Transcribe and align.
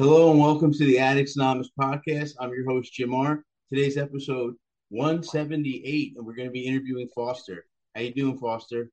Hello 0.00 0.30
and 0.30 0.40
welcome 0.40 0.72
to 0.72 0.86
the 0.86 0.98
Addicts 0.98 1.36
Anonymous 1.36 1.68
podcast. 1.78 2.30
I'm 2.40 2.54
your 2.54 2.64
host, 2.64 2.90
Jim 2.90 3.12
R. 3.12 3.44
Today's 3.68 3.98
episode 3.98 4.54
178, 4.88 6.14
and 6.16 6.24
we're 6.24 6.34
going 6.34 6.48
to 6.48 6.52
be 6.52 6.64
interviewing 6.64 7.06
Foster. 7.14 7.66
How 7.94 8.00
you 8.00 8.14
doing, 8.14 8.38
Foster? 8.38 8.90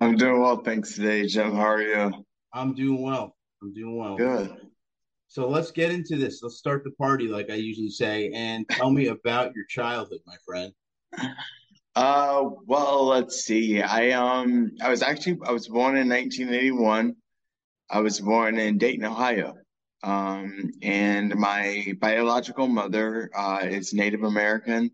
I'm 0.00 0.16
doing 0.16 0.40
well, 0.40 0.64
thanks 0.64 0.96
today, 0.96 1.28
Jim. 1.28 1.54
How 1.54 1.60
are 1.60 1.80
you? 1.80 2.24
I'm 2.52 2.74
doing 2.74 3.00
well. 3.00 3.36
I'm 3.62 3.72
doing 3.72 3.96
well. 3.96 4.16
Good. 4.16 4.52
So 5.28 5.48
let's 5.48 5.70
get 5.70 5.92
into 5.92 6.16
this. 6.16 6.42
Let's 6.42 6.56
start 6.56 6.82
the 6.82 6.90
party, 6.90 7.28
like 7.28 7.48
I 7.48 7.54
usually 7.54 7.90
say, 7.90 8.32
and 8.34 8.68
tell 8.68 8.90
me 8.90 9.06
about 9.06 9.54
your 9.54 9.66
childhood, 9.66 10.18
my 10.26 10.36
friend. 10.44 10.72
Uh, 11.96 12.44
well, 12.66 13.04
let's 13.04 13.44
see. 13.44 13.82
I 13.82 14.12
um, 14.12 14.70
I 14.80 14.88
was 14.90 15.02
actually 15.02 15.38
I 15.44 15.50
was 15.50 15.66
born 15.66 15.96
in 15.96 16.08
1981. 16.08 17.16
I 17.90 17.98
was 17.98 18.20
born 18.20 18.58
in 18.58 18.78
Dayton, 18.78 19.04
Ohio. 19.04 19.56
Um, 20.02 20.70
and 20.82 21.34
my 21.36 21.94
biological 22.00 22.66
mother 22.66 23.30
uh, 23.36 23.60
is 23.64 23.92
Native 23.92 24.22
American, 24.22 24.90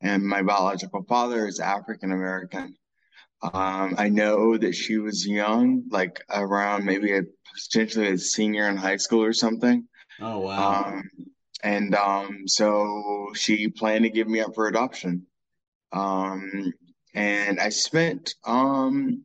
and 0.00 0.22
my 0.22 0.42
biological 0.42 1.02
father 1.04 1.46
is 1.46 1.60
African 1.60 2.12
American. 2.12 2.76
Um, 3.42 3.94
I 3.98 4.08
know 4.08 4.56
that 4.56 4.74
she 4.74 4.98
was 4.98 5.26
young, 5.26 5.84
like 5.90 6.22
around 6.30 6.84
maybe 6.84 7.16
a, 7.16 7.22
potentially 7.54 8.08
a 8.08 8.18
senior 8.18 8.68
in 8.68 8.76
high 8.76 8.96
school 8.96 9.22
or 9.22 9.32
something. 9.32 9.86
Oh 10.20 10.40
wow! 10.40 10.84
Um, 10.86 11.02
and 11.62 11.94
um, 11.94 12.48
so 12.48 13.30
she 13.34 13.68
planned 13.68 14.04
to 14.04 14.10
give 14.10 14.28
me 14.28 14.40
up 14.40 14.54
for 14.54 14.66
adoption. 14.66 15.26
Um, 15.92 16.72
and 17.14 17.60
I 17.60 17.68
spent 17.68 18.34
um, 18.44 19.24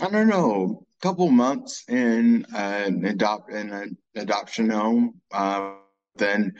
I 0.00 0.08
don't 0.08 0.28
know 0.28 0.86
couple 1.02 1.28
months 1.28 1.84
in 1.88 2.46
an 2.54 3.04
adopt 3.04 3.50
in 3.50 3.70
an 3.70 3.98
adoption 4.16 4.70
home. 4.70 5.20
Uh, 5.32 5.74
then 6.16 6.54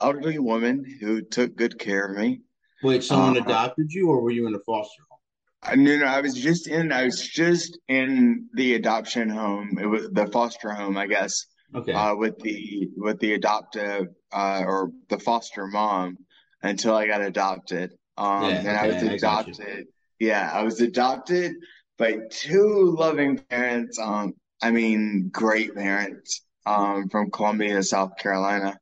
elderly 0.00 0.38
woman 0.38 0.84
who 1.00 1.22
took 1.22 1.56
good 1.56 1.78
care 1.78 2.06
of 2.06 2.16
me. 2.16 2.40
Wait, 2.82 3.02
someone 3.02 3.36
uh, 3.36 3.42
adopted 3.42 3.90
you, 3.90 4.08
or 4.08 4.20
were 4.20 4.30
you 4.30 4.46
in 4.46 4.54
a 4.54 4.58
foster 4.60 5.02
home? 5.10 5.18
I, 5.62 5.74
no, 5.74 5.96
no, 5.96 6.06
I 6.06 6.20
was 6.20 6.34
just 6.34 6.68
in. 6.68 6.92
I 6.92 7.04
was 7.04 7.20
just 7.20 7.78
in 7.88 8.48
the 8.54 8.74
adoption 8.74 9.28
home. 9.28 9.78
It 9.80 9.86
was 9.86 10.08
the 10.12 10.26
foster 10.28 10.70
home, 10.70 10.96
I 10.96 11.06
guess. 11.06 11.46
Okay. 11.74 11.92
Uh, 11.92 12.14
with 12.14 12.38
the 12.38 12.88
with 12.96 13.18
the 13.18 13.34
adoptive 13.34 14.06
uh, 14.32 14.62
or 14.64 14.90
the 15.08 15.18
foster 15.18 15.66
mom 15.66 16.16
until 16.62 16.94
I 16.94 17.06
got 17.06 17.20
adopted. 17.20 17.92
Um, 18.16 18.44
yeah, 18.44 18.58
and 18.58 18.68
okay, 18.68 18.78
I 18.78 18.86
was 18.88 19.02
adopted. 19.02 19.60
I 19.60 19.84
yeah, 20.20 20.50
I 20.52 20.62
was 20.62 20.80
adopted 20.80 21.56
by 21.98 22.18
two 22.30 22.94
loving 22.98 23.38
parents. 23.38 23.98
Um, 23.98 24.34
I 24.62 24.70
mean, 24.70 25.28
great 25.32 25.74
parents. 25.74 26.44
Um, 26.66 27.08
from 27.08 27.30
Columbia, 27.30 27.82
South 27.82 28.18
Carolina, 28.18 28.78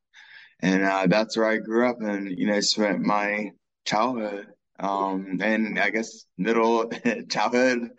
and 0.59 0.83
uh, 0.83 1.07
that's 1.07 1.37
where 1.37 1.47
I 1.47 1.59
grew 1.59 1.89
up, 1.89 2.01
and 2.01 2.37
you 2.37 2.49
know, 2.49 2.59
spent 2.59 3.01
my 3.01 3.53
childhood, 3.85 4.49
um, 4.81 5.39
and 5.41 5.79
I 5.79 5.91
guess 5.91 6.25
middle 6.37 6.91
childhood, 7.31 7.91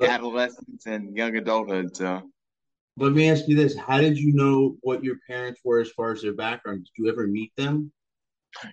adolescence, 0.00 0.86
and 0.86 1.16
young 1.16 1.36
adulthood. 1.36 1.96
So. 1.96 2.22
Let 2.96 3.12
me 3.12 3.28
ask 3.28 3.48
you 3.48 3.56
this: 3.56 3.76
How 3.76 4.00
did 4.00 4.16
you 4.16 4.32
know 4.34 4.76
what 4.82 5.02
your 5.02 5.16
parents 5.26 5.60
were 5.64 5.80
as 5.80 5.90
far 5.90 6.12
as 6.12 6.22
their 6.22 6.34
background? 6.34 6.84
Did 6.84 7.02
you 7.02 7.10
ever 7.10 7.26
meet 7.26 7.50
them? 7.56 7.90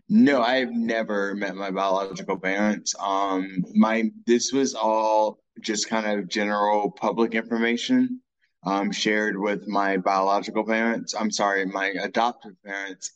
No, 0.09 0.44
I've 0.44 0.72
never 0.72 1.34
met 1.34 1.56
my 1.56 1.72
biological 1.72 2.38
parents. 2.38 2.94
Um, 3.00 3.66
my 3.74 4.12
this 4.28 4.51
was 4.53 4.75
all 4.75 5.40
just 5.62 5.90
kind 5.90 6.20
of 6.20 6.28
general 6.28 6.92
public 6.92 7.36
information 7.36 8.22
um, 8.64 8.92
shared 8.92 9.38
with 9.38 9.68
my 9.68 9.98
biological 9.98 10.66
parents. 10.66 11.16
I'm 11.18 11.32
sorry, 11.32 11.66
my 11.66 11.88
adoptive 12.02 12.54
parents 12.64 13.12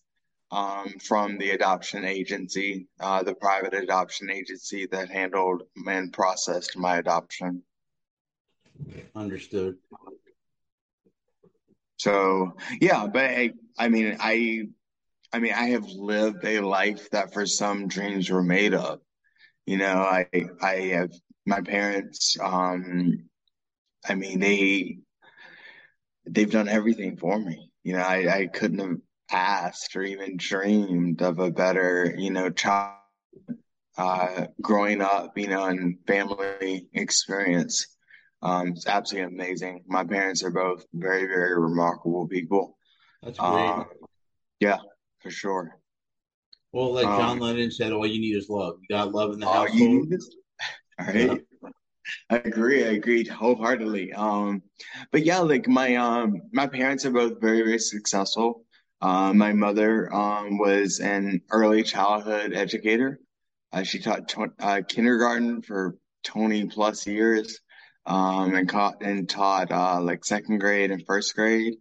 um, 0.51 0.95
from 0.99 1.37
the 1.37 1.51
adoption 1.51 2.05
agency, 2.05 2.87
uh, 2.99 3.23
the 3.23 3.35
private 3.35 3.73
adoption 3.73 4.29
agency 4.29 4.85
that 4.87 5.09
handled 5.09 5.63
and 5.87 6.13
processed 6.13 6.77
my 6.77 6.97
adoption. 6.97 7.63
Understood. 9.15 9.77
So 11.97 12.55
yeah, 12.81 13.07
but 13.07 13.25
I, 13.25 13.51
I 13.77 13.89
mean, 13.89 14.17
I, 14.19 14.67
I 15.31 15.39
mean, 15.39 15.53
I 15.53 15.67
have 15.69 15.85
lived 15.85 16.45
a 16.45 16.59
life 16.61 17.09
that 17.11 17.33
for 17.33 17.45
some 17.45 17.87
dreams 17.87 18.29
were 18.29 18.43
made 18.43 18.73
of. 18.73 18.99
You 19.65 19.77
know, 19.77 19.97
I, 19.97 20.27
I 20.61 20.75
have 20.93 21.11
my 21.45 21.61
parents. 21.61 22.37
Um, 22.41 23.29
I 24.07 24.15
mean, 24.15 24.39
they 24.39 24.99
they've 26.27 26.51
done 26.51 26.67
everything 26.67 27.17
for 27.17 27.39
me. 27.39 27.71
You 27.83 27.93
know, 27.93 28.01
I, 28.01 28.39
I 28.39 28.47
couldn't 28.47 28.79
have 28.79 28.97
asked 29.31 29.95
or 29.95 30.03
even 30.03 30.37
dreamed 30.37 31.21
of 31.21 31.39
a 31.39 31.51
better, 31.51 32.13
you 32.17 32.31
know, 32.31 32.49
child 32.49 32.99
uh, 33.97 34.47
growing 34.61 35.01
up, 35.01 35.37
you 35.37 35.47
know, 35.47 35.65
and 35.65 35.97
family 36.07 36.87
experience. 36.93 37.87
Um, 38.41 38.69
it's 38.69 38.87
absolutely 38.87 39.33
amazing. 39.33 39.83
My 39.87 40.03
parents 40.03 40.43
are 40.43 40.51
both 40.51 40.85
very, 40.93 41.25
very 41.25 41.59
remarkable 41.59 42.27
people. 42.27 42.77
That's 43.23 43.39
great. 43.39 43.49
Um, 43.49 43.85
yeah, 44.59 44.77
for 45.21 45.31
sure. 45.31 45.79
Well, 46.71 46.93
like 46.93 47.05
John 47.05 47.31
um, 47.31 47.39
Lennon 47.39 47.71
said, 47.71 47.93
all 47.93 48.05
you 48.05 48.19
need 48.19 48.35
is 48.35 48.49
love. 48.49 48.75
You 48.81 48.95
got 48.95 49.13
love 49.13 49.31
in 49.31 49.39
the 49.39 49.47
household. 49.47 50.13
Right. 50.99 51.15
Yeah. 51.15 51.35
I 52.29 52.37
agree. 52.37 52.83
I 52.85 52.89
agree 52.89 53.25
wholeheartedly. 53.25 54.13
Um, 54.13 54.61
but 55.11 55.25
yeah, 55.25 55.39
like 55.39 55.67
my 55.67 55.95
um 55.95 56.41
my 56.53 56.67
parents 56.67 57.05
are 57.05 57.11
both 57.11 57.41
very 57.41 57.61
very 57.63 57.79
successful. 57.79 58.65
Uh, 59.01 59.33
my 59.33 59.53
mother 59.53 60.13
um 60.13 60.57
was 60.57 60.99
an 60.99 61.41
early 61.51 61.83
childhood 61.83 62.53
educator. 62.53 63.19
Uh, 63.73 63.83
she 63.83 63.99
taught 63.99 64.33
uh, 64.59 64.81
kindergarten 64.87 65.61
for 65.61 65.97
20 66.23 66.67
plus 66.67 67.07
years, 67.07 67.59
um, 68.05 68.55
and 68.55 68.69
caught 68.69 69.01
and 69.01 69.27
taught 69.29 69.71
uh, 69.71 69.99
like 70.01 70.25
second 70.25 70.59
grade 70.59 70.91
and 70.91 71.05
first 71.05 71.35
grade. 71.35 71.75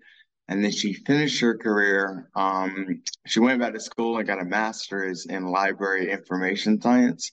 And 0.48 0.62
then 0.64 0.72
she 0.72 0.92
finished 0.94 1.40
her 1.40 1.56
career. 1.56 2.30
Um, 2.34 3.02
she 3.26 3.40
went 3.40 3.60
back 3.60 3.72
to 3.74 3.80
school 3.80 4.18
and 4.18 4.26
got 4.26 4.40
a 4.42 4.44
master's 4.44 5.26
in 5.26 5.46
library 5.46 6.10
information 6.10 6.80
science 6.80 7.32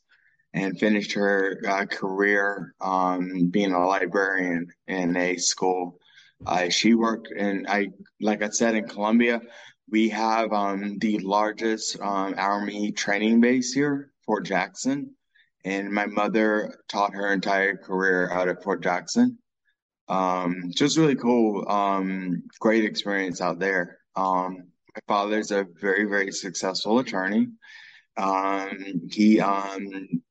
and 0.54 0.80
finished 0.80 1.14
her 1.14 1.62
uh, 1.68 1.86
career 1.86 2.74
um, 2.82 3.48
being 3.50 3.72
a 3.72 3.86
librarian 3.86 4.68
in 4.88 5.16
a 5.16 5.38
school. 5.38 5.98
Uh, 6.46 6.70
she 6.70 6.94
worked 6.94 7.30
in, 7.32 7.66
I 7.70 7.90
like 8.20 8.42
I 8.42 8.50
said, 8.50 8.76
in 8.76 8.88
Columbia. 8.88 9.42
We 9.90 10.10
have 10.10 10.52
um, 10.54 10.98
the 11.00 11.20
largest 11.20 12.00
um, 12.00 12.36
Army 12.38 12.92
training 12.92 13.42
base 13.42 13.74
here, 13.74 14.12
Fort 14.26 14.46
Jackson, 14.46 15.16
and 15.64 15.92
my 15.92 16.06
mother 16.06 16.80
taught 16.90 17.14
her 17.14 17.32
entire 17.32 17.78
career 17.78 18.32
out 18.32 18.48
at 18.48 18.64
Fort 18.64 18.82
Jackson. 18.82 19.38
Um, 20.08 20.72
just 20.76 20.98
really 20.98 21.16
cool, 21.16 21.68
um, 21.70 22.44
great 22.60 22.84
experience 22.84 23.40
out 23.40 23.60
there. 23.60 24.00
Um, 24.16 24.64
my 24.94 25.02
father's 25.08 25.52
a 25.52 25.66
very, 25.80 26.06
very 26.06 26.32
successful 26.32 27.00
attorney. 27.00 27.48
Um, 28.18 29.08
he 29.10 29.40
um, 29.40 30.22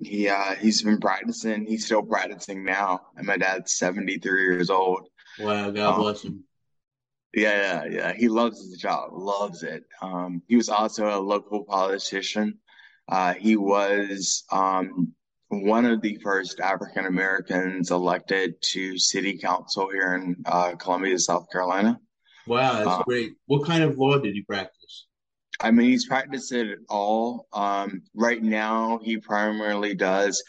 he 0.00 0.28
uh, 0.28 0.54
he's 0.54 0.82
been 0.82 0.98
practicing. 0.98 1.66
He's 1.66 1.86
still 1.86 2.02
practicing 2.02 2.64
now, 2.64 3.00
and 3.16 3.26
my 3.26 3.36
dad's 3.36 3.74
seventy 3.74 4.18
three 4.18 4.42
years 4.42 4.70
old. 4.70 5.08
Wow, 5.38 5.70
God 5.70 5.94
um, 5.94 6.00
bless 6.00 6.24
him. 6.24 6.44
Yeah, 7.34 7.84
yeah, 7.84 7.84
yeah. 7.84 8.12
He 8.12 8.28
loves 8.28 8.58
his 8.58 8.76
job, 8.78 9.10
loves 9.12 9.62
it. 9.62 9.84
Um, 10.02 10.42
he 10.48 10.56
was 10.56 10.68
also 10.68 11.16
a 11.16 11.20
local 11.20 11.64
politician. 11.64 12.58
Uh, 13.08 13.34
he 13.34 13.56
was 13.56 14.44
um, 14.50 15.12
one 15.48 15.84
of 15.84 16.00
the 16.00 16.16
first 16.22 16.60
African 16.60 17.06
Americans 17.06 17.90
elected 17.90 18.60
to 18.62 18.98
city 18.98 19.38
council 19.38 19.90
here 19.90 20.14
in 20.14 20.36
uh, 20.46 20.74
Columbia, 20.76 21.18
South 21.18 21.46
Carolina. 21.50 22.00
Wow, 22.46 22.72
that's 22.74 22.88
um, 22.88 23.02
great. 23.06 23.32
What 23.46 23.64
kind 23.66 23.84
of 23.84 23.96
law 23.98 24.18
did 24.18 24.34
he 24.34 24.42
practice? 24.42 24.79
I 25.60 25.70
mean, 25.70 25.90
he's 25.90 26.06
practiced 26.06 26.52
it 26.52 26.78
all. 26.88 27.46
Um, 27.52 28.02
right 28.14 28.42
now, 28.42 28.98
he 29.02 29.18
primarily 29.18 29.94
does 29.94 30.42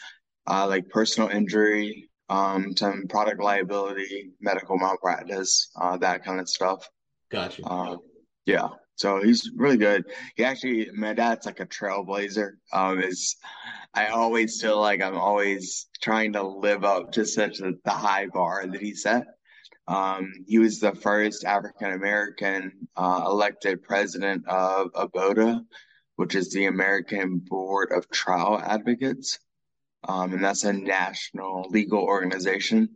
uh, 0.46 0.66
like 0.66 0.88
personal 0.88 1.28
injury, 1.28 2.08
um, 2.28 2.74
some 2.76 3.06
product 3.08 3.40
liability, 3.40 4.30
medical 4.40 4.78
malpractice, 4.78 5.70
uh, 5.80 5.96
that 5.98 6.24
kind 6.24 6.40
of 6.40 6.48
stuff. 6.48 6.88
Gotcha. 7.30 7.66
Um, 7.66 7.98
yeah. 8.46 8.68
So 8.96 9.22
he's 9.22 9.50
really 9.56 9.76
good. 9.76 10.04
He 10.36 10.44
actually, 10.44 10.88
my 10.94 11.12
dad's 11.12 11.46
like 11.46 11.60
a 11.60 11.66
trailblazer. 11.66 12.52
Um, 12.72 13.00
is 13.00 13.36
I 13.94 14.08
always 14.08 14.60
feel 14.60 14.80
like 14.80 15.02
I'm 15.02 15.16
always 15.16 15.88
trying 16.00 16.32
to 16.34 16.42
live 16.42 16.84
up 16.84 17.12
to 17.12 17.26
such 17.26 17.60
a, 17.60 17.72
the 17.84 17.90
high 17.90 18.26
bar 18.26 18.66
that 18.66 18.80
he 18.80 18.94
set. 18.94 19.24
Um, 19.88 20.32
he 20.46 20.58
was 20.58 20.78
the 20.78 20.94
first 20.94 21.44
African 21.44 21.92
American 21.92 22.88
uh, 22.96 23.24
elected 23.26 23.82
president 23.82 24.46
of 24.46 24.92
ABOTA, 24.92 25.64
which 26.16 26.34
is 26.34 26.52
the 26.52 26.66
American 26.66 27.38
Board 27.38 27.90
of 27.92 28.08
Trial 28.10 28.60
Advocates. 28.64 29.38
Um, 30.06 30.32
and 30.32 30.44
that's 30.44 30.64
a 30.64 30.72
national 30.72 31.66
legal 31.70 32.00
organization. 32.00 32.88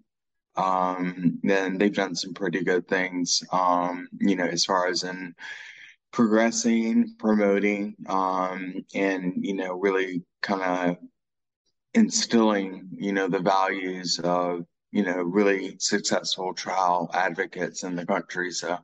Um, 0.56 1.38
then 1.42 1.76
they've 1.76 1.94
done 1.94 2.14
some 2.14 2.34
pretty 2.34 2.64
good 2.64 2.88
things, 2.88 3.42
um, 3.52 4.08
you 4.20 4.36
know, 4.36 4.46
as 4.46 4.64
far 4.64 4.88
as 4.88 5.02
in 5.02 5.34
progressing, 6.12 7.14
promoting, 7.18 7.94
um, 8.08 8.74
and, 8.94 9.34
you 9.44 9.54
know, 9.54 9.74
really 9.74 10.22
kind 10.40 10.62
of 10.62 10.96
instilling, 11.94 12.88
you 12.92 13.12
know, 13.12 13.28
the 13.28 13.40
values 13.40 14.18
of, 14.24 14.64
you 14.92 15.02
know, 15.04 15.16
really 15.22 15.76
successful 15.78 16.54
trial 16.54 17.10
advocates 17.12 17.82
in 17.84 17.96
the 17.96 18.06
country. 18.06 18.50
So, 18.50 18.78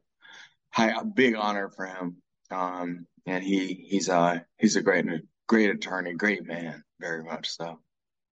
hi, 0.70 0.90
a 0.90 1.04
big 1.04 1.37
honor 1.37 1.70
for 1.70 1.87
him. 1.87 2.16
Um, 2.50 3.06
and 3.26 3.43
he 3.43 3.87
he's 3.88 4.08
a 4.08 4.44
he's 4.58 4.76
a 4.76 4.82
great 4.82 5.06
great 5.49 5.70
attorney, 5.70 6.14
great 6.14 6.44
man, 6.46 6.82
very 7.00 7.22
much 7.22 7.50
so. 7.50 7.78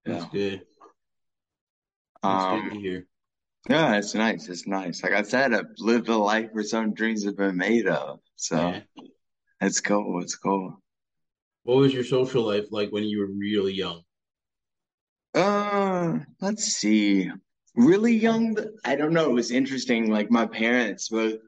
That's 0.05 0.25
good. 0.27 0.63
That's 2.23 2.45
Um, 2.45 2.65
good 2.65 2.75
to 2.75 2.81
hear. 2.81 3.07
yeah, 3.69 3.97
it's 3.97 4.15
nice. 4.15 4.49
It's 4.49 4.67
nice. 4.67 5.03
Like 5.03 5.13
I 5.13 5.23
said, 5.23 5.55
I've 5.55 5.67
lived 5.79 6.09
a 6.09 6.17
life 6.17 6.49
where 6.53 6.65
some 6.65 6.93
dreams 6.93 7.25
have 7.25 7.37
been 7.37 7.57
made 7.57 7.87
of. 7.87 8.21
So 8.37 8.57
Yeah. 8.57 8.81
it's 9.61 9.81
cool. 9.81 10.23
It's 10.23 10.37
cool. 10.37 10.83
What 11.65 11.77
was 11.77 11.95
your 11.95 12.05
social 12.05 12.43
life 12.45 12.67
like 12.71 12.91
when 12.91 13.05
you 13.05 13.21
were 13.21 13.27
really 13.27 13.75
young? 13.75 14.03
Uh, 15.35 16.19
let's 16.41 16.65
see. 16.65 17.31
Really 17.81 18.13
young, 18.15 18.59
I 18.85 18.95
don't 18.95 19.15
know. 19.15 19.31
It 19.31 19.33
was 19.33 19.51
interesting. 19.51 20.11
Like 20.11 20.31
my 20.31 20.45
parents 20.45 21.09
both 21.09 21.39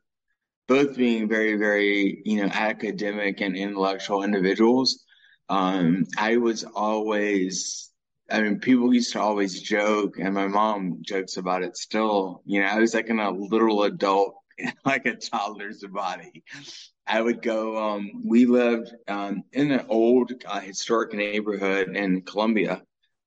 both 0.67 0.97
being 0.97 1.29
very, 1.29 1.57
very, 1.57 2.23
you 2.25 2.43
know, 2.43 2.51
academic 2.51 3.43
and 3.43 3.55
intellectual 3.55 4.23
individuals. 4.23 5.05
Um, 5.51 6.07
I 6.17 6.39
was 6.39 6.65
always, 6.65 7.91
I 8.31 8.41
mean, 8.41 8.61
people 8.61 8.95
used 8.95 9.13
to 9.13 9.21
always 9.21 9.61
joke, 9.61 10.15
and 10.19 10.33
my 10.33 10.47
mom 10.47 11.03
jokes 11.03 11.37
about 11.37 11.63
it 11.65 11.77
still. 11.77 12.43
You 12.47 12.63
know, 12.63 12.69
I 12.69 12.79
was 12.79 12.95
like 12.95 13.09
in 13.09 13.19
a 13.19 13.31
little 13.31 13.83
adult, 13.83 14.37
like 14.87 15.05
a 15.05 15.17
toddler's 15.17 15.85
body. 15.85 16.45
I 17.07 17.21
would 17.21 17.43
go, 17.43 17.77
um, 17.77 18.23
we 18.25 18.47
lived 18.47 18.95
um, 19.07 19.43
in 19.53 19.71
an 19.71 19.85
old 19.91 20.33
uh, 20.47 20.61
historic 20.61 21.13
neighborhood 21.13 21.95
in 21.95 22.23
Columbia. 22.23 22.81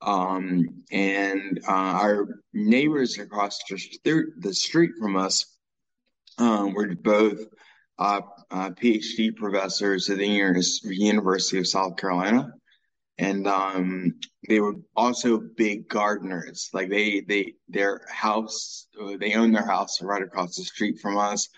Um, 0.05 0.83
and 0.91 1.59
uh, 1.67 1.71
our 1.71 2.27
neighbors 2.53 3.17
across 3.17 3.59
the 4.03 4.53
street, 4.53 4.91
from 4.99 5.15
us 5.17 5.45
um, 6.37 6.73
were 6.73 6.93
both 6.93 7.39
uh, 7.97 8.21
uh, 8.51 8.69
PhD 8.69 9.35
professors 9.35 10.09
at 10.11 10.19
the 10.19 10.27
University 10.27 11.57
of 11.57 11.67
South 11.67 11.97
Carolina, 11.97 12.51
and 13.17 13.47
um, 13.47 14.13
they 14.47 14.59
were 14.59 14.75
also 14.95 15.41
big 15.57 15.89
gardeners. 15.89 16.69
Like 16.71 16.89
they, 16.89 17.21
they, 17.21 17.55
their 17.67 18.01
house, 18.07 18.85
they 19.19 19.33
owned 19.33 19.55
their 19.55 19.65
house 19.65 20.03
right 20.03 20.21
across 20.21 20.55
the 20.55 20.65
street 20.65 20.99
from 20.99 21.17
us, 21.17 21.49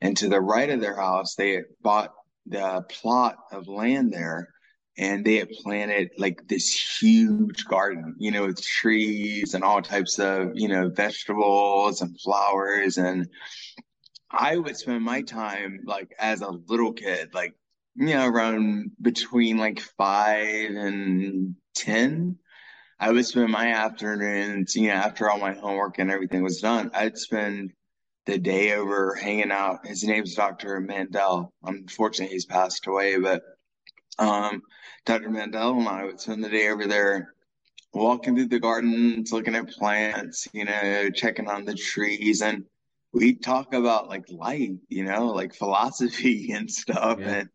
and 0.00 0.16
to 0.16 0.28
the 0.28 0.40
right 0.40 0.70
of 0.70 0.80
their 0.80 0.96
house, 0.96 1.36
they 1.36 1.60
bought 1.80 2.12
the 2.46 2.84
plot 2.88 3.36
of 3.52 3.68
land 3.68 4.12
there. 4.12 4.51
And 4.98 5.24
they 5.24 5.36
had 5.36 5.50
planted 5.50 6.10
like 6.18 6.46
this 6.48 7.00
huge 7.00 7.64
garden, 7.64 8.14
you 8.18 8.30
know, 8.30 8.46
with 8.46 8.62
trees 8.62 9.54
and 9.54 9.64
all 9.64 9.80
types 9.80 10.18
of, 10.18 10.50
you 10.54 10.68
know, 10.68 10.90
vegetables 10.90 12.02
and 12.02 12.20
flowers 12.20 12.98
and 12.98 13.28
I 14.32 14.56
would 14.56 14.76
spend 14.76 15.04
my 15.04 15.22
time 15.22 15.80
like 15.84 16.14
as 16.18 16.40
a 16.40 16.50
little 16.50 16.92
kid, 16.92 17.34
like 17.34 17.54
you 17.94 18.06
know, 18.06 18.26
around 18.26 18.92
between 19.00 19.58
like 19.58 19.80
five 19.80 20.70
and 20.70 21.54
ten. 21.74 22.38
I 22.98 23.10
would 23.10 23.26
spend 23.26 23.50
my 23.50 23.72
afternoons, 23.72 24.76
you 24.76 24.88
know, 24.88 24.94
after 24.94 25.28
all 25.28 25.38
my 25.38 25.52
homework 25.52 25.98
and 25.98 26.10
everything 26.10 26.42
was 26.42 26.60
done, 26.60 26.90
I'd 26.94 27.18
spend 27.18 27.72
the 28.26 28.38
day 28.38 28.74
over 28.74 29.14
hanging 29.14 29.50
out. 29.50 29.86
His 29.86 30.04
name's 30.04 30.34
Dr. 30.34 30.80
Mandel. 30.80 31.52
Unfortunately, 31.64 32.32
he's 32.32 32.46
passed 32.46 32.86
away, 32.86 33.18
but 33.18 33.42
um, 34.18 34.62
Dr. 35.04 35.30
Mandel 35.30 35.78
and 35.78 35.88
I 35.88 36.04
would 36.04 36.20
spend 36.20 36.44
the 36.44 36.48
day 36.48 36.68
over 36.68 36.86
there 36.86 37.34
walking 37.92 38.34
through 38.36 38.48
the 38.48 38.60
gardens, 38.60 39.32
looking 39.32 39.54
at 39.56 39.70
plants, 39.70 40.48
you 40.52 40.64
know, 40.64 41.10
checking 41.10 41.48
on 41.48 41.64
the 41.64 41.74
trees 41.74 42.42
and 42.42 42.64
we 43.12 43.34
talk 43.34 43.74
about 43.74 44.08
like 44.08 44.24
life, 44.30 44.70
you 44.88 45.04
know, 45.04 45.26
like 45.28 45.54
philosophy 45.54 46.52
and 46.54 46.70
stuff 46.70 47.20
Yeah. 47.20 47.34
and 47.34 47.48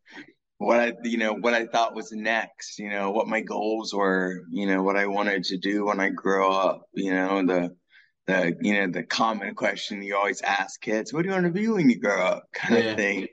what 0.60 0.80
I, 0.80 0.94
you 1.04 1.18
know, 1.18 1.34
what 1.34 1.54
I 1.54 1.68
thought 1.68 1.96
was 1.96 2.12
next, 2.12 2.80
you 2.80 2.90
know, 2.90 3.12
what 3.12 3.28
my 3.28 3.42
goals 3.42 3.94
were, 3.94 4.44
you 4.52 4.66
know, 4.68 4.82
what 4.82 4.98
I 4.98 5.06
wanted 5.08 5.44
to 5.46 5.58
do 5.58 5.86
when 5.86 6.00
I 6.00 6.10
grow 6.10 6.52
up, 6.52 6.88
you 6.94 7.12
know, 7.12 7.46
the, 7.46 7.76
the, 8.26 8.56
you 8.62 8.74
know, 8.74 8.88
the 8.92 9.04
common 9.04 9.56
question 9.56 10.02
you 10.02 10.16
always 10.18 10.42
ask 10.42 10.82
kids, 10.82 11.14
what 11.14 11.24
do 11.24 11.30
you 11.30 11.34
want 11.34 11.46
to 11.46 11.52
be 11.52 11.68
when 11.68 11.90
you 11.90 12.00
grow 12.00 12.22
up 12.22 12.46
kind 12.54 12.76
Yeah. 12.76 12.92
of 12.92 12.98
thing. 12.98 13.28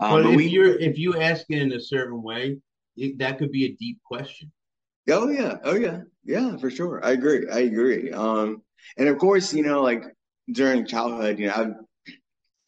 Um, 0.00 0.10
But 0.10 0.22
but 0.22 0.30
if 0.32 0.36
we, 0.36 0.46
you're 0.46 0.78
if 0.78 0.98
you 0.98 1.20
ask 1.20 1.46
it 1.48 1.60
in 1.60 1.72
a 1.72 1.80
certain 1.80 2.22
way, 2.22 2.58
it, 2.96 3.18
that 3.18 3.38
could 3.38 3.52
be 3.52 3.66
a 3.66 3.72
deep 3.72 3.98
question. 4.04 4.50
Oh 5.08 5.28
yeah, 5.28 5.56
oh 5.64 5.74
yeah, 5.74 6.00
yeah, 6.24 6.56
for 6.56 6.70
sure. 6.70 7.04
I 7.04 7.12
agree. 7.12 7.48
I 7.48 7.60
agree. 7.60 8.10
Um, 8.12 8.62
and 8.96 9.08
of 9.08 9.18
course, 9.18 9.52
you 9.52 9.62
know, 9.62 9.82
like 9.82 10.04
during 10.52 10.86
childhood, 10.86 11.38
you 11.38 11.48
know, 11.48 11.54
I, 11.54 12.12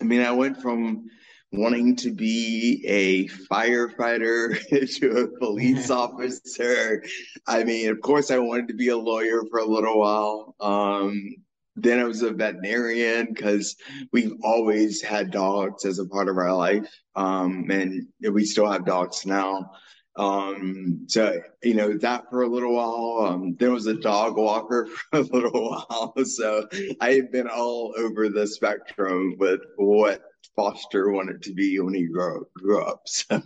I 0.00 0.04
mean, 0.04 0.22
I 0.22 0.32
went 0.32 0.60
from 0.60 1.04
wanting 1.52 1.96
to 1.96 2.10
be 2.10 2.82
a 2.88 3.28
firefighter 3.52 4.58
to 4.98 5.10
a 5.10 5.38
police 5.38 5.90
officer. 6.02 7.04
I 7.46 7.64
mean, 7.64 7.90
of 7.90 8.00
course, 8.00 8.30
I 8.30 8.38
wanted 8.38 8.68
to 8.68 8.74
be 8.74 8.88
a 8.88 8.96
lawyer 8.96 9.42
for 9.50 9.58
a 9.60 9.64
little 9.64 9.98
while. 9.98 10.56
Um, 10.60 11.36
then 11.76 11.98
I 11.98 12.04
was 12.04 12.22
a 12.22 12.32
veterinarian 12.32 13.28
because 13.32 13.76
we've 14.12 14.32
always 14.42 15.00
had 15.02 15.30
dogs 15.30 15.84
as 15.84 15.98
a 15.98 16.06
part 16.06 16.28
of 16.28 16.36
our 16.36 16.54
life. 16.54 16.86
Um, 17.16 17.70
and 17.70 18.06
we 18.30 18.44
still 18.44 18.70
have 18.70 18.84
dogs 18.84 19.24
now. 19.26 19.70
Um, 20.16 21.06
so, 21.08 21.40
you 21.62 21.72
know, 21.74 21.96
that 21.98 22.24
for 22.30 22.42
a 22.42 22.46
little 22.48 22.74
while. 22.74 23.26
Um, 23.32 23.56
there 23.58 23.70
was 23.70 23.86
a 23.86 23.94
dog 23.94 24.36
walker 24.36 24.86
for 25.10 25.18
a 25.18 25.22
little 25.22 25.70
while. 25.70 26.14
So 26.24 26.68
I 27.00 27.12
have 27.14 27.32
been 27.32 27.48
all 27.48 27.94
over 27.96 28.28
the 28.28 28.46
spectrum 28.46 29.36
with 29.38 29.60
what 29.76 30.22
Foster 30.54 31.10
wanted 31.10 31.40
to 31.44 31.54
be 31.54 31.80
when 31.80 31.94
he 31.94 32.06
grew, 32.06 32.46
grew 32.54 32.82
up. 32.82 33.02
So 33.06 33.40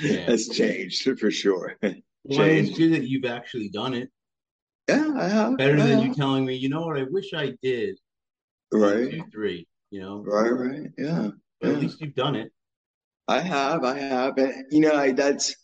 Yeah. 0.00 0.26
that's 0.26 0.48
changed 0.48 1.18
for 1.18 1.30
sure. 1.30 1.76
Well, 2.22 2.42
it's 2.42 2.68
Changed. 2.68 2.76
good 2.76 2.92
that 2.92 3.08
you've 3.08 3.24
actually 3.24 3.70
done 3.70 3.94
it. 3.94 4.10
Yeah, 4.90 5.12
I 5.16 5.28
have. 5.28 5.56
Better 5.58 5.74
I 5.74 5.86
than 5.86 5.98
have. 5.98 6.08
you 6.08 6.14
telling 6.14 6.44
me, 6.44 6.54
you 6.56 6.68
know 6.68 6.82
what, 6.82 6.98
I 6.98 7.04
wish 7.04 7.32
I 7.34 7.54
did. 7.62 7.96
Right, 8.72 9.10
two, 9.10 9.24
three, 9.32 9.66
you 9.90 10.00
know. 10.00 10.22
right, 10.26 10.50
right. 10.50 10.90
Yeah, 10.96 11.30
But 11.60 11.70
at 11.70 11.80
least 11.80 12.00
you've 12.00 12.14
done 12.14 12.36
it. 12.36 12.52
I 13.28 13.40
have, 13.40 13.84
I 13.84 13.98
have. 13.98 14.38
And, 14.38 14.64
you 14.70 14.80
know, 14.80 14.94
I, 14.94 15.12
that's, 15.12 15.54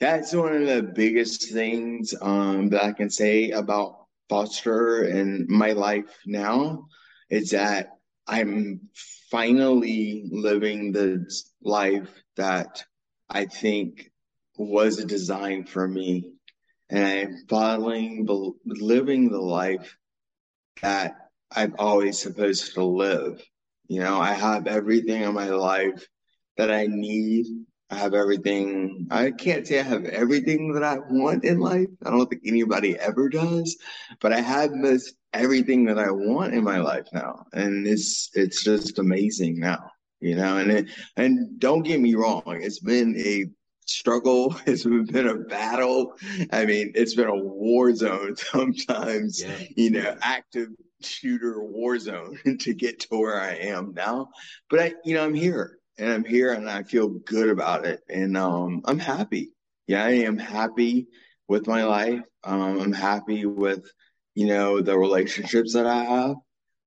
that's 0.00 0.34
one 0.34 0.54
of 0.54 0.66
the 0.66 0.82
biggest 0.82 1.52
things, 1.52 2.14
um, 2.20 2.68
that 2.70 2.84
I 2.84 2.92
can 2.92 3.10
say 3.10 3.50
about 3.50 4.06
Foster 4.28 5.04
and 5.04 5.48
my 5.48 5.72
life 5.72 6.18
now 6.26 6.86
is 7.30 7.50
that 7.50 7.88
I'm 8.26 8.80
finally 9.30 10.28
living 10.30 10.92
the 10.92 11.26
life 11.62 12.10
that 12.36 12.84
I 13.28 13.46
think 13.46 14.10
was 14.56 15.04
designed 15.04 15.68
for 15.68 15.88
me. 15.88 16.32
And 16.90 17.48
the, 17.48 18.52
living 18.64 19.30
the 19.30 19.40
life 19.40 19.96
that 20.82 21.14
I'm 21.54 21.74
always 21.78 22.18
supposed 22.18 22.74
to 22.74 22.84
live. 22.84 23.42
You 23.88 24.00
know, 24.00 24.20
I 24.20 24.32
have 24.32 24.66
everything 24.66 25.22
in 25.22 25.34
my 25.34 25.48
life 25.48 26.06
that 26.56 26.70
I 26.70 26.86
need. 26.86 27.46
I 27.90 27.96
have 27.96 28.14
everything. 28.14 29.08
I 29.10 29.32
can't 29.32 29.66
say 29.66 29.80
I 29.80 29.82
have 29.82 30.04
everything 30.04 30.72
that 30.74 30.84
I 30.84 30.98
want 30.98 31.44
in 31.44 31.58
life. 31.58 31.88
I 32.04 32.10
don't 32.10 32.28
think 32.28 32.42
anybody 32.44 32.96
ever 32.98 33.28
does, 33.28 33.76
but 34.20 34.32
I 34.32 34.40
have 34.40 34.70
most 34.72 35.14
everything 35.32 35.84
that 35.86 35.98
I 35.98 36.10
want 36.10 36.54
in 36.54 36.62
my 36.62 36.78
life 36.78 37.06
now. 37.12 37.46
And 37.52 37.86
it's, 37.86 38.30
it's 38.34 38.62
just 38.62 38.98
amazing 39.00 39.58
now, 39.58 39.90
you 40.20 40.36
know, 40.36 40.58
and 40.58 40.70
it, 40.70 40.88
and 41.16 41.58
don't 41.58 41.82
get 41.82 42.00
me 42.00 42.14
wrong. 42.14 42.42
It's 42.46 42.78
been 42.78 43.16
a 43.18 43.46
struggle. 43.90 44.56
It's 44.66 44.84
been 44.84 45.28
a 45.28 45.36
battle. 45.36 46.14
I 46.52 46.64
mean, 46.64 46.92
it's 46.94 47.14
been 47.14 47.28
a 47.28 47.36
war 47.36 47.94
zone 47.94 48.36
sometimes, 48.52 49.42
yeah. 49.42 49.58
you 49.76 49.90
know, 49.90 50.16
active 50.22 50.68
shooter 51.02 51.62
war 51.62 51.98
zone 51.98 52.38
to 52.60 52.74
get 52.74 53.00
to 53.00 53.08
where 53.18 53.40
I 53.40 53.54
am 53.54 53.94
now. 53.94 54.30
But 54.68 54.80
I, 54.80 54.92
you 55.04 55.14
know, 55.14 55.24
I'm 55.24 55.34
here 55.34 55.78
and 55.98 56.10
I'm 56.10 56.24
here 56.24 56.52
and 56.52 56.68
I 56.68 56.82
feel 56.82 57.08
good 57.08 57.48
about 57.48 57.84
it. 57.84 58.00
And 58.08 58.36
um, 58.36 58.82
I'm 58.84 58.98
happy. 58.98 59.52
Yeah, 59.86 60.04
I 60.04 60.10
am 60.10 60.38
happy 60.38 61.08
with 61.48 61.66
my 61.66 61.84
life. 61.84 62.22
Um, 62.44 62.80
I'm 62.80 62.92
happy 62.92 63.44
with, 63.44 63.90
you 64.34 64.46
know, 64.46 64.80
the 64.80 64.96
relationships 64.96 65.74
that 65.74 65.86
I 65.86 66.04
have. 66.04 66.36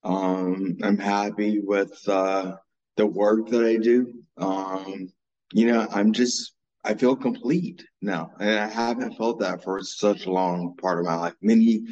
Um, 0.04 0.78
I'm 0.84 0.98
happy 0.98 1.60
with 1.60 1.98
uh, 2.08 2.54
the 2.96 3.06
work 3.06 3.50
that 3.50 3.66
I 3.66 3.78
do. 3.78 4.14
Um, 4.38 5.12
you 5.54 5.68
know, 5.68 5.88
I'm 5.92 6.14
just, 6.14 6.54
I 6.84 6.94
feel 6.96 7.16
complete 7.16 7.86
now. 8.02 8.32
And 8.40 8.60
I 8.60 8.68
haven't 8.68 9.16
felt 9.16 9.40
that 9.40 9.64
for 9.64 9.82
such 9.82 10.26
a 10.26 10.32
long 10.32 10.76
part 10.82 11.00
of 11.00 11.06
my 11.06 11.16
life. 11.16 11.36
Many, 11.42 11.86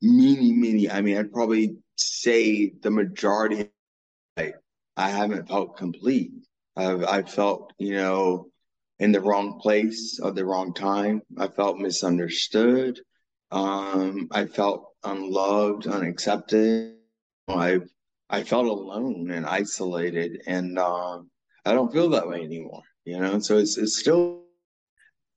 many, 0.00 0.52
many, 0.52 0.90
I 0.90 1.00
mean, 1.00 1.18
I'd 1.18 1.32
probably 1.32 1.76
say 1.96 2.72
the 2.82 2.90
majority, 2.90 3.70
I, 4.36 4.52
I 4.96 5.10
haven't 5.10 5.48
felt 5.48 5.76
complete. 5.76 6.32
I've, 6.76 7.02
I 7.02 7.22
felt, 7.22 7.72
you 7.78 7.94
know, 7.94 8.50
in 9.00 9.12
the 9.12 9.20
wrong 9.20 9.58
place 9.60 10.20
at 10.24 10.34
the 10.34 10.44
wrong 10.44 10.72
time. 10.74 11.22
I 11.36 11.48
felt 11.48 11.78
misunderstood. 11.78 13.00
Um, 13.50 14.28
I 14.30 14.44
felt 14.44 14.92
unloved, 15.04 15.86
unaccepted. 15.86 16.94
I 17.48 17.80
I 18.30 18.42
felt 18.42 18.66
alone 18.66 19.30
and 19.30 19.46
isolated, 19.46 20.42
and 20.46 20.78
um, 20.78 21.30
I 21.64 21.72
don't 21.72 21.92
feel 21.92 22.10
that 22.10 22.28
way 22.28 22.42
anymore. 22.42 22.82
You 23.08 23.18
know, 23.20 23.38
so 23.38 23.56
it's 23.56 23.78
it's 23.78 23.98
still 23.98 24.42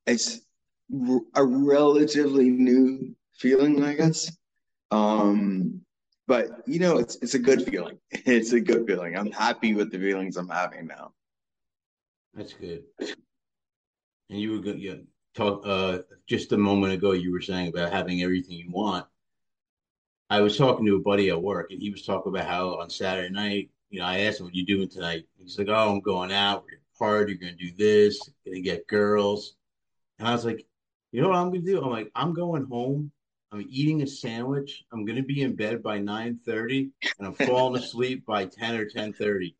it's 0.06 0.42
a 1.34 1.42
relatively 1.42 2.50
new 2.50 3.16
feeling, 3.32 3.82
I 3.82 3.94
guess. 3.94 4.30
Um, 4.90 5.80
but 6.28 6.50
you 6.66 6.80
know, 6.80 6.98
it's 6.98 7.16
it's 7.22 7.32
a 7.32 7.38
good 7.38 7.64
feeling. 7.64 7.98
It's 8.26 8.52
a 8.52 8.60
good 8.60 8.86
feeling. 8.86 9.16
I'm 9.16 9.32
happy 9.32 9.72
with 9.72 9.90
the 9.90 9.98
feelings 9.98 10.36
I'm 10.36 10.50
having 10.50 10.86
now. 10.86 11.14
That's 12.34 12.52
good. 12.52 12.82
And 13.00 14.38
you 14.38 14.52
were 14.52 14.58
good. 14.58 14.78
Yeah, 14.78 14.96
talk. 15.34 15.62
Uh, 15.64 16.00
just 16.26 16.52
a 16.52 16.58
moment 16.58 16.92
ago, 16.92 17.12
you 17.12 17.32
were 17.32 17.40
saying 17.40 17.68
about 17.68 17.90
having 17.90 18.22
everything 18.22 18.58
you 18.58 18.70
want. 18.70 19.06
I 20.28 20.42
was 20.42 20.58
talking 20.58 20.84
to 20.84 20.96
a 20.96 21.00
buddy 21.00 21.30
at 21.30 21.40
work, 21.40 21.70
and 21.70 21.80
he 21.80 21.90
was 21.90 22.04
talking 22.04 22.34
about 22.34 22.46
how 22.46 22.74
on 22.80 22.90
Saturday 22.90 23.30
night, 23.30 23.70
you 23.88 24.00
know, 24.00 24.04
I 24.04 24.18
asked 24.24 24.40
him, 24.40 24.44
"What 24.44 24.54
you 24.54 24.66
doing 24.66 24.90
tonight?" 24.90 25.24
He's 25.38 25.58
like, 25.58 25.68
"Oh, 25.68 25.90
I'm 25.90 26.00
going 26.00 26.32
out. 26.32 26.66
Gonna. 27.02 27.28
You're 27.28 27.38
gonna 27.38 27.52
do 27.52 27.72
this. 27.76 28.30
Gonna 28.46 28.60
get 28.60 28.86
girls." 28.86 29.56
And 30.18 30.28
I 30.28 30.32
was 30.32 30.44
like, 30.44 30.66
"You 31.12 31.22
know 31.22 31.28
what 31.28 31.38
I'm 31.38 31.48
gonna 31.48 31.62
do?" 31.62 31.80
I'm 31.82 31.90
like, 31.90 32.10
"I'm 32.14 32.34
going 32.34 32.64
home. 32.64 33.12
I'm 33.52 33.66
eating 33.68 34.02
a 34.02 34.06
sandwich. 34.06 34.84
I'm 34.92 35.04
gonna 35.04 35.22
be 35.22 35.42
in 35.42 35.54
bed 35.56 35.82
by 35.82 35.98
9:30, 35.98 36.90
and 37.18 37.28
I'm 37.28 37.34
falling 37.34 37.82
asleep 37.82 38.24
by 38.26 38.46
10 38.46 38.76
or 38.76 38.86
10:30." 38.86 39.54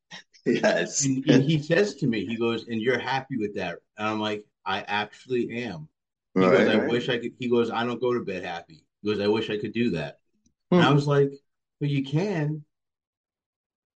Yes. 0.44 1.04
And, 1.04 1.24
and 1.28 1.42
he 1.42 1.62
says 1.62 1.94
to 1.96 2.06
me, 2.06 2.26
he 2.26 2.36
goes, 2.36 2.66
"And 2.68 2.80
you're 2.80 2.98
happy 2.98 3.36
with 3.36 3.54
that?" 3.54 3.78
And 3.98 4.08
I'm 4.08 4.20
like, 4.20 4.44
"I 4.64 4.82
actually 4.82 5.64
am." 5.64 5.88
He 6.34 6.40
right, 6.40 6.50
goes, 6.50 6.68
"I 6.68 6.76
right. 6.78 6.88
wish 6.88 7.08
I 7.08 7.18
could." 7.18 7.32
He 7.38 7.48
goes, 7.48 7.70
"I 7.70 7.84
don't 7.84 8.00
go 8.00 8.12
to 8.12 8.20
bed 8.24 8.44
happy." 8.44 8.84
He 9.02 9.08
goes, 9.08 9.20
"I 9.20 9.28
wish 9.28 9.50
I 9.50 9.58
could 9.58 9.72
do 9.72 9.90
that." 9.90 10.18
Hmm. 10.70 10.78
And 10.78 10.84
I 10.84 10.92
was 10.92 11.06
like, 11.06 11.32
"But 11.80 11.90
you 11.90 12.04
can." 12.04 12.64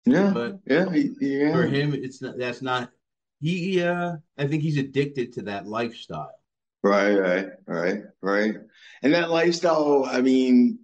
Yeah, 0.05 0.31
but 0.33 0.59
yeah, 0.67 0.85
yeah. 1.19 1.51
For 1.51 1.65
him, 1.65 1.93
it's 1.93 2.21
not. 2.21 2.37
That's 2.37 2.61
not. 2.61 2.91
He, 3.45 3.83
uh, 3.83 4.13
I 4.39 4.47
think 4.47 4.63
he's 4.63 4.79
addicted 4.79 5.33
to 5.33 5.43
that 5.43 5.67
lifestyle. 5.67 6.33
Right, 6.81 7.13
right, 7.13 7.47
right, 7.67 8.01
right. 8.19 8.55
And 9.03 9.13
that 9.13 9.29
lifestyle, 9.29 10.03
I 10.05 10.21
mean, 10.21 10.79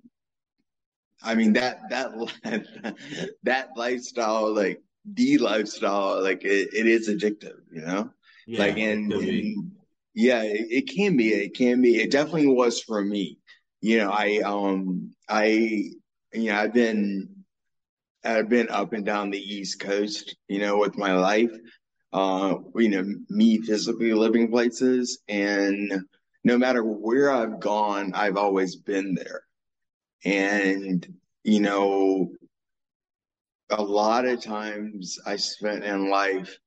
I 1.24 1.34
mean 1.34 1.53
that 1.53 1.89
that 1.89 2.12
that 3.44 3.70
lifestyle, 3.75 4.53
like 4.53 4.80
the 5.12 5.39
lifestyle, 5.39 6.22
like 6.22 6.44
it, 6.44 6.70
it 6.72 6.86
is 6.86 7.10
addictive, 7.10 7.62
you 7.72 7.82
know. 7.82 8.12
Yeah, 8.46 8.60
like 8.60 8.77
and, 8.77 9.12
and 9.12 9.72
yeah, 10.13 10.44
it, 10.44 10.68
it 10.70 10.82
can 10.84 11.18
be. 11.18 11.34
It 11.34 11.56
can 11.56 11.82
be. 11.82 12.00
It 12.00 12.12
definitely 12.12 12.46
was 12.46 12.80
for 12.80 13.03
me. 13.03 13.39
You 13.82 14.00
know, 14.00 14.12
I 14.12 14.38
um 14.46 15.15
I 15.27 15.46
you 16.32 16.51
know 16.51 16.58
I've 16.58 16.74
been 16.74 17.44
I've 18.24 18.50
been 18.50 18.70
up 18.70 18.94
and 18.94 19.03
down 19.03 19.32
the 19.32 19.39
East 19.39 19.80
Coast, 19.80 20.36
you 20.48 20.60
know, 20.60 20.77
with 20.77 20.96
my 20.96 21.13
life. 21.13 21.51
Uh, 22.13 22.58
you 22.75 22.89
know, 22.89 23.06
me 23.30 23.62
physically 23.62 24.13
living 24.13 24.50
places, 24.51 25.20
and 25.30 25.94
no 26.44 26.58
matter 26.58 26.84
where 26.84 27.32
I've 27.32 27.60
gone, 27.60 28.13
I've 28.13 28.38
always 28.38 28.75
been 28.75 29.15
there. 29.15 29.44
And 30.25 31.08
you 31.44 31.62
know, 31.62 32.32
a 33.70 33.82
lot 33.82 34.25
of 34.25 34.41
times 34.41 35.18
I 35.25 35.38
spent 35.38 35.84
in 35.84 36.10
life 36.10 36.58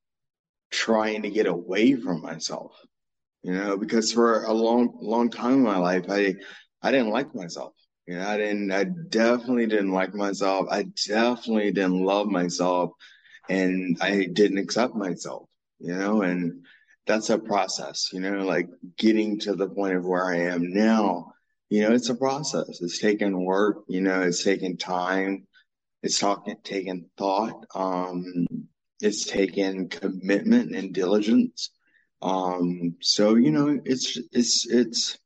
trying 0.71 1.23
to 1.23 1.31
get 1.31 1.47
away 1.47 1.95
from 1.97 2.23
myself. 2.23 2.77
You 3.43 3.53
know, 3.55 3.77
because 3.77 4.13
for 4.13 4.45
a 4.45 4.53
long, 4.53 4.99
long 5.01 5.31
time 5.31 5.55
in 5.55 5.63
my 5.63 5.79
life, 5.79 6.07
I 6.09 6.35
I 6.83 6.91
didn't 6.93 7.11
like 7.11 7.35
myself. 7.35 7.75
You 8.07 8.17
know, 8.17 8.29
I 8.29 8.37
didn't, 8.37 8.73
I 8.73 8.85
definitely 8.85 9.67
didn't 9.67 9.93
like 9.93 10.15
myself. 10.15 10.67
I 10.71 10.85
definitely 11.07 11.73
didn't 11.73 12.05
love 12.05 12.29
myself 12.29 12.93
and 13.49 13.97
I 14.01 14.27
didn't 14.27 14.59
accept 14.59 14.95
myself, 14.95 15.49
you 15.79 15.95
know, 15.95 16.23
and 16.23 16.65
that's 17.07 17.31
a 17.31 17.39
process, 17.39 18.11
you 18.13 18.21
know, 18.21 18.45
like 18.45 18.69
getting 18.97 19.39
to 19.41 19.55
the 19.55 19.69
point 19.69 19.97
of 19.97 20.07
where 20.07 20.25
I 20.27 20.53
am 20.53 20.73
now, 20.73 21.33
you 21.69 21.83
know, 21.83 21.93
it's 21.93 22.09
a 22.09 22.15
process. 22.15 22.81
It's 22.81 22.99
taking 22.99 23.45
work, 23.45 23.85
you 23.89 24.01
know, 24.01 24.23
it's 24.23 24.45
taking 24.45 24.77
time. 24.77 25.47
It's 26.03 26.19
talking, 26.19 26.57
taking 26.63 27.07
thought. 27.17 27.65
Um, 27.75 28.47
it's 29.01 29.27
taking 29.27 29.89
commitment 29.89 30.75
and 30.75 30.95
diligence. 30.95 31.71
Um, 32.23 32.97
so, 33.01 33.35
you 33.35 33.51
know, 33.51 33.81
it's, 33.85 34.19
it's, 34.33 34.67
it's, 34.67 35.19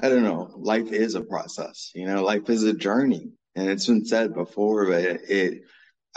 I 0.00 0.08
don't 0.08 0.24
know. 0.24 0.50
Life 0.56 0.92
is 0.92 1.14
a 1.14 1.22
process, 1.22 1.90
you 1.94 2.06
know, 2.06 2.22
life 2.22 2.48
is 2.50 2.64
a 2.64 2.74
journey. 2.74 3.30
And 3.54 3.68
it's 3.70 3.86
been 3.86 4.04
said 4.04 4.34
before, 4.34 4.86
but 4.86 5.02
it, 5.02 5.20
it 5.28 5.62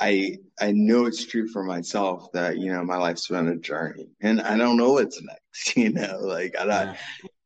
I 0.02 0.38
I 0.60 0.72
know 0.72 1.06
it's 1.06 1.26
true 1.26 1.48
for 1.48 1.64
myself 1.64 2.32
that, 2.34 2.58
you 2.58 2.74
know, 2.74 2.84
my 2.84 2.98
life's 2.98 3.28
been 3.28 3.48
a 3.48 3.58
journey. 3.58 4.10
And 4.20 4.42
I 4.42 4.58
don't 4.58 4.78
know 4.78 4.94
what's 4.94 5.22
next, 5.22 5.78
you 5.78 5.92
know, 5.94 6.20
like 6.22 6.56
I 6.58 6.66
don't 6.66 6.98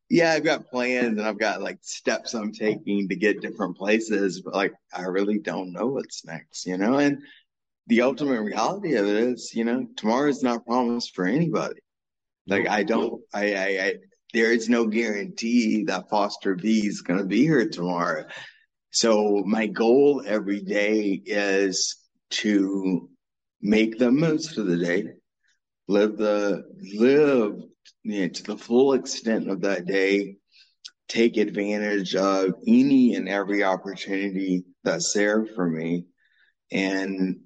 yeah. 0.08 0.32
I've 0.32 0.44
got 0.44 0.70
plans 0.70 1.18
and 1.18 1.26
I've 1.26 1.38
got 1.38 1.60
like 1.60 1.78
steps 1.82 2.32
I'm 2.32 2.52
taking 2.52 3.08
to 3.08 3.16
get 3.16 3.42
different 3.42 3.76
places, 3.76 4.40
but 4.40 4.54
like 4.54 4.72
I 4.92 5.02
really 5.02 5.38
don't 5.38 5.72
know 5.72 5.88
what's 5.88 6.24
next, 6.24 6.66
you 6.66 6.78
know, 6.78 6.98
and 6.98 7.18
the 7.88 8.02
ultimate 8.02 8.40
reality 8.40 8.94
of 8.94 9.06
it 9.06 9.16
is, 9.16 9.54
you 9.54 9.64
know, 9.64 9.86
tomorrow 9.96 10.28
is 10.28 10.42
not 10.42 10.66
promised 10.66 11.14
for 11.14 11.26
anybody. 11.26 11.80
Like 12.46 12.68
I 12.68 12.84
don't, 12.84 13.20
I, 13.34 13.54
I, 13.54 13.66
I 13.66 13.94
there 14.32 14.52
is 14.52 14.68
no 14.68 14.86
guarantee 14.86 15.84
that 15.84 16.08
Foster 16.08 16.54
V 16.54 16.86
is 16.86 17.02
going 17.02 17.18
to 17.18 17.26
be 17.26 17.42
here 17.42 17.68
tomorrow. 17.68 18.24
So 18.90 19.42
my 19.46 19.66
goal 19.66 20.22
every 20.26 20.60
day 20.60 21.20
is 21.24 21.96
to 22.30 23.08
make 23.60 23.98
the 23.98 24.10
most 24.10 24.58
of 24.58 24.66
the 24.66 24.76
day, 24.76 25.04
live 25.88 26.16
the 26.16 26.64
live 26.96 27.62
you 28.02 28.22
know, 28.22 28.28
to 28.28 28.42
the 28.42 28.56
full 28.56 28.92
extent 28.94 29.48
of 29.48 29.60
that 29.62 29.86
day, 29.86 30.36
take 31.08 31.36
advantage 31.36 32.14
of 32.16 32.54
any 32.66 33.14
and 33.14 33.28
every 33.28 33.62
opportunity 33.62 34.64
that's 34.82 35.12
there 35.12 35.46
for 35.46 35.68
me, 35.68 36.04
and 36.72 37.40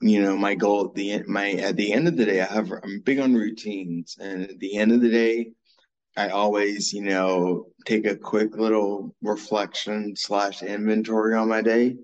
you 0.00 0.20
know 0.20 0.36
my 0.36 0.54
goal 0.54 0.86
at 0.86 0.94
the 0.94 1.12
end 1.12 1.26
my 1.28 1.52
at 1.52 1.76
the 1.76 1.92
end 1.92 2.08
of 2.08 2.16
the 2.16 2.24
day 2.24 2.40
I 2.40 2.52
have 2.52 2.70
I'm 2.70 3.00
big 3.04 3.18
on 3.18 3.34
routines, 3.34 4.16
and 4.20 4.44
at 4.44 4.58
the 4.58 4.76
end 4.76 4.92
of 4.92 5.00
the 5.00 5.10
day 5.10 5.52
I 6.16 6.30
always, 6.30 6.92
you 6.92 7.02
know, 7.02 7.66
take 7.86 8.04
a 8.04 8.16
quick 8.16 8.56
little 8.56 9.14
reflection 9.22 10.14
slash 10.16 10.64
inventory 10.64 11.36
on 11.36 11.48
my 11.48 11.62
day 11.62 11.94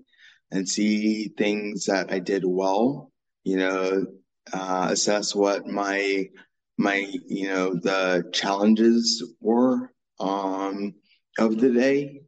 and 0.55 0.67
see 0.67 1.27
things 1.27 1.85
that 1.85 2.11
I 2.13 2.19
did 2.19 2.43
well, 2.45 3.11
you 3.43 3.57
know, 3.57 4.05
uh, 4.53 4.87
assess 4.91 5.35
what 5.35 5.67
my, 5.67 6.29
my, 6.77 7.11
you 7.27 7.49
know, 7.49 7.73
the 7.75 8.29
challenges 8.31 9.23
were, 9.41 9.91
um, 10.19 10.93
of 11.37 11.59
the 11.59 11.71
day. 11.71 12.21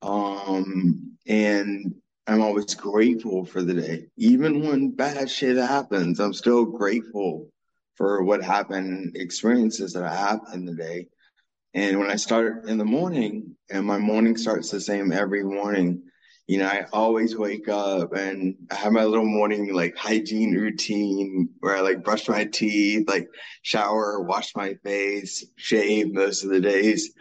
Um, 0.00 1.18
and 1.26 1.94
I'm 2.26 2.40
always 2.40 2.74
grateful 2.74 3.44
for 3.44 3.62
the 3.62 3.74
day. 3.74 4.06
Even 4.16 4.66
when 4.66 4.90
bad 4.90 5.30
shit 5.30 5.56
happens, 5.58 6.20
I'm 6.20 6.32
still 6.32 6.64
grateful 6.64 7.50
for 7.96 8.24
what 8.24 8.42
happened, 8.42 9.16
experiences 9.16 9.92
that 9.92 10.04
I 10.04 10.14
have 10.14 10.40
in 10.54 10.64
the 10.64 10.74
day. 10.74 11.08
And 11.74 11.98
when 11.98 12.10
I 12.10 12.16
start 12.16 12.66
in 12.66 12.78
the 12.78 12.84
morning, 12.84 13.56
and 13.70 13.84
my 13.84 13.98
morning 13.98 14.36
starts 14.36 14.70
the 14.70 14.80
same 14.80 15.12
every 15.12 15.42
morning, 15.42 16.02
you 16.46 16.58
know, 16.58 16.66
I 16.66 16.84
always 16.92 17.36
wake 17.36 17.68
up 17.68 18.12
and 18.12 18.54
I 18.70 18.74
have 18.74 18.92
my 18.92 19.04
little 19.04 19.24
morning 19.24 19.72
like 19.72 19.96
hygiene 19.96 20.54
routine 20.54 21.48
where 21.60 21.76
I 21.76 21.80
like 21.80 22.04
brush 22.04 22.28
my 22.28 22.44
teeth, 22.44 23.08
like 23.08 23.28
shower, 23.62 24.20
wash 24.20 24.54
my 24.54 24.74
face, 24.84 25.46
shave 25.56 26.12
most 26.12 26.44
of 26.44 26.50
the 26.50 26.60
days. 26.60 27.12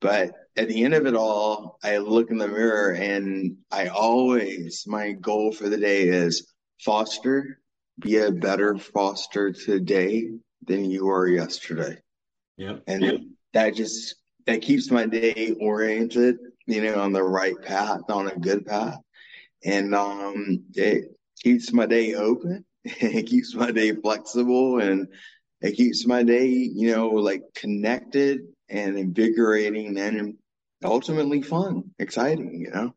But 0.00 0.32
at 0.56 0.66
the 0.66 0.82
end 0.82 0.94
of 0.94 1.06
it 1.06 1.14
all, 1.14 1.78
I 1.84 1.98
look 1.98 2.30
in 2.30 2.38
the 2.38 2.48
mirror 2.48 2.92
and 2.92 3.56
I 3.70 3.86
always, 3.86 4.84
my 4.86 5.12
goal 5.12 5.52
for 5.52 5.68
the 5.68 5.78
day 5.78 6.08
is 6.08 6.52
foster, 6.80 7.60
be 8.00 8.16
a 8.16 8.32
better 8.32 8.76
foster 8.76 9.52
today 9.52 10.30
than 10.66 10.90
you 10.90 11.06
were 11.06 11.28
yesterday. 11.28 11.98
Yep. 12.56 12.82
And 12.88 13.26
that 13.52 13.76
just, 13.76 14.16
that 14.46 14.60
keeps 14.60 14.90
my 14.90 15.06
day 15.06 15.54
oriented 15.60 16.38
you 16.66 16.82
know, 16.82 17.00
on 17.00 17.12
the 17.12 17.22
right 17.22 17.60
path, 17.62 18.02
on 18.08 18.28
a 18.28 18.36
good 18.36 18.66
path. 18.66 18.98
And 19.64 19.94
um, 19.94 20.64
it 20.74 21.16
keeps 21.40 21.72
my 21.72 21.86
day 21.86 22.14
open. 22.14 22.64
it 22.84 23.26
keeps 23.26 23.54
my 23.54 23.70
day 23.70 23.92
flexible 23.92 24.80
and 24.80 25.08
it 25.60 25.76
keeps 25.76 26.06
my 26.06 26.22
day, 26.22 26.46
you 26.48 26.92
know, 26.94 27.08
like 27.08 27.42
connected 27.54 28.40
and 28.68 28.98
invigorating 28.98 29.96
and 29.98 30.34
ultimately 30.84 31.42
fun, 31.42 31.84
exciting, 31.98 32.60
you 32.60 32.70
know? 32.70 32.94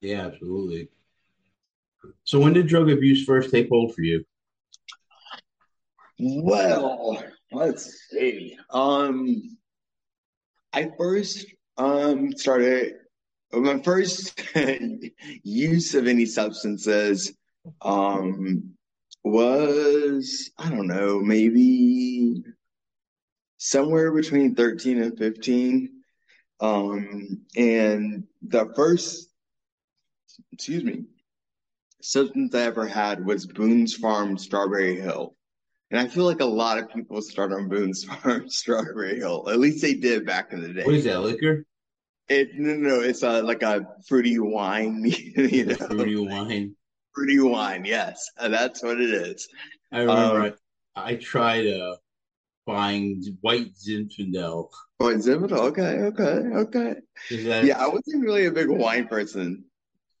Yeah, 0.00 0.26
absolutely. 0.26 0.88
So 2.24 2.40
when 2.40 2.54
did 2.54 2.66
drug 2.66 2.90
abuse 2.90 3.24
first 3.24 3.50
take 3.50 3.68
hold 3.68 3.94
for 3.94 4.02
you? 4.02 4.24
Well, 6.18 7.22
let's 7.52 8.08
see. 8.10 8.56
Um, 8.70 9.58
I 10.72 10.90
first 10.96 11.46
um, 11.76 12.32
started 12.32 12.94
my 13.52 13.78
first 13.82 14.42
use 15.42 15.94
of 15.94 16.06
any 16.06 16.24
substances 16.24 17.32
um 17.82 18.72
was 19.24 20.50
I 20.58 20.68
don't 20.68 20.88
know, 20.88 21.20
maybe 21.20 22.42
somewhere 23.58 24.10
between 24.12 24.54
13 24.54 25.02
and 25.02 25.18
15. 25.18 25.88
Um, 26.60 27.42
and 27.56 28.24
the 28.42 28.72
first, 28.74 29.28
excuse 30.52 30.84
me, 30.84 31.04
substance 32.00 32.54
I 32.54 32.62
ever 32.62 32.86
had 32.86 33.24
was 33.24 33.46
Boone's 33.46 33.94
Farm 33.94 34.36
Strawberry 34.38 35.00
Hill. 35.00 35.36
And 35.92 36.00
I 36.00 36.08
feel 36.08 36.24
like 36.24 36.40
a 36.40 36.46
lot 36.46 36.78
of 36.78 36.88
people 36.90 37.20
start 37.20 37.52
on 37.52 37.68
Boone's 37.68 38.04
Farm 38.04 38.48
Strawberry 38.48 39.18
Hill. 39.18 39.46
At 39.50 39.58
least 39.58 39.82
they 39.82 39.92
did 39.92 40.24
back 40.24 40.54
in 40.54 40.62
the 40.62 40.72
day. 40.72 40.84
What 40.84 40.94
is 40.94 41.04
that, 41.04 41.20
liquor? 41.22 41.66
It 42.30 42.54
no 42.54 42.74
no, 42.76 43.00
it's 43.00 43.22
a 43.22 43.42
like 43.42 43.62
a 43.62 43.86
fruity 44.08 44.38
wine, 44.38 45.04
you 45.36 45.66
know. 45.66 45.74
Fruity 45.74 46.16
wine. 46.16 46.74
Fruity 47.14 47.40
wine, 47.40 47.84
yes, 47.84 48.30
that's 48.40 48.82
what 48.82 48.98
it 48.98 49.10
is. 49.10 49.46
I 49.92 49.98
remember 50.00 50.40
Um, 50.40 50.54
I, 50.96 51.10
I 51.10 51.14
tried 51.16 51.66
uh 51.66 51.96
buying 52.64 53.22
white 53.42 53.74
Zinfandel. 53.74 54.70
Oh, 54.98 55.04
Zinfandel. 55.04 55.58
Okay, 55.72 55.82
okay, 55.82 56.22
okay. 56.56 56.94
That 57.30 57.66
Yeah, 57.66 57.84
I 57.84 57.88
wasn't 57.88 58.24
really 58.24 58.46
a 58.46 58.50
big 58.50 58.70
wine 58.70 59.08
person. 59.08 59.64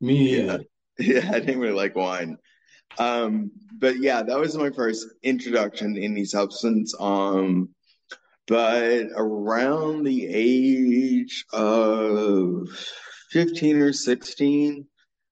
me 0.02 0.36
Yeah, 0.36 0.58
yeah, 0.98 1.30
I 1.32 1.40
didn't 1.40 1.60
really 1.60 1.72
like 1.72 1.96
wine. 1.96 2.36
Um, 2.98 3.50
but 3.78 3.98
yeah, 3.98 4.22
that 4.22 4.38
was 4.38 4.56
my 4.56 4.70
first 4.70 5.06
introduction 5.22 5.94
to 5.94 6.02
any 6.02 6.24
substance. 6.24 6.94
Um, 6.98 7.70
but 8.46 9.06
around 9.16 10.04
the 10.04 10.26
age 10.28 11.44
of 11.52 12.68
15 13.30 13.76
or 13.76 13.92
16, 13.92 14.86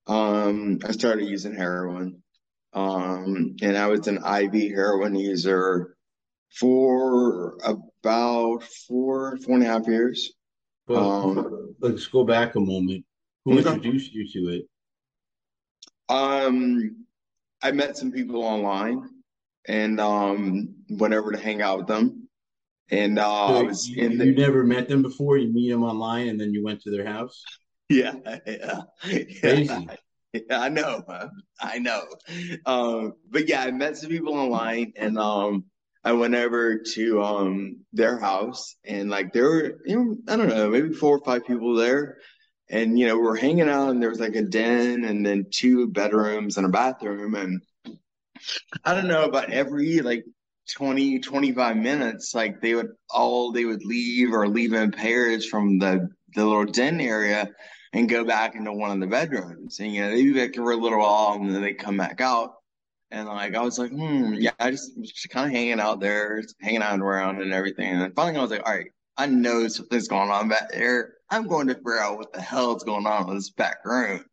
um, 0.07 0.79
I 0.85 0.93
started 0.93 1.27
using 1.27 1.55
heroin. 1.55 2.23
Um, 2.73 3.57
and 3.63 3.77
I 3.77 3.89
was 3.89 4.07
an 4.07 4.19
IV 4.19 4.73
heroin 4.73 5.15
user 5.17 5.97
for 6.59 7.59
about 7.65 8.63
four, 8.89 9.37
four 9.39 9.55
and 9.57 9.65
a 9.65 9.67
half 9.67 9.87
years. 9.87 10.33
Um, 10.89 11.75
let's 11.81 12.07
go 12.07 12.25
back 12.25 12.55
a 12.57 12.61
moment. 12.61 13.05
Who 13.45 13.59
introduced 13.59 14.13
you 14.13 14.29
to 14.33 14.49
it? 14.51 14.69
Um, 16.09 17.07
I 17.63 17.73
met 17.73 17.97
some 17.97 18.13
people 18.13 18.43
online 18.43 19.09
and 19.69 20.01
um 20.01 20.75
went 20.89 21.15
over 21.15 21.33
to 21.33 21.39
hang 21.39 21.63
out 21.63 21.79
with 21.79 21.87
them. 21.87 22.29
And 22.91 23.19
uh 23.19 23.45
I 23.47 23.63
was 23.63 23.89
you, 23.89 24.03
in 24.05 24.13
you 24.13 24.35
never 24.35 24.65
met 24.65 24.89
them 24.89 25.03
before. 25.03 25.37
You 25.37 25.53
meet 25.53 25.71
them 25.71 25.85
online, 25.85 26.29
and 26.29 26.41
then 26.41 26.53
you 26.53 26.65
went 26.65 26.83
to 26.83 26.91
their 26.91 27.07
house. 27.07 27.43
yeah, 27.89 28.15
yeah, 28.47 28.83
yeah. 29.05 29.81
Yeah, 30.33 30.61
I 30.61 30.69
know. 30.69 31.03
I 31.61 31.79
know. 31.81 32.05
Um, 32.65 33.15
but 33.29 33.49
yeah, 33.49 33.63
I 33.63 33.73
met 33.73 33.97
some 33.97 34.11
people 34.11 34.35
online 34.35 34.93
and 34.97 35.19
um 35.19 35.65
I 36.05 36.13
went 36.13 36.37
over 36.37 36.79
to 36.95 37.23
um 37.23 37.79
their 37.93 38.17
house 38.17 38.77
and 38.85 39.11
like 39.11 39.33
there 39.33 39.45
were, 39.45 39.81
you 39.85 39.97
know, 39.97 40.17
I 40.33 40.37
don't 40.37 40.49
know, 40.49 40.71
maybe 40.71 40.93
four 40.93 41.19
or 41.19 41.25
five 41.25 41.45
people 41.47 41.75
there. 41.75 42.19
And 42.71 42.99
you 42.99 43.07
know, 43.07 43.17
we 43.17 43.23
were 43.23 43.37
hanging 43.37 43.69
out 43.69 43.91
and 43.91 44.01
there 44.01 44.11
was 44.11 44.21
like 44.21 44.37
a 44.37 44.43
den 44.43 45.05
and 45.05 45.27
then 45.27 45.47
two 45.51 45.89
bedrooms 45.89 46.57
and 46.57 46.67
a 46.67 46.71
bathroom 46.71 47.35
and 47.35 47.63
I 48.85 48.95
don't 48.95 49.09
know 49.09 49.25
about 49.25 49.51
every 49.51 50.01
like 50.01 50.25
20, 50.71 51.19
25 51.19 51.77
minutes, 51.77 52.35
like 52.35 52.61
they 52.61 52.75
would 52.75 52.93
all 53.11 53.53
they 53.53 53.65
would 53.65 53.85
leave 53.85 54.33
or 54.33 54.49
leave 54.49 54.73
in 54.73 54.93
pairs 54.93 55.47
from 55.47 55.79
the 55.79 56.09
the 56.35 56.45
little 56.45 56.65
den 56.65 57.01
area 57.01 57.51
and 57.93 58.09
go 58.09 58.25
back 58.25 58.55
into 58.55 58.73
one 58.73 58.93
of 58.93 59.01
the 59.01 59.07
bedrooms. 59.07 59.81
And 59.81 59.93
you 59.93 60.03
know, 60.03 60.11
they'd 60.11 60.33
be 60.33 60.33
back 60.33 60.55
for 60.55 60.73
a 60.73 60.77
little 60.77 61.01
while 61.01 61.35
and 61.35 61.53
then 61.55 61.63
they 61.63 61.75
come 61.75 61.97
back 61.97 62.21
out. 62.21 62.55
And 63.11 63.27
like 63.27 63.57
I 63.57 63.63
was 63.63 63.79
like, 63.79 63.91
hmm, 63.91 64.35
yeah, 64.35 64.53
I 64.61 64.71
just 64.71 64.97
was 64.97 65.11
just 65.11 65.31
kind 65.31 65.47
of 65.47 65.53
hanging 65.53 65.81
out 65.81 65.99
there, 66.01 66.43
hanging 66.61 66.83
out 66.83 67.01
around 67.01 67.43
and 67.43 67.53
everything. 67.53 67.87
And 67.91 68.15
finally 68.15 68.39
I 68.39 68.43
was 68.43 68.53
like, 68.53 68.63
all 68.65 68.73
right, 68.73 68.93
I 69.17 69.27
know 69.27 69.67
something's 69.67 70.07
going 70.09 70.31
on 70.31 70.49
back 70.49 70.71
there. 70.71 71.15
I'm 71.31 71.47
going 71.47 71.69
to 71.69 71.75
figure 71.75 71.99
out 71.99 72.19
what 72.19 72.33
the 72.33 72.41
hell's 72.41 72.83
going 72.83 73.07
on 73.07 73.29
in 73.29 73.37
this 73.37 73.51
back 73.51 73.85
room. 73.85 74.25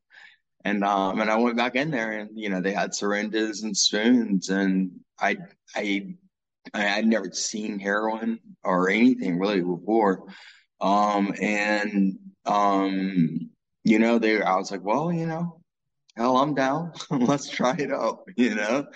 And 0.65 0.83
um 0.83 1.21
and 1.21 1.29
I 1.29 1.37
went 1.37 1.55
back 1.55 1.75
in 1.75 1.91
there 1.91 2.11
and 2.11 2.31
you 2.33 2.49
know 2.49 2.59
they 2.59 2.73
had 2.73 2.93
syringes 2.93 3.63
and 3.63 3.77
spoons 3.77 4.49
and 4.49 4.91
I 5.19 5.37
I 5.75 6.15
I 6.73 6.97
I'd 6.97 7.07
never 7.07 7.31
seen 7.31 7.79
heroin 7.79 8.39
or 8.63 8.89
anything 8.89 9.39
really 9.39 9.61
before. 9.61 10.23
Um 10.81 11.33
and 11.39 12.17
um 12.45 13.51
you 13.83 13.99
know 13.99 14.19
they 14.19 14.41
I 14.41 14.55
was 14.55 14.71
like, 14.71 14.83
well, 14.83 15.13
you 15.13 15.27
know, 15.27 15.61
hell 16.17 16.37
I'm 16.37 16.55
down. 16.55 16.91
Let's 17.11 17.49
try 17.49 17.75
it 17.77 17.91
out, 17.91 18.23
you 18.35 18.55
know. 18.55 18.87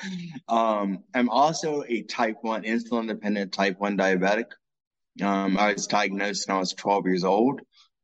Um 0.50 1.04
I'm 1.14 1.30
also 1.30 1.84
a 1.88 2.02
type 2.02 2.38
1 2.42 2.64
insulin 2.64 3.08
dependent 3.08 3.54
type 3.54 3.80
1 3.80 3.98
diabetic. 3.98 4.46
Um, 5.22 5.58
I 5.58 5.74
was 5.74 5.88
diagnosed 5.88 6.48
when 6.48 6.56
I 6.58 6.60
was 6.60 6.74
12 6.74 7.06
years 7.06 7.24
old. 7.24 7.62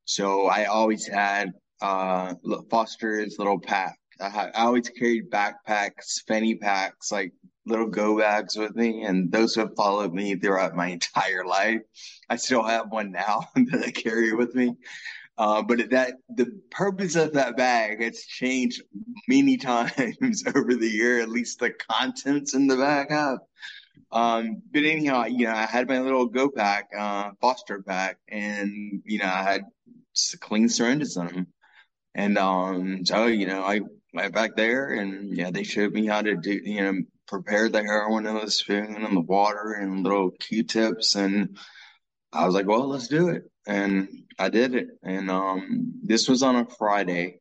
So 0.07 0.45
I 0.45 0.65
always 0.65 1.05
had 1.05 1.51
uh 1.81 2.33
Foster's 2.71 3.35
little 3.37 3.59
pack. 3.59 3.99
I, 4.21 4.49
I 4.55 4.63
always 4.63 4.89
carried 4.89 5.29
backpacks, 5.29 6.23
fanny 6.25 6.55
packs, 6.55 7.11
like 7.11 7.33
little 7.65 7.87
go 7.87 8.17
bags 8.17 8.57
with 8.57 8.73
me, 8.73 9.03
and 9.03 9.29
those 9.29 9.53
have 9.55 9.75
followed 9.75 10.13
me 10.13 10.35
throughout 10.35 10.75
my 10.75 10.87
entire 10.97 11.45
life. 11.45 11.81
I 12.29 12.37
still 12.37 12.63
have 12.63 12.89
one 12.89 13.11
now 13.11 13.49
that 13.55 13.83
I 13.85 13.91
carry 13.91 14.33
with 14.33 14.55
me. 14.55 14.75
Uh, 15.37 15.61
but 15.61 15.89
that 15.91 16.13
the 16.29 16.47
purpose 16.71 17.15
of 17.15 17.33
that 17.33 17.57
bag 17.57 18.01
has 18.01 18.21
changed 18.23 18.81
many 19.27 19.57
times 19.71 20.43
over 20.55 20.73
the 20.73 20.89
year. 20.89 21.19
At 21.19 21.29
least 21.29 21.59
the 21.59 21.71
contents 21.71 22.53
in 22.53 22.67
the 22.67 22.77
bag 22.77 23.11
have. 23.11 23.39
Um, 24.11 24.61
but 24.71 24.85
anyhow, 24.85 25.25
you 25.25 25.47
know, 25.47 25.53
I 25.53 25.65
had 25.65 25.89
my 25.89 25.99
little 25.99 26.27
go 26.27 26.49
pack, 26.49 26.87
uh, 26.97 27.31
Foster 27.41 27.83
pack, 27.83 28.17
and 28.29 29.01
you 29.05 29.19
know, 29.19 29.25
I 29.25 29.43
had 29.43 29.63
clean 30.41 30.69
syringes 30.69 31.17
in 31.17 31.27
them. 31.27 31.47
And 32.15 32.37
um, 32.37 33.05
so 33.05 33.27
you 33.27 33.47
know, 33.47 33.61
I 33.61 33.81
went 34.13 34.33
back 34.33 34.55
there, 34.55 34.89
and 34.89 35.35
yeah, 35.35 35.51
they 35.51 35.63
showed 35.63 35.93
me 35.93 36.05
how 36.05 36.21
to 36.21 36.35
do, 36.35 36.59
you 36.63 36.81
know, 36.81 36.93
prepare 37.27 37.69
the 37.69 37.83
heroin 37.83 38.25
in 38.25 38.35
the 38.35 38.49
spoon 38.49 38.95
and 38.95 39.15
the 39.15 39.21
water 39.21 39.73
and 39.73 40.03
little 40.03 40.31
Q-tips, 40.31 41.15
and 41.15 41.57
I 42.33 42.45
was 42.45 42.55
like, 42.55 42.67
well, 42.67 42.87
let's 42.87 43.07
do 43.07 43.29
it, 43.29 43.43
and 43.67 44.07
I 44.39 44.49
did 44.49 44.75
it. 44.75 44.87
And 45.03 45.29
um, 45.29 45.93
this 46.03 46.27
was 46.27 46.43
on 46.43 46.55
a 46.55 46.65
Friday, 46.65 47.39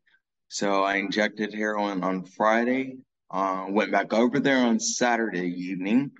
so 0.48 0.82
I 0.82 0.96
injected 0.96 1.54
heroin 1.54 2.04
on 2.04 2.24
Friday. 2.24 2.98
Uh, 3.30 3.66
went 3.68 3.90
back 3.90 4.12
over 4.12 4.38
there 4.38 4.64
on 4.64 4.78
Saturday 4.78 5.48
evening 5.48 6.12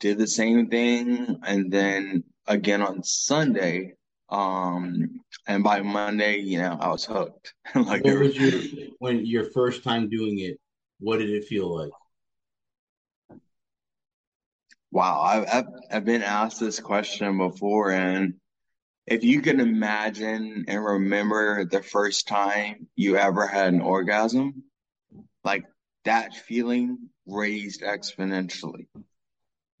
did 0.00 0.18
the 0.18 0.26
same 0.26 0.68
thing 0.68 1.40
and 1.46 1.72
then 1.72 2.24
again 2.46 2.82
on 2.82 3.02
Sunday. 3.02 3.94
Um, 4.30 5.20
and 5.46 5.62
by 5.62 5.82
Monday, 5.82 6.38
you 6.38 6.58
know, 6.58 6.76
I 6.80 6.88
was 6.88 7.04
hooked. 7.04 7.54
Like 7.74 8.04
What 8.04 8.18
was 8.18 8.36
your 8.36 8.60
when 8.98 9.26
your 9.26 9.44
first 9.50 9.82
time 9.82 10.08
doing 10.08 10.38
it? 10.40 10.58
What 11.00 11.18
did 11.18 11.30
it 11.30 11.44
feel 11.44 11.74
like? 11.74 11.90
wow, 14.94 15.20
I've, 15.20 15.46
I've 15.52 15.66
I've 15.90 16.04
been 16.04 16.22
asked 16.22 16.60
this 16.60 16.80
question 16.80 17.36
before, 17.36 17.90
and 17.90 18.34
if 19.06 19.24
you 19.24 19.42
can 19.42 19.60
imagine 19.60 20.64
and 20.68 20.84
remember 20.84 21.64
the 21.64 21.82
first 21.82 22.26
time 22.28 22.86
you 22.96 23.16
ever 23.16 23.46
had 23.46 23.74
an 23.74 23.80
orgasm, 23.80 24.62
like 25.42 25.64
that 26.04 26.34
feeling 26.34 27.10
raised 27.26 27.82
exponentially. 27.82 28.86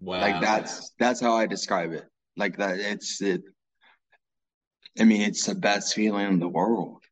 Wow. 0.00 0.20
Like 0.20 0.40
that's 0.42 0.90
that's 0.98 1.20
how 1.20 1.34
I 1.36 1.46
describe 1.46 1.92
it. 1.92 2.04
Like 2.36 2.58
that 2.58 2.80
it's 2.80 3.22
it 3.22 3.42
I 4.98 5.04
mean 5.04 5.22
it's 5.22 5.46
the 5.46 5.54
best 5.54 5.94
feeling 5.94 6.26
in 6.28 6.38
the 6.38 6.48
world. 6.48 7.02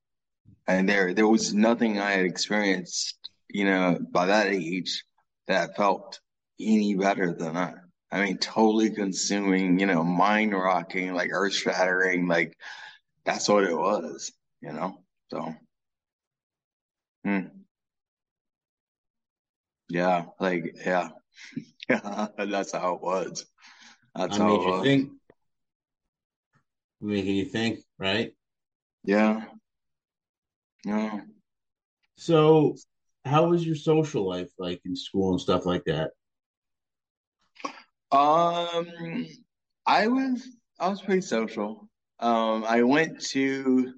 And 0.67 0.89
there 0.89 1.15
there 1.15 1.29
was 1.29 1.55
nothing 1.55 1.99
I 1.99 2.13
had 2.13 2.27
experienced, 2.27 3.19
you 3.49 3.65
know, 3.65 3.99
by 4.11 4.27
that 4.27 4.49
age 4.49 5.05
that 5.49 5.77
felt 5.77 6.21
any 6.61 6.95
better 6.95 7.33
than 7.35 7.55
that. 7.55 7.75
I 8.11 8.23
mean, 8.23 8.39
totally 8.39 8.91
consuming, 8.91 9.79
you 9.79 9.87
know, 9.87 10.05
mind 10.05 10.53
rocking, 10.53 11.15
like 11.15 11.31
earth 11.33 11.55
shattering, 11.55 12.29
like 12.29 12.57
that's 13.25 13.49
what 13.49 13.65
it 13.65 13.75
was, 13.77 14.33
you 14.61 14.73
know? 14.73 14.99
So, 15.31 15.55
hmm. 17.25 17.47
yeah, 19.89 20.27
like, 20.39 20.77
yeah, 20.85 21.09
yeah, 21.89 22.29
that's 22.39 22.73
how 22.73 22.97
it 22.97 23.03
was. 23.03 23.47
That's 24.15 24.39
I 24.39 24.43
how 24.43 24.55
it 24.55 24.67
was. 24.67 24.83
think, 24.83 25.11
making 27.03 27.37
you 27.37 27.45
think, 27.45 27.81
right? 27.99 28.33
Yeah, 29.05 29.45
yeah. 30.85 31.21
So, 32.17 32.77
how 33.25 33.49
was 33.49 33.67
your 33.67 33.77
social 33.77 34.29
life 34.29 34.51
like 34.59 34.81
in 34.85 34.95
school 34.97 35.33
and 35.33 35.41
stuff 35.41 35.67
like 35.67 35.85
that? 35.85 36.11
Um, 38.13 39.27
I 39.87 40.07
was, 40.07 40.47
I 40.79 40.89
was 40.89 41.03
pretty 41.03 41.23
social. 41.23 41.89
Um, 42.21 42.65
I 42.65 42.83
went 42.83 43.21
to 43.31 43.95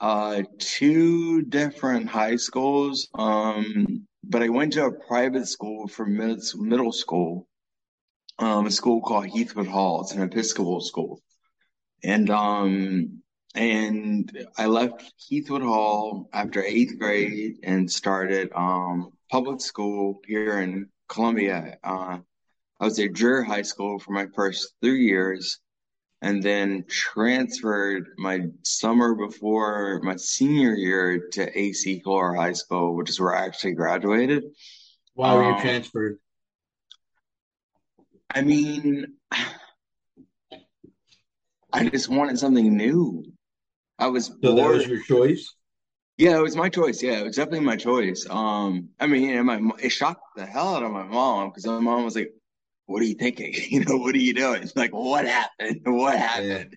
uh 0.00 0.42
two 0.58 1.42
different 1.42 2.08
high 2.08 2.36
schools. 2.36 3.08
Um, 3.14 4.06
but 4.22 4.42
I 4.42 4.48
went 4.48 4.74
to 4.74 4.84
a 4.84 4.92
private 4.92 5.48
school 5.48 5.88
for 5.88 6.04
mid 6.06 6.40
middle 6.56 6.92
school. 6.92 7.48
Um, 8.38 8.66
a 8.66 8.70
school 8.70 9.00
called 9.00 9.26
Heathwood 9.26 9.66
Hall. 9.66 10.02
It's 10.02 10.12
an 10.12 10.22
Episcopal 10.22 10.80
school. 10.80 11.20
And 12.02 12.30
um 12.30 13.22
and 13.54 14.46
I 14.56 14.66
left 14.66 15.12
Heathwood 15.30 15.62
Hall 15.62 16.28
after 16.32 16.62
eighth 16.62 16.98
grade 16.98 17.56
and 17.62 17.90
started 17.90 18.50
um 18.54 19.10
public 19.30 19.60
school 19.60 20.20
here 20.26 20.60
in 20.60 20.88
Columbia. 21.08 21.78
Uh, 21.82 22.18
I 22.80 22.84
was 22.84 22.98
at 23.00 23.10
Dreher 23.10 23.44
High 23.44 23.62
School 23.62 23.98
for 23.98 24.12
my 24.12 24.26
first 24.34 24.74
three 24.80 25.04
years 25.06 25.58
and 26.22 26.42
then 26.42 26.84
transferred 26.88 28.08
my 28.18 28.40
summer 28.64 29.14
before 29.14 30.00
my 30.02 30.16
senior 30.16 30.74
year 30.74 31.28
to 31.32 31.58
AC 31.58 32.00
Flora 32.04 32.40
High 32.40 32.52
School, 32.52 32.96
which 32.96 33.10
is 33.10 33.20
where 33.20 33.34
I 33.34 33.44
actually 33.46 33.72
graduated. 33.72 34.44
Why 35.14 35.34
were 35.34 35.42
you 35.44 35.54
Um, 35.54 35.60
transferred? 35.60 36.18
I 38.30 38.42
mean, 38.42 39.14
I 41.72 41.88
just 41.88 42.08
wanted 42.08 42.38
something 42.38 42.76
new. 42.76 43.24
I 43.98 44.08
was 44.08 44.32
So 44.42 44.54
that 44.54 44.68
was 44.70 44.86
your 44.86 45.02
choice? 45.02 45.54
Yeah, 46.16 46.36
it 46.38 46.42
was 46.42 46.56
my 46.56 46.68
choice. 46.68 47.02
Yeah, 47.02 47.20
it 47.20 47.24
was 47.24 47.36
definitely 47.36 47.60
my 47.64 47.76
choice. 47.76 48.26
Um, 48.28 48.88
I 48.98 49.06
mean, 49.06 49.30
and 49.30 49.46
my 49.46 49.60
it 49.80 49.90
shocked 49.90 50.22
the 50.36 50.46
hell 50.46 50.74
out 50.74 50.82
of 50.82 50.90
my 50.90 51.04
mom 51.04 51.50
because 51.50 51.66
my 51.66 51.78
mom 51.78 52.04
was 52.04 52.16
like, 52.16 52.32
"What 52.86 53.02
are 53.02 53.06
you 53.06 53.14
thinking? 53.14 53.54
You 53.70 53.84
know, 53.84 53.96
what 53.98 54.14
are 54.14 54.18
you 54.18 54.34
doing? 54.34 54.62
It's 54.62 54.74
like, 54.76 54.92
what 54.92 55.26
happened? 55.26 55.82
What 55.86 56.14
Yeah. 56.14 56.26
happened?" 56.26 56.76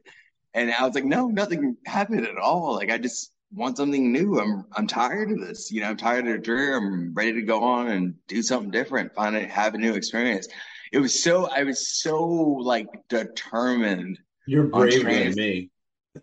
And 0.54 0.72
I 0.72 0.86
was 0.86 0.96
like, 0.96 1.06
"No, 1.06 1.28
nothing 1.28 1.78
happened 1.86 2.28
at 2.28 2.38
all. 2.38 2.76
Like, 2.76 2.92
I 2.92 2.98
just 3.00 3.32
want 3.54 3.78
something 3.78 4.12
new. 4.12 4.40
I'm 4.40 4.66
I'm 4.74 4.88
tired 4.88 5.32
of 5.32 5.40
this. 5.40 5.72
You 5.72 5.82
know, 5.82 5.90
I'm 5.90 5.98
tired 5.98 6.28
of 6.28 6.34
the 6.34 6.40
dream. 6.40 6.74
I'm 6.76 7.14
ready 7.16 7.34
to 7.34 7.42
go 7.42 7.64
on 7.64 7.88
and 7.90 8.16
do 8.28 8.42
something 8.44 8.72
different, 8.72 9.16
find 9.16 9.36
it, 9.36 9.50
have 9.50 9.74
a 9.76 9.78
new 9.80 9.94
experience." 9.96 10.48
It 10.94 11.00
was 11.00 11.24
so 11.24 11.48
I 11.50 11.64
was 11.64 11.88
so 12.02 12.24
like 12.28 12.88
determined 13.10 14.20
You're 14.46 14.68
braver 14.68 15.14
than 15.14 15.36
me. 15.36 15.70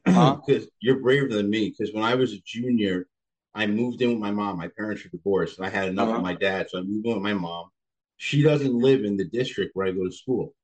huh? 0.07 0.41
Because 0.47 0.69
you're 0.81 1.01
braver 1.01 1.29
than 1.35 1.51
me. 1.51 1.71
Because 1.71 1.95
when 1.95 2.05
I 2.05 2.15
was 2.15 2.33
a 2.33 2.41
junior, 2.45 3.07
I 3.55 3.67
moved 3.67 4.03
in 4.03 4.11
with 4.11 4.19
my 4.19 4.31
mom. 4.31 4.59
My 4.59 4.69
parents 4.69 5.05
were 5.05 5.11
divorced, 5.11 5.59
and 5.59 5.67
I 5.67 5.71
had 5.71 5.89
enough 5.89 6.15
of 6.15 6.15
Uh-huh. 6.15 6.23
my 6.23 6.35
dad, 6.35 6.69
so 6.71 6.79
I 6.79 6.83
moved 6.83 7.07
in 7.07 7.15
with 7.15 7.23
my 7.23 7.35
mom. 7.35 7.71
She 8.17 8.43
doesn't 8.43 8.75
live 8.75 9.05
in 9.05 9.17
the 9.17 9.25
district 9.25 9.77
where 9.77 9.87
I 9.87 9.93
go 9.93 10.05
to 10.07 10.13
school. 10.13 10.55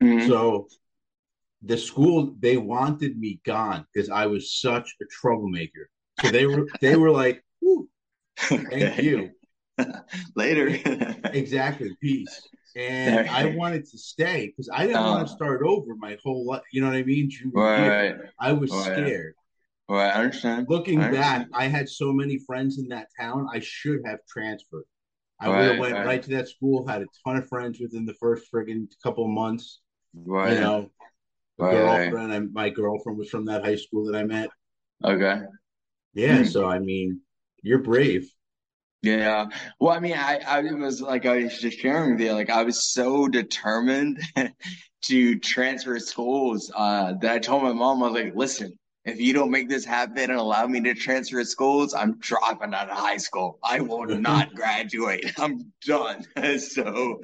hmm 0.00 0.28
So 0.28 0.68
the 1.62 1.78
school 1.78 2.34
they 2.40 2.56
wanted 2.56 3.18
me 3.18 3.40
gone 3.44 3.86
because 3.92 4.10
I 4.10 4.26
was 4.26 4.52
such 4.60 4.96
a 5.02 5.04
troublemaker. 5.06 5.90
So 6.14 6.28
they 6.28 6.46
were 6.46 6.68
they 6.80 6.96
were 6.96 7.10
like, 7.10 7.44
"Whew, 7.60 7.88
thank 8.70 8.98
you. 8.98 9.34
Later. 10.36 10.68
Exactly, 11.32 11.94
peace. 12.00 12.50
And 12.76 13.28
I 13.28 13.46
wanted 13.46 13.84
to 13.86 13.98
stay 13.98 14.46
because 14.46 14.68
I 14.72 14.86
didn't 14.86 15.06
want 15.06 15.26
to 15.26 15.32
start 15.32 15.62
over 15.64 15.94
my 15.96 16.16
whole 16.24 16.44
life. 16.46 16.62
You 16.72 16.80
know 16.82 16.88
what 16.88 16.96
I 16.96 17.02
mean? 17.02 17.30
Junior 17.30 17.60
right. 17.60 18.16
I 18.38 18.52
was 18.52 18.70
Right. 18.72 18.92
scared. 18.92 19.34
Right. 19.88 20.10
I 20.10 20.20
understand. 20.20 20.66
Looking 20.68 21.00
I 21.00 21.10
back. 21.10 21.48
I 21.52 21.66
had 21.66 21.88
so 21.88 22.12
many 22.12 22.38
friends 22.38 22.78
in 22.78 22.88
that 22.88 23.08
town. 23.18 23.48
I 23.52 23.60
should 23.60 24.00
have 24.06 24.20
transferred. 24.28 24.84
I 25.40 25.48
would 25.48 25.66
have 25.68 25.78
went 25.78 25.94
Right. 25.94 26.06
right 26.06 26.22
to 26.22 26.30
that 26.30 26.48
school, 26.48 26.86
had 26.86 27.02
a 27.02 27.06
ton 27.24 27.36
of 27.36 27.48
friends 27.48 27.80
within 27.80 28.04
the 28.04 28.14
first 28.14 28.50
friggin' 28.52 28.88
couple 29.02 29.26
months. 29.28 29.80
Right. 30.14 30.52
You 30.52 30.60
know, 30.60 30.90
Right. 31.58 31.72
girlfriend. 31.72 32.32
I, 32.32 32.38
my 32.40 32.70
girlfriend 32.70 33.18
was 33.18 33.30
from 33.30 33.46
that 33.46 33.64
high 33.64 33.76
school 33.76 34.04
that 34.06 34.16
I 34.16 34.24
met. 34.24 34.50
Okay. 35.04 35.40
Yeah, 36.14 36.38
Hmm. 36.38 36.44
so 36.44 36.66
I 36.66 36.78
mean, 36.78 37.20
you're 37.62 37.78
brave. 37.82 38.30
Yeah. 39.02 39.46
Well, 39.78 39.94
I 39.94 40.00
mean, 40.00 40.14
I, 40.14 40.40
I 40.46 40.60
was 40.72 41.00
like, 41.00 41.24
I 41.24 41.44
was 41.44 41.58
just 41.58 41.78
sharing 41.78 42.12
with 42.12 42.20
you, 42.20 42.32
like, 42.32 42.50
I 42.50 42.64
was 42.64 42.92
so 42.92 43.28
determined 43.28 44.20
to 45.02 45.38
transfer 45.38 45.98
schools, 46.00 46.70
uh, 46.74 47.14
that 47.20 47.32
I 47.32 47.38
told 47.38 47.62
my 47.62 47.72
mom, 47.72 48.02
I 48.02 48.10
was 48.10 48.22
like, 48.22 48.34
listen, 48.34 48.76
if 49.04 49.20
you 49.20 49.32
don't 49.32 49.50
make 49.50 49.68
this 49.68 49.84
happen 49.84 50.30
and 50.30 50.38
allow 50.38 50.66
me 50.66 50.80
to 50.80 50.94
transfer 50.94 51.42
schools, 51.44 51.94
I'm 51.94 52.18
dropping 52.18 52.74
out 52.74 52.90
of 52.90 52.98
high 52.98 53.16
school. 53.16 53.58
I 53.62 53.80
will 53.80 54.06
not 54.20 54.54
graduate. 54.54 55.32
I'm 55.38 55.72
done. 55.86 56.24
So, 56.58 57.20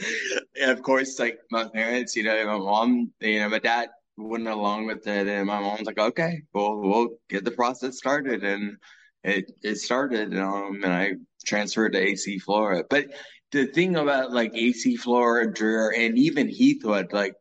of 0.60 0.82
course, 0.82 1.18
like 1.18 1.38
my 1.50 1.68
parents, 1.68 2.14
you 2.16 2.22
know, 2.22 2.46
my 2.46 2.58
mom, 2.58 3.12
you 3.20 3.40
know, 3.40 3.48
my 3.48 3.58
dad 3.58 3.88
went 4.16 4.46
along 4.46 4.86
with 4.86 5.06
it, 5.06 5.26
and 5.26 5.46
my 5.46 5.60
mom's 5.60 5.86
like, 5.86 5.98
okay, 5.98 6.42
well, 6.52 6.78
we'll 6.78 7.08
get 7.28 7.44
the 7.44 7.50
process 7.50 7.96
started, 7.98 8.44
and 8.44 8.76
it 9.24 9.50
it 9.62 9.76
started, 9.76 10.36
um, 10.38 10.80
and 10.84 10.92
I 10.92 11.12
transferred 11.44 11.92
to 11.92 11.98
AC 11.98 12.38
Flora. 12.38 12.84
But 12.88 13.06
the 13.52 13.66
thing 13.66 13.96
about 13.96 14.32
like 14.32 14.54
AC 14.54 14.96
Flora, 14.96 15.52
Dreher, 15.52 15.92
and 15.96 16.18
even 16.18 16.48
Heathwood, 16.48 17.12
like 17.12 17.34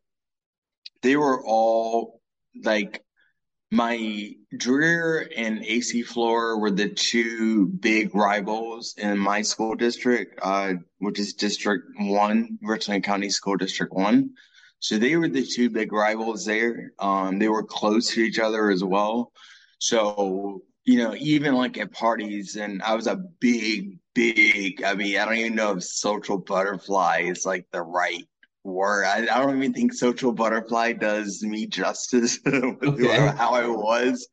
they 1.01 1.15
were 1.15 1.43
all 1.45 2.21
like 2.63 3.03
my 3.71 4.35
Dreher 4.55 5.27
and 5.35 5.63
AC 5.63 6.03
Flora 6.03 6.57
were 6.59 6.69
the 6.69 6.89
two 6.89 7.65
big 7.65 8.13
rivals 8.13 8.93
in 8.99 9.17
my 9.17 9.41
school 9.41 9.73
district, 9.73 10.39
uh, 10.43 10.73
which 10.99 11.19
is 11.19 11.33
District 11.33 11.83
One, 11.97 12.59
Richland 12.61 13.03
County 13.03 13.31
School 13.31 13.57
District 13.57 13.91
One. 13.91 14.35
So 14.79 14.97
they 14.97 15.15
were 15.15 15.27
the 15.27 15.45
two 15.45 15.71
big 15.71 15.91
rivals 15.91 16.45
there. 16.45 16.91
Um, 16.99 17.39
they 17.39 17.47
were 17.47 17.63
close 17.63 18.09
to 18.11 18.21
each 18.21 18.37
other 18.37 18.69
as 18.69 18.83
well. 18.83 19.31
So, 19.79 20.61
you 20.85 20.97
know, 20.97 21.15
even 21.15 21.55
like 21.55 21.77
at 21.77 21.91
parties, 21.91 22.55
and 22.55 22.81
I 22.83 22.95
was 22.95 23.07
a 23.07 23.15
big, 23.39 23.97
big, 24.13 24.83
I 24.83 24.93
mean, 24.95 25.17
I 25.17 25.25
don't 25.25 25.35
even 25.35 25.55
know 25.55 25.71
if 25.77 25.83
social 25.83 26.37
butterfly 26.37 27.21
is 27.25 27.45
like 27.45 27.65
the 27.71 27.81
right 27.81 28.25
word. 28.63 29.05
I, 29.05 29.19
I 29.21 29.39
don't 29.41 29.57
even 29.57 29.73
think 29.73 29.93
social 29.93 30.33
butterfly 30.33 30.93
does 30.93 31.41
me 31.43 31.67
justice 31.67 32.39
with 32.45 32.97
who 32.97 33.11
I, 33.11 33.19
Okay. 33.19 33.35
how 33.37 33.53
I 33.53 33.67
was. 33.67 34.27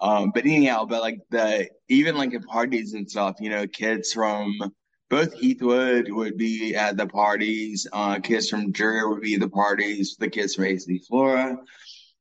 Um, 0.00 0.30
but 0.34 0.44
anyhow, 0.44 0.84
but 0.84 1.00
like 1.00 1.20
the 1.30 1.68
even 1.88 2.16
like 2.16 2.34
at 2.34 2.44
parties 2.44 2.94
and 2.94 3.08
stuff, 3.08 3.36
you 3.40 3.50
know, 3.50 3.66
kids 3.66 4.12
from 4.12 4.54
both 5.10 5.34
Heathwood 5.40 6.10
would 6.10 6.36
be 6.36 6.74
at 6.76 6.96
the 6.96 7.06
parties, 7.06 7.86
uh, 7.92 8.18
kids 8.20 8.48
from 8.48 8.72
Dreher 8.72 9.08
would 9.08 9.22
be 9.22 9.34
at 9.34 9.40
the 9.40 9.48
parties, 9.48 10.16
the 10.18 10.28
kids 10.28 10.54
from 10.54 10.64
AC 10.66 10.98
Flora. 11.08 11.56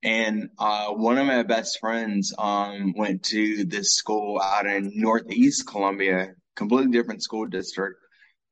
And 0.03 0.49
uh, 0.59 0.89
one 0.89 1.17
of 1.17 1.25
my 1.25 1.43
best 1.43 1.79
friends 1.79 2.33
um, 2.37 2.93
went 2.95 3.23
to 3.23 3.65
this 3.65 3.95
school 3.95 4.39
out 4.39 4.67
in 4.67 4.91
Northeast 4.95 5.67
Columbia, 5.67 6.33
completely 6.55 6.91
different 6.91 7.23
school 7.23 7.47
district. 7.47 7.99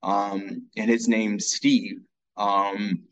Um, 0.01 0.67
and 0.75 0.89
his 0.89 1.07
name's 1.07 1.47
Steve. 1.47 1.97
Um, 2.37 3.03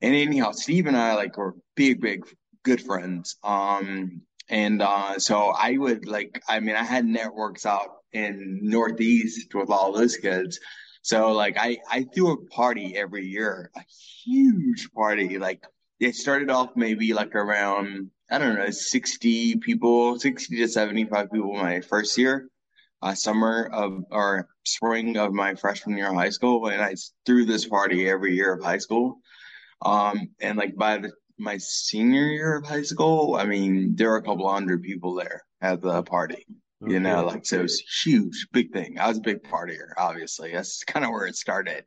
and 0.00 0.14
anyhow, 0.14 0.52
Steve 0.52 0.86
and 0.86 0.96
I 0.96 1.14
like 1.14 1.36
were 1.36 1.54
big, 1.76 2.00
big, 2.00 2.24
good 2.62 2.80
friends. 2.80 3.36
Um, 3.44 4.22
and 4.48 4.82
uh, 4.82 5.18
so 5.18 5.52
I 5.56 5.76
would 5.76 6.06
like, 6.06 6.42
I 6.48 6.60
mean, 6.60 6.76
I 6.76 6.84
had 6.84 7.04
networks 7.04 7.64
out 7.64 7.88
in 8.12 8.58
Northeast 8.62 9.54
with 9.54 9.70
all 9.70 9.92
those 9.92 10.16
kids. 10.16 10.58
So 11.02 11.32
like, 11.32 11.56
I 11.58 11.78
I 11.90 12.04
threw 12.14 12.32
a 12.32 12.46
party 12.46 12.96
every 12.96 13.26
year, 13.26 13.70
a 13.76 13.80
huge 14.24 14.90
party. 14.92 15.38
Like 15.38 15.64
it 16.02 16.16
started 16.16 16.50
off 16.50 16.70
maybe 16.74 17.14
like 17.14 17.34
around 17.34 18.10
I 18.30 18.38
don't 18.38 18.56
know, 18.56 18.70
60 18.70 19.56
people, 19.56 20.18
60 20.18 20.56
to 20.56 20.66
75 20.66 21.30
people 21.30 21.52
my 21.52 21.82
first 21.82 22.16
year, 22.16 22.48
uh, 23.02 23.14
summer 23.14 23.68
of 23.70 24.04
or 24.10 24.48
spring 24.64 25.18
of 25.18 25.34
my 25.34 25.54
freshman 25.54 25.98
year 25.98 26.08
of 26.08 26.14
high 26.14 26.30
school. 26.30 26.68
And 26.68 26.80
I 26.80 26.94
threw 27.26 27.44
this 27.44 27.66
party 27.66 28.08
every 28.08 28.34
year 28.34 28.54
of 28.54 28.64
high 28.64 28.78
school. 28.78 29.18
Um, 29.84 30.30
and 30.40 30.56
like 30.56 30.74
by 30.76 30.96
the, 30.96 31.12
my 31.38 31.58
senior 31.58 32.24
year 32.24 32.56
of 32.56 32.64
high 32.64 32.82
school, 32.82 33.36
I 33.36 33.44
mean, 33.44 33.96
there 33.96 34.08
were 34.10 34.16
a 34.16 34.22
couple 34.22 34.50
hundred 34.50 34.82
people 34.82 35.14
there 35.14 35.42
at 35.60 35.82
the 35.82 36.02
party. 36.02 36.46
You 36.84 36.98
know, 36.98 37.24
like 37.26 37.46
so 37.46 37.60
it 37.60 37.62
was 37.62 37.80
huge, 38.02 38.48
big 38.50 38.72
thing. 38.72 38.98
I 38.98 39.06
was 39.06 39.18
a 39.18 39.20
big 39.20 39.44
partier, 39.44 39.90
obviously. 39.96 40.52
That's 40.52 40.82
kind 40.82 41.04
of 41.04 41.12
where 41.12 41.26
it 41.26 41.36
started. 41.36 41.84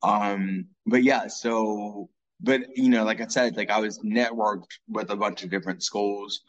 Um, 0.00 0.66
but 0.86 1.02
yeah, 1.02 1.26
so 1.26 2.08
but 2.40 2.62
you 2.76 2.88
know, 2.88 3.04
like 3.04 3.20
I 3.20 3.26
said, 3.26 3.56
like 3.56 3.70
I 3.70 3.80
was 3.80 3.98
networked 4.00 4.70
with 4.88 5.10
a 5.10 5.16
bunch 5.16 5.42
of 5.44 5.50
different 5.50 5.82
schools. 5.82 6.40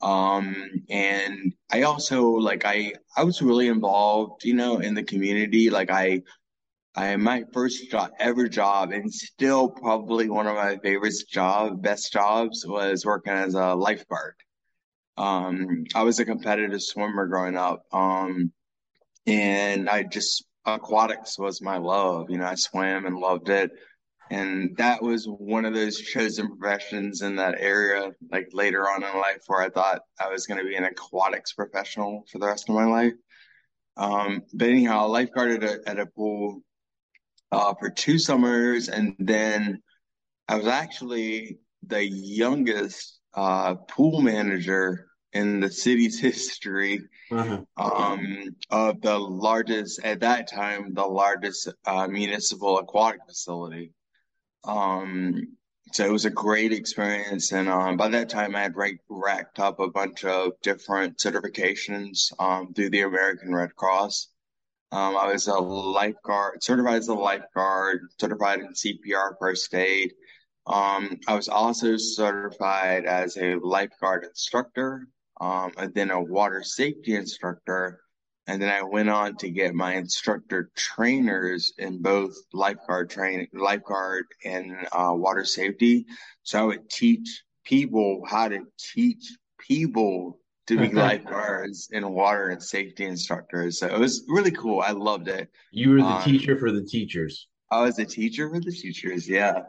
Um, 0.00 0.54
and 0.90 1.52
I 1.72 1.82
also 1.82 2.24
like 2.30 2.64
I 2.64 2.94
I 3.16 3.24
was 3.24 3.42
really 3.42 3.68
involved, 3.68 4.44
you 4.44 4.54
know, 4.54 4.78
in 4.78 4.94
the 4.94 5.02
community. 5.02 5.70
Like 5.70 5.90
I 5.90 6.22
I 6.94 7.16
my 7.16 7.44
first 7.52 7.90
job 7.90 8.10
ever 8.18 8.48
job 8.48 8.92
and 8.92 9.12
still 9.12 9.70
probably 9.70 10.28
one 10.30 10.46
of 10.46 10.56
my 10.56 10.78
favorite 10.78 11.14
job, 11.30 11.82
best 11.82 12.12
jobs 12.12 12.64
was 12.66 13.04
working 13.06 13.32
as 13.32 13.54
a 13.54 13.74
lifeguard. 13.74 14.34
Um, 15.16 15.84
I 15.94 16.02
was 16.04 16.20
a 16.20 16.24
competitive 16.24 16.82
swimmer 16.82 17.26
growing 17.26 17.56
up. 17.56 17.82
Um, 17.92 18.52
and 19.26 19.88
I 19.88 20.04
just 20.04 20.44
aquatics 20.66 21.38
was 21.38 21.62
my 21.62 21.78
love. 21.78 22.30
You 22.30 22.38
know, 22.38 22.46
I 22.46 22.54
swam 22.54 23.06
and 23.06 23.16
loved 23.16 23.48
it. 23.48 23.70
And 24.30 24.76
that 24.76 25.02
was 25.02 25.24
one 25.24 25.64
of 25.64 25.74
those 25.74 25.98
chosen 25.98 26.56
professions 26.56 27.22
in 27.22 27.36
that 27.36 27.56
area, 27.58 28.10
like 28.30 28.48
later 28.52 28.88
on 28.88 29.02
in 29.02 29.14
life, 29.14 29.42
where 29.46 29.62
I 29.62 29.70
thought 29.70 30.02
I 30.20 30.28
was 30.28 30.46
going 30.46 30.60
to 30.60 30.68
be 30.68 30.76
an 30.76 30.84
aquatics 30.84 31.52
professional 31.52 32.24
for 32.30 32.38
the 32.38 32.46
rest 32.46 32.68
of 32.68 32.74
my 32.74 32.84
life. 32.84 33.14
Um, 33.96 34.42
but 34.52 34.68
anyhow, 34.68 35.06
I 35.06 35.24
lifeguarded 35.24 35.62
at 35.62 35.80
a, 35.80 35.88
at 35.88 35.98
a 35.98 36.06
pool 36.06 36.62
uh, 37.50 37.74
for 37.80 37.90
two 37.90 38.18
summers, 38.18 38.88
and 38.88 39.14
then 39.18 39.82
I 40.46 40.56
was 40.56 40.66
actually 40.66 41.58
the 41.86 42.04
youngest 42.04 43.20
uh, 43.34 43.74
pool 43.74 44.20
manager 44.20 45.06
in 45.32 45.60
the 45.60 45.70
city's 45.70 46.18
history 46.28 47.00
uh-huh. 47.30 47.62
um, 47.76 48.56
of 48.70 49.00
the 49.00 49.18
largest, 49.18 50.00
at 50.04 50.20
that 50.20 50.50
time, 50.50 50.94
the 50.94 51.06
largest 51.06 51.68
uh, 51.86 52.06
municipal 52.06 52.78
aquatic 52.78 53.20
facility. 53.26 53.92
Um, 54.64 55.56
so 55.92 56.04
it 56.04 56.12
was 56.12 56.26
a 56.26 56.30
great 56.30 56.72
experience. 56.72 57.52
And 57.52 57.68
um, 57.68 57.96
by 57.96 58.08
that 58.08 58.28
time, 58.28 58.54
I 58.54 58.62
had 58.62 58.74
racked 59.08 59.58
up 59.58 59.80
a 59.80 59.88
bunch 59.88 60.24
of 60.24 60.52
different 60.62 61.18
certifications 61.18 62.32
um, 62.38 62.74
through 62.74 62.90
the 62.90 63.02
American 63.02 63.54
Red 63.54 63.74
Cross. 63.74 64.28
Um, 64.90 65.16
I 65.16 65.32
was 65.32 65.48
a 65.48 65.54
lifeguard, 65.54 66.62
certified 66.62 66.96
as 66.96 67.08
a 67.08 67.14
lifeguard, 67.14 68.00
certified 68.18 68.60
in 68.60 68.72
CPR 68.72 69.34
first 69.38 69.74
aid. 69.74 70.12
Um, 70.66 71.18
I 71.26 71.34
was 71.34 71.48
also 71.48 71.96
certified 71.96 73.04
as 73.04 73.36
a 73.36 73.56
lifeguard 73.56 74.24
instructor, 74.24 75.08
um, 75.40 75.72
and 75.76 75.94
then 75.94 76.10
a 76.10 76.22
water 76.22 76.62
safety 76.62 77.14
instructor. 77.14 78.00
And 78.48 78.62
then 78.62 78.70
I 78.70 78.82
went 78.82 79.10
on 79.10 79.36
to 79.36 79.50
get 79.50 79.74
my 79.74 79.94
instructor 79.96 80.70
trainers 80.74 81.74
in 81.76 82.00
both 82.00 82.34
lifeguard 82.54 83.10
training, 83.10 83.48
lifeguard 83.52 84.24
and 84.42 84.74
uh, 84.90 85.12
water 85.12 85.44
safety. 85.44 86.06
So 86.44 86.58
I 86.58 86.62
would 86.62 86.88
teach 86.88 87.44
people 87.64 88.22
how 88.26 88.48
to 88.48 88.60
teach 88.78 89.36
people 89.58 90.40
to 90.66 90.78
be 90.78 90.88
lifeguards 90.92 91.90
and 91.92 92.10
water 92.10 92.48
and 92.48 92.62
safety 92.62 93.04
instructors. 93.04 93.78
So 93.78 93.86
it 93.86 93.98
was 93.98 94.24
really 94.28 94.52
cool. 94.52 94.80
I 94.80 94.92
loved 94.92 95.28
it. 95.28 95.50
You 95.70 95.90
were 95.90 95.98
the 95.98 96.04
um, 96.06 96.22
teacher 96.22 96.58
for 96.58 96.72
the 96.72 96.82
teachers. 96.82 97.48
I 97.70 97.82
was 97.82 97.98
a 97.98 98.06
teacher 98.06 98.48
for 98.48 98.60
the 98.60 98.72
teachers. 98.72 99.28
Yeah. 99.28 99.64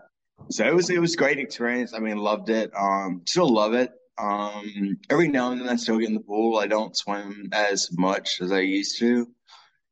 So 0.51 0.65
it 0.65 0.73
was 0.73 0.89
it 0.89 0.99
was 0.99 1.17
great 1.17 1.37
experience. 1.37 1.93
I 1.93 1.99
mean, 1.99 2.17
loved 2.17 2.49
it. 2.49 2.71
Um, 2.73 3.23
still 3.25 3.49
love 3.49 3.73
it. 3.73 3.91
Um, 4.19 4.97
every 5.09 5.29
now 5.29 5.51
and 5.51 5.61
then 5.61 5.69
I 5.69 5.75
still 5.75 5.97
get 5.97 6.09
in 6.09 6.15
the 6.15 6.19
pool. 6.19 6.57
I 6.57 6.67
don't 6.67 6.97
swim 6.97 7.49
as 7.53 7.89
much 7.97 8.41
as 8.41 8.51
I 8.51 8.59
used 8.59 8.99
to, 8.99 9.27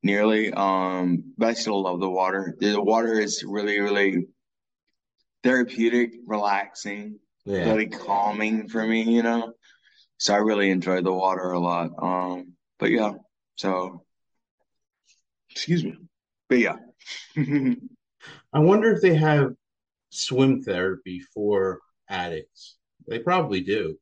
nearly. 0.04 0.52
Um, 0.54 1.34
but 1.38 1.50
I 1.50 1.54
still 1.54 1.82
love 1.82 2.00
the 2.00 2.10
water. 2.10 2.56
The 2.60 2.82
water 2.82 3.20
is 3.20 3.44
really, 3.48 3.80
really 3.80 4.28
therapeutic, 5.44 6.14
relaxing, 6.26 7.20
yeah. 7.46 7.70
really 7.70 7.88
calming 7.88 8.68
for 8.68 8.86
me, 8.86 9.04
you 9.04 9.24
know. 9.24 9.54
So 10.18 10.34
I 10.34 10.38
really 10.38 10.72
enjoy 10.72 11.02
the 11.02 11.14
water 11.14 11.52
a 11.52 11.60
lot. 11.60 11.92
Um, 12.02 12.54
but 12.80 12.90
yeah, 12.90 13.14
so 13.56 14.04
excuse 15.50 15.84
me. 15.84 15.96
But 16.50 16.60
yeah. 16.60 16.76
I 18.54 18.60
wonder 18.60 18.92
if 18.92 19.02
they 19.02 19.16
have 19.16 19.54
swim 20.10 20.64
therapy 20.64 21.22
for 21.34 21.80
addicts. 22.10 22.76
They 23.08 23.20
probably 23.20 23.62
do. 23.62 23.98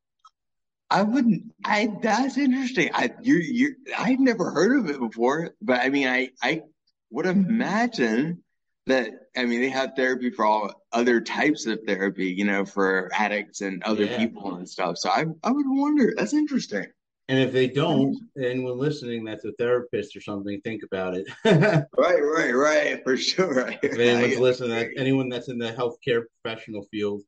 I 0.89 1.01
wouldn't. 1.01 1.43
I 1.63 1.89
that's 2.01 2.37
interesting. 2.37 2.89
I 2.93 3.11
you 3.21 3.35
you 3.35 3.75
I've 3.97 4.19
never 4.19 4.51
heard 4.51 4.77
of 4.77 4.89
it 4.89 4.99
before, 4.99 5.51
but 5.61 5.81
I 5.81 5.89
mean, 5.89 6.07
I 6.07 6.29
I 6.41 6.61
would 7.09 7.25
mm-hmm. 7.25 7.49
imagine 7.49 8.43
that 8.87 9.09
I 9.35 9.45
mean 9.45 9.61
they 9.61 9.69
have 9.69 9.93
therapy 9.95 10.29
for 10.29 10.45
all 10.45 10.85
other 10.91 11.21
types 11.21 11.65
of 11.65 11.79
therapy, 11.87 12.27
you 12.27 12.45
know, 12.45 12.65
for 12.65 13.09
addicts 13.13 13.61
and 13.61 13.81
other 13.83 14.05
yeah. 14.05 14.17
people 14.17 14.55
and 14.55 14.69
stuff. 14.69 14.97
So 14.97 15.09
I 15.09 15.25
I 15.43 15.51
would 15.51 15.65
wonder. 15.67 16.13
That's 16.15 16.33
interesting. 16.33 16.85
And 17.27 17.39
if 17.39 17.51
they 17.51 17.67
don't, 17.67 18.13
mm-hmm. 18.13 18.43
anyone 18.43 18.77
listening 18.77 19.23
that's 19.23 19.45
a 19.45 19.51
therapist 19.53 20.15
or 20.15 20.21
something, 20.21 20.61
think 20.61 20.83
about 20.83 21.15
it. 21.15 21.25
right, 21.97 22.21
right, 22.21 22.51
right, 22.51 23.03
for 23.03 23.17
sure. 23.17 23.73
If 23.81 23.97
anyone's 23.97 24.37
listening, 24.37 24.93
anyone 24.95 25.29
that's 25.29 25.47
in 25.47 25.57
the 25.57 25.71
healthcare 25.71 26.25
professional 26.43 26.83
field, 26.91 27.23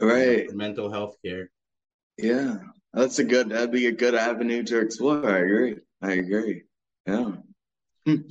right, 0.00 0.44
you 0.44 0.48
know, 0.50 0.54
mental 0.54 0.92
health 0.92 1.16
care. 1.24 1.50
Yeah, 2.18 2.58
that's 2.96 3.18
a 3.18 3.24
good. 3.24 3.50
That'd 3.50 3.70
be 3.70 3.86
a 3.86 3.92
good 3.92 4.14
avenue 4.14 4.62
to 4.64 4.80
explore. 4.80 5.28
I 5.28 5.38
agree. 5.38 5.76
I 6.02 6.12
agree. 6.12 6.62
Yeah. 7.06 7.32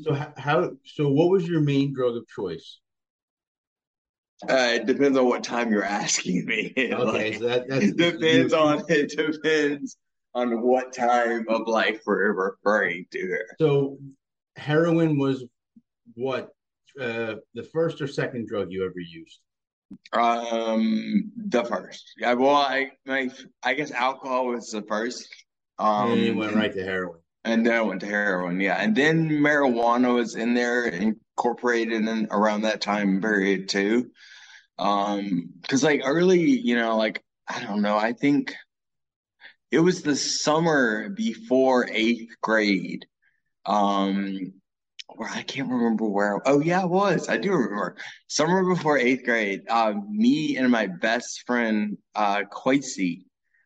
So 0.03 0.13
how? 0.37 0.71
So 0.85 1.09
what 1.09 1.29
was 1.29 1.47
your 1.47 1.61
main 1.61 1.93
drug 1.93 2.17
of 2.17 2.27
choice? 2.27 2.79
Uh, 4.43 4.71
it 4.73 4.85
depends 4.85 5.17
on 5.17 5.25
what 5.25 5.43
time 5.43 5.71
you're 5.71 5.83
asking 5.83 6.45
me. 6.45 6.73
Okay, 6.77 7.31
like, 7.31 7.33
so 7.35 7.47
that 7.47 7.65
it 7.69 7.95
depends 7.95 8.53
on 8.53 8.83
it 8.89 9.15
depends 9.15 9.97
on 10.33 10.61
what 10.61 10.93
time 10.93 11.45
of 11.47 11.67
life 11.67 12.01
we're 12.05 12.33
referring 12.33 13.05
to 13.11 13.19
here. 13.19 13.47
So 13.59 13.97
heroin 14.55 15.17
was 15.17 15.45
what 16.15 16.49
uh, 16.99 17.35
the 17.53 17.63
first 17.71 18.01
or 18.01 18.07
second 18.07 18.47
drug 18.47 18.71
you 18.71 18.83
ever 18.83 18.99
used? 18.99 19.39
Um, 20.13 21.31
the 21.35 21.63
first. 21.63 22.13
Yeah, 22.17 22.33
well, 22.33 22.55
I 22.55 22.91
my 23.05 23.29
I 23.63 23.73
guess 23.73 23.91
alcohol 23.91 24.47
was 24.47 24.69
the 24.69 24.81
first. 24.83 25.27
Um, 25.77 26.13
and 26.13 26.21
you 26.21 26.35
went 26.35 26.55
right 26.55 26.73
to 26.73 26.83
heroin. 26.83 27.19
And 27.43 27.65
then 27.65 27.75
I 27.75 27.81
went 27.81 27.99
to 28.01 28.07
heroin, 28.07 28.59
yeah. 28.59 28.77
And 28.81 28.95
then 28.95 29.29
marijuana 29.29 30.15
was 30.15 30.35
in 30.35 30.55
there, 30.55 30.85
incorporated 30.85 32.07
in 32.07 32.27
around 32.31 32.61
that 32.61 32.81
time 32.81 33.21
period 33.21 33.69
too. 33.69 34.09
Um, 34.79 35.49
because 35.61 35.83
like 35.83 36.01
early, 36.03 36.41
you 36.41 36.75
know, 36.75 36.97
like 36.97 37.23
I 37.47 37.63
don't 37.63 37.81
know, 37.81 37.97
I 37.97 38.13
think 38.13 38.55
it 39.71 39.79
was 39.79 40.01
the 40.01 40.15
summer 40.15 41.09
before 41.09 41.87
eighth 41.91 42.33
grade. 42.41 43.05
Um, 43.65 44.53
where 45.07 45.29
I 45.29 45.43
can't 45.43 45.69
remember 45.69 46.05
where. 46.05 46.41
Oh 46.47 46.59
yeah, 46.59 46.83
it 46.83 46.89
was. 46.89 47.29
I 47.29 47.37
do 47.37 47.51
remember. 47.51 47.95
Summer 48.27 48.63
before 48.65 48.97
eighth 48.97 49.23
grade, 49.23 49.61
uh, 49.69 49.93
me 50.09 50.57
and 50.57 50.69
my 50.71 50.87
best 50.87 51.43
friend 51.45 51.97
uh, 52.15 52.43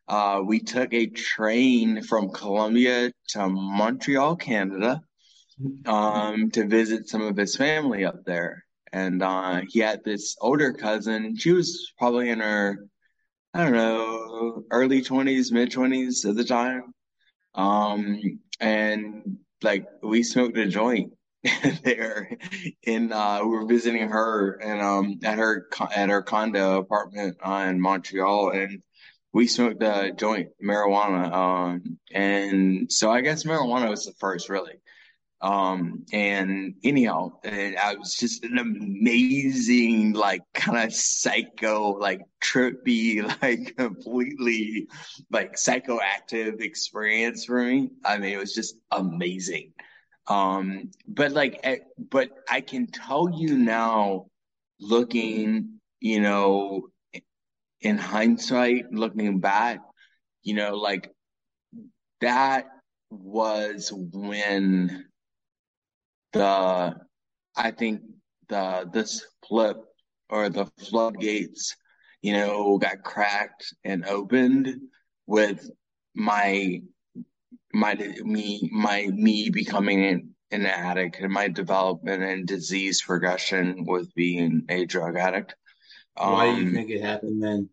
uh, 0.08 0.42
we 0.44 0.60
took 0.60 0.92
a 0.92 1.06
train 1.06 2.02
from 2.02 2.30
Columbia 2.30 3.12
to 3.28 3.48
Montreal, 3.48 4.36
Canada, 4.36 5.00
um, 5.86 6.50
to 6.50 6.66
visit 6.66 7.08
some 7.08 7.22
of 7.22 7.36
his 7.36 7.56
family 7.56 8.04
up 8.04 8.24
there. 8.26 8.64
And 8.92 9.22
uh, 9.22 9.62
he 9.68 9.78
had 9.78 10.02
this 10.04 10.36
older 10.40 10.72
cousin. 10.72 11.36
She 11.36 11.52
was 11.52 11.92
probably 11.96 12.30
in 12.30 12.40
her, 12.40 12.88
I 13.54 13.64
don't 13.64 13.72
know, 13.72 14.64
early 14.72 15.00
twenties, 15.00 15.52
mid 15.52 15.70
twenties 15.70 16.24
at 16.24 16.34
the 16.34 16.44
time. 16.44 16.92
Um, 17.54 18.20
and 18.58 19.38
like 19.62 19.86
we 20.02 20.22
smoked 20.22 20.58
a 20.58 20.66
joint 20.66 21.12
there 21.84 22.36
in 22.82 23.12
uh 23.12 23.40
we 23.42 23.48
were 23.48 23.66
visiting 23.66 24.08
her 24.08 24.52
and 24.62 24.80
um 24.82 25.18
at 25.24 25.38
her 25.38 25.68
at 25.96 26.10
her 26.10 26.22
condo 26.22 26.78
apartment 26.78 27.36
uh, 27.44 27.66
in 27.68 27.80
Montreal 27.80 28.50
and 28.50 28.82
we 29.32 29.46
smoked 29.46 29.82
a 29.82 30.12
joint 30.12 30.48
marijuana 30.62 31.32
um 31.32 31.98
and 32.12 32.92
so 32.92 33.10
I 33.10 33.22
guess 33.22 33.44
marijuana 33.44 33.88
was 33.88 34.04
the 34.04 34.12
first 34.20 34.48
really 34.50 34.74
Um, 35.42 36.06
and 36.12 36.74
anyhow, 36.84 37.32
and 37.44 37.76
I 37.76 37.94
was 37.96 38.14
just 38.16 38.44
an 38.44 38.58
amazing, 38.58 40.12
like 40.14 40.42
kind 40.54 40.78
of 40.84 40.94
psycho, 40.94 41.92
like 41.98 42.22
trippy, 42.42 43.22
like 43.42 43.76
completely 43.76 44.88
like 45.30 45.54
psychoactive 45.54 46.60
experience 46.60 47.44
for 47.46 47.62
me. 47.64 47.90
I 48.04 48.18
mean, 48.18 48.32
it 48.34 48.38
was 48.38 48.54
just 48.54 48.76
amazing. 48.90 49.72
Um, 50.30 50.92
but 51.08 51.32
like, 51.32 51.58
eh, 51.64 51.78
but 51.98 52.30
I 52.48 52.60
can 52.60 52.86
tell 52.86 53.28
you 53.36 53.58
now, 53.58 54.26
looking, 54.78 55.80
you 55.98 56.20
know, 56.20 56.88
in 57.80 57.98
hindsight, 57.98 58.92
looking 58.92 59.40
back, 59.40 59.80
you 60.44 60.54
know, 60.54 60.76
like 60.76 61.10
that 62.20 62.68
was 63.10 63.92
when 63.92 65.04
the 66.32 66.94
I 67.56 67.70
think 67.72 68.02
the 68.48 68.88
this 68.92 69.26
flip 69.48 69.78
or 70.28 70.48
the 70.48 70.66
floodgates, 70.78 71.74
you 72.22 72.34
know, 72.34 72.78
got 72.78 73.02
cracked 73.02 73.74
and 73.84 74.06
opened 74.06 74.76
with 75.26 75.68
my 76.14 76.82
my 77.72 77.94
me 78.22 78.68
my 78.72 79.06
me 79.06 79.50
becoming 79.50 80.34
an, 80.50 80.66
addict 80.66 81.20
and 81.20 81.32
my 81.32 81.48
development 81.48 82.22
and 82.22 82.46
disease 82.46 83.02
progression 83.02 83.84
with 83.86 84.12
being 84.14 84.64
a 84.68 84.84
drug 84.84 85.16
addict. 85.16 85.54
Why 86.16 86.54
do 86.54 86.60
you 86.60 86.68
um, 86.68 86.74
think 86.74 86.90
it 86.90 87.02
happened 87.02 87.42
then? 87.42 87.68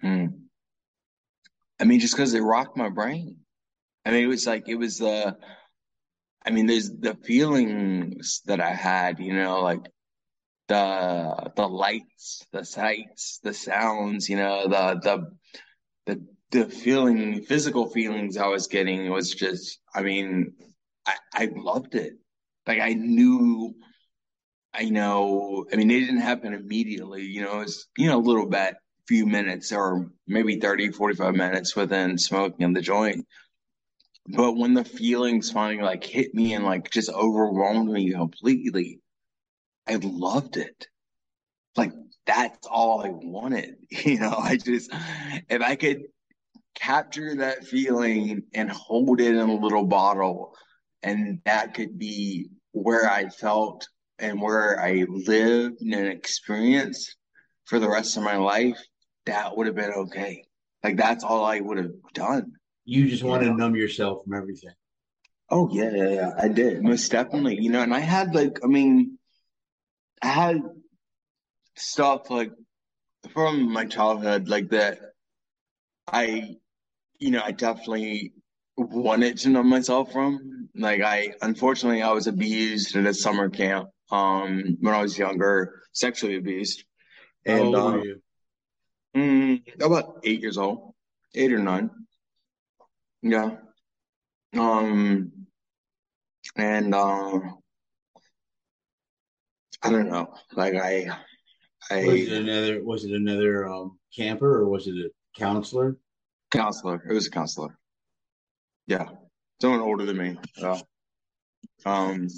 Hmm. 0.00 0.26
I 1.78 1.84
mean, 1.84 2.00
just 2.00 2.14
because 2.14 2.32
it 2.34 2.40
rocked 2.40 2.76
my 2.76 2.88
brain. 2.88 3.36
I 4.04 4.10
mean, 4.10 4.24
it 4.24 4.28
was 4.28 4.46
like 4.46 4.68
it 4.68 4.76
was 4.76 4.98
the. 4.98 5.36
I 6.44 6.50
mean, 6.50 6.66
there's 6.66 6.90
the 6.90 7.14
feelings 7.14 8.42
that 8.46 8.60
I 8.60 8.72
had, 8.72 9.20
you 9.20 9.32
know, 9.32 9.60
like 9.60 9.86
the 10.68 11.52
the 11.54 11.68
lights, 11.68 12.46
the 12.52 12.64
sights, 12.64 13.38
the 13.42 13.54
sounds, 13.54 14.28
you 14.28 14.36
know, 14.36 14.66
the 14.68 15.00
the 15.02 15.36
the 16.06 16.26
the 16.52 16.66
feeling, 16.66 17.42
physical 17.42 17.88
feelings 17.90 18.36
I 18.36 18.46
was 18.46 18.68
getting 18.68 19.10
was 19.10 19.32
just. 19.32 19.80
I 19.94 20.02
mean, 20.02 20.52
I 21.06 21.14
I 21.34 21.50
loved 21.54 21.94
it. 21.94 22.14
Like 22.66 22.80
I 22.80 22.92
knew. 22.94 23.74
I 24.74 24.84
know. 24.88 25.66
I 25.72 25.76
mean, 25.76 25.90
it 25.90 26.00
didn't 26.00 26.20
happen 26.20 26.54
immediately. 26.54 27.22
You 27.24 27.42
know, 27.42 27.60
it 27.60 27.64
was 27.64 27.88
you 27.98 28.06
know 28.06 28.18
a 28.18 28.28
little 28.28 28.46
bit, 28.46 28.76
few 29.08 29.26
minutes, 29.26 29.72
or 29.72 30.10
maybe 30.26 30.60
30, 30.60 30.92
45 30.92 31.34
minutes 31.34 31.76
within 31.76 32.16
smoking 32.16 32.72
the 32.72 32.80
joint 32.80 33.26
but 34.28 34.52
when 34.52 34.74
the 34.74 34.84
feelings 34.84 35.50
finally 35.50 35.82
like 35.82 36.04
hit 36.04 36.34
me 36.34 36.54
and 36.54 36.64
like 36.64 36.90
just 36.90 37.10
overwhelmed 37.10 37.90
me 37.90 38.12
completely, 38.12 39.00
I 39.86 39.96
loved 39.96 40.56
it. 40.56 40.86
Like 41.76 41.92
that's 42.26 42.66
all 42.66 43.02
I 43.04 43.10
wanted. 43.10 43.76
You 44.04 44.20
know, 44.20 44.34
I 44.36 44.56
just 44.56 44.90
if 45.48 45.60
I 45.60 45.76
could 45.76 46.04
capture 46.74 47.36
that 47.36 47.64
feeling 47.64 48.42
and 48.54 48.70
hold 48.70 49.20
it 49.20 49.34
in 49.34 49.48
a 49.48 49.54
little 49.54 49.84
bottle 49.84 50.54
and 51.02 51.40
that 51.44 51.74
could 51.74 51.98
be 51.98 52.48
where 52.72 53.08
I 53.10 53.28
felt 53.28 53.86
and 54.18 54.40
where 54.40 54.80
I 54.80 55.04
lived 55.08 55.82
and 55.82 55.94
experienced 56.08 57.16
for 57.64 57.78
the 57.78 57.88
rest 57.88 58.16
of 58.16 58.22
my 58.22 58.36
life, 58.36 58.78
that 59.26 59.56
would 59.56 59.66
have 59.66 59.76
been 59.76 59.92
okay. 59.92 60.44
Like 60.82 60.96
that's 60.96 61.24
all 61.24 61.44
I 61.44 61.60
would 61.60 61.78
have 61.78 61.92
done. 62.14 62.52
You 62.84 63.08
just 63.08 63.22
want 63.22 63.42
to 63.42 63.52
numb 63.54 63.76
yourself 63.76 64.24
from 64.24 64.34
everything. 64.34 64.72
Oh 65.50 65.68
yeah, 65.72 65.90
yeah, 65.94 66.08
yeah. 66.08 66.30
I 66.38 66.48
did 66.48 66.82
most 66.82 67.10
definitely. 67.10 67.60
You 67.60 67.70
know, 67.70 67.82
and 67.82 67.94
I 67.94 68.00
had 68.00 68.34
like, 68.34 68.58
I 68.64 68.66
mean, 68.66 69.18
I 70.22 70.28
had 70.28 70.62
stuff 71.76 72.30
like 72.30 72.52
from 73.32 73.72
my 73.72 73.84
childhood, 73.86 74.48
like 74.48 74.70
that. 74.70 74.98
I, 76.10 76.56
you 77.22 77.30
know, 77.30 77.42
I 77.44 77.52
definitely 77.52 78.32
wanted 78.76 79.38
to 79.38 79.48
numb 79.48 79.68
myself 79.68 80.12
from. 80.12 80.68
Like, 80.74 81.02
I 81.02 81.34
unfortunately 81.40 82.02
I 82.02 82.10
was 82.10 82.26
abused 82.26 82.96
at 82.96 83.06
a 83.06 83.14
summer 83.14 83.48
camp. 83.48 83.88
Um, 84.10 84.76
when 84.80 84.92
I 84.92 85.00
was 85.00 85.16
younger, 85.16 85.82
sexually 85.92 86.36
abused. 86.36 86.84
And, 87.46 87.58
How 87.58 87.64
old 87.64 87.76
um? 87.76 88.20
Mm, 89.16 89.82
about 89.82 90.20
eight 90.24 90.40
years 90.40 90.58
old, 90.58 90.94
eight 91.34 91.52
or 91.52 91.58
nine. 91.58 91.90
Yeah. 93.22 93.56
Um, 94.58 95.32
and 96.56 96.94
uh, 96.94 97.38
I 99.82 99.90
don't 99.90 100.10
know. 100.10 100.34
Like 100.54 100.74
I, 100.74 101.08
I 101.90 102.04
Was 102.04 102.20
it 102.20 102.32
another 102.32 102.84
was 102.84 103.04
it 103.04 103.12
another 103.12 103.68
um 103.68 103.98
camper 104.14 104.60
or 104.60 104.68
was 104.68 104.88
it 104.88 104.94
a 104.94 105.10
counselor? 105.38 105.96
Counselor. 106.52 107.02
It 107.08 107.12
was 107.12 107.26
a 107.26 107.30
counselor. 107.30 107.76
Yeah, 108.86 109.08
someone 109.60 109.80
older 109.80 110.04
than 110.06 110.16
me. 110.18 110.36
Yeah. 110.56 110.80
Um, 111.84 112.28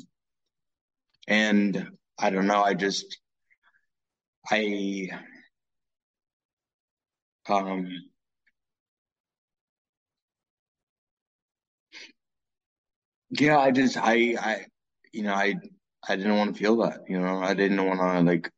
and 1.28 1.90
I 2.18 2.30
don't 2.30 2.46
know. 2.46 2.62
I 2.62 2.74
just, 2.74 3.18
I, 4.50 5.08
um, 7.48 7.88
Yeah, 13.30 13.58
I 13.58 13.70
just 13.70 13.96
I 13.96 14.36
I 14.40 14.66
you 15.12 15.22
know 15.22 15.34
I 15.34 15.54
I 16.08 16.16
didn't 16.16 16.36
want 16.36 16.54
to 16.54 16.60
feel 16.62 16.76
that. 16.78 17.00
You 17.08 17.20
know, 17.20 17.38
I 17.38 17.54
didn't 17.54 17.84
want 17.84 18.00
to 18.00 18.20
like 18.20 18.50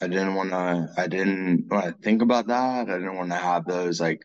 I 0.00 0.08
didn't 0.08 0.34
want 0.34 0.50
to 0.50 0.88
I 0.96 1.06
didn't 1.08 1.68
want 1.70 1.86
to 1.86 1.92
think 2.02 2.22
about 2.22 2.48
that. 2.48 2.88
I 2.90 2.94
didn't 2.98 3.16
want 3.16 3.30
to 3.30 3.36
have 3.38 3.66
those 3.66 4.00
like 4.00 4.22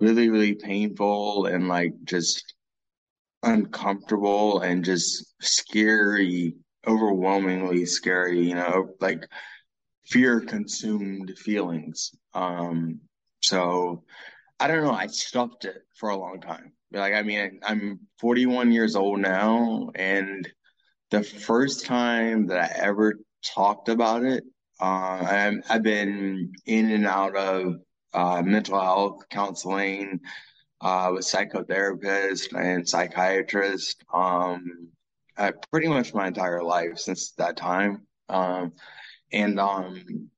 really 0.00 0.30
really 0.30 0.54
painful 0.54 1.46
and 1.46 1.68
like 1.68 1.92
just 2.04 2.54
uncomfortable 3.42 4.60
and 4.60 4.84
just 4.84 5.34
scary, 5.40 6.54
overwhelmingly 6.86 7.86
scary. 7.86 8.48
You 8.48 8.54
know, 8.54 8.90
like 9.00 9.26
fear 10.06 10.40
consumed 10.40 11.36
feelings. 11.38 12.12
Um, 12.34 13.00
so 13.40 14.04
I 14.58 14.68
don't 14.68 14.84
know. 14.84 14.92
I 14.92 15.06
stuffed 15.06 15.64
it 15.64 15.82
for 15.96 16.10
a 16.10 16.16
long 16.16 16.40
time. 16.40 16.72
Like, 16.92 17.14
I 17.14 17.22
mean, 17.22 17.60
I'm 17.62 18.00
41 18.18 18.72
years 18.72 18.96
old 18.96 19.20
now, 19.20 19.90
and 19.94 20.48
the 21.10 21.22
first 21.22 21.86
time 21.86 22.46
that 22.48 22.58
I 22.58 22.84
ever 22.84 23.14
talked 23.44 23.88
about 23.88 24.24
it, 24.24 24.44
uh, 24.80 24.84
i 24.84 25.58
have 25.68 25.82
been 25.82 26.52
in 26.66 26.90
and 26.90 27.06
out 27.06 27.36
of 27.36 27.76
uh, 28.12 28.42
mental 28.42 28.80
health 28.80 29.22
counseling 29.30 30.20
uh, 30.80 31.10
with 31.12 31.24
psychotherapists 31.24 32.54
and 32.58 32.88
psychiatrists 32.88 34.02
um, 34.12 34.88
pretty 35.70 35.88
much 35.88 36.14
my 36.14 36.26
entire 36.26 36.62
life 36.62 36.98
since 36.98 37.32
that 37.32 37.56
time. 37.56 38.02
Um, 38.28 38.72
and 39.32 39.58
um, 39.58 40.28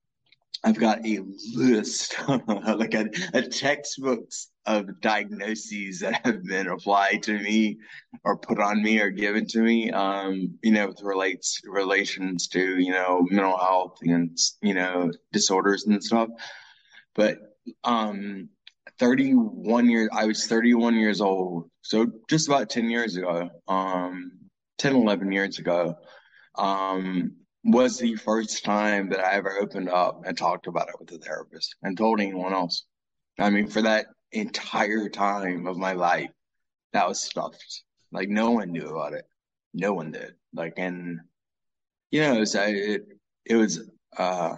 I've 0.64 0.78
got 0.78 1.04
a 1.04 1.20
list, 1.54 2.16
like 2.28 2.94
a, 2.94 3.08
a 3.34 3.42
textbooks 3.42 4.48
of 4.66 5.00
diagnoses 5.00 6.00
that 6.00 6.24
have 6.24 6.44
been 6.44 6.68
applied 6.68 7.22
to 7.24 7.38
me 7.38 7.78
or 8.24 8.36
put 8.36 8.60
on 8.60 8.82
me 8.82 9.00
or 9.00 9.10
given 9.10 9.46
to 9.48 9.58
me, 9.60 9.90
um, 9.90 10.56
you 10.62 10.70
know, 10.70 10.94
relates 11.02 11.60
relations 11.64 12.46
to, 12.48 12.78
you 12.78 12.92
know, 12.92 13.26
mental 13.30 13.58
health 13.58 13.98
and, 14.02 14.38
you 14.60 14.74
know, 14.74 15.10
disorders 15.32 15.86
and 15.86 16.02
stuff. 16.02 16.28
But, 17.14 17.51
um, 17.84 18.48
31 18.98 19.88
years, 19.88 20.08
I 20.12 20.26
was 20.26 20.46
31 20.46 20.94
years 20.96 21.20
old. 21.20 21.70
So 21.82 22.06
just 22.28 22.48
about 22.48 22.70
10 22.70 22.90
years 22.90 23.16
ago, 23.16 23.50
um, 23.68 24.32
10, 24.78 24.96
11 24.96 25.32
years 25.32 25.58
ago, 25.58 25.96
um, 26.56 27.32
was 27.64 27.98
the 27.98 28.16
first 28.16 28.64
time 28.64 29.08
that 29.10 29.20
I 29.20 29.34
ever 29.34 29.58
opened 29.58 29.88
up 29.88 30.22
and 30.26 30.36
talked 30.36 30.66
about 30.66 30.88
it 30.88 30.96
with 30.98 31.12
a 31.12 31.18
therapist 31.18 31.76
and 31.82 31.96
told 31.96 32.20
anyone 32.20 32.52
else. 32.52 32.84
I 33.38 33.50
mean, 33.50 33.68
for 33.68 33.82
that 33.82 34.06
entire 34.32 35.08
time 35.08 35.66
of 35.66 35.76
my 35.76 35.92
life, 35.92 36.30
that 36.92 37.08
was 37.08 37.20
stuffed. 37.20 37.82
Like 38.10 38.28
no 38.28 38.50
one 38.50 38.72
knew 38.72 38.88
about 38.88 39.14
it. 39.14 39.24
No 39.72 39.94
one 39.94 40.10
did. 40.10 40.34
Like, 40.52 40.74
and 40.76 41.20
you 42.10 42.20
know, 42.20 42.42
it 42.42 43.06
it 43.44 43.56
was, 43.56 43.88
uh, 44.18 44.56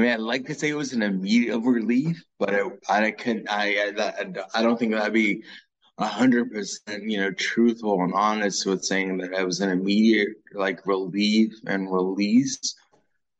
I 0.00 0.02
mean, 0.02 0.12
I'd 0.12 0.20
like 0.20 0.46
to 0.46 0.54
say 0.54 0.70
it 0.70 0.74
was 0.74 0.94
an 0.94 1.02
immediate 1.02 1.58
relief, 1.58 2.24
but 2.38 2.54
it, 2.54 2.66
I 2.88 3.10
couldn't, 3.10 3.50
I, 3.50 3.92
I, 3.98 4.24
I 4.54 4.62
don't 4.62 4.78
think 4.78 4.92
that'd 4.92 5.12
be 5.12 5.42
hundred 5.98 6.50
percent, 6.50 7.02
you 7.02 7.18
know, 7.18 7.30
truthful 7.32 8.02
and 8.02 8.14
honest 8.14 8.64
with 8.64 8.82
saying 8.82 9.18
that 9.18 9.32
it 9.32 9.44
was 9.46 9.60
an 9.60 9.68
immediate 9.68 10.30
like 10.54 10.86
relief 10.86 11.52
and 11.66 11.92
release, 11.92 12.74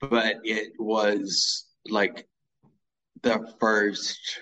but 0.00 0.36
it 0.44 0.72
was 0.78 1.64
like 1.88 2.28
the 3.22 3.54
first 3.58 4.40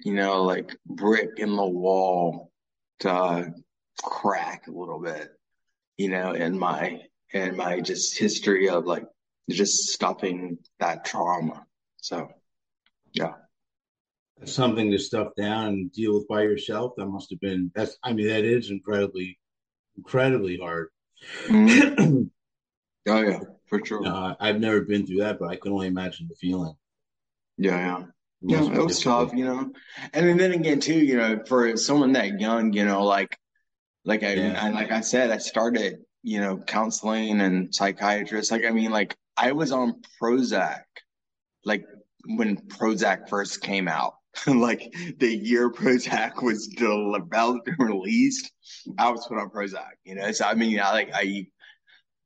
you 0.00 0.14
know, 0.14 0.42
like 0.42 0.76
brick 0.86 1.30
in 1.36 1.54
the 1.54 1.66
wall 1.66 2.50
to 3.00 3.52
crack 4.02 4.66
a 4.66 4.72
little 4.72 5.00
bit, 5.00 5.28
you 5.96 6.08
know, 6.08 6.32
in 6.32 6.58
my 6.58 7.00
in 7.32 7.56
my 7.56 7.80
just 7.80 8.18
history 8.18 8.68
of 8.68 8.86
like 8.86 9.04
just 9.56 9.88
stuffing 9.88 10.58
that 10.80 11.04
trauma. 11.04 11.64
So 11.98 12.28
yeah. 13.12 13.32
Something 14.44 14.90
to 14.92 14.98
stuff 14.98 15.28
down 15.36 15.68
and 15.68 15.92
deal 15.92 16.14
with 16.14 16.28
by 16.28 16.42
yourself. 16.42 16.92
That 16.96 17.06
must 17.06 17.30
have 17.30 17.40
been 17.40 17.72
that's 17.74 17.96
I 18.02 18.12
mean, 18.12 18.28
that 18.28 18.44
is 18.44 18.70
incredibly 18.70 19.38
incredibly 19.96 20.58
hard. 20.58 20.88
Mm-hmm. 21.46 22.22
oh 23.08 23.20
yeah, 23.22 23.40
for 23.66 23.84
sure. 23.84 24.06
Uh, 24.06 24.34
I've 24.38 24.60
never 24.60 24.82
been 24.82 25.06
through 25.06 25.18
that, 25.18 25.38
but 25.38 25.50
I 25.50 25.56
can 25.56 25.72
only 25.72 25.88
imagine 25.88 26.28
the 26.28 26.36
feeling. 26.36 26.74
Yeah, 27.56 27.78
yeah. 27.78 28.04
Yeah, 28.40 28.72
it 28.72 28.84
was 28.84 29.02
tough, 29.02 29.32
you 29.34 29.44
know. 29.44 29.72
And 30.12 30.38
then 30.38 30.52
again, 30.52 30.78
too, 30.78 30.94
you 30.94 31.16
know, 31.16 31.42
for 31.44 31.76
someone 31.76 32.12
that 32.12 32.40
young, 32.40 32.72
you 32.72 32.84
know, 32.84 33.04
like, 33.04 33.36
like 34.04 34.22
I, 34.22 34.34
yeah. 34.34 34.64
I, 34.64 34.70
like 34.70 34.92
I 34.92 35.00
said, 35.00 35.32
I 35.32 35.38
started, 35.38 35.98
you 36.22 36.40
know, 36.40 36.58
counseling 36.58 37.40
and 37.40 37.74
psychiatrists. 37.74 38.52
Like, 38.52 38.64
I 38.64 38.70
mean, 38.70 38.92
like 38.92 39.16
I 39.38 39.52
was 39.52 39.72
on 39.72 40.02
Prozac, 40.20 40.82
like 41.64 41.84
when 42.26 42.56
Prozac 42.56 43.28
first 43.28 43.62
came 43.62 43.88
out, 43.88 44.14
like 44.46 44.92
the 45.18 45.34
year 45.34 45.70
Prozac 45.70 46.42
was 46.42 46.66
developed 46.66 47.68
and 47.68 47.78
released, 47.78 48.50
I 48.98 49.10
was 49.10 49.26
put 49.26 49.38
on 49.38 49.50
Prozac. 49.50 49.92
You 50.04 50.16
know, 50.16 50.32
so 50.32 50.44
I 50.44 50.54
mean, 50.54 50.80
I 50.80 50.92
like 50.92 51.10
I, 51.14 51.46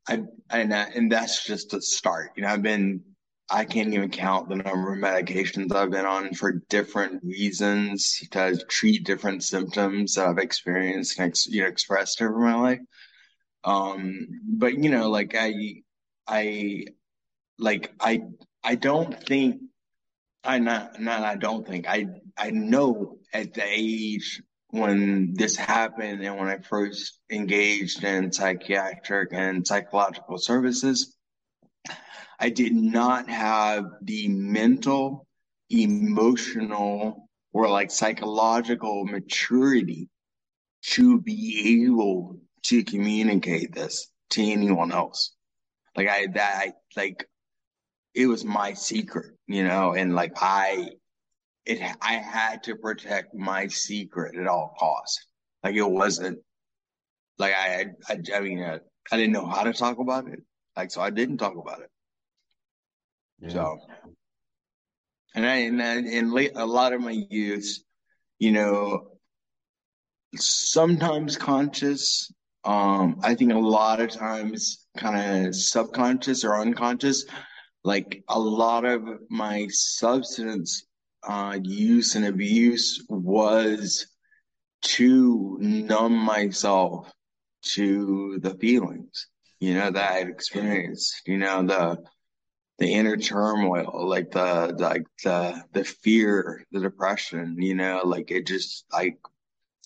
I, 0.09 0.23
and 0.51 0.73
and 0.73 1.13
that's 1.13 1.45
just 1.45 1.75
a 1.75 1.83
start. 1.83 2.31
You 2.37 2.43
know, 2.43 2.49
I've 2.49 2.63
been 2.63 3.03
I 3.53 3.67
can't 3.67 3.93
even 3.93 4.11
count 4.11 4.49
the 4.49 4.57
number 4.57 4.95
of 4.95 4.99
medications 4.99 5.75
I've 5.75 5.91
been 5.91 6.07
on 6.07 6.33
for 6.33 6.63
different 6.71 7.23
reasons 7.23 8.23
to 8.31 8.57
treat 8.69 9.05
different 9.05 9.45
symptoms 9.45 10.15
that 10.15 10.27
I've 10.27 10.39
experienced 10.39 11.19
and 11.19 11.29
ex- 11.29 11.47
you 11.47 11.61
know, 11.61 11.69
expressed 11.69 12.23
over 12.23 12.39
my 12.39 12.55
life. 12.55 12.81
Um, 13.65 14.27
but 14.45 14.79
you 14.79 14.91
know, 14.91 15.11
like 15.11 15.35
I, 15.39 15.83
I, 16.27 16.87
like 17.63 17.93
I, 18.01 18.23
I 18.63 18.75
don't 18.75 19.27
think 19.27 19.63
I 20.45 20.59
not 20.59 21.01
not 21.01 21.23
I 21.23 21.37
don't 21.37 21.67
think 21.67 21.87
I 21.89 22.07
I 22.37 22.51
know 22.51 23.19
at 23.33 23.55
the 23.55 23.65
age 23.65 24.43
when 24.69 25.35
this 25.35 25.57
happened 25.57 26.23
and 26.23 26.39
when 26.39 26.49
I 26.49 26.59
first 26.59 27.19
engaged 27.31 28.05
in 28.05 28.33
psychiatric 28.33 29.31
and 29.33 29.67
psychological 29.67 30.39
services 30.39 31.17
I 32.43 32.51
did 32.51 32.75
not 32.75 33.29
have 33.31 33.85
the 34.03 34.27
mental, 34.27 35.29
emotional, 35.71 37.29
or 37.53 37.69
like 37.69 37.93
psychological 37.93 39.05
maturity 39.05 40.09
to 40.87 41.21
be 41.21 41.85
able 41.85 42.41
to 42.65 42.83
communicate 42.83 43.73
this 43.73 44.09
to 44.31 44.43
anyone 44.43 44.91
else. 44.91 45.37
Like 45.97 46.09
I, 46.09 46.27
that, 46.35 46.57
I, 46.67 46.73
like, 46.97 47.29
it 48.15 48.27
was 48.27 48.45
my 48.45 48.75
secret, 48.75 49.35
you 49.47 49.65
know, 49.65 49.95
and 49.95 50.15
like 50.15 50.33
I, 50.37 50.91
it, 51.65 51.81
I 52.01 52.15
had 52.15 52.63
to 52.65 52.77
protect 52.77 53.35
my 53.35 53.69
secret 53.69 54.37
at 54.37 54.47
all 54.47 54.75
costs. 54.79 55.27
Like 55.63 55.77
it 55.77 55.89
wasn't 55.89 56.41
like 57.39 57.55
I, 57.55 57.87
I, 58.09 58.19
I 58.35 58.41
mean, 58.41 58.63
I, 58.63 58.81
I 59.11 59.17
didn't 59.17 59.33
know 59.33 59.47
how 59.47 59.63
to 59.63 59.73
talk 59.73 59.99
about 59.99 60.29
it. 60.29 60.41
Like, 60.77 60.91
so 60.91 61.01
I 61.01 61.11
didn't 61.11 61.39
talk 61.39 61.57
about 61.57 61.81
it. 61.81 61.91
Yeah. 63.41 63.49
So, 63.51 63.79
and 65.35 65.47
I, 65.47 65.57
and, 65.57 65.83
I, 65.83 65.95
and 65.97 66.33
late, 66.33 66.53
a 66.55 66.67
lot 66.67 66.93
of 66.93 67.01
my 67.01 67.25
youth, 67.31 67.79
you 68.39 68.53
know, 68.53 69.09
sometimes 70.37 71.37
conscious. 71.37 72.33
Um, 72.65 73.21
I 73.23 73.35
think 73.35 73.53
a 73.53 73.59
lot 73.59 74.01
of 74.01 74.11
times 74.11 74.87
kind 74.97 75.47
of 75.47 75.55
subconscious 75.55 76.45
or 76.45 76.61
unconscious. 76.61 77.25
Like 77.85 78.23
a 78.29 78.39
lot 78.39 78.85
of 78.85 79.03
my 79.29 79.67
substance 79.71 80.85
uh, 81.23 81.59
use 81.63 82.15
and 82.15 82.27
abuse 82.27 83.05
was 83.09 84.07
to 84.83 85.59
numb 85.61 86.17
myself 86.17 87.13
to 87.63 88.39
the 88.41 88.55
feelings, 88.55 89.29
you 89.61 89.75
know, 89.75 89.91
that 89.91 90.13
I'd 90.13 90.29
experienced, 90.29 91.23
you 91.27 91.39
know, 91.39 91.63
the 91.63 91.99
the 92.79 92.93
inner 92.93 93.17
turmoil, 93.17 94.09
like 94.09 94.33
the, 94.33 94.75
the 94.77 94.83
like 94.83 95.07
the 95.23 95.63
the 95.73 95.85
fear, 95.85 96.65
the 96.73 96.81
depression, 96.81 97.57
you 97.61 97.75
know, 97.75 98.03
like 98.05 98.31
it 98.31 98.47
just 98.47 98.85
like 98.93 99.19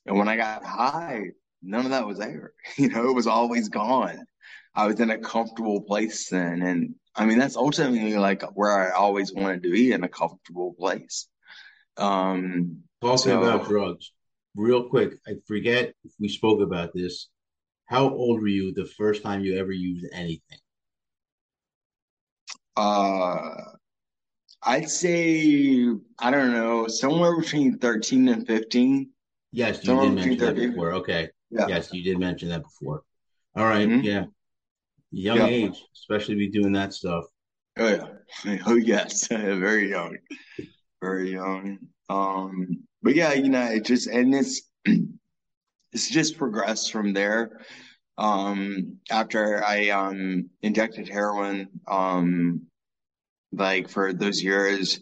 and 0.06 0.16
when 0.18 0.28
I 0.28 0.36
got 0.36 0.64
high, 0.64 1.30
none 1.62 1.84
of 1.84 1.90
that 1.90 2.06
was 2.06 2.18
there. 2.18 2.52
You 2.76 2.88
know, 2.88 3.08
it 3.08 3.14
was 3.14 3.26
always 3.26 3.68
gone. 3.68 4.24
I 4.74 4.86
was 4.86 5.00
in 5.00 5.10
a 5.10 5.18
comfortable 5.18 5.80
place 5.82 6.28
then. 6.28 6.62
And 6.62 6.94
I 7.16 7.24
mean 7.24 7.38
that's 7.38 7.56
ultimately 7.56 8.16
like 8.16 8.42
where 8.54 8.72
I 8.72 8.94
always 8.94 9.32
wanted 9.32 9.62
to 9.62 9.70
be 9.70 9.92
in 9.92 10.04
a 10.04 10.08
comfortable 10.08 10.74
place. 10.78 11.28
Um 11.96 12.82
talking 13.00 13.18
so, 13.18 13.42
about 13.42 13.66
drugs. 13.66 14.12
Real 14.54 14.88
quick, 14.88 15.14
I 15.26 15.32
forget 15.46 15.94
if 16.04 16.12
we 16.18 16.28
spoke 16.28 16.60
about 16.60 16.92
this. 16.94 17.28
How 17.86 18.08
old 18.08 18.40
were 18.40 18.48
you 18.48 18.72
the 18.72 18.86
first 18.86 19.22
time 19.22 19.42
you 19.42 19.58
ever 19.58 19.70
used 19.70 20.06
anything? 20.12 20.58
Uh, 22.76 23.54
I'd 24.62 24.90
say 24.90 25.88
I 26.18 26.30
don't 26.30 26.52
know, 26.52 26.88
somewhere 26.88 27.38
between 27.38 27.78
thirteen 27.78 28.28
and 28.28 28.46
fifteen. 28.46 29.10
Yes, 29.52 29.78
you 29.78 29.86
somewhere 29.86 30.06
did 30.06 30.14
mention 30.14 30.38
13. 30.38 30.54
that 30.54 30.70
before. 30.70 30.92
Okay. 30.94 31.30
Yeah. 31.50 31.66
Yes, 31.68 31.92
you 31.92 32.02
did 32.02 32.18
mention 32.18 32.48
that 32.48 32.62
before. 32.62 33.02
All 33.54 33.64
right, 33.64 33.88
mm-hmm. 33.88 34.04
Yeah. 34.04 34.24
Young 35.10 35.38
yeah. 35.38 35.46
age, 35.46 35.84
especially 35.94 36.34
be 36.34 36.48
doing 36.48 36.72
that 36.72 36.92
stuff. 36.92 37.24
Oh 37.78 37.88
yeah. 37.88 38.58
Oh 38.66 38.76
yes. 38.76 39.28
Very 39.30 39.90
young. 39.90 40.16
Very 41.00 41.32
young. 41.32 41.78
Um, 42.08 42.84
but 43.02 43.14
yeah, 43.14 43.32
you 43.32 43.48
know, 43.48 43.66
it 43.66 43.84
just 43.84 44.08
and 44.08 44.34
it's 44.34 44.62
it's 45.92 46.10
just 46.10 46.36
progressed 46.36 46.92
from 46.92 47.12
there 47.12 47.60
um, 48.18 48.98
after 49.10 49.62
I 49.64 49.90
um, 49.90 50.50
injected 50.62 51.08
heroin, 51.08 51.68
um, 51.86 52.62
like 53.52 53.88
for 53.88 54.12
those 54.12 54.42
years, 54.42 55.00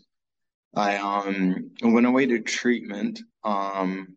I 0.75 0.97
um, 0.97 1.71
went 1.83 2.07
away 2.07 2.27
to 2.27 2.41
treatment, 2.41 3.21
um, 3.45 4.17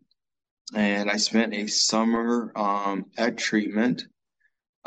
and 0.75 1.09
I 1.11 1.17
spent 1.17 1.53
a 1.53 1.67
summer 1.67 2.51
um, 2.55 3.05
at 3.17 3.37
treatment 3.37 4.03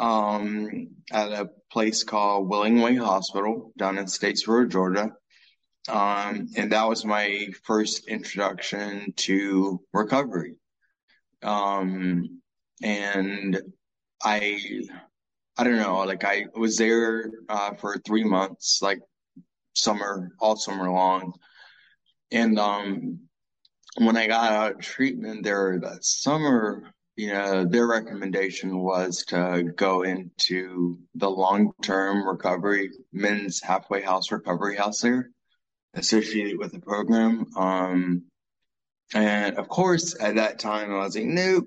um, 0.01 0.88
at 1.12 1.30
a 1.30 1.51
place 1.70 2.03
called 2.03 2.51
Willingway 2.51 2.98
Hospital 2.98 3.72
down 3.78 3.98
in 3.98 4.07
Statesboro, 4.07 4.68
Georgia. 4.68 5.12
Um, 5.88 6.48
and 6.57 6.72
that 6.72 6.88
was 6.88 7.05
my 7.05 7.48
first 7.64 8.09
introduction 8.09 9.12
to 9.16 9.80
recovery. 9.92 10.57
Um, 11.42 12.40
and 12.82 13.61
I 14.22 14.59
I 15.57 15.64
don't 15.64 15.76
know, 15.76 15.98
like 15.98 16.24
I 16.24 16.46
was 16.55 16.78
there 16.78 17.30
uh, 17.48 17.74
for 17.74 17.98
three 17.98 18.24
months, 18.24 18.80
like 18.80 19.01
summer, 19.74 20.30
all 20.40 20.57
summer 20.57 20.90
long. 20.90 21.34
And 22.30 22.59
um, 22.59 23.20
when 23.98 24.16
I 24.16 24.26
got 24.26 24.53
out 24.53 24.72
of 24.76 24.80
treatment 24.80 25.44
there 25.44 25.78
that 25.82 26.05
summer, 26.05 26.94
you 27.20 27.34
know, 27.34 27.66
their 27.66 27.86
recommendation 27.86 28.78
was 28.78 29.26
to 29.26 29.70
go 29.76 30.04
into 30.04 31.00
the 31.14 31.28
long 31.28 31.72
term 31.82 32.26
recovery, 32.26 32.92
men's 33.12 33.60
halfway 33.62 34.00
house 34.00 34.32
recovery 34.32 34.76
house 34.76 35.02
there, 35.02 35.28
associated 35.92 36.58
with 36.58 36.72
the 36.72 36.78
program. 36.78 37.44
Um, 37.56 38.22
and 39.12 39.58
of 39.58 39.68
course, 39.68 40.16
at 40.18 40.36
that 40.36 40.60
time, 40.60 40.94
I 40.94 41.04
was 41.04 41.14
like, 41.14 41.26
nope, 41.26 41.66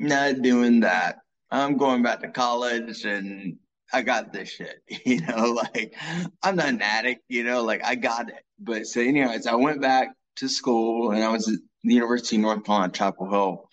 not 0.00 0.42
doing 0.42 0.80
that. 0.80 1.18
I'm 1.48 1.76
going 1.76 2.02
back 2.02 2.22
to 2.22 2.30
college 2.30 3.04
and 3.04 3.58
I 3.92 4.02
got 4.02 4.32
this 4.32 4.48
shit, 4.48 4.82
you 5.06 5.20
know, 5.20 5.52
like 5.52 5.94
I'm 6.42 6.56
not 6.56 6.70
an 6.70 6.82
addict, 6.82 7.22
you 7.28 7.44
know, 7.44 7.62
like 7.62 7.84
I 7.84 7.94
got 7.94 8.30
it. 8.30 8.42
But 8.58 8.88
so 8.88 9.00
anyways, 9.00 9.46
I 9.46 9.54
went 9.54 9.80
back 9.80 10.08
to 10.38 10.48
school 10.48 11.12
and 11.12 11.22
I 11.22 11.28
was 11.28 11.46
at 11.46 11.54
the 11.84 11.94
University 11.94 12.34
of 12.34 12.42
North 12.42 12.64
Carolina, 12.64 12.92
Chapel 12.92 13.30
Hill. 13.30 13.68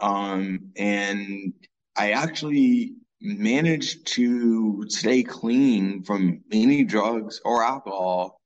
Um, 0.00 0.72
and 0.76 1.52
I 1.96 2.12
actually 2.12 2.94
managed 3.20 4.06
to 4.06 4.86
stay 4.88 5.22
clean 5.22 6.02
from 6.02 6.42
any 6.50 6.84
drugs 6.84 7.40
or 7.44 7.62
alcohol. 7.62 8.40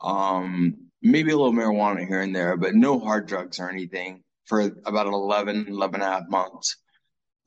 Um, 0.00 0.76
maybe 1.02 1.32
a 1.32 1.36
little 1.36 1.52
marijuana 1.52 2.06
here 2.06 2.20
and 2.20 2.34
there, 2.34 2.56
but 2.56 2.74
no 2.74 2.98
hard 2.98 3.26
drugs 3.26 3.58
or 3.58 3.68
anything 3.68 4.22
for 4.46 4.60
about 4.86 5.06
11, 5.06 5.66
11 5.68 5.94
and 5.94 6.02
a 6.02 6.06
half 6.06 6.22
months. 6.28 6.76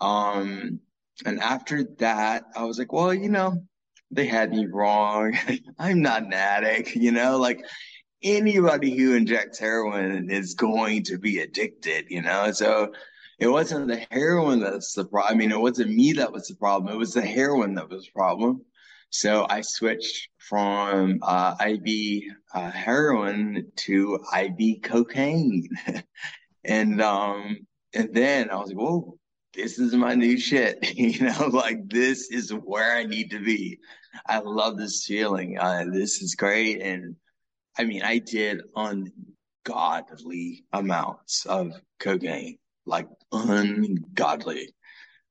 Um, 0.02 0.80
and 1.26 1.40
after 1.40 1.84
that, 2.00 2.44
I 2.56 2.64
was 2.66 2.78
like, 2.78 2.92
well, 2.92 3.14
you 3.14 3.30
know, 3.30 3.64
they 4.12 4.26
had 4.26 4.52
me 4.52 4.66
wrong. 4.66 5.38
I'm 5.80 6.02
not 6.02 6.24
an 6.24 6.34
addict, 6.34 6.96
you 6.96 7.12
know, 7.12 7.38
like, 7.38 7.62
anybody 8.24 8.98
who 8.98 9.14
injects 9.14 9.60
heroin 9.60 10.30
is 10.30 10.56
going 10.56 11.04
to 11.04 11.18
be 11.18 11.40
addicted, 11.40 12.06
you 12.10 12.22
know? 12.22 12.52
So 12.52 12.92
it 13.40 13.48
wasn't 13.48 13.88
the 13.88 14.06
heroin 14.12 14.60
that's 14.60 14.94
the 14.94 15.06
problem. 15.06 15.34
I 15.34 15.38
mean, 15.38 15.52
it 15.52 15.60
wasn't 15.60 15.92
me 15.92 16.14
that 16.14 16.32
was 16.32 16.48
the 16.48 16.56
problem. 16.56 16.94
It 16.94 16.98
was 16.98 17.14
the 17.14 17.22
heroin 17.22 17.76
that 17.76 17.90
was 17.90 18.06
the 18.06 18.12
problem. 18.12 18.62
So 19.10 19.46
I 19.50 19.62
switched 19.62 20.30
from 20.38 21.20
uh, 21.22 21.56
IV 21.60 22.24
uh, 22.54 22.72
heroin 22.72 23.72
to 23.78 24.20
IV 24.36 24.82
cocaine. 24.84 25.68
and 26.64 27.02
um, 27.02 27.66
and 27.94 28.14
then 28.14 28.50
I 28.50 28.56
was 28.58 28.70
like, 28.70 28.78
whoa, 28.78 29.18
this 29.54 29.80
is 29.80 29.94
my 29.94 30.16
new 30.16 30.38
shit. 30.38 30.78
you 30.98 31.20
know, 31.22 31.48
like 31.48 31.88
this 31.88 32.30
is 32.30 32.52
where 32.52 32.96
I 32.96 33.04
need 33.04 33.32
to 33.32 33.40
be. 33.40 33.80
I 34.28 34.40
love 34.40 34.78
this 34.78 35.06
feeling. 35.06 35.58
Uh, 35.58 35.86
this 35.92 36.22
is 36.22 36.36
great. 36.36 36.82
And 36.82 37.16
I 37.78 37.84
mean, 37.86 38.04
I 38.04 38.20
did 38.20 38.62
ungodly 38.76 40.66
amounts 40.74 41.46
of 41.46 41.74
cocaine, 42.00 42.58
like 42.86 43.08
ungodly. 43.32 44.74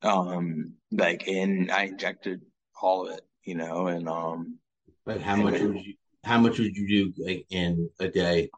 Um, 0.03 0.75
like, 0.91 1.29
and 1.29 1.71
I 1.71 1.85
injected 1.85 2.43
all 2.81 3.07
of 3.07 3.15
it, 3.15 3.23
you 3.45 3.55
know, 3.55 3.87
and 3.87 4.09
um. 4.09 4.59
But 5.07 5.21
how 5.21 5.37
much 5.37 5.61
would 5.61 5.85
you? 5.85 5.95
How 6.25 6.39
much 6.39 6.59
would 6.59 6.75
you 6.75 6.89
do 6.89 7.25
like, 7.25 7.47
in 7.51 7.91
a 8.01 8.09
day? 8.09 8.51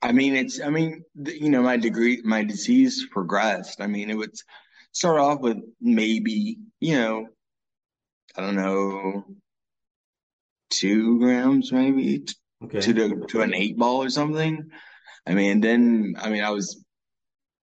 I 0.00 0.12
mean, 0.12 0.36
it's, 0.36 0.60
I 0.60 0.70
mean, 0.70 1.02
you 1.16 1.50
know, 1.50 1.62
my 1.62 1.76
degree, 1.76 2.22
my 2.22 2.44
disease 2.44 3.06
progressed. 3.10 3.80
I 3.80 3.88
mean, 3.88 4.10
it 4.10 4.16
would 4.16 4.34
start 4.92 5.18
off 5.18 5.40
with 5.40 5.58
maybe, 5.80 6.58
you 6.78 6.94
know, 6.96 7.26
I 8.36 8.42
don't 8.42 8.54
know, 8.54 9.24
two 10.70 11.18
grams 11.18 11.72
maybe 11.72 12.24
okay. 12.64 12.80
to 12.80 12.92
the, 12.92 13.26
to 13.28 13.42
an 13.42 13.54
eight 13.54 13.76
ball 13.76 14.02
or 14.02 14.10
something. 14.10 14.70
I 15.26 15.34
mean, 15.34 15.60
then, 15.60 16.14
I 16.18 16.30
mean, 16.30 16.42
I 16.42 16.50
was 16.50 16.84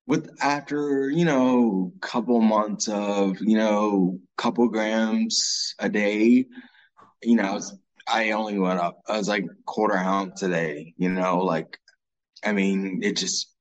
with 0.08 0.30
after, 0.42 1.10
you 1.10 1.26
know, 1.26 1.94
couple 2.02 2.42
months 2.42 2.88
of, 2.88 3.38
you 3.42 3.58
know, 3.58 4.20
couple 4.38 4.68
grams 4.70 5.76
a 5.80 5.90
day, 5.90 6.46
you 7.22 7.36
know, 7.36 7.44
I 7.44 7.54
was, 7.54 7.78
I 8.08 8.32
only 8.32 8.58
went 8.58 8.80
up. 8.80 9.02
I 9.08 9.18
was 9.18 9.28
like 9.28 9.46
quarter 9.66 9.98
ounce 9.98 10.40
today. 10.40 10.94
you 10.98 11.10
know, 11.10 11.40
like 11.40 11.78
I 12.44 12.54
mean, 12.54 13.02
it 13.04 13.18
just 13.18 13.52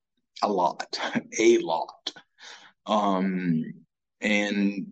a 0.41 0.49
lot, 0.51 0.99
a 1.39 1.57
lot. 1.59 2.11
Um, 2.85 3.63
and 4.21 4.87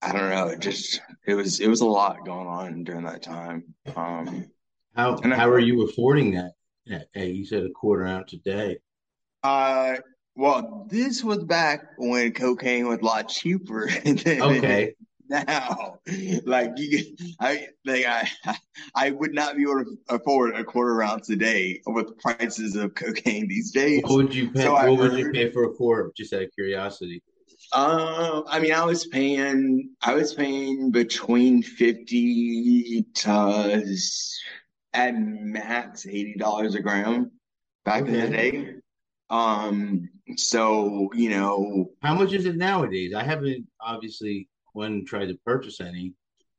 I 0.00 0.12
don't 0.12 0.30
know, 0.30 0.48
it 0.48 0.60
just 0.60 1.00
it 1.26 1.34
was 1.34 1.60
it 1.60 1.68
was 1.68 1.80
a 1.80 1.86
lot 1.86 2.24
going 2.24 2.48
on 2.48 2.84
during 2.84 3.04
that 3.04 3.22
time. 3.22 3.74
Um, 3.94 4.50
how 4.94 5.20
how 5.22 5.48
I, 5.48 5.48
are 5.48 5.58
you 5.58 5.86
affording 5.86 6.34
that? 6.34 6.52
Hey, 7.14 7.30
you 7.30 7.44
said 7.44 7.64
a 7.64 7.70
quarter 7.70 8.06
ounce 8.06 8.32
a 8.32 8.38
day. 8.38 8.78
Uh, 9.42 9.96
well, 10.34 10.86
this 10.90 11.22
was 11.22 11.44
back 11.44 11.82
when 11.98 12.32
cocaine 12.32 12.88
was 12.88 13.00
a 13.00 13.04
lot 13.04 13.28
cheaper. 13.28 13.88
okay 14.06 14.94
now. 15.32 15.98
Like 16.44 16.72
you, 16.76 17.16
I 17.40 17.68
like 17.84 18.04
I, 18.06 18.28
I 18.94 19.10
would 19.10 19.34
not 19.34 19.56
be 19.56 19.62
able 19.62 19.84
to 19.84 19.98
afford 20.08 20.54
a 20.54 20.64
quarter 20.64 21.02
ounce 21.02 21.30
a 21.30 21.36
day 21.36 21.80
with 21.86 22.18
prices 22.18 22.76
of 22.76 22.94
cocaine 22.94 23.48
these 23.48 23.72
days. 23.72 24.02
What 24.02 24.14
would 24.14 24.34
you 24.34 24.50
pay? 24.50 24.62
So 24.62 24.72
what 24.72 24.84
heard, 24.84 24.98
would 24.98 25.18
you 25.18 25.32
pay 25.32 25.50
for 25.50 25.64
a 25.64 25.72
quarter? 25.72 26.12
Just 26.16 26.32
out 26.32 26.42
of 26.42 26.52
curiosity. 26.52 27.22
Uh, 27.72 28.42
I 28.46 28.58
mean, 28.60 28.72
I 28.72 28.84
was 28.84 29.06
paying, 29.06 29.90
I 30.02 30.14
was 30.14 30.34
paying 30.34 30.90
between 30.90 31.62
fifty 31.62 33.06
to 33.14 33.82
at 34.94 35.14
max 35.16 36.06
eighty 36.06 36.34
dollars 36.34 36.74
a 36.74 36.80
gram 36.80 37.30
back 37.84 38.02
okay. 38.02 38.18
in 38.18 38.20
the 38.20 38.36
day. 38.36 38.74
Um, 39.30 40.08
so 40.36 41.10
you 41.14 41.30
know, 41.30 41.90
how 42.02 42.14
much 42.14 42.32
is 42.32 42.46
it 42.46 42.56
nowadays? 42.56 43.14
I 43.14 43.22
haven't 43.22 43.66
obviously 43.80 44.48
one 44.72 45.04
tried 45.04 45.26
to 45.26 45.38
purchase 45.44 45.80
any. 45.80 46.14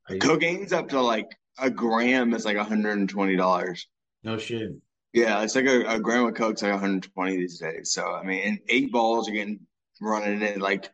I, 0.09 0.17
Cocaine's 0.17 0.73
up 0.73 0.89
to 0.89 1.01
like 1.01 1.29
a 1.59 1.69
gram 1.69 2.33
is 2.33 2.45
like 2.45 2.57
$120. 2.57 3.85
No 4.23 4.37
shit. 4.37 4.71
Yeah, 5.13 5.43
it's 5.43 5.55
like 5.55 5.67
a, 5.67 5.81
a 5.85 5.99
gram 5.99 6.25
of 6.25 6.33
coke's 6.33 6.63
like 6.63 6.71
120 6.71 7.37
these 7.37 7.59
days. 7.59 7.91
So 7.91 8.11
I 8.11 8.23
mean, 8.23 8.59
eight 8.67 8.91
balls 8.91 9.29
are 9.29 9.33
getting 9.33 9.59
running 10.01 10.41
at 10.41 10.59
like 10.59 10.89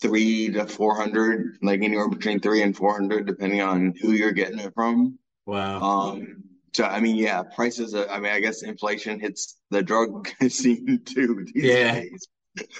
three 0.00 0.50
to 0.50 0.66
400, 0.66 1.58
like 1.62 1.82
anywhere 1.82 2.08
between 2.08 2.40
three 2.40 2.62
and 2.62 2.74
400, 2.74 3.26
depending 3.26 3.60
on 3.60 3.94
who 4.00 4.12
you're 4.12 4.32
getting 4.32 4.58
it 4.58 4.72
from. 4.74 5.18
Wow. 5.44 5.80
Um. 5.80 6.44
So 6.74 6.84
I 6.84 7.00
mean, 7.00 7.16
yeah, 7.16 7.42
prices. 7.42 7.94
Are, 7.94 8.08
I 8.08 8.20
mean, 8.20 8.32
I 8.32 8.40
guess 8.40 8.62
inflation 8.62 9.20
hits 9.20 9.56
the 9.70 9.82
drug 9.82 10.28
scene 10.48 11.00
too 11.04 11.46
these 11.52 11.64
yeah. 11.64 11.94
days. 11.94 12.28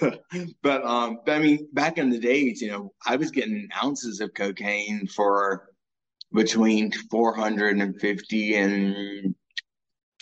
but 0.61 0.85
um, 0.85 1.19
but 1.25 1.35
I 1.35 1.39
mean, 1.39 1.67
back 1.73 1.97
in 1.97 2.09
the 2.09 2.19
days, 2.19 2.61
you 2.61 2.69
know, 2.69 2.93
I 3.05 3.15
was 3.15 3.31
getting 3.31 3.69
ounces 3.81 4.19
of 4.19 4.33
cocaine 4.33 5.07
for 5.07 5.69
between 6.33 6.91
450 6.91 8.55
and 8.55 9.35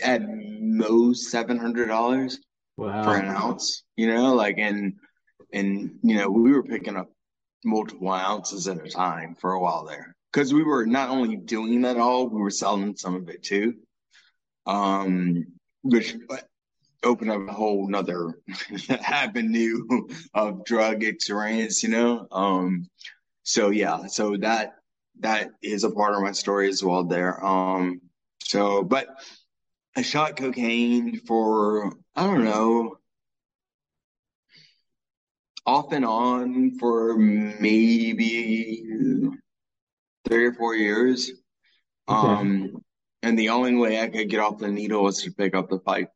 at 0.01 0.21
most 0.27 1.31
seven 1.31 1.57
hundred 1.57 1.87
dollars 1.87 2.39
wow. 2.77 3.03
for 3.03 3.15
an 3.15 3.27
ounce. 3.27 3.83
You 3.95 4.07
know, 4.07 4.35
like 4.35 4.57
and 4.57 4.93
and 5.53 5.99
you 6.03 6.15
know, 6.15 6.29
we 6.29 6.51
were 6.51 6.63
picking 6.63 6.95
up 6.95 7.11
multiple 7.65 8.11
ounces 8.11 8.67
at 8.67 8.85
a 8.85 8.89
time 8.89 9.35
for 9.39 9.53
a 9.53 9.59
while 9.59 9.85
there 9.85 10.16
because 10.37 10.53
we 10.53 10.61
were 10.61 10.85
not 10.85 11.09
only 11.09 11.35
doing 11.35 11.81
that 11.81 11.97
all, 11.97 12.29
we 12.29 12.39
were 12.39 12.51
selling 12.51 12.95
some 12.95 13.15
of 13.15 13.27
it 13.27 13.41
too. 13.41 13.73
Um, 14.67 15.47
which 15.81 16.15
opened 17.01 17.31
up 17.31 17.49
a 17.49 17.51
whole 17.51 17.87
nother 17.87 18.35
avenue 18.89 19.79
of 20.35 20.63
drug 20.63 21.03
experience, 21.03 21.81
you 21.81 21.89
know? 21.89 22.27
Um, 22.31 22.87
so 23.41 23.71
yeah, 23.71 24.05
so 24.05 24.37
that, 24.37 24.75
that 25.21 25.49
is 25.63 25.83
a 25.83 25.89
part 25.89 26.13
of 26.13 26.21
my 26.21 26.33
story 26.33 26.69
as 26.69 26.83
well 26.83 27.03
there. 27.03 27.43
Um, 27.43 27.99
so, 28.43 28.83
but 28.83 29.07
I 29.95 30.03
shot 30.03 30.37
cocaine 30.37 31.19
for, 31.21 31.93
I 32.15 32.27
don't 32.27 32.45
know, 32.45 32.99
off 35.65 35.91
and 35.93 36.05
on 36.05 36.77
for 36.77 37.17
maybe 37.17 38.83
three 40.27 40.45
or 40.45 40.53
four 40.53 40.75
years. 40.75 41.31
Okay. 42.09 42.27
Um, 42.27 42.83
and 43.23 43.37
the 43.37 43.49
only 43.49 43.75
way 43.75 44.01
I 44.01 44.07
could 44.07 44.29
get 44.29 44.39
off 44.39 44.59
the 44.59 44.69
needle 44.69 45.03
was 45.03 45.23
to 45.23 45.31
pick 45.31 45.55
up 45.55 45.69
the 45.69 45.79
pipe 45.79 46.09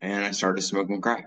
and 0.00 0.24
I 0.24 0.30
started 0.30 0.62
smoking 0.62 1.00
crack. 1.00 1.26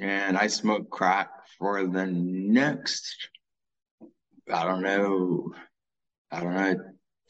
And 0.00 0.36
I 0.36 0.46
smoked 0.46 0.90
crack 0.90 1.30
for 1.58 1.86
the 1.86 2.06
next, 2.06 3.28
I 4.52 4.64
don't 4.64 4.82
know, 4.82 5.52
I 6.30 6.40
don't 6.40 6.54
know, 6.54 6.76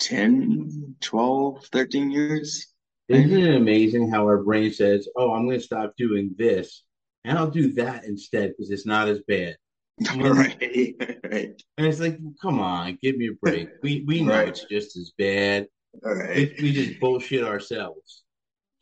10, 0.01 0.97
12, 1.01 1.67
13 1.73 2.11
years. 2.11 2.67
Isn't 3.09 3.33
it 3.33 3.55
amazing 3.57 4.11
how 4.11 4.25
our 4.25 4.43
brain 4.43 4.73
says, 4.73 5.09
oh, 5.17 5.33
I'm 5.33 5.47
going 5.47 5.59
to 5.59 5.65
stop 5.65 5.95
doing 5.97 6.35
this 6.37 6.83
and 7.25 7.39
I'll 7.39 7.51
do 7.51 7.73
that 7.75 8.05
instead 8.05 8.51
because 8.51 8.71
it's 8.71 8.87
not 8.87 9.09
as 9.09 9.21
bad. 9.27 9.57
right, 10.17 10.95
right. 11.31 11.63
And 11.79 11.87
it's 11.87 12.01
like, 12.01 12.19
come 12.41 12.61
on, 12.61 12.99
give 13.03 13.17
me 13.17 13.29
a 13.29 13.35
break. 13.41 13.69
We 13.83 14.05
we 14.07 14.23
know 14.23 14.35
right. 14.35 14.49
it's 14.49 14.65
just 14.65 14.97
as 14.97 15.13
bad. 15.19 15.67
All 16.05 16.15
right. 16.15 16.53
We, 16.59 16.63
we 16.63 16.73
just 16.73 16.99
bullshit 16.99 17.45
ourselves. 17.45 18.23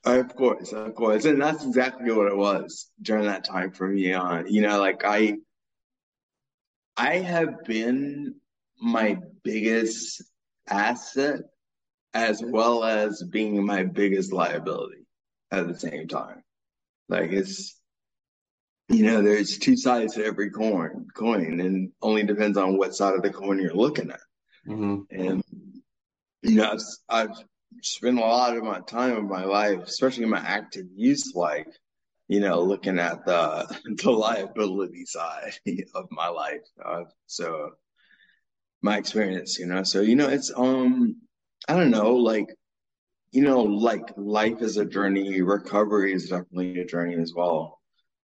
Of 0.05 0.35
course, 0.35 0.73
of 0.73 0.95
course. 0.95 1.25
And 1.27 1.43
that's 1.43 1.65
exactly 1.65 2.11
what 2.13 2.29
it 2.29 2.37
was 2.37 2.91
during 3.03 3.27
that 3.27 3.45
time 3.45 3.73
for 3.73 3.87
me 3.89 4.13
on. 4.15 4.47
You 4.47 4.63
know, 4.63 4.81
like 4.81 5.03
I 5.05 5.37
I 6.97 7.17
have 7.19 7.65
been 7.65 8.37
my 8.81 9.19
biggest 9.43 10.23
asset 10.69 11.41
as 12.15 12.43
well 12.45 12.85
as 12.85 13.23
being 13.23 13.65
my 13.65 13.85
biggest 13.85 14.33
liability 14.33 15.07
at 15.51 15.69
the 15.69 15.79
same 15.79 16.09
time. 16.09 16.43
Like 17.09 17.33
it's 17.33 17.80
you 18.91 19.05
know, 19.05 19.23
there's 19.23 19.57
two 19.57 19.77
sides 19.77 20.15
to 20.15 20.25
every 20.25 20.51
coin 20.51 21.07
coin 21.15 21.61
and 21.61 21.93
only 22.03 22.25
depends 22.25 22.59
on 22.59 22.77
what 22.77 22.95
side 22.95 23.15
of 23.15 23.23
the 23.23 23.31
coin 23.31 23.61
you're 23.61 23.75
looking 23.75 24.11
at. 24.11 24.21
Mm-hmm. 24.67 25.03
And 25.11 25.43
you 26.43 26.57
know, 26.57 26.73
I've, 26.73 26.81
I've 27.09 27.45
spend 27.83 28.19
a 28.19 28.23
lot 28.23 28.57
of 28.57 28.65
my 28.65 28.81
time 28.81 29.17
of 29.17 29.25
my 29.25 29.45
life, 29.45 29.81
especially 29.85 30.25
in 30.25 30.31
my 30.31 30.41
active 30.41 30.87
youth 30.95 31.33
like 31.35 31.69
you 32.31 32.39
know, 32.39 32.63
looking 32.63 33.01
at 33.01 33.25
the 33.25 33.67
the 34.03 34.11
liability 34.11 35.05
side 35.05 35.53
of 35.95 36.07
my 36.11 36.29
life. 36.29 36.63
Uh, 36.85 37.03
so 37.27 37.71
my 38.83 38.99
experience, 38.99 39.59
you 39.59 39.67
know, 39.67 39.83
so 39.83 40.01
you 40.01 40.15
know, 40.17 40.29
it's 40.29 40.53
um, 40.57 41.17
I 41.69 41.75
don't 41.75 41.91
know, 41.91 42.15
like 42.15 42.49
you 43.33 43.43
know, 43.43 43.63
like 43.63 44.13
life 44.17 44.63
is 44.63 44.77
a 44.77 44.85
journey. 44.85 45.43
Recovery 45.43 46.13
is 46.13 46.29
definitely 46.29 46.81
a 46.81 46.87
journey 46.87 47.15
as 47.21 47.33
well. 47.35 47.80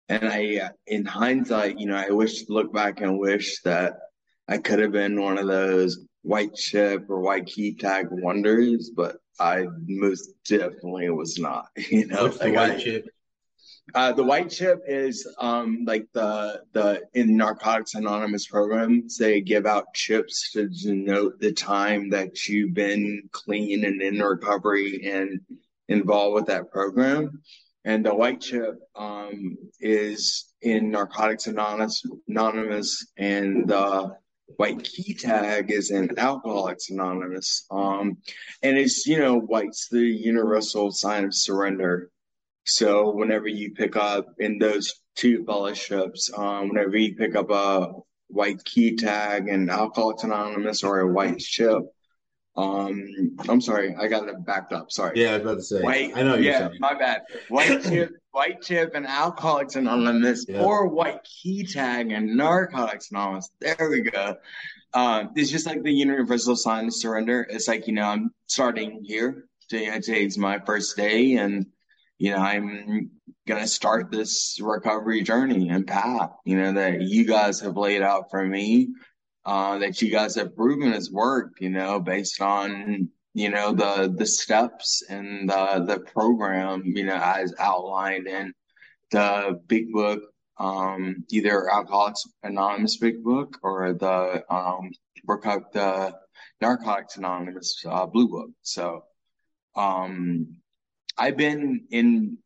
And 0.09 0.27
I, 0.27 0.69
in 0.85 1.05
hindsight, 1.05 1.79
you 1.79 1.87
know, 1.87 1.95
I 1.97 2.11
wish 2.11 2.43
to 2.45 2.53
look 2.53 2.73
back 2.73 3.01
and 3.01 3.19
wish 3.19 3.61
that 3.63 3.93
I 4.47 4.57
could 4.57 4.79
have 4.79 4.93
been 4.93 5.21
one 5.21 5.37
of 5.37 5.47
those 5.47 5.99
white 6.21 6.55
chip 6.55 7.09
or 7.09 7.19
white 7.19 7.45
key 7.45 7.75
tag 7.75 8.07
wonders, 8.09 8.89
but 8.95 9.17
I 9.39 9.65
most 9.85 10.29
definitely 10.47 11.09
was 11.09 11.37
not. 11.37 11.67
You 11.89 12.07
know, 12.07 12.23
What's 12.23 12.37
the 12.37 12.45
like 12.45 12.55
white 12.55 12.71
I- 12.71 12.77
chip? 12.83 13.09
Uh, 13.95 14.11
the 14.11 14.23
white 14.23 14.49
chip 14.49 14.81
is 14.85 15.25
um 15.39 15.85
like 15.85 16.05
the 16.13 16.61
the 16.73 17.03
in 17.13 17.37
Narcotics 17.37 17.95
Anonymous 17.95 18.45
programs 18.45 19.17
they 19.17 19.39
give 19.39 19.65
out 19.65 19.93
chips 19.93 20.51
to 20.51 20.67
denote 20.67 21.39
the 21.39 21.53
time 21.53 22.09
that 22.09 22.49
you've 22.49 22.73
been 22.73 23.29
clean 23.31 23.85
and 23.85 24.01
in 24.01 24.19
recovery 24.19 25.09
and 25.09 25.39
involved 25.87 26.35
with 26.35 26.45
that 26.47 26.69
program. 26.69 27.41
And 27.87 28.05
the 28.05 28.13
white 28.13 28.41
chip 28.41 28.75
um 28.97 29.57
is 29.79 30.53
in 30.61 30.91
Narcotics 30.91 31.47
Anonymous 31.47 32.03
Anonymous 32.27 33.07
and 33.17 33.65
the 33.65 34.13
white 34.57 34.83
key 34.83 35.13
tag 35.13 35.71
is 35.71 35.91
in 35.91 36.19
Alcoholics 36.19 36.89
Anonymous. 36.89 37.65
Um 37.71 38.17
and 38.61 38.77
it's 38.77 39.07
you 39.07 39.19
know 39.19 39.39
white's 39.39 39.87
the 39.87 40.05
universal 40.33 40.91
sign 40.91 41.23
of 41.23 41.33
surrender. 41.33 42.11
So 42.65 43.11
whenever 43.15 43.47
you 43.47 43.71
pick 43.71 43.95
up 43.95 44.25
in 44.37 44.59
those 44.59 44.93
two 45.15 45.45
fellowships, 45.45 46.29
um, 46.35 46.67
whenever 46.67 46.97
you 46.97 47.15
pick 47.15 47.35
up 47.35 47.49
a 47.49 47.93
white 48.27 48.61
key 48.65 48.97
tag 48.97 49.47
and 49.47 49.71
Alcoholics 49.71 50.25
Anonymous 50.25 50.83
or 50.83 50.99
a 50.99 51.13
white 51.13 51.39
chip, 51.39 51.83
um, 52.57 53.37
I'm 53.47 53.61
sorry, 53.61 53.95
I 53.95 54.07
got 54.07 54.27
it 54.27 54.43
backed 54.45 54.73
up. 54.73 54.91
Sorry. 54.91 55.21
Yeah, 55.21 55.33
I 55.35 55.37
was 55.37 55.41
about 55.41 55.55
to 55.55 55.61
say. 55.63 55.81
White, 55.81 56.11
I 56.15 56.23
know 56.23 56.35
yeah, 56.35 56.69
my 56.79 56.95
bad. 56.95 57.21
White 57.49 57.83
chip, 57.83 58.11
white 58.31 58.61
chip, 58.63 58.93
and 58.95 59.05
Alcoholics 59.05 59.75
Anonymous, 59.75 60.45
Yeah. 60.47 60.63
or 60.63 60.87
white 60.87 61.23
key 61.23 61.65
tag 61.65 62.11
and 62.11 62.35
Narcotics 62.35 63.11
Anonymous. 63.11 63.49
There 63.59 63.89
we 63.89 64.01
go. 64.01 64.37
Um, 64.93 65.31
it's 65.35 65.51
just 65.51 65.67
like 65.67 65.83
the 65.83 65.93
universal 65.93 66.55
sign 66.55 66.87
of 66.87 66.93
surrender. 66.95 67.45
It's 67.47 67.67
like 67.67 67.87
you 67.87 67.93
know, 67.93 68.05
I'm 68.07 68.31
starting 68.47 69.03
here. 69.03 69.45
Today, 69.69 69.91
today's 69.99 70.37
my 70.37 70.59
first 70.59 70.97
day, 70.97 71.33
and 71.33 71.67
you 72.17 72.31
know, 72.31 72.37
I'm 72.37 73.11
gonna 73.45 73.67
start 73.67 74.11
this 74.11 74.57
recovery 74.61 75.21
journey 75.21 75.69
and 75.69 75.85
path. 75.85 76.31
You 76.43 76.57
know 76.57 76.71
that 76.73 77.01
you 77.01 77.25
guys 77.25 77.59
have 77.59 77.77
laid 77.77 78.01
out 78.01 78.31
for 78.31 78.43
me. 78.43 78.89
Uh, 79.47 79.77
that 79.77 80.01
you 80.01 80.11
guys 80.11 80.35
have 80.35 80.53
proven 80.57 80.91
has 80.91 81.09
worked, 81.09 81.61
you 81.61 81.69
know, 81.69 82.01
based 82.01 82.41
on 82.41 83.09
you 83.33 83.49
know 83.49 83.71
the 83.71 84.13
the 84.17 84.25
steps 84.25 85.03
and 85.09 85.47
the 85.49 85.85
the 85.87 85.99
program 85.99 86.81
you 86.83 87.05
know 87.05 87.19
as 87.21 87.53
outlined 87.59 88.27
in 88.27 88.51
the 89.11 89.61
big 89.67 89.91
book 89.93 90.21
um 90.57 91.23
either 91.29 91.69
alcoholics 91.71 92.25
anonymous 92.41 92.97
big 92.97 93.23
book 93.23 93.57
or 93.61 93.93
the 93.93 94.43
um 94.51 94.89
reco- 95.29 95.71
the 95.71 96.11
narcotics 96.61 97.17
anonymous 97.17 97.85
uh, 97.87 98.07
blue 98.07 98.27
book. 98.27 98.49
So 98.63 99.03
um 99.75 100.47
i've 101.17 101.37
been 101.37 101.85
in 101.91 102.39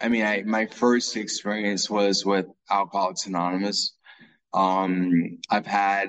i 0.00 0.08
mean 0.08 0.24
i 0.26 0.42
my 0.42 0.66
first 0.66 1.16
experience 1.16 1.88
was 1.88 2.26
with 2.26 2.46
alcoholics 2.68 3.26
anonymous. 3.26 3.94
Um 4.52 5.38
i've 5.48 5.66
had 5.66 6.08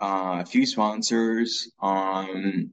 uh, 0.00 0.38
a 0.40 0.44
few 0.44 0.66
sponsors 0.66 1.70
um 1.80 2.70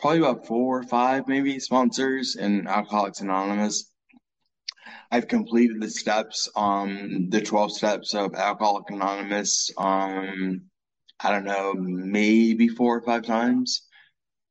probably 0.00 0.18
about 0.18 0.46
four 0.46 0.78
or 0.78 0.82
five 0.82 1.28
maybe 1.28 1.58
sponsors 1.58 2.36
in 2.36 2.66
Alcoholics 2.66 3.20
Anonymous. 3.20 3.90
I've 5.10 5.28
completed 5.28 5.80
the 5.80 5.90
steps, 5.90 6.48
um, 6.56 7.28
the 7.30 7.40
12 7.40 7.72
steps 7.72 8.14
of 8.14 8.34
Alcoholic 8.34 8.90
Anonymous, 8.90 9.70
um, 9.76 10.62
I 11.22 11.30
don't 11.30 11.44
know, 11.44 11.74
maybe 11.74 12.68
four 12.68 12.96
or 12.96 13.02
five 13.02 13.24
times. 13.24 13.82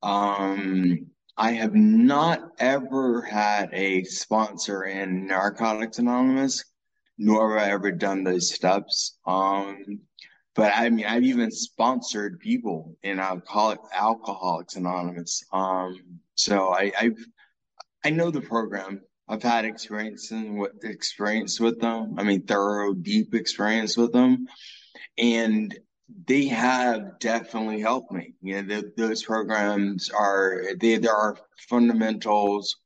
Um, 0.04 1.08
I 1.38 1.52
have 1.54 1.74
not 1.74 2.52
ever 2.60 3.22
had 3.22 3.70
a 3.74 4.04
sponsor 4.04 4.84
in 4.84 5.26
Narcotics 5.26 5.98
Anonymous, 5.98 6.64
nor 7.18 7.58
have 7.58 7.68
I 7.68 7.72
ever 7.72 7.92
done 7.92 8.24
those 8.24 8.54
steps. 8.54 9.18
Um, 9.26 10.02
but 10.56 10.74
I 10.76 10.90
mean, 10.90 11.06
I've 11.06 11.24
even 11.24 11.52
sponsored 11.52 12.40
people 12.40 12.98
in 13.04 13.20
Alcoholic 13.20 13.80
Alcoholics 13.94 14.76
Anonymous. 14.76 15.44
Um, 15.54 16.20
so 16.36 16.74
I, 16.74 16.92
I've 17.00 17.26
I 18.04 18.10
know 18.10 18.32
the 18.32 18.42
program. 18.42 19.02
I've 19.28 19.44
had 19.44 19.66
experience 19.66 20.32
in 20.32 20.58
what 20.58 20.72
experience 20.84 21.60
with 21.60 21.80
them. 21.80 22.16
I 22.18 22.24
mean, 22.24 22.46
thorough, 22.46 22.94
deep 22.94 23.36
experience 23.36 23.96
with 23.96 24.12
them, 24.12 24.48
and 25.18 25.78
they 26.26 26.46
have 26.46 27.20
definitely 27.20 27.82
helped 27.82 28.12
me. 28.12 28.34
You 28.42 28.62
know, 28.62 28.68
th 28.68 28.86
those 28.98 29.24
programs 29.24 30.10
are 30.10 30.76
they 30.80 30.98
there 30.98 31.16
are 31.16 31.38
fundamentals 31.70 32.78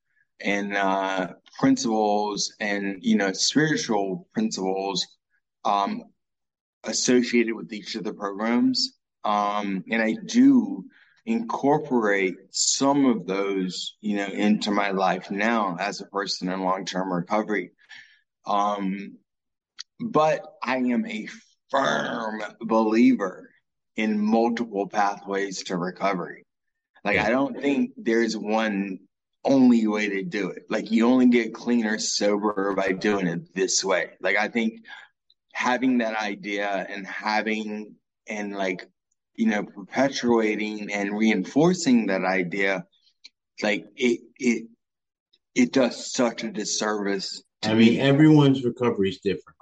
and 0.41 0.76
uh, 0.76 1.28
principles 1.59 2.53
and 2.59 2.97
you 3.01 3.16
know 3.16 3.32
spiritual 3.34 4.28
principles 4.34 5.07
um, 5.64 6.03
associated 6.84 7.54
with 7.56 7.72
each 7.74 7.96
of 7.96 8.04
the 8.04 8.14
programs. 8.14 8.98
Um, 9.24 9.84
and 9.90 10.02
I 10.02 10.16
do 10.26 10.86
incorporate 11.26 12.36
some 12.52 13.06
of 13.06 13.26
those, 13.26 13.96
you 14.02 14.18
know, 14.18 14.28
into 14.28 14.72
my 14.72 14.92
life 14.92 15.32
now 15.32 15.78
as 15.80 16.02
a 16.02 16.06
person 16.06 16.50
in 16.50 16.62
long-term 16.62 17.12
recovery. 17.12 17.72
Um, 18.46 19.18
but 20.00 20.46
I 20.62 20.78
am 20.78 21.06
a 21.06 21.28
firm 21.70 22.44
believer 22.60 23.50
in 23.96 24.20
multiple 24.20 24.88
pathways 24.88 25.64
to 25.64 25.78
recovery. 25.78 26.46
Like, 27.06 27.20
I 27.20 27.30
don't 27.30 27.60
think 27.62 27.92
there's 27.96 28.36
one 28.36 29.00
only 29.46 29.88
way 29.88 30.10
to 30.10 30.24
do 30.24 30.50
it. 30.50 30.64
Like, 30.70 30.92
you 30.92 31.08
only 31.08 31.28
get 31.28 31.54
clean 31.54 31.86
or 31.86 32.00
sober 32.00 32.74
by 32.76 32.92
doing 32.92 33.28
it 33.28 33.54
this 33.54 33.84
way. 33.84 34.12
Like, 34.22 34.38
I 34.38 34.48
think 34.48 34.86
having 35.54 35.99
that 35.99 36.16
idea 36.18 36.86
and 36.89 37.08
having 37.08 37.95
and 38.28 38.54
like 38.56 38.86
you 39.36 39.47
know 39.47 39.64
perpetuating 39.64 40.91
and 40.91 41.18
reinforcing 41.18 42.08
that 42.08 42.24
idea 42.26 42.86
like 43.62 43.86
it 43.95 44.20
it 44.38 44.68
it 45.56 45.72
does 45.72 46.12
such 46.12 46.43
a 46.43 46.51
disservice 46.51 47.43
I 47.64 47.76
mean, 47.76 47.93
me. 47.93 47.99
everyone's 47.99 48.64
recovery 48.66 49.10
is 49.10 49.20
different. 49.20 49.56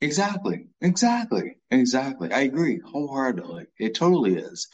exactly. 0.00 0.68
Exactly. 0.80 1.56
Exactly. 1.72 2.30
I 2.32 2.42
agree 2.42 2.78
wholeheartedly. 2.84 3.66
It 3.78 3.94
totally 3.96 4.36
is. 4.36 4.68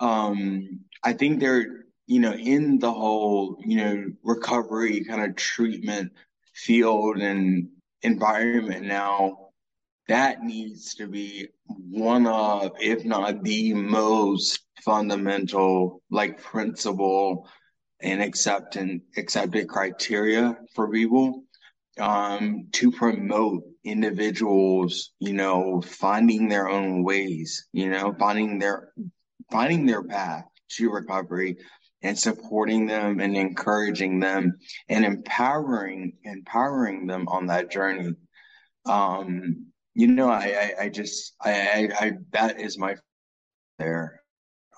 Um 0.00 0.80
i 1.02 1.12
think 1.12 1.40
they're 1.40 1.66
you 2.06 2.20
know 2.20 2.32
in 2.32 2.78
the 2.78 2.92
whole 2.92 3.58
you 3.64 3.76
know 3.76 4.04
recovery 4.22 5.04
kind 5.04 5.22
of 5.24 5.36
treatment 5.36 6.12
field 6.54 7.18
and 7.18 7.68
environment 8.02 8.84
now 8.86 9.43
that 10.08 10.42
needs 10.42 10.94
to 10.96 11.06
be 11.06 11.48
one 11.66 12.26
of, 12.26 12.72
if 12.80 13.04
not 13.04 13.42
the 13.42 13.72
most 13.72 14.60
fundamental, 14.84 16.02
like 16.10 16.42
principle 16.42 17.48
and 18.02 18.22
accepted 18.22 19.00
accepted 19.16 19.68
criteria 19.68 20.56
for 20.74 20.90
people 20.90 21.44
um, 21.98 22.66
to 22.72 22.90
promote 22.90 23.62
individuals, 23.84 25.12
you 25.20 25.32
know, 25.32 25.80
finding 25.80 26.48
their 26.48 26.68
own 26.68 27.02
ways, 27.02 27.66
you 27.72 27.88
know, 27.88 28.14
finding 28.18 28.58
their 28.58 28.92
finding 29.50 29.86
their 29.86 30.02
path 30.02 30.44
to 30.70 30.90
recovery 30.90 31.56
and 32.02 32.18
supporting 32.18 32.86
them 32.86 33.20
and 33.20 33.36
encouraging 33.36 34.20
them 34.20 34.58
and 34.88 35.04
empowering 35.04 36.12
empowering 36.24 37.06
them 37.06 37.26
on 37.28 37.46
that 37.46 37.70
journey. 37.70 38.12
Um, 38.84 39.68
you 39.94 40.08
know, 40.08 40.28
I, 40.28 40.72
I, 40.78 40.84
I 40.84 40.88
just, 40.88 41.34
I, 41.40 41.52
I, 41.52 42.04
I, 42.04 42.12
that 42.32 42.60
is 42.60 42.78
my 42.78 42.96
there. 43.78 44.20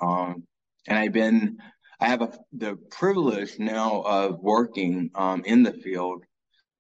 Um, 0.01 0.45
and 0.87 0.99
I've 0.99 1.13
been, 1.13 1.59
I 2.01 2.09
have 2.09 2.23
a, 2.23 2.39
the 2.53 2.77
privilege 2.91 3.59
now 3.59 4.03
of 4.03 4.39
working, 4.41 5.11
um, 5.15 5.43
in 5.45 5.63
the 5.63 5.73
field. 5.73 6.25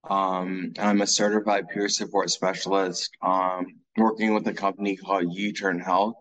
Um, 0.09 0.73
I'm 0.79 1.01
a 1.01 1.07
certified 1.07 1.69
peer 1.69 1.89
support 1.89 2.31
specialist, 2.31 3.11
um, 3.23 3.67
working 3.97 4.35
with 4.35 4.47
a 4.47 4.53
company 4.53 4.97
called 4.97 5.33
U-Turn 5.33 5.81
Health. 5.81 6.15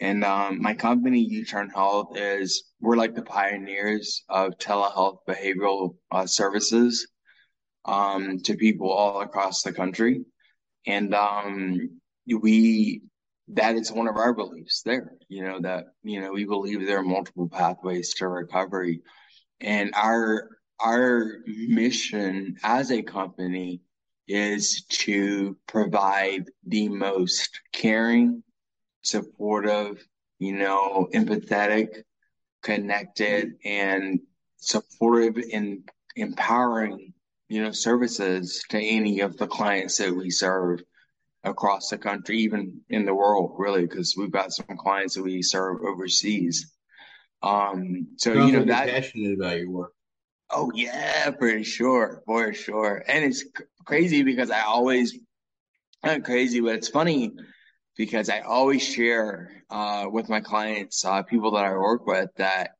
And, 0.00 0.22
um, 0.24 0.62
my 0.62 0.74
company, 0.74 1.20
U-Turn 1.20 1.70
Health 1.70 2.16
is, 2.16 2.64
we're 2.80 2.96
like 2.96 3.14
the 3.14 3.22
pioneers 3.22 4.22
of 4.28 4.52
telehealth 4.58 5.18
behavioral, 5.26 5.96
uh, 6.12 6.26
services, 6.26 7.08
um, 7.86 8.38
to 8.40 8.54
people 8.54 8.90
all 8.90 9.22
across 9.22 9.62
the 9.62 9.72
country. 9.72 10.24
And 10.86 11.14
um, 11.14 12.00
we 12.26 13.02
that 13.48 13.76
is 13.76 13.90
one 13.90 14.08
of 14.08 14.16
our 14.16 14.34
beliefs 14.34 14.82
there, 14.84 15.12
you 15.28 15.42
know, 15.42 15.60
that, 15.60 15.86
you 16.02 16.20
know, 16.20 16.32
we 16.32 16.44
believe 16.44 16.86
there 16.86 16.98
are 16.98 17.02
multiple 17.02 17.48
pathways 17.48 18.14
to 18.14 18.28
recovery. 18.28 19.00
And 19.60 19.92
our 19.94 20.50
our 20.80 21.38
mission 21.46 22.56
as 22.62 22.92
a 22.92 23.02
company 23.02 23.80
is 24.28 24.84
to 24.84 25.56
provide 25.66 26.44
the 26.66 26.88
most 26.88 27.60
caring, 27.72 28.42
supportive, 29.02 30.06
you 30.38 30.52
know, 30.52 31.08
empathetic, 31.14 32.02
connected, 32.62 33.54
and 33.64 34.20
supportive 34.58 35.42
and 35.52 35.88
empowering, 36.14 37.12
you 37.48 37.62
know, 37.62 37.72
services 37.72 38.62
to 38.68 38.78
any 38.78 39.20
of 39.20 39.36
the 39.36 39.46
clients 39.46 39.96
that 39.98 40.14
we 40.14 40.30
serve 40.30 40.82
across 41.44 41.88
the 41.88 41.98
country, 41.98 42.38
even 42.38 42.80
in 42.90 43.06
the 43.06 43.14
world, 43.14 43.54
really, 43.58 43.82
because 43.82 44.14
we've 44.16 44.30
got 44.30 44.52
some 44.52 44.76
clients 44.76 45.14
that 45.14 45.22
we 45.22 45.42
serve 45.42 45.82
overseas. 45.82 46.72
Um, 47.42 48.08
so 48.16 48.32
you 48.32 48.52
know 48.52 48.64
that 48.64 48.88
passionate 48.88 49.38
about 49.38 49.58
your 49.58 49.70
work. 49.70 49.92
Oh 50.50 50.70
yeah, 50.74 51.30
for 51.38 51.62
sure, 51.62 52.22
for 52.26 52.52
sure. 52.52 53.04
And 53.06 53.24
it's 53.24 53.44
crazy 53.84 54.22
because 54.22 54.50
I 54.50 54.62
always, 54.62 55.18
not 56.04 56.24
crazy, 56.24 56.60
but 56.60 56.74
it's 56.74 56.88
funny 56.88 57.32
because 57.96 58.28
I 58.28 58.40
always 58.40 58.82
share 58.82 59.62
uh, 59.70 60.06
with 60.10 60.28
my 60.28 60.40
clients, 60.40 61.04
uh, 61.04 61.22
people 61.22 61.52
that 61.52 61.64
I 61.64 61.72
work 61.72 62.06
with, 62.06 62.30
that 62.36 62.70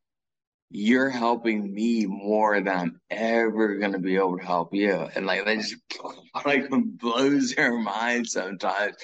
you're 0.71 1.09
helping 1.09 1.73
me 1.73 2.05
more 2.07 2.61
than 2.61 2.69
I'm 2.69 3.01
ever 3.11 3.77
gonna 3.77 3.99
be 3.99 4.17
able 4.17 4.39
to 4.39 4.45
help 4.45 4.75
you. 4.75 5.09
And 5.15 5.27
like 5.27 5.45
that 5.45 5.57
just 5.57 5.77
like 6.47 6.69
blows 6.71 7.55
their 7.55 7.79
mind 7.79 8.27
sometimes. 8.27 8.97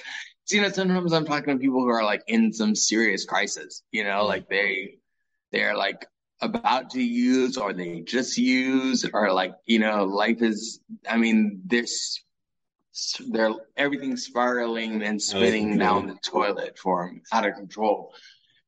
So, 0.45 0.57
you 0.57 0.61
know, 0.61 0.69
sometimes 0.69 1.11
I'm 1.11 1.25
talking 1.25 1.55
to 1.55 1.59
people 1.59 1.81
who 1.81 1.89
are 1.89 2.03
like 2.03 2.21
in 2.27 2.53
some 2.53 2.75
serious 2.75 3.25
crisis, 3.25 3.81
you 3.91 4.03
know, 4.03 4.19
mm-hmm. 4.19 4.27
like 4.27 4.49
they 4.49 4.97
they're 5.51 5.75
like 5.75 6.05
about 6.41 6.91
to 6.91 7.01
use 7.01 7.57
or 7.57 7.73
they 7.73 8.01
just 8.01 8.37
use 8.37 9.09
or 9.11 9.31
like, 9.31 9.53
you 9.65 9.79
know, 9.79 10.03
life 10.03 10.43
is 10.43 10.81
I 11.09 11.17
mean, 11.17 11.61
there's 11.65 12.23
they're 13.31 13.53
everything's 13.75 14.29
spiraling 14.29 15.01
and 15.03 15.15
oh, 15.15 15.17
spinning 15.17 15.77
down 15.79 16.07
the 16.07 16.15
toilet 16.23 16.77
for 16.77 17.07
them 17.07 17.21
out 17.31 17.47
of 17.47 17.55
control. 17.55 18.13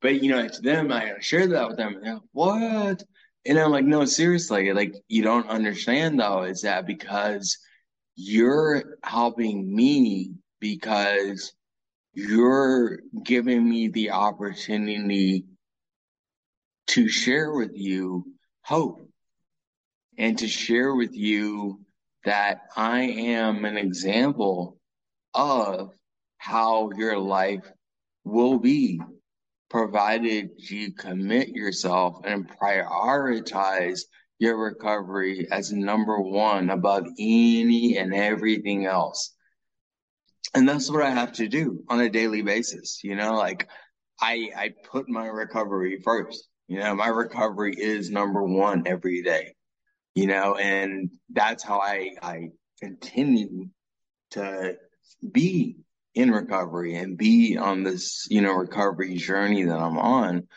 But 0.02 0.22
you 0.22 0.32
know, 0.32 0.48
to 0.48 0.62
them, 0.62 0.92
I 0.92 1.14
share 1.20 1.48
that 1.48 1.68
with 1.70 1.78
them. 1.78 1.96
And 1.96 2.04
they're 2.04 2.14
like, 2.16 2.24
what? 2.32 3.04
And 3.46 3.58
I'm 3.58 3.72
like, 3.72 3.86
no, 3.86 4.06
seriously, 4.06 4.72
like 4.74 4.94
you 5.08 5.24
don't 5.24 5.50
understand 5.50 6.20
though, 6.20 6.44
is 6.44 6.62
that 6.62 6.86
because 6.86 7.58
you're 8.16 8.98
helping 9.04 9.74
me 9.74 10.34
because 10.60 11.54
you're 12.14 13.00
giving 13.24 13.70
me 13.70 13.88
the 13.90 14.12
opportunity 14.12 15.46
to 16.88 17.08
share 17.08 17.54
with 17.54 17.72
you 17.76 18.26
hope 18.64 19.08
and 20.18 20.38
to 20.40 20.48
share 20.48 20.96
with 20.96 21.16
you 21.16 21.80
that 22.26 22.62
I 22.76 23.02
am 23.02 23.66
an 23.66 23.78
example 23.78 24.78
of 25.34 25.92
how 26.38 26.90
your 26.98 27.20
life 27.20 27.72
will 28.24 28.58
be 28.58 29.00
provided 29.70 30.50
you 30.58 30.94
commit 30.94 31.50
yourself 31.50 32.22
and 32.24 32.50
prioritize 32.50 34.02
your 34.40 34.58
recovery 34.58 35.48
as 35.52 35.72
number 35.72 36.20
one 36.20 36.70
above 36.70 37.06
any 37.20 37.98
and 37.98 38.14
everything 38.14 38.86
else. 38.86 39.34
And 40.54 40.68
that's 40.68 40.90
what 40.90 41.04
I 41.04 41.10
have 41.10 41.34
to 41.34 41.48
do 41.48 41.84
on 41.90 42.00
a 42.00 42.10
daily 42.10 42.42
basis. 42.42 43.02
You 43.04 43.16
know, 43.16 43.34
like 43.36 43.68
I, 44.20 44.50
I 44.56 44.74
put 44.90 45.10
my 45.10 45.28
recovery 45.28 46.00
first. 46.04 46.48
You 46.68 46.80
know, 46.80 46.96
my 46.96 47.08
recovery 47.08 47.74
is 47.78 48.10
number 48.10 48.44
one 48.44 48.84
every 48.86 49.22
day, 49.24 49.54
you 50.16 50.28
know, 50.28 50.56
and 50.56 51.10
that's 51.32 51.64
how 51.64 51.80
I, 51.80 52.12
I 52.22 52.50
continue 52.82 53.70
to 54.32 54.76
be 55.32 55.78
in 56.18 56.32
recovery 56.32 56.96
and 56.96 57.16
be 57.16 57.58
on 57.58 57.84
this, 57.84 58.26
you 58.28 58.42
know, 58.42 58.54
recovery 58.54 59.16
journey 59.18 59.64
that 59.64 59.78
I'm 59.78 60.00
on 60.00 60.48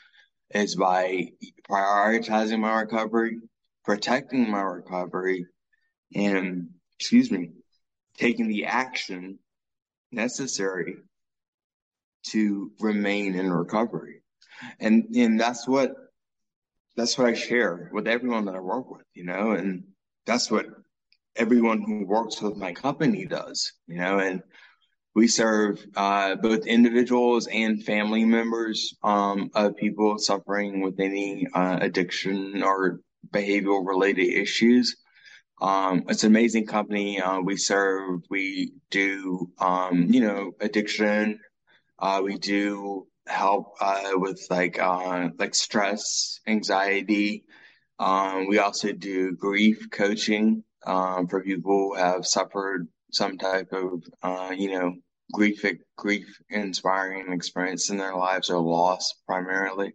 is 0.54 0.74
by 0.74 1.32
prioritizing 1.70 2.60
my 2.60 2.80
recovery, 2.80 3.36
protecting 3.84 4.50
my 4.50 4.62
recovery, 4.62 5.44
and 6.14 6.70
excuse 6.98 7.30
me, 7.30 7.50
taking 8.16 8.48
the 8.48 8.64
action 8.64 9.38
necessary 10.10 10.96
to 12.28 12.72
remain 12.80 13.34
in 13.34 13.52
recovery. 13.52 14.22
And 14.78 15.14
and 15.14 15.38
that's 15.38 15.68
what 15.68 15.92
that's 16.96 17.18
what 17.18 17.26
I 17.28 17.34
share 17.34 17.90
with 17.92 18.08
everyone 18.08 18.46
that 18.46 18.54
I 18.54 18.60
work 18.60 18.90
with, 18.90 19.04
you 19.12 19.24
know, 19.24 19.50
and 19.50 19.84
that's 20.24 20.50
what 20.50 20.64
everyone 21.36 21.82
who 21.82 22.06
works 22.06 22.40
with 22.40 22.56
my 22.56 22.72
company 22.72 23.26
does, 23.26 23.74
you 23.86 23.96
know, 23.98 24.20
and 24.20 24.42
we 25.14 25.26
serve 25.26 25.84
uh, 25.96 26.36
both 26.36 26.66
individuals 26.66 27.48
and 27.48 27.84
family 27.84 28.24
members 28.24 28.94
um, 29.02 29.50
of 29.54 29.76
people 29.76 30.18
suffering 30.18 30.80
with 30.82 31.00
any 31.00 31.46
uh, 31.52 31.78
addiction 31.80 32.62
or 32.62 33.00
behavioral 33.30 33.86
related 33.86 34.28
issues. 34.28 34.96
Um, 35.60 36.04
it's 36.08 36.22
an 36.22 36.30
amazing 36.30 36.66
company. 36.66 37.20
Uh, 37.20 37.40
we 37.40 37.56
serve, 37.56 38.20
we 38.30 38.72
do, 38.90 39.50
um, 39.58 40.06
you 40.10 40.20
know, 40.20 40.52
addiction. 40.60 41.40
Uh, 41.98 42.20
we 42.24 42.38
do 42.38 43.06
help 43.26 43.74
uh, 43.80 44.12
with 44.14 44.40
like 44.48 44.78
uh, 44.80 45.28
like 45.38 45.54
stress, 45.54 46.40
anxiety. 46.46 47.44
Um, 47.98 48.46
we 48.48 48.58
also 48.58 48.92
do 48.92 49.36
grief 49.36 49.90
coaching 49.90 50.64
for 50.84 51.42
people 51.44 51.72
who 51.72 51.94
have 51.96 52.26
suffered 52.26 52.88
some 53.12 53.38
type 53.38 53.72
of, 53.72 54.02
uh, 54.22 54.52
you 54.56 54.72
know, 54.72 54.94
grief, 55.32 55.64
grief 55.96 56.26
inspiring 56.48 57.32
experience 57.32 57.90
in 57.90 57.96
their 57.96 58.16
lives 58.16 58.50
or 58.50 58.58
loss 58.58 59.14
primarily. 59.26 59.92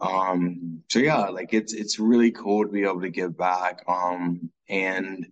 Um, 0.00 0.82
so 0.88 1.00
yeah, 1.00 1.28
like 1.28 1.52
it's, 1.52 1.72
it's 1.72 1.98
really 1.98 2.30
cool 2.30 2.64
to 2.64 2.70
be 2.72 2.84
able 2.84 3.00
to 3.02 3.10
give 3.10 3.36
back, 3.36 3.82
um, 3.88 4.50
and, 4.68 5.26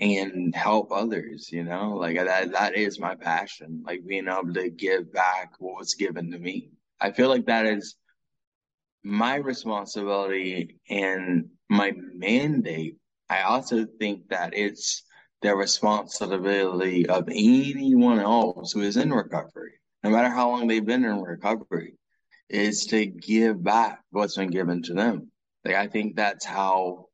and 0.00 0.54
help 0.54 0.92
others, 0.92 1.50
you 1.52 1.64
know, 1.64 1.96
like 1.96 2.16
that, 2.16 2.52
that 2.52 2.76
is 2.76 3.00
my 3.00 3.14
passion, 3.16 3.82
like 3.84 4.06
being 4.06 4.28
able 4.28 4.54
to 4.54 4.70
give 4.70 5.12
back 5.12 5.54
what 5.58 5.78
was 5.78 5.94
given 5.94 6.30
to 6.30 6.38
me. 6.38 6.70
I 7.00 7.12
feel 7.12 7.28
like 7.28 7.46
that 7.46 7.66
is 7.66 7.96
my 9.02 9.36
responsibility 9.36 10.80
and 10.88 11.50
my 11.68 11.92
mandate. 12.14 12.96
I 13.28 13.42
also 13.42 13.86
think 13.98 14.28
that 14.30 14.54
it's, 14.54 15.02
the 15.42 15.54
responsibility 15.54 17.08
of 17.08 17.28
anyone 17.28 18.18
else 18.18 18.72
who 18.72 18.82
is 18.82 18.96
in 18.96 19.12
recovery, 19.12 19.72
no 20.02 20.10
matter 20.10 20.28
how 20.28 20.50
long 20.50 20.66
they've 20.66 20.84
been 20.84 21.04
in 21.04 21.22
recovery, 21.22 21.94
is 22.48 22.86
to 22.86 23.06
give 23.06 23.62
back 23.62 24.00
what's 24.10 24.36
been 24.36 24.50
given 24.50 24.82
to 24.82 24.94
them. 24.94 25.30
Like, 25.64 25.74
I 25.74 25.86
think 25.86 26.16
that's 26.16 26.44
how 26.44 27.06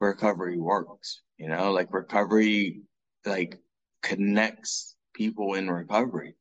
recovery 0.00 0.58
works, 0.58 1.22
you 1.38 1.48
know, 1.48 1.72
like 1.72 1.92
recovery, 1.92 2.82
like 3.24 3.58
connects 4.02 4.94
people 5.14 5.54
in 5.54 5.70
recovery. 5.70 6.34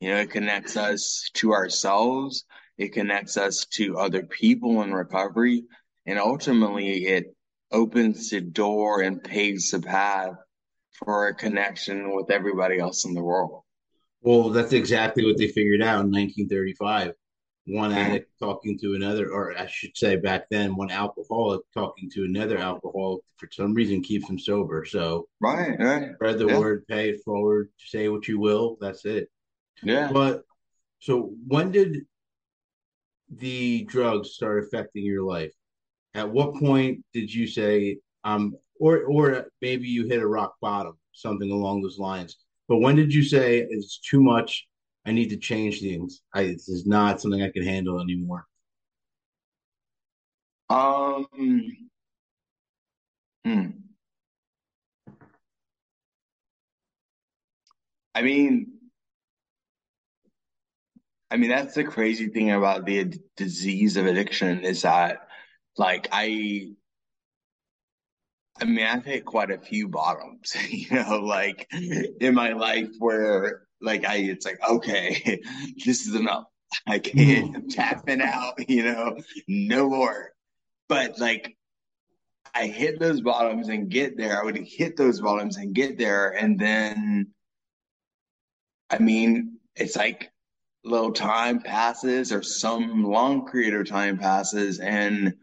You 0.00 0.10
know, 0.10 0.18
it 0.18 0.30
connects 0.30 0.76
us 0.76 1.30
to 1.34 1.52
ourselves. 1.52 2.44
It 2.76 2.92
connects 2.92 3.36
us 3.36 3.64
to 3.74 3.98
other 3.98 4.24
people 4.24 4.82
in 4.82 4.92
recovery. 4.92 5.64
And 6.04 6.18
ultimately 6.18 7.06
it 7.06 7.34
opens 7.70 8.30
the 8.30 8.40
door 8.40 9.00
and 9.00 9.22
paves 9.22 9.70
the 9.70 9.80
path 9.80 10.34
for 10.94 11.28
a 11.28 11.34
connection 11.34 12.14
with 12.14 12.30
everybody 12.30 12.78
else 12.78 13.04
in 13.04 13.14
the 13.14 13.22
world. 13.22 13.62
Well, 14.22 14.50
that's 14.50 14.72
exactly 14.72 15.24
what 15.24 15.36
they 15.36 15.48
figured 15.48 15.82
out 15.82 16.04
in 16.04 16.10
1935. 16.10 17.12
One 17.66 17.92
addict 17.92 18.30
talking 18.38 18.78
to 18.80 18.94
another, 18.94 19.30
or 19.30 19.58
I 19.58 19.66
should 19.66 19.96
say 19.96 20.16
back 20.16 20.44
then, 20.50 20.76
one 20.76 20.90
alcoholic 20.90 21.62
talking 21.72 22.10
to 22.10 22.24
another 22.24 22.58
alcoholic 22.58 23.22
for 23.38 23.48
some 23.50 23.72
reason 23.72 24.02
keeps 24.02 24.26
them 24.26 24.38
sober. 24.38 24.84
So, 24.84 25.28
right, 25.40 25.74
right. 25.78 26.14
Spread 26.14 26.38
the 26.38 26.46
yeah. 26.46 26.58
word, 26.58 26.86
pay 26.86 27.10
it 27.10 27.22
forward, 27.24 27.70
say 27.78 28.08
what 28.08 28.28
you 28.28 28.38
will. 28.38 28.76
That's 28.80 29.06
it. 29.06 29.30
Yeah. 29.82 30.10
But 30.12 30.42
so 31.00 31.32
when 31.46 31.70
did 31.70 32.02
the 33.34 33.84
drugs 33.84 34.32
start 34.32 34.64
affecting 34.64 35.04
your 35.04 35.22
life? 35.22 35.52
At 36.12 36.30
what 36.30 36.54
point 36.54 37.02
did 37.12 37.32
you 37.32 37.46
say, 37.46 37.98
I'm 38.22 38.56
or 38.80 39.04
or 39.04 39.46
maybe 39.60 39.88
you 39.88 40.06
hit 40.06 40.22
a 40.22 40.26
rock 40.26 40.54
bottom, 40.60 40.98
something 41.12 41.50
along 41.50 41.82
those 41.82 41.98
lines. 41.98 42.36
But 42.68 42.78
when 42.78 42.96
did 42.96 43.12
you 43.12 43.22
say 43.22 43.66
it's 43.68 43.98
too 43.98 44.22
much? 44.22 44.66
I 45.06 45.12
need 45.12 45.28
to 45.30 45.36
change 45.36 45.80
things. 45.80 46.22
I, 46.34 46.44
this 46.44 46.68
is 46.68 46.86
not 46.86 47.20
something 47.20 47.42
I 47.42 47.50
can 47.50 47.62
handle 47.64 48.00
anymore. 48.00 48.46
Um. 50.70 51.26
Hmm. 53.44 53.66
I 58.14 58.22
mean, 58.22 58.68
I 61.30 61.36
mean 61.36 61.50
that's 61.50 61.74
the 61.74 61.84
crazy 61.84 62.28
thing 62.28 62.52
about 62.52 62.86
the 62.86 63.12
disease 63.36 63.96
of 63.96 64.06
addiction 64.06 64.64
is 64.64 64.82
that, 64.82 65.28
like, 65.76 66.08
I 66.12 66.72
I 68.60 68.64
mean, 68.64 68.86
I've 68.86 69.04
hit 69.04 69.24
quite 69.24 69.50
a 69.50 69.58
few 69.58 69.88
bottoms, 69.88 70.54
you 70.70 70.94
know, 70.94 71.20
like 71.20 71.68
in 71.72 72.34
my 72.34 72.52
life 72.52 72.90
where 72.98 73.62
like 73.80 74.04
I, 74.04 74.16
it's 74.16 74.46
like, 74.46 74.58
okay, 74.68 75.42
this 75.84 76.06
is 76.06 76.14
enough. 76.14 76.44
I 76.86 76.98
can't 76.98 77.46
mm-hmm. 77.46 77.56
I'm 77.56 77.68
tapping 77.68 78.22
out, 78.22 78.68
you 78.68 78.84
know, 78.84 79.18
no 79.46 79.88
more. 79.88 80.30
But 80.88 81.18
like 81.18 81.56
I 82.54 82.66
hit 82.66 83.00
those 83.00 83.20
bottoms 83.20 83.68
and 83.68 83.90
get 83.90 84.16
there. 84.16 84.40
I 84.40 84.44
would 84.44 84.56
hit 84.56 84.96
those 84.96 85.20
bottoms 85.20 85.56
and 85.56 85.74
get 85.74 85.98
there. 85.98 86.30
And 86.30 86.58
then, 86.58 87.32
I 88.90 88.98
mean, 88.98 89.58
it's 89.74 89.96
like 89.96 90.30
little 90.84 91.12
time 91.12 91.60
passes 91.60 92.32
or 92.32 92.42
some 92.42 93.04
long 93.04 93.50
period 93.50 93.74
of 93.74 93.88
time 93.88 94.18
passes. 94.18 94.78
And, 94.78 95.34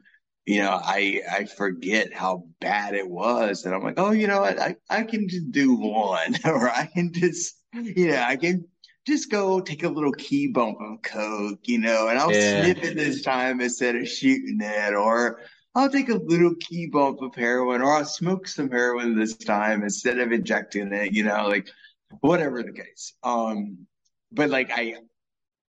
you 0.46 0.62
know, 0.62 0.80
I, 0.84 1.22
I 1.32 1.46
forget 1.46 2.14
how 2.14 2.46
bad 2.60 2.96
it 2.96 3.08
was. 3.08 3.66
And 3.66 3.76
I'm 3.76 3.84
like, 3.84 4.00
oh, 4.00 4.12
you 4.12 4.28
know 4.28 4.42
what? 4.42 4.60
I, 4.60 4.76
I 4.90 5.04
can 5.04 5.28
just 5.28 5.52
do 5.52 5.76
one 5.76 6.36
or 6.46 6.70
I 6.70 6.88
can 6.88 7.14
just, 7.14 7.56
you 7.74 8.10
know, 8.10 8.22
I 8.22 8.36
can 8.36 8.66
just 9.06 9.32
go 9.32 9.60
take 9.60 9.84
a 9.84 9.90
little 9.90 10.12
key 10.14 10.48
bump 10.48 10.78
of 10.82 11.02
coke, 11.02 11.68
you 11.68 11.80
know, 11.80 12.08
and 12.08 12.20
I'll 12.20 12.34
yeah. 12.34 12.64
snip 12.64 12.84
it 12.84 12.96
this 12.96 13.22
time 13.22 13.62
instead 13.62 13.96
of 13.96 14.08
shooting 14.08 14.60
it, 14.62 14.94
or 14.94 15.42
I'll 15.74 15.90
take 15.90 16.10
a 16.10 16.16
little 16.16 16.56
key 16.60 16.88
bump 16.88 17.22
of 17.22 17.34
heroin 17.36 17.82
or 17.82 17.94
I'll 17.96 18.06
smoke 18.06 18.48
some 18.48 18.70
heroin 18.70 19.18
this 19.18 19.38
time 19.38 19.84
instead 19.84 20.20
of 20.20 20.32
injecting 20.32 20.92
it, 20.92 21.14
you 21.14 21.24
know, 21.24 21.48
like 21.48 21.70
whatever 22.20 22.62
the 22.62 22.74
case. 22.74 23.14
Um, 23.24 23.88
but 24.32 24.50
like 24.50 24.72
I, 24.72 24.96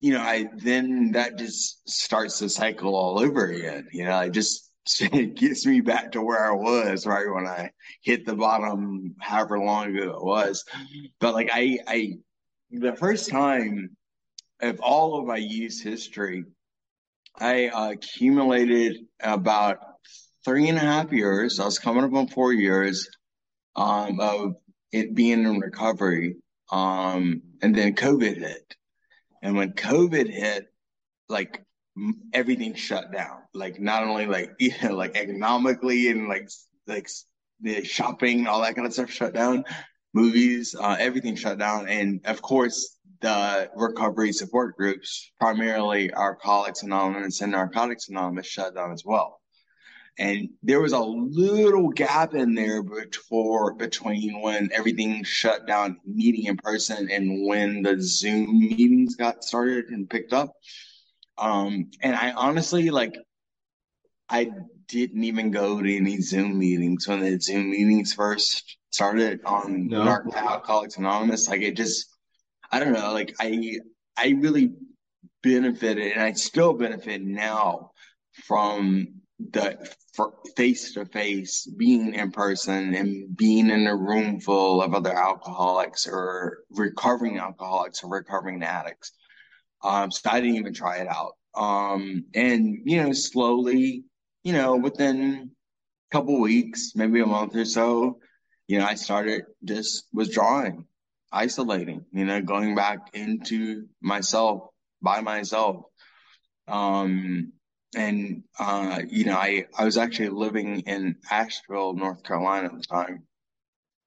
you 0.03 0.13
know, 0.13 0.21
I 0.21 0.49
then 0.57 1.13
that 1.13 1.39
just 1.39 1.89
starts 1.89 2.41
the 2.41 2.49
cycle 2.49 2.97
all 2.97 3.21
over 3.21 3.47
again. 3.47 3.87
You 3.93 4.05
know, 4.05 4.19
it 4.19 4.33
just 4.33 4.69
it 5.01 5.37
gets 5.37 5.65
me 5.65 5.81
back 5.81 6.13
to 6.13 6.23
where 6.23 6.45
I 6.45 6.55
was 6.55 7.07
right 7.07 7.33
when 7.33 7.47
I 7.47 7.71
hit 8.03 8.27
the 8.27 8.35
bottom, 8.35 9.15
however 9.21 9.61
long 9.61 9.97
ago 9.97 10.11
it 10.11 10.25
was. 10.25 10.65
But 11.21 11.35
like 11.35 11.51
I, 11.53 11.79
I, 11.87 12.15
the 12.73 12.97
first 12.97 13.31
time 13.31 13.97
of 14.61 14.81
all 14.81 15.21
of 15.21 15.27
my 15.27 15.37
use 15.37 15.81
history, 15.81 16.47
I 17.39 17.69
uh, 17.69 17.93
accumulated 17.93 19.07
about 19.21 19.79
three 20.45 20.69
and 20.69 20.79
a 20.79 20.81
half 20.81 21.13
years. 21.13 21.61
I 21.61 21.65
was 21.65 21.79
coming 21.79 22.03
up 22.03 22.13
on 22.13 22.27
four 22.27 22.53
years 22.53 23.09
um, 23.77 24.19
of 24.19 24.57
it 24.91 25.15
being 25.15 25.45
in 25.45 25.61
recovery. 25.61 26.37
Um, 26.73 27.43
and 27.63 27.73
then 27.73 27.95
COVID 27.95 28.39
hit. 28.39 28.75
And 29.43 29.57
when 29.57 29.73
COVID 29.73 30.31
hit, 30.31 30.73
like 31.29 31.65
everything 32.33 32.75
shut 32.75 33.13
down. 33.13 33.39
Like 33.55 33.81
not 33.81 34.05
only 34.05 34.27
like 34.27 34.53
you 34.59 34.73
know, 34.83 34.95
like 34.95 35.17
economically 35.17 36.09
and 36.09 36.29
like 36.29 36.49
like 36.87 37.09
the 37.61 37.85
shopping, 37.85 38.47
all 38.47 38.63
that 38.63 38.75
kind 38.75 38.87
of 38.87 38.93
stuff 38.93 39.11
shut 39.11 39.35
down. 39.35 39.65
Movies, 40.15 40.75
uh, 40.79 40.97
everything 40.99 41.37
shut 41.37 41.59
down, 41.59 41.89
and 41.89 42.21
of 42.27 42.43
course 42.43 42.99
the 43.23 43.71
recovery 43.77 44.33
support 44.33 44.77
groups, 44.77 45.31
primarily 45.41 46.13
Alcoholics 46.13 46.83
Anonymous 46.83 47.41
and 47.41 47.53
Narcotics 47.53 48.09
Anonymous, 48.09 48.47
shut 48.47 48.75
down 48.75 48.93
as 48.93 49.05
well. 49.07 49.41
And 50.19 50.51
there 50.63 50.81
was 50.81 50.93
a 50.93 51.01
little 51.01 51.89
gap 51.89 52.35
in 52.35 52.55
there 52.55 52.83
before 52.83 53.75
between 53.75 54.43
when 54.43 54.69
everything 54.73 55.25
shut 55.25 55.67
down 55.67 55.99
meeting 56.07 56.47
in 56.47 56.57
person 56.59 57.11
and 57.11 57.47
when 57.47 57.83
the 57.83 57.97
Zoom 58.01 58.59
meetings 58.59 59.17
got 59.17 59.43
started 59.43 59.87
and 59.87 60.09
picked 60.09 60.33
up. 60.33 60.53
Um, 61.39 61.91
and 62.03 62.15
I 62.15 62.33
honestly 62.33 62.91
like 62.91 63.17
I 64.29 64.51
didn't 64.87 65.25
even 65.25 65.51
go 65.51 65.81
to 65.81 65.97
any 65.97 66.21
Zoom 66.21 66.59
meetings 66.59 67.09
when 67.09 67.21
the 67.21 67.41
Zoom 67.41 67.71
meetings 67.71 68.13
first 68.13 68.77
started 68.91 69.41
on 69.45 69.89
no. 69.89 70.03
Alcoholics 70.03 70.99
Anonymous. 70.99 71.49
Like 71.49 71.63
it 71.63 71.77
just 71.77 72.07
I 72.71 72.79
don't 72.79 72.93
know, 72.93 73.13
like 73.13 73.35
I 73.41 73.79
I 74.17 74.37
really 74.39 74.73
benefited 75.43 76.13
and 76.13 76.21
I 76.21 76.33
still 76.33 76.75
benefit 76.75 77.23
now 77.23 77.93
from 78.45 79.22
the 79.51 79.95
face 80.57 80.93
to 80.95 81.05
face, 81.07 81.67
being 81.67 82.15
in 82.15 82.31
person 82.31 82.95
and 82.95 83.37
being 83.37 83.71
in 83.71 83.87
a 83.87 83.97
room 83.97 84.41
full 84.41 84.83
of 84.83 84.95
other 84.95 85.13
alcoholics 85.13 86.07
or 86.07 86.59
recovering 86.71 87.39
alcoholics 87.39 88.03
or 88.03 88.11
recovering 88.11 88.63
addicts. 88.63 89.13
Um, 89.83 90.11
so 90.11 90.31
I 90.31 90.41
didn't 90.41 90.57
even 90.57 90.75
try 90.75 90.99
it 90.99 91.09
out. 91.09 91.33
Um, 91.55 92.27
and 92.35 92.79
you 92.85 93.03
know, 93.03 93.13
slowly, 93.13 94.05
you 94.43 94.53
know, 94.53 94.77
within 94.77 95.51
a 96.11 96.15
couple 96.15 96.41
weeks, 96.41 96.93
maybe 96.95 97.21
a 97.21 97.27
month 97.27 97.57
or 97.57 97.65
so, 97.65 98.19
you 98.69 98.79
know, 98.79 98.87
I 98.87 98.95
started 98.95 99.43
just 99.65 100.07
withdrawing, 100.13 100.87
isolating, 101.31 102.05
you 102.13 102.25
know, 102.25 102.41
going 102.41 102.75
back 102.75 103.11
into 103.15 103.87
myself 104.01 104.69
by 105.03 105.21
myself. 105.21 105.85
Um, 106.69 107.53
and 107.95 108.43
uh, 108.59 109.01
you 109.09 109.25
know, 109.25 109.37
I 109.37 109.67
I 109.77 109.85
was 109.85 109.97
actually 109.97 110.31
living 110.31 110.81
in 110.81 111.17
Asheville, 111.31 111.95
North 111.95 112.23
Carolina 112.23 112.67
at 112.67 112.75
the 112.75 112.83
time 112.83 113.25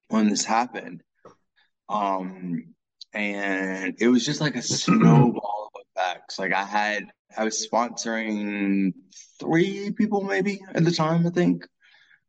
when 0.08 0.28
this 0.28 0.44
happened. 0.44 1.02
Um, 1.88 2.74
and 3.12 3.94
it 3.98 4.08
was 4.08 4.24
just 4.24 4.40
like 4.40 4.56
a 4.56 4.62
snowball 4.62 5.70
of 5.74 5.82
effects. 5.96 6.38
Like 6.38 6.52
I 6.52 6.64
had, 6.64 7.06
I 7.36 7.44
was 7.44 7.66
sponsoring 7.66 8.92
three 9.40 9.92
people 9.92 10.22
maybe 10.22 10.60
at 10.74 10.84
the 10.84 10.90
time, 10.92 11.26
I 11.26 11.30
think. 11.30 11.66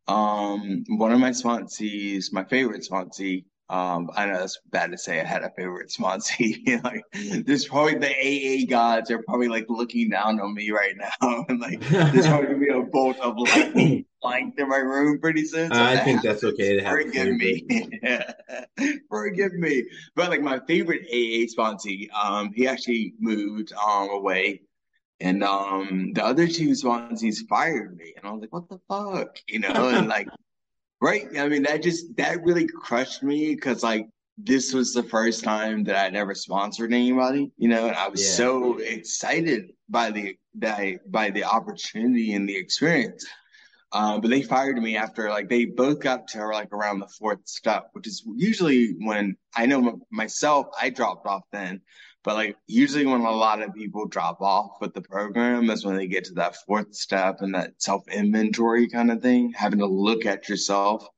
Um, 0.06 0.84
one 0.88 1.12
of 1.12 1.20
my 1.20 1.30
sponsees, 1.30 2.32
my 2.32 2.44
favorite 2.44 2.86
sponsee, 2.90 3.44
um, 3.70 4.10
I 4.16 4.24
know 4.24 4.38
that's 4.38 4.58
bad 4.70 4.92
to 4.92 4.98
say 4.98 5.20
I 5.20 5.24
had 5.24 5.42
a 5.42 5.50
favorite 5.50 5.90
sponsee. 5.90 6.82
like, 6.84 7.04
there's 7.44 7.66
probably 7.66 7.96
the 7.96 8.08
AA 8.08 8.66
gods 8.66 9.10
are 9.10 9.22
probably 9.22 9.48
like 9.48 9.66
looking 9.68 10.08
down 10.08 10.40
on 10.40 10.54
me 10.54 10.70
right 10.70 10.96
now, 10.96 11.44
and 11.48 11.60
like 11.60 11.80
there's 11.88 12.26
probably 12.26 12.46
gonna 12.46 12.58
be 12.58 12.68
a 12.68 12.80
bolt 12.80 13.18
of 13.18 13.36
lightning 13.36 14.06
flying 14.22 14.52
through 14.52 14.68
my 14.68 14.78
room 14.78 15.20
pretty 15.20 15.44
soon. 15.44 15.70
So 15.70 15.82
I 15.82 15.98
think 15.98 16.22
that's 16.22 16.42
okay 16.44 16.76
to 16.76 16.82
have. 16.82 16.92
Forgive 16.92 17.36
me, 17.36 17.66
forgive 19.10 19.52
me. 19.52 19.84
But 20.14 20.30
like 20.30 20.40
my 20.40 20.60
favorite 20.66 21.02
AA 21.02 21.44
sponsee, 21.52 22.10
um, 22.12 22.52
he 22.54 22.66
actually 22.66 23.12
moved 23.20 23.74
um 23.74 24.08
away, 24.08 24.62
and 25.20 25.44
um 25.44 26.14
the 26.14 26.24
other 26.24 26.48
two 26.48 26.70
sponsees 26.70 27.46
fired 27.46 27.98
me, 27.98 28.14
and 28.16 28.26
I 28.26 28.32
was 28.32 28.40
like, 28.40 28.52
what 28.52 28.70
the 28.70 28.80
fuck, 28.88 29.38
you 29.46 29.58
know, 29.58 29.90
and 29.90 30.08
like 30.08 30.28
Right. 31.00 31.26
I 31.38 31.48
mean, 31.48 31.62
that 31.62 31.82
just 31.82 32.16
that 32.16 32.42
really 32.42 32.66
crushed 32.66 33.22
me 33.22 33.54
because 33.54 33.82
like 33.82 34.08
this 34.36 34.72
was 34.72 34.92
the 34.92 35.02
first 35.02 35.42
time 35.42 35.84
that 35.84 35.96
I'd 35.96 36.16
ever 36.16 36.34
sponsored 36.34 36.92
anybody, 36.92 37.50
you 37.56 37.68
know, 37.68 37.86
and 37.86 37.96
I 37.96 38.08
was 38.08 38.22
yeah. 38.22 38.34
so 38.34 38.78
excited 38.78 39.72
by 39.88 40.10
the 40.10 40.36
that 40.58 41.10
by 41.10 41.30
the 41.30 41.44
opportunity 41.44 42.32
and 42.34 42.48
the 42.48 42.56
experience. 42.56 43.26
Um, 43.92 44.20
but 44.20 44.28
they 44.28 44.42
fired 44.42 44.76
me 44.76 44.96
after 44.96 45.30
like 45.30 45.48
they 45.48 45.64
both 45.64 46.00
got 46.00 46.28
to 46.28 46.46
like 46.46 46.72
around 46.72 47.00
the 47.00 47.08
fourth 47.08 47.40
step, 47.46 47.88
which 47.92 48.06
is 48.06 48.22
usually 48.36 48.94
when 49.00 49.36
I 49.56 49.66
know 49.66 50.00
myself 50.10 50.66
I 50.80 50.90
dropped 50.90 51.26
off 51.26 51.42
then, 51.52 51.80
but 52.28 52.34
like 52.34 52.58
usually 52.66 53.06
when 53.06 53.22
a 53.22 53.30
lot 53.30 53.62
of 53.62 53.72
people 53.72 54.04
drop 54.04 54.42
off 54.42 54.82
with 54.82 54.92
the 54.92 55.00
program 55.00 55.70
is 55.70 55.82
when 55.82 55.96
they 55.96 56.06
get 56.06 56.24
to 56.24 56.34
that 56.34 56.56
fourth 56.66 56.94
step 56.94 57.40
and 57.40 57.54
that 57.54 57.72
self 57.78 58.06
inventory 58.06 58.86
kind 58.86 59.10
of 59.10 59.22
thing, 59.22 59.54
having 59.56 59.78
to 59.78 59.86
look 59.86 60.26
at 60.26 60.46
yourself. 60.46 61.08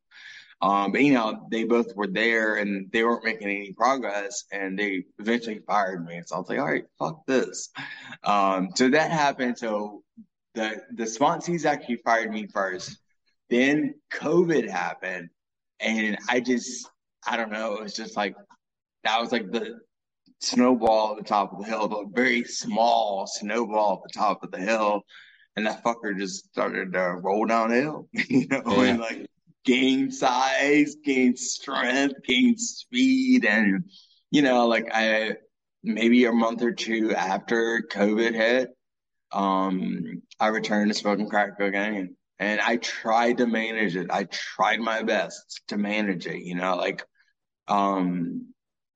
Um, 0.63 0.93
but 0.93 1.03
you 1.03 1.15
know, 1.15 1.49
they 1.51 1.65
both 1.65 1.97
were 1.97 2.07
there 2.07 2.55
and 2.55 2.93
they 2.93 3.03
weren't 3.03 3.25
making 3.25 3.49
any 3.49 3.73
progress 3.73 4.45
and 4.53 4.79
they 4.79 5.03
eventually 5.19 5.59
fired 5.67 6.07
me. 6.07 6.23
So 6.25 6.37
I 6.37 6.39
was 6.39 6.49
like, 6.49 6.61
all 6.61 6.67
right, 6.67 6.85
fuck 6.97 7.27
this. 7.27 7.71
Um, 8.23 8.69
so 8.77 8.89
that 8.91 9.11
happened. 9.11 9.59
So 9.59 10.05
the, 10.55 10.81
the 10.95 11.07
sponsees 11.07 11.65
actually 11.65 11.97
fired 12.05 12.31
me 12.31 12.47
first. 12.47 12.97
Then 13.49 13.97
COVID 14.13 14.71
happened 14.71 15.31
and 15.81 16.19
I 16.29 16.39
just, 16.39 16.89
I 17.27 17.37
don't 17.37 17.51
know, 17.51 17.75
it 17.75 17.83
was 17.83 17.95
just 17.95 18.17
like, 18.17 18.37
that 19.03 19.21
was 19.21 19.33
like 19.33 19.51
the, 19.51 19.81
snowball 20.41 21.13
at 21.13 21.19
the 21.19 21.29
top 21.29 21.53
of 21.53 21.61
the 21.61 21.67
hill, 21.67 21.85
a 21.85 22.07
very 22.07 22.45
small 22.45 23.27
snowball 23.27 24.03
at 24.03 24.13
the 24.13 24.19
top 24.19 24.43
of 24.43 24.51
the 24.51 24.59
hill. 24.59 25.03
And 25.57 25.67
that 25.67 25.85
fucker 25.85 26.17
just 26.17 26.47
started 26.47 26.93
to 26.93 27.01
roll 27.21 27.45
downhill, 27.47 28.09
you 28.13 28.47
know, 28.49 28.63
yeah. 28.67 28.83
and 28.85 29.01
like 29.01 29.27
gain 29.65 30.11
size, 30.11 30.97
gain 31.05 31.37
strength, 31.37 32.15
gain 32.27 32.57
speed. 32.57 33.45
And, 33.45 33.85
you 34.31 34.43
know, 34.43 34.67
like 34.67 34.87
I, 34.93 35.37
maybe 35.83 36.25
a 36.25 36.33
month 36.33 36.63
or 36.63 36.73
two 36.73 37.15
after 37.15 37.83
COVID 37.91 38.35
hit, 38.35 38.71
um, 39.33 40.23
I 40.39 40.49
returned 40.49 40.91
to 40.91 40.99
smoking 40.99 41.29
crack 41.29 41.59
cocaine 41.59 42.17
and 42.39 42.61
I 42.61 42.77
tried 42.77 43.39
to 43.39 43.47
manage 43.47 43.97
it. 43.97 44.11
I 44.11 44.25
tried 44.25 44.81
my 44.81 45.03
best 45.03 45.63
to 45.69 45.77
manage 45.77 46.27
it, 46.27 46.43
you 46.43 46.55
know, 46.55 46.77
like, 46.77 47.05
um, 47.69 48.55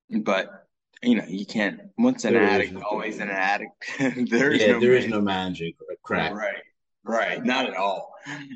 but 0.09 0.64
you 1.01 1.15
know, 1.15 1.25
you 1.27 1.45
can't. 1.45 1.79
Once 1.97 2.25
an 2.25 2.33
there 2.33 2.43
addict, 2.43 2.73
no, 2.73 2.81
always 2.81 3.19
an 3.19 3.29
addict. 3.29 3.71
there 3.99 4.51
is 4.51 4.61
yeah, 4.61 4.73
no 4.73 4.79
there 4.79 4.91
magic. 4.91 5.05
is 5.05 5.11
no 5.11 5.21
magic 5.21 5.75
crack. 6.03 6.33
Right, 6.33 6.63
right, 7.03 7.43
not 7.43 7.67
at 7.67 7.75
all, 7.75 8.13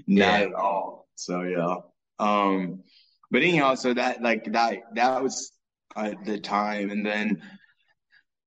not 0.07 0.39
yeah. 0.39 0.45
at 0.47 0.53
all. 0.53 1.07
So 1.15 1.41
yeah, 1.43 1.75
um, 2.19 2.83
but 3.31 3.41
anyhow, 3.41 3.75
so 3.75 3.93
that 3.93 4.21
like 4.21 4.51
that 4.53 4.79
that 4.95 5.23
was 5.23 5.51
uh, 5.95 6.11
the 6.25 6.39
time, 6.39 6.91
and 6.91 7.05
then 7.05 7.41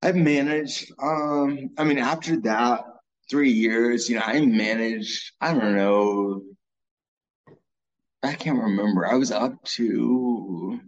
I've 0.02 0.16
managed, 0.16 0.92
um, 1.00 1.70
I 1.78 1.84
mean, 1.84 1.98
after 1.98 2.40
that 2.40 2.80
three 3.30 3.52
years, 3.52 4.08
you 4.08 4.16
know, 4.16 4.24
I 4.24 4.44
managed, 4.44 5.30
I 5.40 5.54
don't 5.54 5.76
know, 5.76 6.42
I 8.22 8.34
can't 8.34 8.58
remember. 8.58 9.06
I 9.06 9.14
was 9.14 9.30
up 9.30 9.62
to, 9.76 10.80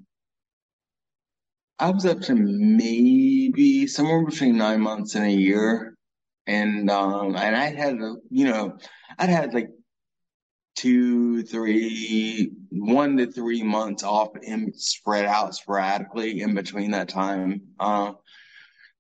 I 1.85 1.91
was 1.91 2.07
up 2.07 2.23
to 2.23 2.35
maybe 2.35 3.87
somewhere 3.87 4.25
between 4.25 4.57
nine 4.57 4.81
months 4.81 5.17
and 5.17 5.27
a 5.27 5.31
year. 5.31 5.95
And, 6.47 6.89
um, 6.89 7.37
and 7.37 7.55
I 7.55 7.67
had, 7.75 7.99
you 8.31 8.47
know, 8.47 8.79
I'd 9.19 9.29
had 9.29 9.53
like 9.53 9.69
two, 10.77 11.43
three, 11.43 12.53
one 12.71 13.19
to 13.19 13.31
three 13.31 13.63
months 13.63 14.03
off 14.03 14.31
and 14.47 14.75
spread 14.75 15.27
out 15.27 15.55
sporadically 15.55 16.41
in 16.41 16.55
between 16.55 16.93
that 16.93 17.11
time. 17.11 17.61
Uh, 17.79 18.13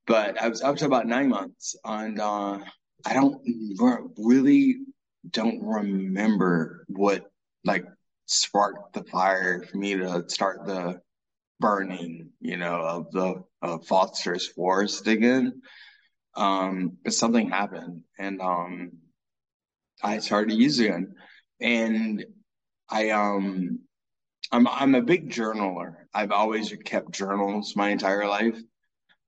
but 0.07 0.39
I 0.39 0.49
was 0.49 0.61
up 0.61 0.76
to 0.76 0.85
about 0.85 1.07
nine 1.07 1.30
months, 1.30 1.74
and 1.87 2.20
uh, 2.20 2.59
I 3.07 3.14
don't 3.14 3.41
really 4.18 4.76
don't 5.30 5.62
remember 5.62 6.85
what 6.89 7.30
like 7.64 7.87
sparked 8.26 8.93
the 8.93 9.05
fire 9.05 9.62
for 9.62 9.78
me 9.78 9.97
to 9.97 10.28
start 10.28 10.66
the 10.66 11.01
burning, 11.61 12.31
you 12.41 12.57
know, 12.57 12.81
of 12.83 13.11
the 13.13 13.45
of 13.63 13.87
phosphorus 13.87 14.47
forest 14.47 15.07
again. 15.07 15.63
Um, 16.37 16.99
but 17.05 17.15
something 17.15 17.49
happened, 17.51 18.03
and 18.19 18.41
um, 18.41 18.93
I 20.03 20.19
started 20.19 20.55
using 20.55 20.93
it, 20.93 21.09
and 21.61 22.25
I 22.91 23.11
um, 23.11 23.81
I'm 24.53 24.67
I'm 24.69 24.95
a 24.95 25.03
big 25.03 25.31
journaler. 25.31 25.95
I've 26.13 26.33
always 26.33 26.73
kept 26.85 27.13
journals 27.13 27.75
my 27.77 27.91
entire 27.91 28.27
life. 28.27 28.59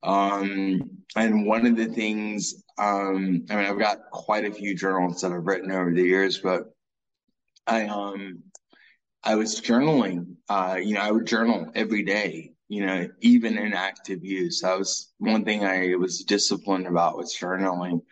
Um, 0.03 0.83
and 1.17 1.47
one 1.47 1.67
of 1.67 1.77
the 1.77 1.87
things, 1.87 2.63
um, 2.79 3.45
I 3.51 3.57
mean, 3.57 3.65
I've 3.67 3.79
got 3.79 4.11
quite 4.13 4.45
a 4.45 4.53
few 4.53 4.77
journals 4.77 5.21
that 5.23 5.33
I've 5.33 5.47
written 5.47 5.73
over 5.73 5.93
the 5.93 6.03
years, 6.03 6.39
but 6.39 6.73
I, 7.67 7.87
um, 7.87 8.45
I 9.25 9.35
was 9.35 9.61
journaling, 9.61 10.36
uh, 10.49 10.79
you 10.81 10.95
know, 10.95 11.01
I 11.01 11.11
would 11.11 11.27
journal 11.27 11.71
every 11.75 12.03
day, 12.03 12.53
you 12.69 12.85
know, 12.87 13.09
even 13.21 13.59
in 13.59 13.73
active 13.73 14.25
use. 14.25 14.61
That 14.61 14.79
was 14.79 15.13
one 15.19 15.45
thing 15.45 15.65
I 15.65 15.95
was 15.97 16.25
disciplined 16.25 16.87
about 16.87 17.17
was 17.17 17.37
journaling. 17.37 18.03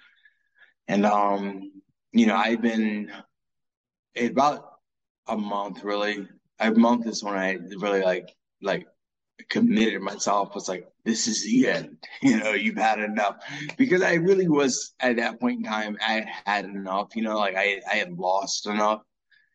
And, 0.89 1.07
um, 1.07 1.72
you 2.12 2.26
know, 2.26 2.37
I've 2.37 2.62
been 2.62 3.11
about 4.16 4.64
a 5.26 5.37
month 5.37 5.82
really. 5.85 6.28
A 6.61 6.70
month 6.70 7.07
is 7.07 7.22
when 7.22 7.35
I 7.35 7.59
really 7.80 8.03
like, 8.03 8.35
like 8.62 8.87
committed 9.49 10.01
myself 10.03 10.55
was 10.55 10.68
like, 10.68 10.89
this 11.05 11.26
is 11.26 11.45
the 11.45 11.68
end. 11.68 11.99
You 12.22 12.39
know, 12.39 12.53
you've 12.53 12.76
had 12.76 13.01
enough. 13.01 13.37
Because 13.76 14.03
I 14.03 14.14
really 14.14 14.49
was 14.49 14.95
at 15.01 15.16
that 15.16 15.41
point 15.41 15.59
in 15.59 15.64
time, 15.64 15.99
I 16.01 16.24
had 16.47 16.64
enough, 16.64 17.14
you 17.14 17.22
know, 17.22 17.37
like 17.39 17.57
I, 17.57 17.80
I 17.91 17.97
had 17.97 18.12
lost 18.18 18.66
enough. 18.66 19.03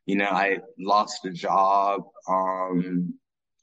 You 0.10 0.16
know, 0.16 0.26
I 0.26 0.58
lost 0.80 1.24
a 1.26 1.30
job, 1.30 2.02
um, 2.28 3.14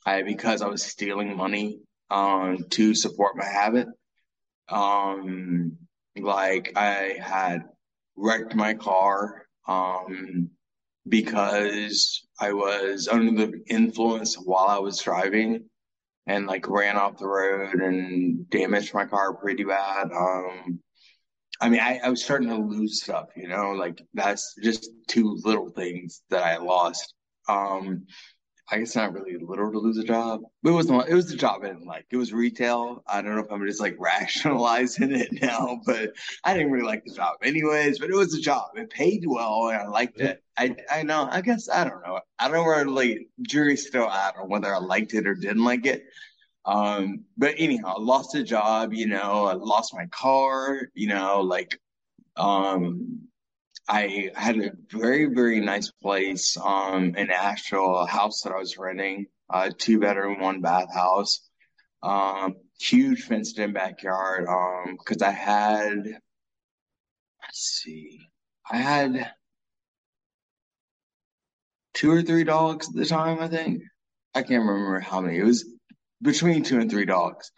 I 0.07 0.23
because 0.23 0.63
I 0.63 0.69
was 0.69 0.85
stealing 0.85 1.37
money 1.37 1.81
um 2.09 2.67
to 2.71 2.95
support 2.95 3.37
my 3.37 3.45
habit. 3.45 3.89
Um 4.69 5.77
like 6.17 6.73
I 6.77 7.17
had 7.21 7.63
wrecked 8.15 8.55
my 8.55 8.75
car 8.75 9.43
um 9.67 10.51
because 11.09 12.25
I 12.39 12.53
was 12.53 13.09
under 13.09 13.33
the 13.45 13.65
influence 13.69 14.37
while 14.37 14.69
I 14.69 14.79
was 14.79 15.03
driving 15.03 15.65
and 16.29 16.47
like 16.47 16.69
ran 16.69 16.97
off 16.97 17.19
the 17.19 17.27
road 17.27 17.75
and 17.81 18.49
damaged 18.51 18.95
my 18.95 19.07
car 19.07 19.35
pretty 19.35 19.65
bad. 19.65 20.13
Um, 20.13 20.79
I 21.61 21.69
mean, 21.69 21.81
I, 21.81 22.01
I 22.05 22.11
was 22.11 22.23
starting 22.23 22.49
to 22.49 22.57
lose 22.57 23.03
stuff, 23.03 23.29
you 23.37 23.49
know, 23.49 23.73
like 23.73 24.03
that's 24.15 24.55
just 24.63 24.91
two 25.09 25.39
little 25.45 25.71
things 25.71 26.23
that 26.31 26.43
I 26.43 26.59
lost. 26.59 27.15
Um, 27.49 28.07
I 28.69 28.79
guess 28.79 28.97
not 28.97 29.13
really 29.13 29.37
little 29.41 29.71
to 29.71 29.79
lose 29.79 29.97
a 29.97 30.03
job, 30.03 30.41
but 30.63 30.71
it 30.71 30.73
was 30.73 30.91
it 30.91 31.15
was 31.15 31.29
the 31.31 31.37
job 31.37 31.63
I 31.63 31.69
didn't 31.69 31.87
like. 31.87 32.07
It 32.11 32.17
was 32.17 32.33
retail. 32.33 33.05
I 33.07 33.23
don't 33.23 33.37
know 33.37 33.43
if 33.43 33.53
I'm 33.53 33.65
just 33.65 33.81
like 33.81 33.95
rationalizing 34.01 35.13
it 35.15 35.29
now, 35.41 35.81
but 35.87 36.15
I 36.43 36.55
didn't 36.55 36.73
really 36.73 36.85
like 36.87 37.05
the 37.05 37.15
job 37.15 37.37
anyways. 37.45 38.01
But 38.01 38.11
it 38.11 38.17
was 38.17 38.35
a 38.35 38.41
job. 38.41 38.71
It 38.75 38.91
paid 38.91 39.25
well, 39.25 39.69
and 39.69 39.79
I 39.79 39.87
liked 39.87 40.21
it. 40.21 40.43
I 40.59 40.75
I 40.91 41.05
know. 41.05 41.29
I 41.31 41.43
guess 41.43 41.69
I 41.69 41.85
don't 41.85 42.05
know. 42.05 42.21
I 42.41 42.49
don't 42.49 42.57
know 42.57 42.65
where 42.65 42.85
like 42.87 43.29
jury's 43.43 43.87
still 43.87 44.09
out 44.09 44.37
on 44.37 44.49
whether 44.49 44.75
I 44.75 44.79
liked 44.79 45.15
it 45.15 45.29
or 45.29 45.35
didn't 45.35 45.65
like 45.65 45.87
it. 45.87 46.03
Um, 46.67 47.25
but 47.37 47.55
anyhow, 47.59 47.95
I 47.97 48.01
lost 48.01 48.35
a 48.35 48.43
job. 48.43 48.93
You 48.93 49.07
know, 49.07 49.47
I 49.47 49.55
lost 49.55 49.95
my 49.95 50.07
car. 50.07 50.83
You 50.95 51.09
know, 51.09 51.41
like 51.43 51.81
um 52.37 53.29
I 53.89 54.31
had 54.35 54.59
a 54.59 54.73
very, 54.91 55.27
very 55.27 55.61
nice 55.61 55.91
place 56.03 56.57
um, 56.57 57.15
in 57.17 57.31
Asheville, 57.31 57.99
a 57.99 58.07
house 58.07 58.43
that 58.43 58.53
I 58.53 58.59
was 58.59 58.77
renting, 58.79 59.27
a 59.51 59.71
two 59.73 60.01
bedroom, 60.01 60.41
one 60.41 60.61
bath 60.61 60.93
house. 60.93 61.41
Um, 62.03 62.57
huge 62.81 63.23
fenced 63.23 63.59
in 63.59 63.73
backyard. 63.73 64.47
Um, 64.49 64.97
cause 65.05 65.23
I 65.23 65.31
had, 65.31 66.05
let's 67.43 67.81
see, 67.83 68.21
I 68.71 68.79
had 68.79 69.33
two 71.95 72.11
or 72.11 72.23
three 72.23 72.45
dogs 72.45 72.89
at 72.89 72.95
the 72.95 73.07
time, 73.07 73.41
I 73.41 73.49
think. 73.49 73.83
I 74.35 74.43
can't 74.43 74.65
remember 74.67 75.01
how 75.01 75.21
many. 75.21 75.39
It 75.39 75.45
was 75.45 75.65
between 76.27 76.63
two 76.63 76.79
and 76.79 76.91
three 76.91 77.07
dogs. 77.07 77.51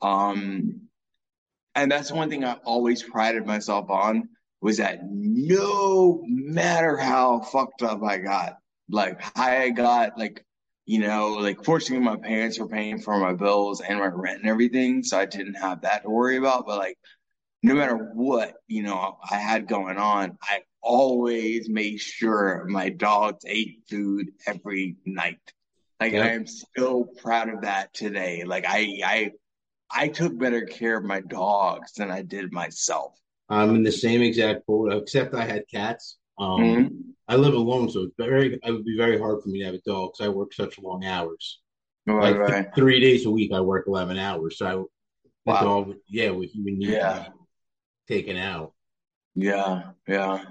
Um, 0.00 0.82
and 1.74 1.90
that's 1.90 2.12
one 2.12 2.30
thing 2.30 2.44
I 2.44 2.54
always 2.64 3.02
prided 3.02 3.46
myself 3.46 3.90
on 3.90 4.28
was 4.60 4.76
that 4.76 5.00
no 5.04 6.22
matter 6.24 6.96
how 6.96 7.40
fucked 7.40 7.82
up 7.82 8.02
I 8.04 8.18
got, 8.18 8.58
like 8.88 9.20
high 9.20 9.64
I 9.64 9.70
got, 9.70 10.18
like, 10.18 10.44
you 10.86 11.00
know, 11.00 11.34
like 11.34 11.64
fortunately 11.64 12.04
my 12.04 12.16
parents 12.16 12.58
were 12.58 12.68
paying 12.68 13.00
for 13.00 13.18
my 13.18 13.32
bills 13.32 13.80
and 13.80 13.98
my 13.98 14.06
rent 14.06 14.40
and 14.40 14.48
everything. 14.48 15.02
So 15.02 15.18
I 15.18 15.26
didn't 15.26 15.54
have 15.54 15.82
that 15.82 16.02
to 16.02 16.10
worry 16.10 16.36
about. 16.36 16.66
But 16.66 16.78
like, 16.78 16.98
no 17.62 17.74
matter 17.74 17.96
what, 18.14 18.54
you 18.66 18.82
know, 18.82 19.18
I 19.28 19.36
had 19.36 19.66
going 19.66 19.96
on, 19.96 20.38
I 20.42 20.60
always 20.82 21.68
made 21.68 21.98
sure 22.00 22.64
my 22.68 22.88
dogs 22.88 23.44
ate 23.46 23.82
food 23.88 24.28
every 24.46 24.96
night. 25.06 25.40
Like 26.02 26.14
yep. 26.14 26.24
I 26.24 26.30
am 26.30 26.46
so 26.76 27.04
proud 27.22 27.48
of 27.48 27.60
that 27.60 27.94
today. 27.94 28.42
Like 28.44 28.64
I, 28.66 28.98
I, 29.04 29.30
I 29.88 30.08
took 30.08 30.36
better 30.36 30.62
care 30.62 30.98
of 30.98 31.04
my 31.04 31.20
dogs 31.20 31.92
than 31.92 32.10
I 32.10 32.22
did 32.22 32.52
myself. 32.52 33.16
I'm 33.48 33.76
in 33.76 33.84
the 33.84 33.92
same 33.92 34.20
exact 34.20 34.66
boat, 34.66 34.92
except 34.92 35.32
I 35.32 35.44
had 35.44 35.62
cats. 35.72 36.18
Um, 36.38 36.60
mm-hmm. 36.60 36.96
I 37.28 37.36
live 37.36 37.54
alone, 37.54 37.88
so 37.88 38.00
it's 38.00 38.14
very. 38.18 38.54
It 38.54 38.72
would 38.72 38.84
be 38.84 38.96
very 38.96 39.16
hard 39.16 39.44
for 39.44 39.48
me 39.48 39.60
to 39.60 39.66
have 39.66 39.74
a 39.74 39.80
dog 39.86 40.10
because 40.12 40.26
I 40.26 40.28
work 40.28 40.52
such 40.52 40.76
long 40.80 41.04
hours. 41.04 41.60
Right, 42.04 42.32
like 42.32 42.36
right. 42.36 42.62
Th- 42.62 42.74
three 42.74 42.98
days 42.98 43.24
a 43.26 43.30
week, 43.30 43.52
I 43.52 43.60
work 43.60 43.84
eleven 43.86 44.18
hours. 44.18 44.58
So 44.58 44.90
I, 45.46 45.52
the 45.52 45.64
dog, 45.64 45.94
yeah, 46.08 46.30
would 46.30 46.48
he 46.48 46.62
would 46.62 46.74
need 46.74 46.88
yeah. 46.88 47.28
taken 48.08 48.36
out. 48.36 48.72
Yeah, 49.36 49.90
yeah. 50.08 50.42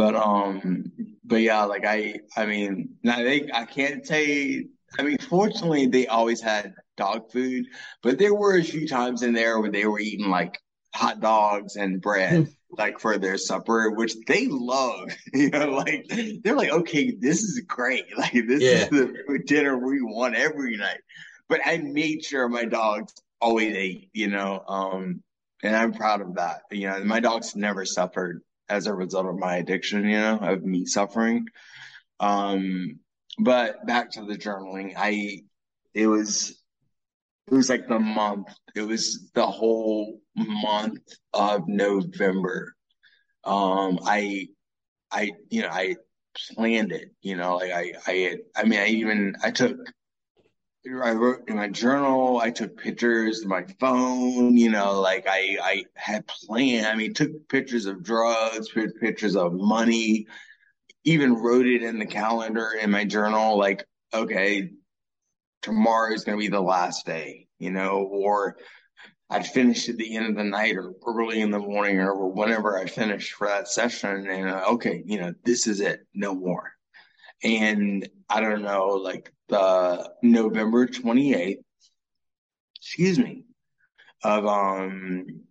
But 0.00 0.14
um, 0.14 0.90
but 1.24 1.42
yeah, 1.42 1.64
like 1.64 1.84
I, 1.84 2.20
I 2.34 2.46
mean, 2.46 2.96
now 3.02 3.18
they, 3.18 3.50
I 3.52 3.66
can't 3.66 4.06
say. 4.06 4.64
I 4.98 5.02
mean, 5.02 5.18
fortunately, 5.18 5.88
they 5.88 6.06
always 6.06 6.40
had 6.40 6.72
dog 6.96 7.30
food, 7.30 7.66
but 8.02 8.18
there 8.18 8.34
were 8.34 8.56
a 8.56 8.64
few 8.64 8.88
times 8.88 9.22
in 9.22 9.34
there 9.34 9.60
where 9.60 9.70
they 9.70 9.84
were 9.84 10.00
eating 10.00 10.30
like 10.30 10.58
hot 10.94 11.20
dogs 11.20 11.76
and 11.76 12.00
bread 12.00 12.32
hmm. 12.32 12.50
like 12.70 12.98
for 12.98 13.18
their 13.18 13.36
supper, 13.36 13.90
which 13.90 14.14
they 14.26 14.46
love. 14.48 15.10
You 15.34 15.50
know, 15.50 15.68
like 15.68 16.10
they're 16.42 16.56
like, 16.56 16.70
okay, 16.70 17.10
this 17.20 17.42
is 17.42 17.60
great. 17.68 18.06
Like 18.16 18.32
this 18.32 18.62
yeah. 18.62 18.84
is 18.84 18.88
the 18.88 19.42
dinner 19.46 19.76
we 19.76 20.00
want 20.00 20.34
every 20.34 20.78
night. 20.78 21.02
But 21.46 21.60
I 21.66 21.76
made 21.76 22.24
sure 22.24 22.48
my 22.48 22.64
dogs 22.64 23.12
always 23.38 23.76
ate, 23.76 24.08
you 24.14 24.28
know, 24.28 24.64
um, 24.66 25.22
and 25.62 25.76
I'm 25.76 25.92
proud 25.92 26.22
of 26.22 26.36
that. 26.36 26.62
You 26.70 26.88
know, 26.88 27.04
my 27.04 27.20
dogs 27.20 27.54
never 27.54 27.84
suffered 27.84 28.40
as 28.70 28.86
a 28.86 28.94
result 28.94 29.26
of 29.26 29.38
my 29.38 29.56
addiction, 29.56 30.08
you 30.08 30.16
know, 30.16 30.38
of 30.38 30.62
me 30.62 30.86
suffering. 30.86 31.46
Um, 32.20 33.00
but 33.38 33.86
back 33.86 34.12
to 34.12 34.24
the 34.24 34.36
journaling, 34.36 34.94
I, 34.96 35.40
it 35.92 36.06
was 36.06 36.60
it 37.50 37.54
was 37.54 37.68
like 37.68 37.88
the 37.88 37.98
month. 37.98 38.48
It 38.76 38.82
was 38.82 39.30
the 39.34 39.46
whole 39.46 40.20
month 40.36 41.02
of 41.32 41.66
November. 41.66 42.74
Um, 43.42 43.98
I, 44.04 44.48
I, 45.10 45.32
you 45.48 45.62
know, 45.62 45.68
I 45.68 45.96
planned 46.54 46.92
it. 46.92 47.10
You 47.22 47.36
know, 47.36 47.56
like 47.56 47.72
I, 47.72 47.92
I, 48.06 48.12
had, 48.12 48.38
I 48.56 48.64
mean, 48.64 48.78
I 48.78 48.86
even 48.86 49.34
I 49.42 49.50
took. 49.50 49.76
I 50.86 51.12
wrote 51.12 51.48
in 51.48 51.56
my 51.56 51.68
journal. 51.68 52.38
I 52.38 52.50
took 52.50 52.76
pictures 52.78 53.42
of 53.42 53.48
my 53.48 53.64
phone. 53.78 54.56
You 54.56 54.70
know, 54.70 55.00
like 55.00 55.26
I, 55.28 55.58
I 55.62 55.84
had 55.94 56.26
planned. 56.26 56.86
I 56.86 56.94
mean, 56.94 57.12
took 57.12 57.48
pictures 57.48 57.86
of 57.86 58.02
drugs, 58.02 58.70
pictures 59.00 59.36
of 59.36 59.52
money. 59.52 60.26
Even 61.04 61.34
wrote 61.34 61.66
it 61.66 61.82
in 61.82 61.98
the 61.98 62.06
calendar 62.06 62.70
in 62.80 62.90
my 62.90 63.04
journal. 63.04 63.58
Like, 63.58 63.84
okay, 64.14 64.70
tomorrow 65.62 66.14
is 66.14 66.24
going 66.24 66.38
to 66.38 66.42
be 66.42 66.48
the 66.48 66.60
last 66.60 67.04
day, 67.04 67.46
you 67.58 67.70
know, 67.70 68.08
or 68.10 68.56
I'd 69.28 69.46
finish 69.46 69.88
at 69.88 69.96
the 69.96 70.16
end 70.16 70.26
of 70.26 70.36
the 70.36 70.44
night 70.44 70.76
or 70.76 70.92
early 71.06 71.40
in 71.40 71.50
the 71.50 71.58
morning 71.58 72.00
or 72.00 72.28
whenever 72.28 72.78
I 72.78 72.86
finished 72.86 73.34
for 73.34 73.46
that 73.46 73.68
session. 73.68 74.28
And 74.28 74.48
uh, 74.48 74.64
okay, 74.72 75.02
you 75.06 75.20
know, 75.20 75.34
this 75.44 75.66
is 75.66 75.80
it, 75.80 76.06
no 76.14 76.34
more. 76.34 76.72
And 77.42 78.08
I 78.28 78.40
don't 78.40 78.62
know, 78.62 78.88
like 78.88 79.32
the 79.50 80.10
November 80.22 80.86
28th, 80.86 81.58
excuse 82.76 83.18
me, 83.18 83.44
of 84.24 84.46
um 84.46 85.42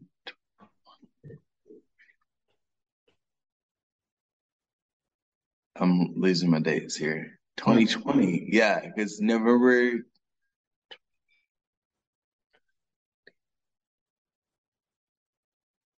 I'm 5.81 6.13
losing 6.15 6.51
my 6.51 6.59
dates 6.59 6.95
here. 6.95 7.39
2020, 7.57 8.49
yeah, 8.51 8.81
because 8.81 9.19
November. 9.19 10.05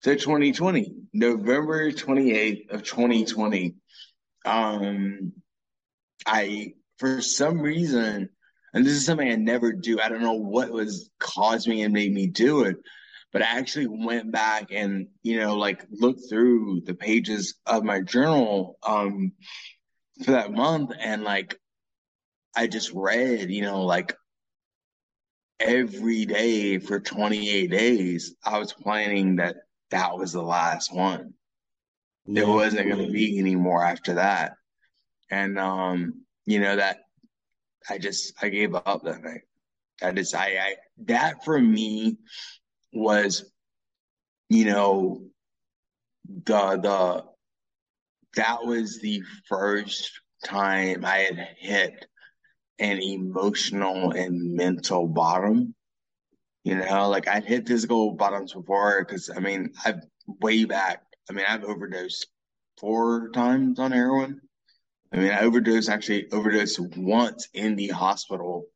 So 0.02 0.14
2020, 0.14 0.94
November 1.12 1.92
28th 1.92 2.70
of 2.70 2.82
2020. 2.82 3.76
Um, 4.44 5.32
I 6.26 6.74
for 6.98 7.20
some 7.20 7.60
reason, 7.60 8.28
and 8.74 8.84
this 8.84 8.94
is 8.94 9.04
something 9.04 9.30
I 9.30 9.36
never 9.36 9.72
do. 9.72 10.00
I 10.00 10.08
don't 10.08 10.22
know 10.22 10.32
what 10.32 10.70
was 10.70 11.08
caused 11.20 11.68
me 11.68 11.82
and 11.82 11.94
made 11.94 12.12
me 12.12 12.26
do 12.26 12.64
it, 12.64 12.76
but 13.32 13.42
I 13.42 13.58
actually 13.58 13.86
went 13.86 14.32
back 14.32 14.72
and 14.72 15.06
you 15.22 15.38
know 15.38 15.54
like 15.56 15.86
looked 15.92 16.28
through 16.28 16.82
the 16.84 16.94
pages 16.94 17.54
of 17.66 17.84
my 17.84 18.00
journal 18.00 18.78
um 18.82 19.32
for 20.24 20.32
that 20.32 20.52
month 20.52 20.90
and 20.98 21.22
like 21.22 21.60
I 22.56 22.66
just 22.66 22.92
read, 22.92 23.50
you 23.50 23.62
know, 23.62 23.84
like 23.84 24.14
every 25.60 26.26
day 26.26 26.78
for 26.78 27.00
28 27.00 27.70
days, 27.70 28.34
I 28.44 28.58
was 28.58 28.72
planning 28.72 29.36
that 29.36 29.56
that 29.92 30.16
was 30.18 30.32
the 30.32 30.42
last 30.42 30.92
one. 30.94 31.34
There 32.26 32.46
wasn't 32.46 32.88
going 32.88 33.06
to 33.06 33.12
be 33.12 33.38
any 33.38 33.56
more 33.56 33.84
after 33.84 34.14
that. 34.14 34.54
And, 35.30 35.58
um, 35.58 36.24
you 36.46 36.60
know, 36.60 36.76
that 36.76 36.98
I 37.88 37.98
just, 37.98 38.34
I 38.42 38.48
gave 38.48 38.74
up 38.74 39.02
that 39.04 39.22
night. 39.22 39.42
I 40.02 40.12
just, 40.12 40.34
I, 40.34 40.56
I, 40.58 40.74
that 41.06 41.44
for 41.44 41.58
me 41.60 42.18
was, 42.92 43.50
you 44.48 44.66
know, 44.66 45.22
the, 46.44 46.78
the, 46.80 47.24
that 48.36 48.64
was 48.64 49.00
the 49.00 49.22
first 49.48 50.10
time 50.44 51.04
I 51.04 51.18
had 51.18 51.48
hit 51.58 52.06
an 52.78 53.00
emotional 53.00 54.12
and 54.12 54.54
mental 54.54 55.06
bottom. 55.06 55.74
You 56.64 56.76
know, 56.76 57.08
like 57.08 57.28
I'd 57.28 57.44
hit 57.44 57.66
physical 57.66 58.12
bottoms 58.12 58.52
before 58.52 59.04
because 59.04 59.30
I 59.34 59.40
mean, 59.40 59.72
I've 59.84 60.00
way 60.26 60.64
back, 60.64 61.02
I 61.28 61.32
mean, 61.32 61.44
I've 61.48 61.64
overdosed 61.64 62.26
four 62.78 63.30
times 63.30 63.78
on 63.78 63.92
heroin. 63.92 64.40
I 65.12 65.16
mean, 65.16 65.32
I 65.32 65.40
overdosed 65.40 65.88
actually 65.88 66.30
overdosed 66.30 66.78
once 66.96 67.48
in 67.52 67.76
the 67.76 67.88
hospital 67.88 68.66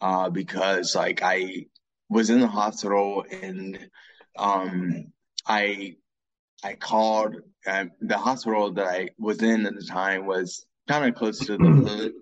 uh, 0.00 0.30
because 0.30 0.94
like 0.94 1.22
I 1.22 1.66
was 2.08 2.30
in 2.30 2.40
the 2.40 2.48
hospital 2.48 3.24
and 3.30 3.78
um, 4.36 5.12
I 5.46 5.96
I 6.62 6.74
called 6.74 7.36
uh, 7.66 7.86
the 8.00 8.18
hospital 8.18 8.72
that 8.72 8.86
I 8.86 9.10
was 9.18 9.42
in 9.42 9.66
at 9.66 9.74
the 9.74 9.84
time 9.84 10.26
was 10.26 10.66
kind 10.88 11.06
of 11.06 11.14
close 11.14 11.38
to 11.46 11.56
the 11.56 11.64
hood. 11.88 12.12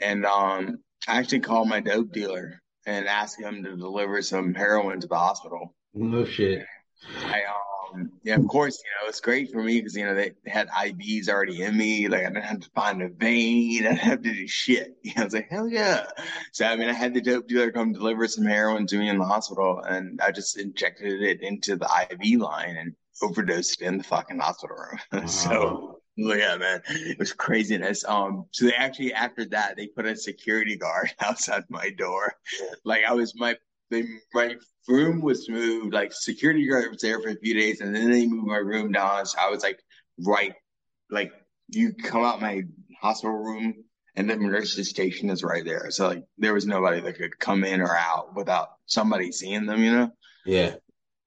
And 0.00 0.26
um, 0.26 0.78
I 1.06 1.18
actually 1.18 1.40
called 1.40 1.68
my 1.68 1.80
dope 1.80 2.12
dealer 2.12 2.60
and 2.88 3.06
asked 3.06 3.38
him 3.38 3.62
to 3.62 3.76
deliver 3.76 4.22
some 4.22 4.54
heroin 4.54 4.98
to 5.00 5.06
the 5.06 5.18
hospital. 5.18 5.74
No 5.94 6.24
shit. 6.24 6.64
I 7.24 7.42
um 7.92 8.10
yeah, 8.22 8.36
of 8.36 8.46
course, 8.48 8.82
you 8.84 8.90
know, 9.00 9.08
it's 9.08 9.20
great 9.20 9.50
for 9.50 9.62
me 9.62 9.78
because 9.78 9.96
you 9.96 10.04
know 10.04 10.14
they 10.14 10.32
had 10.46 10.68
IVs 10.68 11.28
already 11.28 11.62
in 11.62 11.76
me. 11.76 12.08
Like 12.08 12.22
I 12.22 12.28
didn't 12.28 12.44
have 12.44 12.60
to 12.60 12.70
find 12.70 13.02
a 13.02 13.08
vein, 13.08 13.86
I 13.86 13.90
didn't 13.90 13.98
have 13.98 14.22
to 14.22 14.32
do 14.32 14.48
shit. 14.48 14.96
You 15.02 15.12
know, 15.16 15.22
I 15.22 15.24
was 15.24 15.34
like, 15.34 15.48
hell 15.50 15.68
yeah. 15.68 16.06
So 16.52 16.66
I 16.66 16.76
mean 16.76 16.88
I 16.88 16.94
had 16.94 17.14
the 17.14 17.20
dope 17.20 17.46
dealer 17.46 17.70
come 17.70 17.92
deliver 17.92 18.26
some 18.26 18.44
heroin 18.44 18.86
to 18.86 18.98
me 18.98 19.08
in 19.10 19.18
the 19.18 19.24
hospital 19.24 19.80
and 19.80 20.20
I 20.20 20.30
just 20.32 20.58
injected 20.58 21.22
it 21.22 21.42
into 21.42 21.76
the 21.76 21.88
IV 22.10 22.40
line 22.40 22.76
and 22.76 22.94
overdosed 23.22 23.82
in 23.82 23.98
the 23.98 24.04
fucking 24.04 24.38
hospital 24.38 24.76
room. 24.76 24.98
Wow. 25.12 25.26
so 25.26 25.97
yeah, 26.18 26.56
man, 26.56 26.82
it 26.88 27.18
was 27.18 27.32
craziness. 27.32 28.04
Um, 28.04 28.46
so 28.50 28.66
they 28.66 28.72
actually 28.72 29.12
after 29.12 29.44
that 29.46 29.76
they 29.76 29.86
put 29.86 30.04
a 30.04 30.16
security 30.16 30.76
guard 30.76 31.10
outside 31.20 31.64
my 31.68 31.90
door. 31.90 32.34
Like 32.84 33.02
I 33.08 33.14
was 33.14 33.34
my 33.36 33.56
they, 33.90 34.04
my 34.34 34.56
room 34.88 35.20
was 35.20 35.48
moved. 35.48 35.94
Like 35.94 36.12
security 36.12 36.68
guard 36.68 36.90
was 36.90 37.00
there 37.00 37.20
for 37.20 37.28
a 37.28 37.36
few 37.36 37.54
days, 37.54 37.80
and 37.80 37.94
then 37.94 38.10
they 38.10 38.26
moved 38.26 38.48
my 38.48 38.56
room 38.56 38.92
down. 38.92 39.26
So 39.26 39.38
I 39.40 39.48
was 39.48 39.62
like 39.62 39.78
right, 40.18 40.54
like 41.08 41.32
you 41.68 41.92
come 41.94 42.24
out 42.24 42.40
my 42.40 42.62
hospital 43.00 43.36
room, 43.36 43.84
and 44.16 44.28
the 44.28 44.36
nurse's 44.36 44.90
station 44.90 45.30
is 45.30 45.44
right 45.44 45.64
there. 45.64 45.90
So 45.90 46.08
like 46.08 46.24
there 46.36 46.54
was 46.54 46.66
nobody 46.66 47.00
that 47.00 47.16
could 47.16 47.38
come 47.38 47.62
in 47.62 47.80
or 47.80 47.96
out 47.96 48.34
without 48.34 48.70
somebody 48.86 49.30
seeing 49.30 49.66
them. 49.66 49.84
You 49.84 49.92
know? 49.92 50.10
Yeah. 50.44 50.74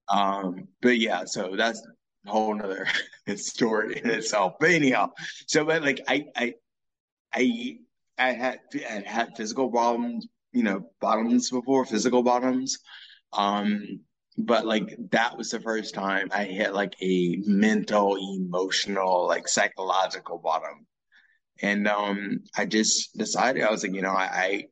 Um, 0.10 0.68
but 0.82 1.00
yeah, 1.00 1.24
so 1.24 1.56
that's 1.56 1.82
whole 2.26 2.54
nother 2.56 2.88
story 3.36 4.00
in 4.04 4.10
itself. 4.10 4.54
But 4.60 4.72
anyhow, 4.72 5.12
so 5.48 5.66
but 5.66 5.82
like 5.84 6.02
I 6.08 6.26
I 6.36 6.54
I 7.34 7.78
I 8.18 8.32
had 8.34 8.60
I 8.76 9.04
had 9.06 9.36
physical 9.38 9.70
problems, 9.72 10.28
you 10.54 10.64
know, 10.64 10.92
bottoms 11.00 11.50
before, 11.50 11.86
physical 11.86 12.24
bottoms. 12.24 12.78
Um, 13.34 14.02
but 14.38 14.66
like 14.66 14.98
that 15.12 15.38
was 15.38 15.50
the 15.50 15.60
first 15.60 15.94
time 15.94 16.30
I 16.32 16.46
hit 16.46 16.74
like 16.74 16.96
a 17.02 17.38
mental, 17.46 18.18
emotional, 18.18 19.28
like 19.28 19.48
psychological 19.48 20.38
bottom. 20.40 20.86
And 21.62 21.88
um 21.88 22.40
I 22.58 22.66
just 22.66 23.18
decided 23.18 23.64
I 23.64 23.72
was 23.72 23.84
like, 23.84 23.94
you 23.94 24.02
know, 24.02 24.12
I 24.12 24.66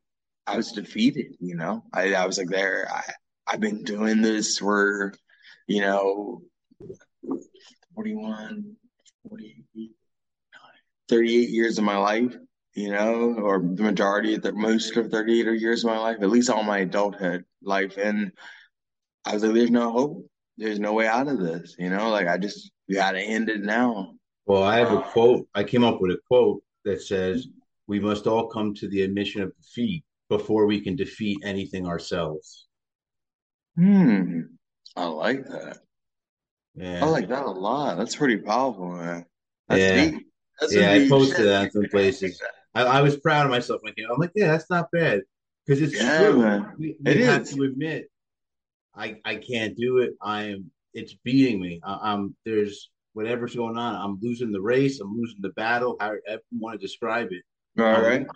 I, 0.47 0.53
I 0.53 0.57
was 0.57 0.71
defeated, 0.71 1.35
you 1.39 1.55
know. 1.55 1.83
I, 1.93 2.13
I 2.15 2.25
was 2.25 2.37
like 2.37 2.49
there, 2.49 2.87
I 2.91 3.03
I've 3.47 3.59
been 3.59 3.83
doing 3.83 4.21
this 4.21 4.57
for, 4.59 5.13
you 5.67 5.81
know, 5.81 6.41
41, 7.95 8.76
48, 9.28 9.91
38 11.09 11.49
years 11.49 11.78
of 11.78 11.84
my 11.84 11.97
life, 11.97 12.36
you 12.76 12.91
know, 12.91 13.36
or 13.41 13.59
the 13.59 13.84
majority 13.84 14.36
of 14.36 14.41
the 14.41 14.53
most 14.53 14.95
of 14.95 15.11
38 15.11 15.59
years 15.59 15.84
of 15.84 15.89
my 15.91 15.97
life, 15.97 16.17
at 16.22 16.30
least 16.30 16.49
all 16.49 16.63
my 16.63 16.80
adulthood 16.80 17.43
life. 17.61 17.97
And 17.97 18.32
I 19.26 19.34
was 19.34 19.43
like, 19.43 19.53
there's 19.53 19.72
no 19.72 19.91
hope. 19.91 20.30
There's 20.57 20.80
no 20.80 20.93
way 20.93 21.07
out 21.07 21.30
of 21.30 21.39
this, 21.39 21.76
you 21.80 21.89
know, 21.89 22.09
like 22.09 22.28
I 22.28 22.38
just 22.38 22.70
you 22.88 22.95
got 22.95 23.11
to 23.11 23.22
end 23.22 23.49
it 23.49 23.61
now. 23.61 24.15
Well, 24.45 24.63
I 24.63 24.78
have 24.78 24.91
a 24.91 25.01
quote. 25.01 25.47
I 25.55 25.63
came 25.63 25.84
up 25.84 26.01
with 26.01 26.11
a 26.11 26.17
quote 26.28 26.61
that 26.84 27.01
says, 27.01 27.47
We 27.88 27.99
must 27.99 28.28
all 28.28 28.47
come 28.47 28.74
to 28.76 28.89
the 28.89 29.03
admission 29.03 29.41
of 29.41 29.55
defeat 29.55 30.03
before 30.28 30.65
we 30.65 30.82
can 30.82 30.95
defeat 30.95 31.38
anything 31.43 31.88
ourselves. 31.88 32.67
Hmm. 33.76 34.41
I 34.95 35.05
like 35.05 35.45
that. 35.45 35.78
Yeah. 36.76 37.03
I 37.03 37.07
like 37.07 37.27
that 37.30 37.45
a 37.45 37.52
lot. 37.52 37.98
That's 37.98 38.15
pretty 38.15 38.38
powerful, 38.38 38.91
man. 38.91 39.26
That's 39.68 39.81
yeah. 39.81 40.06
Deep. 40.06 40.27
That's 40.60 40.76
yeah, 40.76 40.91
I 40.91 41.10
posted 41.10 41.38
shit. 41.38 41.45
that 41.45 41.65
in 41.65 41.72
some 41.72 41.85
places. 41.89 42.41
I, 42.76 42.84
I, 42.84 43.02
was 43.02 43.18
proud 43.18 43.45
of 43.45 43.52
myself 43.52 43.81
when 43.81 43.91
I 43.91 43.93
came. 43.93 44.07
I'm 44.11 44.19
like, 44.19 44.31
yeah, 44.35 44.48
that's 44.48 44.69
not 44.69 44.91
bad 44.91 45.22
because 45.65 45.81
it's 45.81 45.95
yeah, 45.95 46.19
true. 46.19 46.41
Man. 46.41 46.73
We, 46.77 46.95
we 47.03 47.11
it 47.11 47.18
have 47.22 47.43
is. 47.43 47.53
to 47.56 47.64
admit, 47.64 48.10
I 48.95 49.18
I 49.23 49.35
can't 49.35 49.76
do 49.77 49.99
it. 49.99 50.14
I 50.22 50.43
am. 50.49 50.72
It's 50.93 51.15
beating 51.23 51.61
me. 51.61 51.80
I, 51.84 52.14
am 52.14 52.35
there's 52.45 52.89
whatever's 53.14 53.56
going 53.56 53.77
on. 53.77 53.95
I'm 53.95 54.19
losing 54.22 54.52
the 54.52 54.61
race. 54.61 54.99
I'm 54.99 55.15
losing 55.15 55.41
the 55.41 55.49
battle. 55.49 55.95
However 55.99 56.22
you 56.27 56.60
want 56.60 56.80
to 56.80 56.85
describe 56.85 57.30
it. 57.31 57.43
All 57.80 57.85
um, 57.85 58.03
right. 58.03 58.27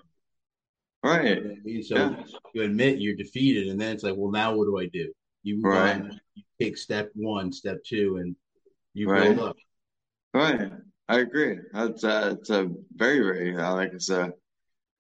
Right. 1.04 1.44
You 1.66 1.76
know 1.78 1.82
So 1.82 1.96
yeah. 1.96 2.24
you 2.54 2.64
admit 2.64 3.00
you're 3.00 3.16
defeated, 3.16 3.68
and 3.68 3.80
then 3.80 3.94
it's 3.94 4.04
like, 4.04 4.16
well, 4.16 4.32
now 4.32 4.56
what 4.56 4.66
do 4.66 4.80
I 4.80 4.86
do? 4.86 5.12
You 5.44 5.62
right. 5.62 6.02
you 6.36 6.44
take 6.60 6.78
step 6.78 7.10
one, 7.14 7.52
step 7.52 7.84
two, 7.86 8.18
and 8.18 8.36
you 8.94 9.10
right. 9.10 9.36
build 9.36 9.50
up. 9.50 9.56
Right. 10.34 10.72
I 11.08 11.20
agree. 11.20 11.60
That's 11.74 12.04
it's 12.04 12.50
a 12.50 12.70
very, 12.96 13.20
very 13.20 13.58
I 13.58 13.70
like 13.72 13.94
it's 13.94 14.10
a 14.10 14.34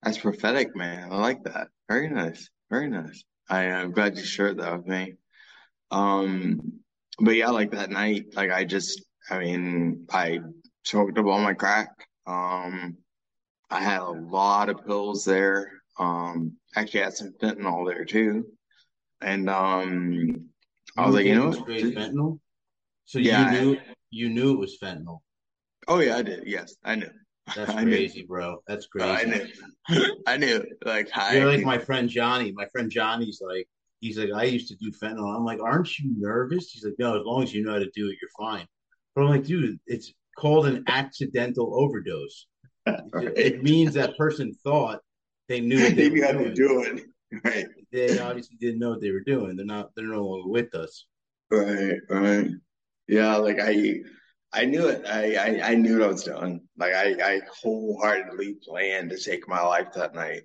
that's 0.01 0.17
prophetic, 0.17 0.75
man. 0.75 1.11
I 1.11 1.15
like 1.15 1.43
that. 1.45 1.69
Very 1.87 2.09
nice. 2.09 2.49
Very 2.69 2.89
nice. 2.89 3.23
I 3.49 3.63
am 3.63 3.91
glad 3.91 4.17
you 4.17 4.23
shared 4.23 4.59
that 4.59 4.77
with 4.77 4.85
me. 4.85 5.13
Um, 5.91 6.79
but 7.19 7.35
yeah, 7.35 7.49
like 7.49 7.71
that 7.71 7.89
night, 7.89 8.25
like 8.35 8.51
I 8.51 8.65
just, 8.65 9.03
I 9.29 9.39
mean, 9.39 10.05
I 10.11 10.39
choked 10.83 11.17
up 11.17 11.25
all 11.25 11.39
my 11.39 11.53
crack. 11.53 11.89
Um, 12.25 12.97
I 13.69 13.81
had 13.81 14.01
a 14.01 14.09
lot 14.11 14.69
of 14.69 14.85
pills 14.85 15.23
there. 15.23 15.71
Um, 15.97 16.57
actually 16.75 17.01
I 17.01 17.05
had 17.05 17.13
some 17.13 17.33
fentanyl 17.41 17.87
there 17.87 18.05
too. 18.05 18.45
And 19.23 19.49
um, 19.49 20.49
I 20.97 21.05
was 21.05 21.15
like, 21.15 21.25
you 21.25 21.35
know, 21.35 21.51
straight 21.51 21.95
fentanyl. 21.95 22.39
So 23.05 23.19
yeah, 23.19 23.51
you 23.53 23.61
knew 23.61 23.79
you 24.11 24.29
knew 24.29 24.53
it 24.53 24.59
was 24.59 24.77
fentanyl. 24.81 25.19
Oh 25.87 25.99
yeah, 25.99 26.17
I 26.17 26.21
did. 26.21 26.43
Yes, 26.45 26.75
I 26.83 26.95
knew. 26.95 27.09
That's 27.55 27.73
crazy, 27.73 28.23
bro. 28.23 28.61
That's 28.67 28.87
crazy. 28.87 29.09
I 29.09 29.23
knew. 29.25 30.15
I 30.27 30.37
knew. 30.37 30.65
Like 30.85 31.09
you're 31.33 31.47
like 31.47 31.65
my 31.65 31.77
friend 31.77 32.09
Johnny. 32.09 32.51
My 32.51 32.67
friend 32.71 32.89
Johnny's 32.89 33.41
like 33.45 33.67
he's 33.99 34.17
like 34.17 34.31
I 34.33 34.43
used 34.43 34.67
to 34.69 34.75
do 34.75 34.91
fentanyl. 34.91 35.35
I'm 35.35 35.45
like, 35.45 35.61
aren't 35.61 35.97
you 35.99 36.13
nervous? 36.17 36.71
He's 36.71 36.85
like, 36.85 36.95
no, 36.99 37.19
as 37.19 37.25
long 37.25 37.43
as 37.43 37.53
you 37.53 37.63
know 37.63 37.73
how 37.73 37.79
to 37.79 37.91
do 37.95 38.09
it, 38.09 38.17
you're 38.21 38.29
fine. 38.37 38.65
But 39.15 39.23
I'm 39.23 39.29
like, 39.29 39.45
dude, 39.45 39.79
it's 39.87 40.13
called 40.37 40.67
an 40.67 40.83
accidental 40.87 41.73
overdose. 41.79 42.47
right. 42.85 43.31
It 43.37 43.63
means 43.63 43.93
that 43.93 44.17
person 44.17 44.53
thought 44.63 44.99
they 45.47 45.59
knew 45.59 45.81
what 45.83 45.95
they, 45.95 46.07
they 46.07 46.09
knew 46.09 46.25
how 46.25 46.31
to 46.31 46.53
do 46.53 46.83
it. 46.83 47.03
Right. 47.43 47.65
They 47.93 48.19
obviously 48.19 48.57
didn't 48.59 48.79
know 48.79 48.89
what 48.89 49.01
they 49.01 49.11
were 49.11 49.21
doing. 49.21 49.55
They're 49.55 49.65
not. 49.65 49.91
They're 49.95 50.07
no 50.07 50.25
longer 50.25 50.49
with 50.49 50.75
us. 50.75 51.05
Right. 51.49 51.99
Right. 52.09 52.49
Yeah. 53.07 53.37
Like 53.37 53.59
I. 53.61 54.01
I 54.55 54.65
knew 54.65 54.87
it. 54.87 55.03
I, 55.07 55.33
I, 55.33 55.71
I 55.71 55.73
knew 55.73 55.97
what 55.97 56.07
I 56.07 56.11
was 56.11 56.23
doing. 56.25 56.61
Like 56.77 56.93
I, 56.93 57.15
I 57.23 57.41
wholeheartedly 57.63 58.57
planned 58.63 59.09
to 59.09 59.17
take 59.17 59.47
my 59.47 59.61
life 59.61 59.87
that 59.95 60.13
night. 60.13 60.43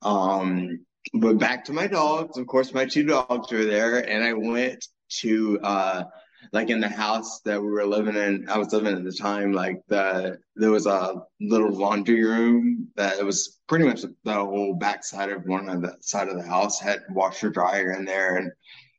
Um, 0.00 0.86
but 1.12 1.38
back 1.38 1.64
to 1.64 1.72
my 1.72 1.88
dogs. 1.88 2.38
Of 2.38 2.46
course, 2.46 2.72
my 2.72 2.84
two 2.84 3.02
dogs 3.02 3.50
were 3.50 3.64
there, 3.64 3.98
and 3.98 4.22
I 4.22 4.34
went 4.34 4.86
to 5.22 5.58
uh, 5.60 6.04
like 6.52 6.70
in 6.70 6.80
the 6.80 6.88
house 6.88 7.40
that 7.40 7.60
we 7.60 7.68
were 7.68 7.86
living 7.86 8.16
in, 8.16 8.48
I 8.48 8.58
was 8.58 8.72
living 8.72 8.96
at 8.96 9.04
the 9.04 9.12
time, 9.12 9.52
like 9.52 9.80
the 9.88 10.38
there 10.56 10.70
was 10.70 10.86
a 10.86 11.22
little 11.40 11.70
laundry 11.70 12.24
room 12.24 12.88
that 12.96 13.24
was 13.24 13.60
pretty 13.68 13.84
much 13.84 14.02
the 14.24 14.34
whole 14.34 14.74
back 14.74 15.04
side 15.04 15.30
of 15.30 15.44
one 15.46 15.68
of 15.68 15.82
the 15.82 15.96
side 16.00 16.28
of 16.28 16.36
the 16.36 16.46
house 16.46 16.80
had 16.80 17.00
washer 17.10 17.50
dryer 17.50 17.92
in 17.92 18.04
there 18.04 18.36
and 18.36 18.52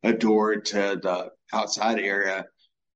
a 0.04 0.14
door 0.14 0.56
to 0.56 1.00
the 1.02 1.32
outside 1.54 2.00
area. 2.00 2.46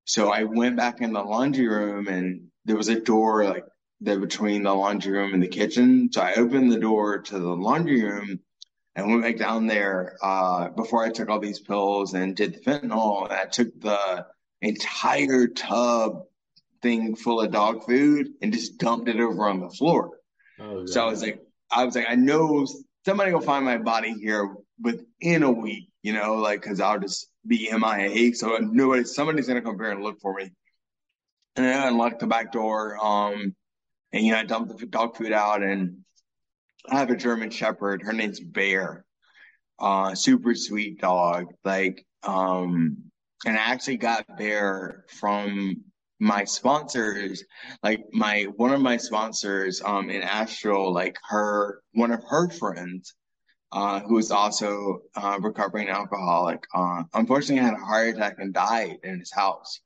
So 0.06 0.30
I 0.30 0.44
went 0.44 0.78
back 0.78 1.02
in 1.02 1.14
the 1.14 1.22
laundry 1.22 1.68
room 1.68 2.08
and 2.08 2.48
there 2.66 2.78
was 2.78 2.88
a 2.88 3.00
door 3.00 3.44
like 3.46 3.66
there 4.00 4.20
between 4.20 4.64
the 4.64 4.74
laundry 4.74 5.12
room 5.12 5.34
and 5.34 5.44
the 5.44 5.48
kitchen. 5.48 6.10
So 6.12 6.22
I 6.22 6.34
opened 6.34 6.72
the 6.72 6.80
door 6.80 7.20
to 7.20 7.40
the 7.40 7.56
laundry 7.56 8.04
room 8.04 8.40
and 8.96 9.08
went 9.08 9.22
back 9.24 9.38
down 9.38 9.68
there 9.68 10.18
uh, 10.24 10.70
before 10.70 11.04
I 11.04 11.10
took 11.10 11.30
all 11.30 11.40
these 11.40 11.60
pills 11.60 12.14
and 12.14 12.36
did 12.36 12.54
the 12.54 12.60
fentanyl. 12.60 13.30
I 13.30 13.46
took 13.46 13.80
the 13.80 14.26
entire 14.62 15.48
tub 15.48 16.24
thing 16.82 17.16
full 17.16 17.42
of 17.42 17.52
dog 17.52 17.86
food 17.86 18.30
and 18.42 18.54
just 18.54 18.78
dumped 18.78 19.10
it 19.10 19.20
over 19.20 19.48
on 19.48 19.60
the 19.60 19.70
floor. 19.70 20.12
Oh, 20.60 20.86
so 20.86 21.06
I 21.06 21.10
was 21.10 21.22
like, 21.22 21.42
I 21.72 21.86
was 21.86 21.96
like, 21.96 22.08
I 22.10 22.16
know 22.16 22.68
somebody 23.06 23.34
will 23.34 23.42
find 23.42 23.66
my 23.66 23.78
body 23.78 24.14
here 24.14 24.56
within 24.82 25.44
a 25.44 25.52
week, 25.52 25.90
you 26.04 26.14
know, 26.14 26.36
like 26.36 26.62
because 26.62 26.80
I'll 26.80 27.00
just 27.00 27.30
be 27.46 27.70
MIA. 27.72 28.34
So 28.34 28.58
nobody, 28.58 29.04
somebody's 29.04 29.48
gonna 29.48 29.62
come 29.62 29.78
here 29.78 29.92
and 29.92 30.04
look 30.04 30.20
for 30.22 30.34
me. 30.34 30.52
And 31.56 31.66
then 31.66 31.80
I 31.80 31.88
unlocked 31.88 32.20
the 32.20 32.28
back 32.28 32.52
door, 32.52 33.04
um, 33.04 33.56
and 34.12 34.26
you 34.26 34.32
know, 34.32 34.40
I 34.40 34.44
dumped 34.44 34.78
the 34.78 34.86
dog 34.86 35.16
food 35.16 35.32
out, 35.32 35.64
and 35.64 35.98
I 36.88 37.00
have 37.00 37.10
a 37.10 37.16
German 37.16 37.50
Shepherd. 37.50 38.04
Her 38.04 38.14
name's 38.14 38.40
Bear. 38.40 39.06
Uh, 39.80 40.14
super 40.16 40.54
sweet 40.54 41.00
dog. 41.00 41.48
Like, 41.64 42.06
um, 42.24 42.98
and 43.46 43.58
I 43.58 43.62
actually 43.62 43.98
got 43.98 44.26
there 44.38 45.06
from 45.10 45.84
my 46.20 46.44
sponsors, 46.44 47.44
like 47.84 48.04
my 48.12 48.44
one 48.56 48.74
of 48.74 48.82
my 48.82 48.98
sponsors 48.98 49.82
um 49.84 50.10
in 50.10 50.24
Astro, 50.24 50.90
like 50.90 51.18
her 51.30 51.82
one 51.94 52.12
of 52.12 52.24
her 52.30 52.50
friends, 52.50 53.14
uh, 53.72 54.00
who 54.02 54.18
is 54.18 54.32
also 54.32 55.00
uh, 55.16 55.38
recovering 55.42 55.90
alcoholic, 55.90 56.64
uh, 56.74 57.04
unfortunately 57.14 57.64
had 57.64 57.76
a 57.76 57.86
heart 57.86 58.16
attack 58.16 58.36
and 58.40 58.54
died 58.54 58.98
in 59.04 59.20
his 59.20 59.32
house, 59.32 59.80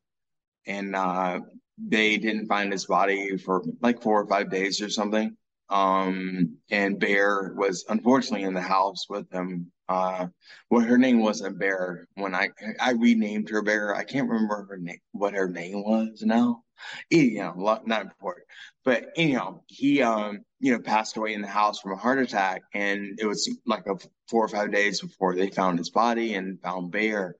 and 0.67 0.95
uh, 0.95 1.39
they 1.77 2.17
didn't 2.17 2.47
find 2.47 2.71
his 2.71 2.85
body 2.85 3.37
for 3.37 3.63
like 3.81 4.01
four 4.01 4.21
or 4.21 4.27
five 4.27 4.49
days 4.49 4.81
or 4.81 4.89
something. 4.89 5.35
Um, 5.71 6.57
and 6.69 6.99
Bear 6.99 7.53
was 7.55 7.85
unfortunately 7.87 8.43
in 8.45 8.53
the 8.53 8.61
house 8.61 9.07
with 9.09 9.29
them. 9.29 9.71
Uh, 9.87 10.27
well, 10.69 10.85
her 10.85 10.97
name 10.97 11.21
wasn't 11.21 11.59
Bear 11.59 12.07
when 12.15 12.35
I 12.35 12.49
I 12.79 12.91
renamed 12.91 13.49
her 13.49 13.61
Bear. 13.61 13.95
I 13.95 14.03
can't 14.03 14.29
remember 14.29 14.67
her 14.69 14.77
name, 14.77 14.99
what 15.13 15.33
her 15.33 15.47
name 15.47 15.83
was 15.83 16.21
now. 16.23 16.63
Know, 17.11 17.81
not 17.85 18.01
important. 18.01 18.47
But 18.83 19.05
anyhow, 19.15 19.61
he 19.67 20.01
um 20.01 20.41
you 20.59 20.73
know 20.73 20.79
passed 20.79 21.15
away 21.17 21.33
in 21.33 21.41
the 21.41 21.47
house 21.47 21.79
from 21.79 21.93
a 21.93 21.97
heart 21.97 22.19
attack, 22.19 22.63
and 22.73 23.17
it 23.19 23.25
was 23.25 23.49
like 23.65 23.85
a 23.87 23.95
four 24.29 24.43
or 24.45 24.49
five 24.49 24.71
days 24.71 25.01
before 25.01 25.35
they 25.35 25.49
found 25.49 25.77
his 25.77 25.89
body 25.89 26.33
and 26.33 26.61
found 26.61 26.91
Bear, 26.91 27.35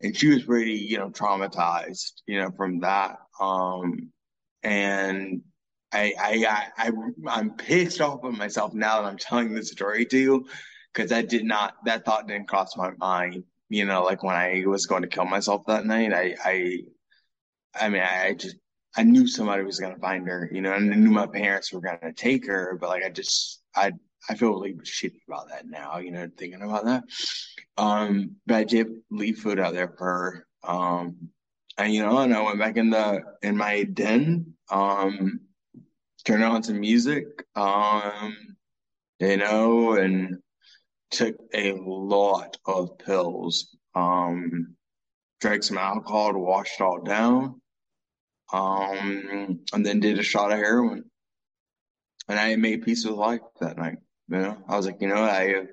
and 0.00 0.16
she 0.16 0.28
was 0.28 0.44
pretty 0.44 0.74
you 0.74 0.98
know 0.98 1.10
traumatized 1.10 2.22
you 2.26 2.40
know 2.40 2.50
from 2.56 2.80
that. 2.80 3.18
Um, 3.40 4.12
and 4.62 5.42
I, 5.92 6.14
I, 6.18 6.70
I, 6.76 6.90
I, 7.28 7.38
am 7.38 7.50
pissed 7.56 8.00
off 8.00 8.24
at 8.24 8.32
myself 8.32 8.74
now 8.74 9.00
that 9.00 9.08
I'm 9.08 9.16
telling 9.16 9.54
this 9.54 9.70
story 9.70 10.04
to 10.06 10.18
you 10.18 10.46
because 10.92 11.12
I 11.12 11.22
did 11.22 11.44
not, 11.44 11.74
that 11.84 12.04
thought 12.04 12.28
didn't 12.28 12.48
cross 12.48 12.76
my 12.76 12.90
mind. 12.98 13.44
You 13.70 13.84
know, 13.84 14.02
like 14.02 14.22
when 14.22 14.36
I 14.36 14.64
was 14.66 14.86
going 14.86 15.02
to 15.02 15.08
kill 15.08 15.26
myself 15.26 15.62
that 15.66 15.86
night, 15.86 16.12
I, 16.12 16.34
I, 16.44 16.78
I 17.78 17.88
mean, 17.88 18.02
I 18.02 18.34
just, 18.34 18.56
I 18.96 19.02
knew 19.02 19.26
somebody 19.26 19.62
was 19.62 19.78
going 19.78 19.94
to 19.94 20.00
find 20.00 20.26
her, 20.26 20.48
you 20.52 20.62
know, 20.62 20.72
and 20.72 20.92
I 20.92 20.96
knew 20.96 21.10
my 21.10 21.26
parents 21.26 21.72
were 21.72 21.80
going 21.80 21.98
to 22.02 22.12
take 22.12 22.46
her, 22.46 22.76
but 22.80 22.88
like, 22.88 23.04
I 23.04 23.10
just, 23.10 23.60
I, 23.76 23.92
I 24.28 24.34
feel 24.34 24.52
really 24.52 24.74
shitty 24.74 25.20
about 25.28 25.48
that 25.50 25.66
now, 25.66 25.98
you 25.98 26.10
know, 26.10 26.28
thinking 26.36 26.62
about 26.62 26.86
that. 26.86 27.04
Um, 27.76 28.36
but 28.46 28.56
I 28.56 28.64
did 28.64 28.88
leave 29.10 29.38
food 29.38 29.60
out 29.60 29.74
there 29.74 29.94
for 29.96 30.06
her. 30.06 30.46
Um, 30.64 31.28
and 31.76 31.94
you 31.94 32.04
know, 32.04 32.18
and 32.18 32.34
I 32.34 32.42
went 32.42 32.58
back 32.58 32.76
in 32.76 32.90
the, 32.90 33.22
in 33.42 33.56
my 33.56 33.84
den, 33.84 34.54
um, 34.70 35.40
turned 36.28 36.44
on 36.44 36.62
some 36.62 36.78
music, 36.78 37.24
um, 37.56 38.36
you 39.18 39.38
know, 39.38 39.94
and 39.94 40.36
took 41.10 41.34
a 41.54 41.72
lot 41.72 42.58
of 42.66 42.98
pills. 42.98 43.74
Um, 43.94 44.76
drank 45.40 45.62
some 45.62 45.78
alcohol 45.78 46.32
to 46.32 46.38
wash 46.38 46.72
it 46.78 46.82
all 46.82 47.00
down. 47.00 47.62
Um, 48.52 49.60
and 49.72 49.86
then 49.86 50.00
did 50.00 50.18
a 50.18 50.22
shot 50.22 50.52
of 50.52 50.58
heroin. 50.58 51.04
And 52.28 52.38
I 52.38 52.56
made 52.56 52.82
peace 52.82 53.06
with 53.06 53.14
life 53.14 53.40
that 53.60 53.78
night. 53.78 53.98
You 54.28 54.38
know, 54.38 54.58
I 54.68 54.76
was 54.76 54.84
like, 54.84 55.00
you 55.00 55.08
know, 55.08 55.22
I 55.22 55.48
have, 55.54 55.66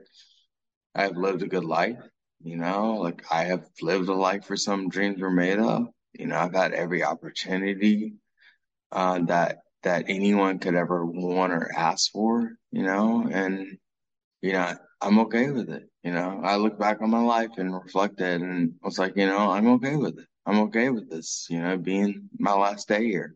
I 0.96 1.02
have 1.04 1.18
lived 1.18 1.44
a 1.44 1.48
good 1.48 1.66
life. 1.66 2.00
You 2.42 2.56
know, 2.56 2.94
like 2.94 3.26
I 3.30 3.44
have 3.44 3.66
lived 3.82 4.08
a 4.08 4.14
life 4.14 4.46
for 4.46 4.56
some 4.56 4.88
dreams 4.88 5.20
were 5.20 5.32
made 5.32 5.60
of. 5.60 5.88
You 6.14 6.28
know, 6.28 6.38
I've 6.38 6.54
had 6.54 6.72
every 6.72 7.04
opportunity 7.04 8.14
uh, 8.94 9.20
that 9.26 9.58
that 9.86 10.06
anyone 10.10 10.60
could 10.60 10.76
ever 10.76 11.06
want 11.06 11.54
or 11.54 11.72
ask 11.76 12.12
for, 12.12 12.52
you 12.72 12.84
know, 12.84 13.28
and, 13.32 13.78
you 14.42 14.52
know, 14.52 14.74
I'm 15.00 15.20
okay 15.20 15.52
with 15.52 15.70
it. 15.70 15.88
You 16.04 16.12
know, 16.12 16.42
I 16.44 16.58
look 16.58 16.78
back 16.80 17.02
on 17.02 17.12
my 17.12 17.22
life 17.22 17.52
and 17.58 17.74
reflect 17.74 18.20
reflected 18.20 18.42
and 18.42 18.74
was 18.84 19.00
like, 19.00 19.16
you 19.16 19.28
know, 19.28 19.52
I'm 19.52 19.68
okay 19.76 19.96
with 19.96 20.18
it. 20.20 20.26
I'm 20.46 20.60
okay 20.62 20.90
with 20.90 21.10
this, 21.10 21.48
you 21.50 21.62
know, 21.62 21.78
being 21.78 22.30
my 22.38 22.54
last 22.54 22.88
day 22.88 23.06
here. 23.06 23.36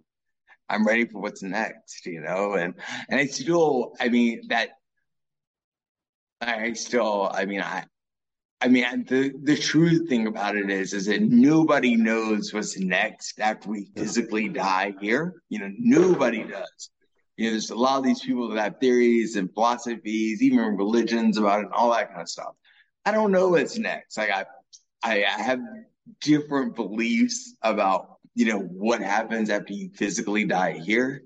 I'm 0.67 0.85
ready 0.85 1.05
for 1.05 1.21
what's 1.21 1.41
next, 1.41 2.05
you 2.05 2.21
know, 2.21 2.53
and, 2.53 2.73
and 3.09 3.19
I 3.19 3.27
still, 3.27 3.93
I 3.99 4.09
mean, 4.09 4.41
that, 4.49 4.69
I 6.41 6.73
still, 6.73 7.30
I 7.31 7.45
mean, 7.45 7.61
I, 7.61 7.85
I 8.61 8.68
mean, 8.68 9.06
the 9.07 9.34
the 9.44 9.56
true 9.57 10.06
thing 10.07 10.27
about 10.27 10.57
it 10.57 10.69
is, 10.69 10.94
is 10.94 11.06
that 11.06 11.22
nobody 11.22 11.95
knows 11.95 12.53
what's 12.53 12.77
next 12.77 13.40
after 13.40 13.69
we 13.69 13.86
physically 13.95 14.49
die 14.49 14.94
here. 14.99 15.41
You 15.48 15.60
know, 15.60 15.72
nobody 15.77 16.44
does. 16.44 16.90
You 17.38 17.45
know, 17.45 17.52
there's 17.52 17.69
a 17.69 17.76
lot 17.76 17.99
of 17.99 18.03
these 18.03 18.22
people 18.22 18.49
that 18.49 18.61
have 18.61 18.80
theories 18.81 19.38
and 19.38 19.53
philosophies, 19.53 20.41
even 20.41 20.60
religions 20.76 21.38
about 21.38 21.61
it, 21.61 21.65
and 21.65 21.73
all 21.73 21.91
that 21.91 22.10
kind 22.10 22.22
of 22.22 22.27
stuff. 22.30 22.53
I 23.06 23.14
don't 23.14 23.31
know 23.31 23.49
what's 23.49 23.77
next. 23.77 24.18
Like 24.18 24.30
I, 24.30 24.45
I, 25.03 25.23
I 25.23 25.41
have 25.41 25.61
different 26.19 26.76
beliefs 26.76 27.56
about 27.61 28.18
you 28.36 28.45
know 28.45 28.60
what 28.60 29.02
happens 29.02 29.49
after 29.49 29.72
you 29.72 29.90
physically 29.95 30.44
die 30.44 30.80
here. 30.80 31.23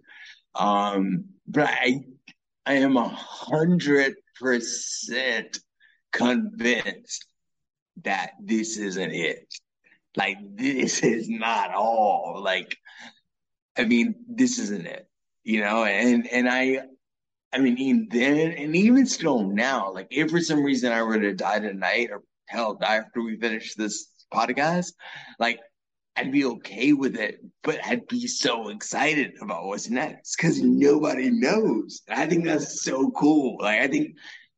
Um, 0.53 1.25
but 1.47 1.67
I, 1.67 2.01
I 2.67 2.73
am 2.73 2.95
a 2.95 3.09
hundred 3.09 4.13
percent 4.39 5.57
convinced 6.13 7.25
that 8.03 8.31
this 8.41 8.77
isn't 8.77 9.11
it. 9.11 9.53
Like 10.15 10.37
this 10.55 11.03
is 11.03 11.27
not 11.29 11.73
all. 11.73 12.41
Like, 12.43 12.77
I 13.77 13.83
mean, 13.83 14.15
this 14.27 14.59
isn't 14.59 14.85
it. 14.85 15.07
You 15.43 15.59
know, 15.59 15.83
and 15.83 16.27
and 16.27 16.47
I, 16.47 16.81
I 17.51 17.57
mean, 17.57 17.77
even 17.77 18.07
then, 18.09 18.51
and 18.53 18.75
even 18.75 19.05
still 19.05 19.43
now, 19.43 19.91
like 19.91 20.07
if 20.09 20.31
for 20.31 20.39
some 20.39 20.63
reason 20.63 20.93
I 20.93 21.01
were 21.01 21.19
to 21.19 21.33
die 21.33 21.59
tonight, 21.59 22.09
or 22.11 22.23
hell, 22.47 22.75
die 22.75 22.97
after 22.97 23.21
we 23.21 23.35
finish 23.37 23.75
this 23.75 24.07
podcast, 24.33 24.93
like 25.39 25.59
I'd 26.15 26.31
be 26.31 26.45
okay 26.45 26.93
with 26.93 27.15
it, 27.15 27.43
but 27.63 27.79
I'd 27.85 28.07
be 28.07 28.27
so 28.27 28.69
excited 28.69 29.33
about 29.41 29.65
what's 29.65 29.89
next 29.89 30.37
because 30.37 30.61
nobody 30.61 31.31
knows. 31.31 32.01
I 32.07 32.27
think 32.27 32.45
that's 32.45 32.83
so 32.83 33.11
cool. 33.11 33.57
Like 33.59 33.81
I 33.81 33.87
think 33.87 34.15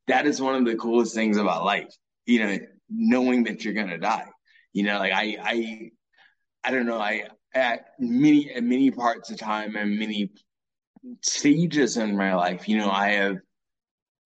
that 0.08 0.26
is 0.26 0.40
one 0.40 0.54
of 0.54 0.64
the 0.64 0.76
coolest 0.76 1.14
things 1.14 1.36
about 1.36 1.64
life. 1.64 1.94
You 2.26 2.40
know, 2.40 2.58
knowing 2.88 3.44
that 3.44 3.64
you're 3.64 3.74
gonna 3.74 3.98
die. 3.98 4.28
You 4.72 4.84
know, 4.84 4.98
like 4.98 5.12
I 5.12 5.36
I 5.42 5.90
I 6.64 6.70
don't 6.70 6.86
know, 6.86 6.98
I 6.98 7.28
at 7.54 7.86
many 7.98 8.52
at 8.52 8.62
many 8.62 8.90
parts 8.90 9.30
of 9.30 9.38
time 9.38 9.76
and 9.76 9.98
many 9.98 10.30
stages 11.22 11.96
in 11.96 12.16
my 12.16 12.34
life. 12.34 12.68
You 12.68 12.78
know, 12.78 12.90
I 12.90 13.10
have, 13.10 13.36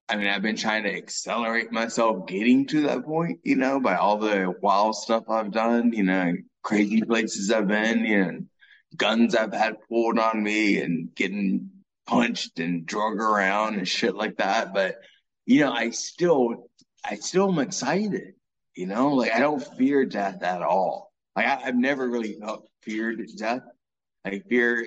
I 0.08 0.16
mean, 0.16 0.28
I've 0.28 0.42
been 0.42 0.56
trying 0.56 0.84
to 0.84 0.96
accelerate 0.96 1.70
myself 1.70 2.26
getting 2.26 2.66
to 2.68 2.82
that 2.82 3.04
point, 3.04 3.40
you 3.44 3.56
know, 3.56 3.78
by 3.78 3.96
all 3.96 4.16
the 4.18 4.54
wild 4.62 4.96
stuff 4.96 5.24
I've 5.28 5.52
done, 5.52 5.92
you 5.92 6.02
know, 6.02 6.32
crazy 6.62 7.02
places 7.02 7.50
I've 7.50 7.68
been, 7.68 8.04
you 8.04 8.24
know, 8.24 8.40
guns 8.96 9.34
I've 9.34 9.52
had 9.52 9.76
pulled 9.88 10.18
on 10.18 10.42
me 10.42 10.80
and 10.80 11.14
getting 11.14 11.70
punched 12.06 12.58
and 12.58 12.86
drug 12.86 13.20
around 13.20 13.76
and 13.76 13.86
shit 13.86 14.16
like 14.16 14.38
that. 14.38 14.74
But, 14.74 14.96
you 15.50 15.64
know, 15.64 15.72
I 15.72 15.90
still, 15.90 16.70
I 17.04 17.16
still 17.16 17.50
am 17.50 17.58
excited, 17.58 18.34
you 18.76 18.86
know, 18.86 19.14
like 19.14 19.32
I 19.32 19.40
don't 19.40 19.60
fear 19.76 20.04
death 20.04 20.44
at 20.44 20.62
all. 20.62 21.12
Like 21.34 21.46
I, 21.46 21.56
have 21.56 21.74
never 21.74 22.08
really 22.08 22.34
felt 22.34 22.68
feared 22.82 23.20
death. 23.36 23.62
I 24.24 24.38
fear, 24.48 24.86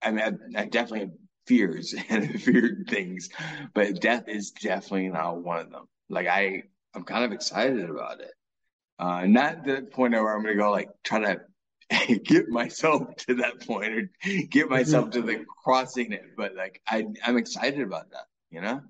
I 0.00 0.10
mean, 0.10 0.54
I, 0.56 0.62
I 0.62 0.64
definitely 0.64 1.00
have 1.00 1.12
fears 1.46 1.94
and 2.08 2.42
feared 2.42 2.86
things, 2.88 3.28
but 3.74 4.00
death 4.00 4.24
is 4.26 4.52
definitely 4.52 5.08
not 5.08 5.42
one 5.44 5.58
of 5.58 5.70
them. 5.70 5.84
Like 6.08 6.28
I, 6.28 6.62
I'm 6.94 7.04
kind 7.04 7.26
of 7.26 7.32
excited 7.32 7.90
about 7.90 8.20
it. 8.20 8.32
Uh, 8.98 9.26
not 9.26 9.66
the 9.66 9.82
point 9.82 10.14
where 10.14 10.34
I'm 10.34 10.42
going 10.42 10.56
to 10.56 10.62
go 10.62 10.70
like 10.70 10.88
try 11.04 11.20
to 11.20 12.16
get 12.24 12.48
myself 12.48 13.16
to 13.26 13.34
that 13.34 13.66
point 13.66 13.92
or 13.92 14.10
get 14.24 14.64
mm-hmm. 14.64 14.70
myself 14.70 15.10
to 15.10 15.20
the 15.20 15.44
crossing 15.62 16.12
it. 16.12 16.24
But 16.38 16.54
like 16.54 16.80
I, 16.88 17.04
I'm 17.22 17.36
excited 17.36 17.82
about 17.82 18.10
that. 18.12 18.24
You 18.50 18.62
know, 18.62 18.80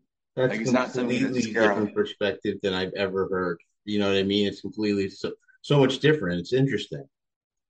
that's 0.41 0.53
like 0.53 0.61
it's 0.61 0.73
not 0.73 0.93
that's 0.93 1.47
different 1.47 1.95
perspective 1.95 2.59
than 2.63 2.75
I've 2.75 2.93
ever 2.95 3.29
heard. 3.31 3.59
You 3.85 3.99
know 3.99 4.09
what 4.09 4.19
I 4.19 4.23
mean? 4.23 4.47
It's 4.47 4.61
completely 4.61 5.09
so 5.09 5.33
so 5.63 5.79
much 5.79 5.99
different. 5.99 6.41
It's 6.41 6.53
interesting. 6.53 7.05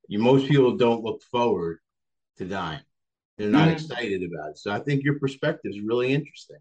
You 0.09 0.19
most 0.19 0.49
people 0.49 0.77
don't 0.77 1.05
look 1.05 1.23
forward 1.23 1.79
to 2.39 2.45
dying. 2.45 2.81
They're 3.39 3.49
not 3.49 3.69
mm-hmm. 3.69 3.77
excited 3.77 4.23
about 4.23 4.51
it. 4.51 4.59
So 4.59 4.71
I 4.71 4.81
think 4.81 5.05
your 5.05 5.19
perspective 5.19 5.73
is 5.73 5.81
really 5.81 6.13
interesting. 6.13 6.59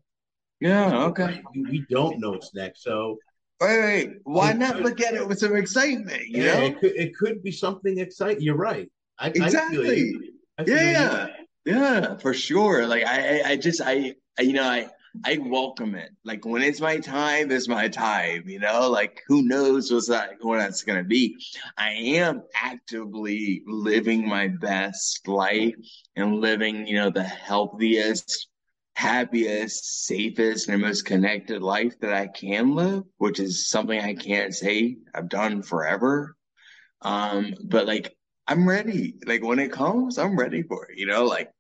Yeah. 0.60 1.04
Okay. 1.06 1.42
We, 1.56 1.64
we 1.64 1.86
don't 1.90 2.20
know 2.20 2.32
what's 2.32 2.54
next, 2.54 2.84
so 2.84 3.18
Wait, 3.62 3.80
wait. 3.82 4.18
Why 4.24 4.54
not 4.54 4.76
could, 4.76 4.84
look 4.84 5.02
at 5.02 5.16
it 5.16 5.28
with 5.28 5.40
some 5.40 5.56
excitement? 5.56 6.22
You 6.28 6.44
yeah, 6.44 6.60
know, 6.60 6.66
it 6.66 6.80
could, 6.80 6.96
it 6.96 7.16
could 7.18 7.44
be 7.44 7.52
something 7.52 8.00
exciting. 8.00 8.42
You're 8.42 8.56
right. 8.56 8.90
I, 9.18 9.30
exactly. 9.30 10.18
I 10.58 10.64
yeah, 10.66 11.28
yeah, 11.66 12.18
for 12.18 12.34
sure. 12.34 12.88
Like 12.88 13.06
I, 13.06 13.42
I 13.46 13.56
just, 13.58 13.82
I, 13.82 14.16
I, 14.38 14.44
you 14.44 14.54
know, 14.54 14.64
I, 14.64 14.90
I 15.26 15.38
welcome 15.38 15.96
it. 15.96 16.12
Like 16.24 16.46
when 16.46 16.62
it's 16.62 16.80
my 16.82 16.98
time, 16.98 17.52
it's 17.52 17.68
my 17.68 17.88
time. 17.88 18.48
You 18.48 18.60
know, 18.60 18.90
like 18.90 19.22
who 19.28 19.42
knows 19.44 19.92
what's 19.92 20.08
that 20.08 20.32
what 20.42 20.58
that's 20.58 20.84
gonna 20.84 21.04
be. 21.04 21.36
I 21.78 21.92
am 21.92 22.44
actively 22.56 23.64
living 23.68 24.28
my 24.28 24.48
best 24.48 25.28
life 25.28 25.76
and 26.16 26.40
living, 26.40 26.88
you 26.88 26.96
know, 26.96 27.10
the 27.10 27.24
healthiest, 27.24 28.48
happiest, 28.96 30.06
safest, 30.06 30.70
and 30.70 30.82
most 30.82 31.06
connected 31.06 31.62
life 31.62 32.00
that 32.02 32.14
I 32.14 32.28
can 32.28 32.76
live, 32.76 33.04
which 33.18 33.40
is 33.40 33.70
something 33.70 34.00
I 34.00 34.14
can't 34.14 34.54
say 34.54 34.98
I've 35.14 35.30
done 35.30 35.64
forever. 35.64 36.36
Um, 37.02 37.56
but 37.64 37.88
like 37.88 38.16
I'm 38.48 38.68
ready. 38.68 39.16
Like 39.26 39.44
when 39.44 39.60
it 39.60 39.72
comes, 39.72 40.18
I'm 40.18 40.38
ready 40.38 40.64
for 40.64 40.86
it. 40.86 40.98
You 40.98 41.06
know, 41.08 41.26
like 41.26 41.52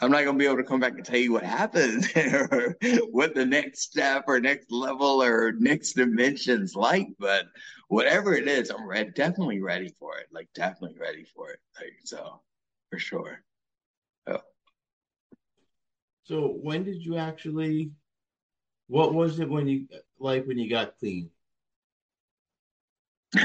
I'm 0.00 0.10
not 0.10 0.24
gonna 0.24 0.38
be 0.38 0.46
able 0.46 0.56
to 0.56 0.64
come 0.64 0.80
back 0.80 0.94
and 0.94 1.04
tell 1.04 1.18
you 1.18 1.32
what 1.32 1.44
happened 1.44 2.10
or 2.16 2.76
what 3.10 3.34
the 3.34 3.46
next 3.46 3.82
step 3.82 4.24
or 4.26 4.40
next 4.40 4.72
level 4.72 5.22
or 5.22 5.52
next 5.58 5.92
dimension's 5.92 6.74
like, 6.74 7.08
but 7.18 7.46
whatever 7.88 8.34
it 8.34 8.48
is, 8.48 8.70
I'm 8.70 8.86
ready, 8.86 9.10
definitely 9.10 9.60
ready 9.60 9.94
for 9.98 10.18
it. 10.18 10.26
Like 10.32 10.48
definitely 10.54 10.98
ready 10.98 11.24
for 11.36 11.50
it. 11.50 11.60
Like 11.78 11.94
so, 12.04 12.40
for 12.90 12.98
sure. 12.98 13.44
So 16.24 16.48
when 16.62 16.84
did 16.84 17.04
you 17.04 17.16
actually? 17.16 17.90
What 18.86 19.14
was 19.14 19.40
it 19.40 19.48
when 19.48 19.66
you 19.68 19.86
like 20.18 20.46
when 20.46 20.58
you 20.58 20.70
got 20.70 20.98
clean? 20.98 21.30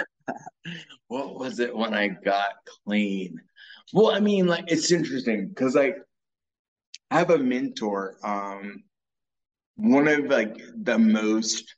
what 1.08 1.40
was 1.40 1.60
it 1.60 1.76
when 1.76 1.94
I 1.94 2.08
got 2.10 2.54
clean? 2.86 3.42
Well, 3.94 4.12
I 4.12 4.20
mean, 4.20 4.48
like 4.48 4.66
it's 4.68 4.92
interesting 4.92 5.50
because 5.50 5.76
like 5.76 5.98
I 7.10 7.20
have 7.20 7.30
a 7.30 7.38
mentor. 7.38 8.18
Um, 8.24 8.84
one 9.76 10.08
of 10.08 10.26
like 10.26 10.60
the 10.76 10.98
most 10.98 11.76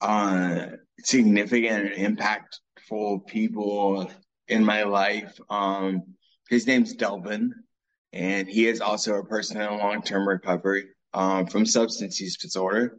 uh 0.00 0.66
significant 0.98 1.92
and 1.94 2.18
impactful 2.18 3.26
people 3.26 4.10
in 4.48 4.64
my 4.64 4.82
life. 4.82 5.38
Um, 5.50 6.02
his 6.48 6.66
name's 6.66 6.94
Delvin 6.94 7.52
and 8.12 8.48
he 8.48 8.66
is 8.66 8.80
also 8.80 9.16
a 9.16 9.24
person 9.24 9.60
in 9.60 9.78
long-term 9.78 10.26
recovery 10.26 10.84
um, 11.12 11.46
from 11.46 11.66
substance 11.66 12.20
use 12.20 12.36
disorder. 12.36 12.98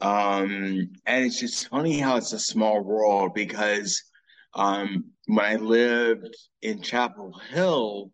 Um, 0.00 0.90
and 1.06 1.24
it's 1.24 1.38
just 1.38 1.68
funny 1.68 1.98
how 1.98 2.16
it's 2.16 2.32
a 2.32 2.38
small 2.38 2.82
world 2.82 3.32
because 3.34 4.02
um, 4.54 5.04
when 5.26 5.44
I 5.44 5.56
lived 5.56 6.34
in 6.62 6.82
Chapel 6.82 7.38
Hill, 7.50 8.10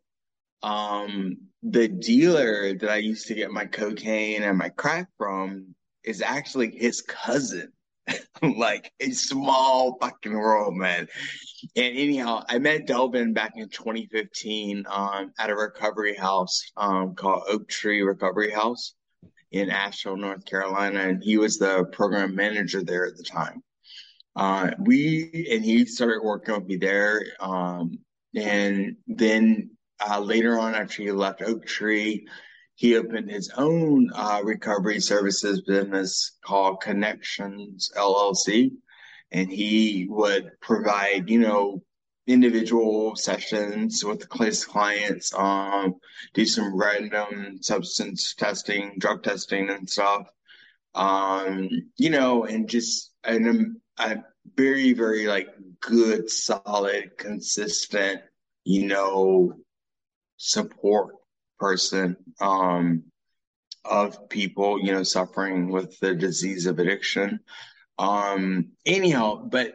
um, 0.63 1.37
the 1.71 1.89
dealer 1.89 2.75
that 2.75 2.91
I 2.91 2.97
used 2.97 3.27
to 3.29 3.35
get 3.35 3.51
my 3.51 3.65
cocaine 3.65 4.43
and 4.43 4.57
my 4.57 4.69
crack 4.69 5.09
from 5.19 5.75
is 6.05 6.23
actually 6.23 6.77
his 6.77 7.03
cousin. 7.03 7.73
like 8.57 8.93
a 9.01 9.11
small 9.11 9.99
fucking 10.01 10.33
world, 10.33 10.77
man. 10.77 11.09
And 11.75 11.97
anyhow, 11.97 12.45
I 12.49 12.59
met 12.59 12.87
Delvin 12.87 13.33
back 13.33 13.55
in 13.57 13.69
2015 13.69 14.85
um, 14.89 15.33
at 15.39 15.51
a 15.51 15.57
recovery 15.57 16.15
house 16.15 16.63
um, 16.77 17.17
called 17.17 17.43
Oak 17.49 17.69
Tree 17.69 18.03
Recovery 18.03 18.53
House 18.53 18.95
in 19.51 19.71
Asheville, 19.71 20.19
North 20.19 20.45
Carolina, 20.45 21.01
and 21.01 21.23
he 21.23 21.37
was 21.37 21.59
the 21.59 21.85
program 21.87 22.35
manager 22.37 22.85
there 22.85 23.07
at 23.07 23.17
the 23.17 23.25
time. 23.25 23.63
Uh, 24.37 24.71
we 24.79 25.49
and 25.51 25.65
he 25.65 25.85
started 25.87 26.23
working 26.23 26.55
with 26.55 26.67
me 26.67 26.77
there, 26.77 27.25
um, 27.41 27.99
and 28.35 28.97
then 29.09 29.71
uh, 30.01 30.21
later 30.21 30.59
on, 30.59 30.75
after 30.75 31.03
he 31.03 31.13
left 31.13 31.43
Oak 31.43 31.67
Tree, 31.67 32.27
he 32.75 32.97
opened 32.97 33.31
his 33.31 33.51
own 33.57 34.11
uh, 34.15 34.41
recovery 34.45 35.01
services 35.01 35.63
business 35.63 36.33
called 36.45 36.83
Connections 36.83 37.91
LLC. 37.97 38.73
And 39.33 39.51
he 39.51 40.07
would 40.09 40.53
provide, 40.61 41.29
you 41.29 41.41
know, 41.41 41.83
individual 42.27 43.17
sessions 43.17 44.05
with 44.05 44.27
his 44.39 44.65
clients, 44.65 45.33
um, 45.35 45.95
do 46.35 46.45
some 46.45 46.77
random 46.77 47.59
substance 47.63 48.35
testing, 48.35 48.95
drug 48.99 49.23
testing, 49.23 49.71
and 49.71 49.89
stuff. 49.89 50.29
Um, 50.95 51.69
you 51.97 52.11
know, 52.11 52.45
and 52.45 52.69
just 52.69 53.13
an, 53.25 53.81
a 53.99 54.19
very, 54.55 54.93
very 54.93 55.27
like 55.27 55.49
good, 55.81 56.31
solid, 56.31 57.17
consistent, 57.17 58.21
you 58.65 58.87
know, 58.87 59.55
support 60.37 61.15
person 61.59 62.17
um, 62.41 63.05
of 63.85 64.29
people, 64.29 64.81
you 64.81 64.93
know, 64.93 65.03
suffering 65.03 65.71
with 65.71 65.99
the 66.01 66.15
disease 66.15 66.67
of 66.67 66.79
addiction. 66.79 67.41
Um, 67.99 68.73
anyhow, 68.85 69.49
but 69.51 69.75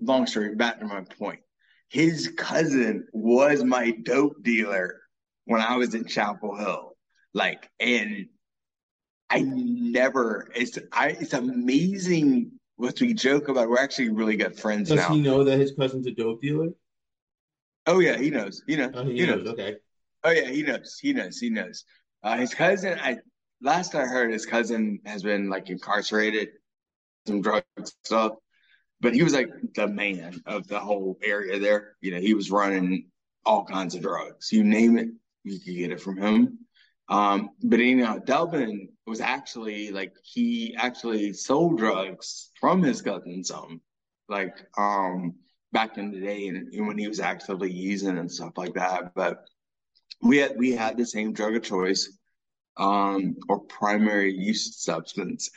long 0.00 0.26
story, 0.26 0.54
back 0.54 0.80
to 0.80 0.86
my 0.86 1.02
point. 1.18 1.40
His 1.88 2.32
cousin 2.36 3.06
was 3.12 3.64
my 3.64 3.92
dope 4.02 4.42
dealer 4.42 5.00
when 5.44 5.60
I 5.60 5.76
was 5.76 5.94
in 5.94 6.04
Chapel 6.06 6.56
Hill. 6.56 6.96
Like, 7.32 7.70
and 7.80 8.26
I 9.30 9.40
never, 9.40 10.50
it's, 10.54 10.78
I, 10.92 11.08
it's 11.08 11.32
amazing 11.32 12.52
what 12.76 13.00
we 13.00 13.14
joke 13.14 13.48
about. 13.48 13.68
We're 13.68 13.78
actually 13.78 14.10
really 14.10 14.36
good 14.36 14.58
friends 14.58 14.88
Does 14.88 14.96
now. 14.96 15.08
Does 15.08 15.16
he 15.16 15.22
know 15.22 15.44
that 15.44 15.58
his 15.58 15.72
cousin's 15.78 16.06
a 16.06 16.10
dope 16.10 16.42
dealer? 16.42 16.68
Oh 17.88 18.00
yeah, 18.00 18.18
he 18.18 18.28
knows. 18.28 18.62
You 18.66 18.76
know, 18.76 18.90
oh, 18.92 19.04
he, 19.04 19.14
he 19.14 19.26
knows. 19.26 19.44
knows. 19.44 19.52
Okay. 19.54 19.76
Oh 20.22 20.30
yeah, 20.30 20.48
he 20.48 20.62
knows. 20.62 20.98
He 21.00 21.14
knows. 21.14 21.38
He 21.38 21.48
knows. 21.48 21.84
Uh, 22.22 22.36
his 22.36 22.52
cousin, 22.52 22.98
I 23.00 23.16
last 23.62 23.94
I 23.94 24.04
heard, 24.04 24.30
his 24.30 24.44
cousin 24.44 25.00
has 25.06 25.22
been 25.22 25.48
like 25.48 25.70
incarcerated, 25.70 26.50
some 27.26 27.40
drug 27.40 27.64
stuff, 28.04 28.32
but 29.00 29.14
he 29.14 29.22
was 29.22 29.32
like 29.32 29.48
the 29.74 29.88
man 29.88 30.42
of 30.44 30.68
the 30.68 30.78
whole 30.78 31.18
area 31.22 31.58
there. 31.58 31.96
You 32.02 32.10
know, 32.10 32.20
he 32.20 32.34
was 32.34 32.50
running 32.50 33.06
all 33.46 33.64
kinds 33.64 33.94
of 33.94 34.02
drugs. 34.02 34.52
You 34.52 34.64
name 34.64 34.98
it, 34.98 35.08
you 35.44 35.58
could 35.58 35.74
get 35.74 35.90
it 35.90 36.00
from 36.00 36.18
him. 36.18 36.58
Um, 37.08 37.50
but 37.62 37.78
you 37.78 37.96
know, 37.96 38.18
Delvin 38.18 38.90
was 39.06 39.22
actually 39.22 39.92
like 39.92 40.12
he 40.22 40.76
actually 40.76 41.32
sold 41.32 41.78
drugs 41.78 42.50
from 42.60 42.82
his 42.82 43.00
cousin 43.00 43.44
some, 43.44 43.80
like 44.28 44.54
um 44.76 45.36
back 45.72 45.98
in 45.98 46.10
the 46.10 46.20
day 46.20 46.48
and, 46.48 46.72
and 46.72 46.86
when 46.86 46.98
he 46.98 47.08
was 47.08 47.20
actively 47.20 47.70
using 47.70 48.18
and 48.18 48.30
stuff 48.30 48.52
like 48.56 48.74
that. 48.74 49.14
But 49.14 49.44
we 50.22 50.38
had 50.38 50.56
we 50.56 50.72
had 50.72 50.96
the 50.96 51.06
same 51.06 51.32
drug 51.32 51.56
of 51.56 51.62
choice 51.62 52.18
um, 52.78 53.36
or 53.48 53.60
primary 53.60 54.32
use 54.32 54.82
substance. 54.82 55.50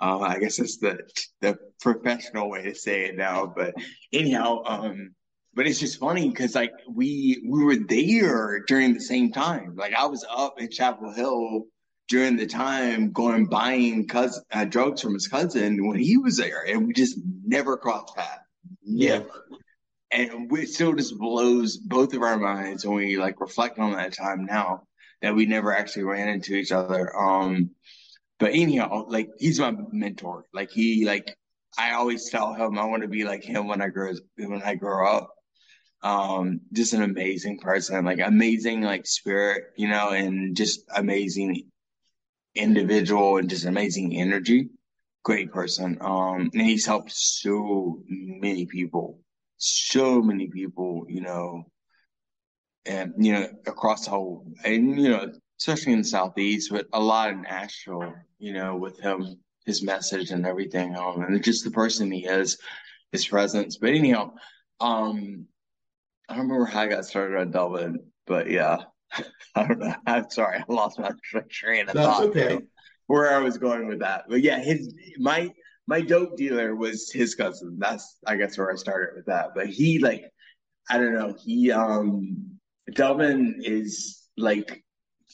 Uh, 0.00 0.20
I 0.20 0.38
guess 0.38 0.56
that's 0.56 0.78
the 0.78 0.98
the 1.40 1.58
professional 1.80 2.48
way 2.50 2.62
to 2.62 2.74
say 2.74 3.06
it 3.06 3.16
now. 3.16 3.52
But 3.54 3.74
anyhow, 4.12 4.62
um, 4.64 5.14
but 5.54 5.66
it's 5.66 5.80
just 5.80 5.98
funny 5.98 6.28
because 6.28 6.54
like 6.54 6.72
we 6.88 7.42
we 7.48 7.64
were 7.64 7.76
there 7.76 8.60
during 8.66 8.94
the 8.94 9.00
same 9.00 9.32
time. 9.32 9.74
Like 9.76 9.94
I 9.94 10.06
was 10.06 10.24
up 10.30 10.60
in 10.60 10.70
Chapel 10.70 11.12
Hill 11.12 11.64
during 12.08 12.36
the 12.36 12.46
time 12.46 13.12
going 13.12 13.46
buying 13.46 14.06
cousin, 14.08 14.42
uh, 14.52 14.64
drugs 14.64 15.02
from 15.02 15.14
his 15.14 15.28
cousin 15.28 15.86
when 15.86 15.98
he 15.98 16.16
was 16.16 16.36
there, 16.38 16.64
and 16.66 16.86
we 16.86 16.92
just 16.94 17.18
never 17.44 17.76
crossed 17.76 18.16
paths. 18.16 18.40
Never. 18.82 19.24
Yeah. 19.50 19.57
And 20.10 20.50
it 20.52 20.68
still 20.68 20.94
just 20.94 21.18
blows 21.18 21.76
both 21.76 22.14
of 22.14 22.22
our 22.22 22.38
minds 22.38 22.86
when 22.86 22.96
we 22.96 23.18
like 23.18 23.40
reflect 23.40 23.78
on 23.78 23.92
that 23.92 24.14
time 24.14 24.46
now 24.46 24.84
that 25.20 25.34
we 25.34 25.46
never 25.46 25.76
actually 25.76 26.04
ran 26.04 26.28
into 26.28 26.54
each 26.54 26.72
other. 26.72 27.14
Um, 27.16 27.70
but 28.38 28.52
anyhow, 28.52 29.04
like 29.08 29.30
he's 29.38 29.60
my 29.60 29.74
mentor. 29.92 30.46
Like 30.54 30.70
he 30.70 31.04
like 31.04 31.36
I 31.76 31.92
always 31.92 32.30
tell 32.30 32.54
him 32.54 32.78
I 32.78 32.84
want 32.84 33.02
to 33.02 33.08
be 33.08 33.24
like 33.24 33.44
him 33.44 33.68
when 33.68 33.82
I 33.82 33.88
grow 33.88 34.14
when 34.36 34.62
I 34.62 34.76
grow 34.76 35.06
up 35.06 35.34
um 36.02 36.60
just 36.72 36.92
an 36.92 37.02
amazing 37.02 37.58
person 37.58 38.04
like 38.04 38.20
amazing 38.20 38.82
like 38.82 39.06
spirit 39.06 39.64
you 39.76 39.88
know 39.88 40.10
and 40.10 40.56
just 40.56 40.80
amazing 40.94 41.64
individual 42.54 43.38
and 43.38 43.50
just 43.50 43.64
amazing 43.64 44.14
energy 44.14 44.68
great 45.24 45.52
person 45.52 45.98
um 46.00 46.50
and 46.52 46.62
he's 46.62 46.86
helped 46.86 47.10
so 47.12 48.00
many 48.06 48.64
people 48.66 49.18
so 49.58 50.22
many 50.22 50.48
people 50.48 51.04
you 51.08 51.20
know 51.20 51.64
and 52.86 53.12
you 53.18 53.32
know 53.32 53.48
across 53.66 54.04
the 54.04 54.10
whole 54.10 54.46
and 54.64 55.00
you 55.00 55.08
know 55.08 55.32
especially 55.60 55.92
in 55.92 55.98
the 55.98 56.04
southeast 56.04 56.70
but 56.70 56.86
a 56.92 57.00
lot 57.00 57.30
in 57.30 57.44
Asheville 57.44 58.14
you 58.38 58.52
know 58.52 58.76
with 58.76 58.98
him 59.00 59.36
his 59.66 59.82
message 59.82 60.30
and 60.30 60.46
everything 60.46 60.96
um 60.96 61.22
and 61.22 61.42
just 61.42 61.64
the 61.64 61.70
person 61.70 62.10
he 62.10 62.24
is 62.24 62.58
his 63.12 63.26
presence 63.26 63.76
but 63.76 63.90
anyhow 63.90 64.32
um 64.80 65.46
I 66.28 66.34
don't 66.34 66.42
remember 66.42 66.66
how 66.66 66.82
I 66.82 66.88
got 66.88 67.06
started 67.06 67.38
on 67.38 67.50
Delvin, 67.50 68.00
but 68.26 68.50
yeah, 68.50 68.78
I 69.54 69.66
don't 69.66 69.78
know. 69.78 69.94
I'm 70.06 70.28
sorry, 70.30 70.58
I 70.58 70.64
lost 70.72 70.98
my 70.98 71.10
train 71.48 71.88
of 71.88 71.94
That's 71.94 72.06
thought. 72.06 72.24
okay. 72.24 72.60
Where 73.06 73.34
I 73.34 73.38
was 73.38 73.56
going 73.56 73.88
with 73.88 74.00
that, 74.00 74.24
but 74.28 74.42
yeah, 74.42 74.58
his 74.58 74.94
my 75.18 75.50
my 75.88 76.02
dope 76.02 76.36
dealer 76.36 76.76
was 76.76 77.10
his 77.10 77.34
cousin. 77.34 77.76
That's 77.78 78.18
I 78.26 78.36
guess 78.36 78.56
where 78.58 78.70
I 78.70 78.76
started 78.76 79.16
with 79.16 79.26
that. 79.26 79.54
But 79.54 79.66
he 79.68 79.98
like, 79.98 80.30
I 80.88 80.98
don't 80.98 81.14
know. 81.14 81.34
He 81.42 81.72
um, 81.72 82.58
Delvin 82.94 83.60
is 83.64 84.28
like 84.36 84.84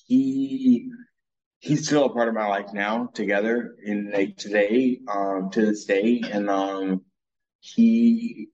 he 0.06 0.88
he's 1.58 1.86
still 1.86 2.04
a 2.04 2.12
part 2.14 2.28
of 2.28 2.34
my 2.34 2.46
life 2.46 2.72
now 2.72 3.08
together 3.14 3.74
in 3.84 4.12
like 4.12 4.36
today 4.36 5.00
um 5.08 5.50
to 5.50 5.64
this 5.64 5.86
day 5.86 6.22
and 6.30 6.50
um 6.50 7.00
he 7.60 8.48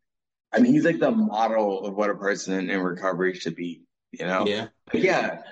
I 0.53 0.59
mean, 0.59 0.73
he's 0.73 0.85
like 0.85 0.99
the 0.99 1.11
model 1.11 1.87
of 1.87 1.95
what 1.95 2.11
a 2.11 2.15
person 2.15 2.71
in 2.71 2.81
recovery 2.81 3.35
should 3.35 3.55
be, 3.55 3.83
you 4.11 4.27
know? 4.27 4.47
Yeah. 4.47 4.69
But 4.91 5.01
yeah. 5.01 5.43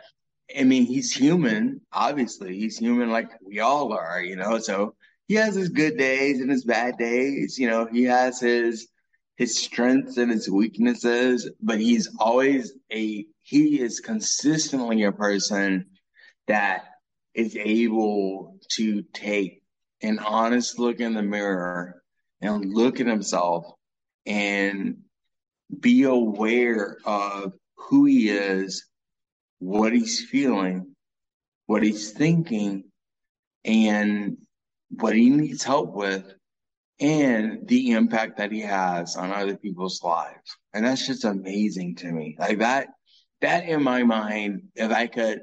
I 0.59 0.65
mean, 0.65 0.87
he's 0.87 1.13
human, 1.13 1.83
obviously. 1.93 2.57
He's 2.57 2.79
human 2.79 3.11
like 3.11 3.31
we 3.45 3.61
all 3.61 3.93
are, 3.93 4.21
you 4.21 4.35
know? 4.35 4.59
So 4.59 4.95
he 5.29 5.35
has 5.35 5.55
his 5.55 5.69
good 5.69 5.99
days 5.99 6.41
and 6.41 6.51
his 6.51 6.65
bad 6.65 6.97
days, 6.97 7.59
you 7.59 7.69
know, 7.69 7.87
he 7.87 8.05
has 8.05 8.41
his 8.41 8.89
his 9.37 9.57
strengths 9.57 10.17
and 10.17 10.33
his 10.33 10.51
weaknesses, 10.51 11.49
but 11.63 11.79
he's 11.79 12.09
always 12.19 12.73
a 12.93 13.25
he 13.43 13.81
is 13.81 14.01
consistently 14.01 15.05
a 15.05 15.13
person 15.13 15.87
that 16.49 16.85
is 17.35 17.57
able 17.57 18.59
to 18.73 19.03
take 19.13 19.63
an 20.03 20.19
honest 20.19 20.79
look 20.79 20.99
in 20.99 21.15
the 21.15 21.23
mirror 21.23 22.03
and 22.41 22.73
look 22.73 22.99
at 22.99 23.07
himself 23.07 23.67
and 24.27 24.97
be 25.79 26.05
aware 26.05 26.97
of 27.05 27.53
who 27.77 28.07
he 28.07 28.31
is, 28.31 28.87
what 29.59 29.93
he's 29.93 30.25
feeling, 30.25 30.95
what 31.67 31.83
he's 31.83 32.13
thinking, 32.13 32.85
and 33.65 34.39
what 34.91 35.15
he 35.15 35.31
needs 35.31 35.63
help 35.63 35.95
with, 35.95 36.35
and 37.01 37.67
the 37.69 37.93
impact 37.93 38.39
that 38.39 38.51
he 38.51 38.61
has 38.61 39.17
on 39.17 39.33
other 39.33 39.57
people's 39.57 40.03
lives. 40.03 40.57
And 40.75 40.85
that's 40.85 41.07
just 41.07 41.25
amazing 41.25 41.97
to 41.97 42.11
me. 42.11 42.37
Like 42.39 42.59
that, 42.59 42.89
that 43.41 43.69
in 43.69 43.83
my 43.83 44.03
mind, 44.03 44.63
if 44.75 44.91
I 44.91 45.07
could 45.07 45.43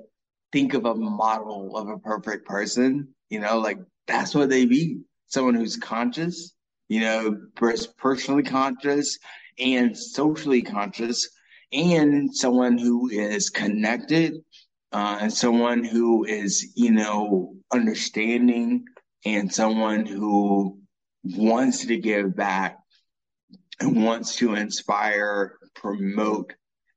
think 0.51 0.73
of 0.73 0.85
a 0.85 0.95
model 0.95 1.77
of 1.77 1.87
a 1.87 1.97
perfect 1.99 2.45
person, 2.45 3.09
you 3.29 3.39
know, 3.39 3.59
like 3.59 3.79
that's 4.07 4.35
what 4.35 4.49
they 4.49 4.65
be. 4.65 4.99
Someone 5.27 5.55
who's 5.55 5.77
conscious, 5.77 6.53
you 6.87 6.99
know, 6.99 7.37
personally 7.97 8.43
conscious 8.43 9.17
and 9.57 9.97
socially 9.97 10.61
conscious, 10.61 11.29
and 11.71 12.35
someone 12.35 12.77
who 12.77 13.09
is 13.09 13.49
connected, 13.49 14.33
uh, 14.91 15.17
and 15.21 15.33
someone 15.33 15.83
who 15.83 16.25
is, 16.25 16.73
you 16.75 16.91
know, 16.91 17.53
understanding, 17.73 18.85
and 19.25 19.53
someone 19.53 20.05
who 20.05 20.79
wants 21.23 21.85
to 21.87 21.97
give 21.97 22.35
back 22.35 22.77
and 23.79 24.03
wants 24.05 24.35
to 24.37 24.53
inspire, 24.55 25.57
promote, 25.73 26.53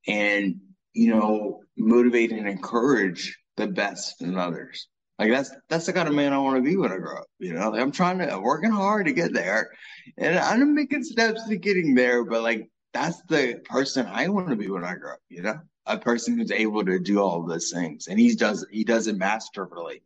and, 0.07 0.61
you 0.93 1.15
know, 1.15 1.63
motivate 1.77 2.33
and 2.33 2.49
encourage 2.49 3.39
the 3.57 3.67
best 3.67 4.23
in 4.23 4.37
others. 4.37 4.89
Like 5.19 5.31
that's 5.31 5.51
that's 5.69 5.87
the 5.87 5.93
kind 5.93 6.09
of 6.09 6.15
man 6.15 6.33
I 6.33 6.39
want 6.39 6.57
to 6.57 6.63
be 6.63 6.77
when 6.77 6.93
I 6.93 6.99
grow 6.99 7.19
up. 7.19 7.27
You 7.41 7.53
know, 7.53 7.71
like 7.71 7.81
I'm 7.81 7.91
trying 7.91 8.19
to 8.19 8.33
I'm 8.33 8.43
working 8.43 8.71
hard 8.71 9.07
to 9.07 9.13
get 9.13 9.33
there, 9.33 9.71
and 10.17 10.39
I'm 10.39 10.75
making 10.75 11.03
steps 11.03 11.49
to 11.49 11.57
getting 11.57 11.97
there. 11.97 12.25
But 12.25 12.43
like 12.43 12.71
that's 12.95 13.21
the 13.23 13.61
person 13.65 14.07
I 14.07 14.29
want 14.29 14.49
to 14.51 14.57
be 14.57 14.71
when 14.71 14.85
I 14.85 14.95
grow 14.95 15.15
up. 15.15 15.19
You 15.29 15.43
know, 15.43 15.59
a 15.87 15.99
person 15.99 16.39
who's 16.39 16.53
able 16.53 16.85
to 16.85 17.01
do 17.01 17.21
all 17.21 17.45
those 17.45 17.73
things, 17.73 18.07
and 18.07 18.19
he 18.19 18.37
does 18.37 18.65
he 18.71 18.85
does 18.85 19.09
it 19.09 19.17
masterfully. 19.17 20.03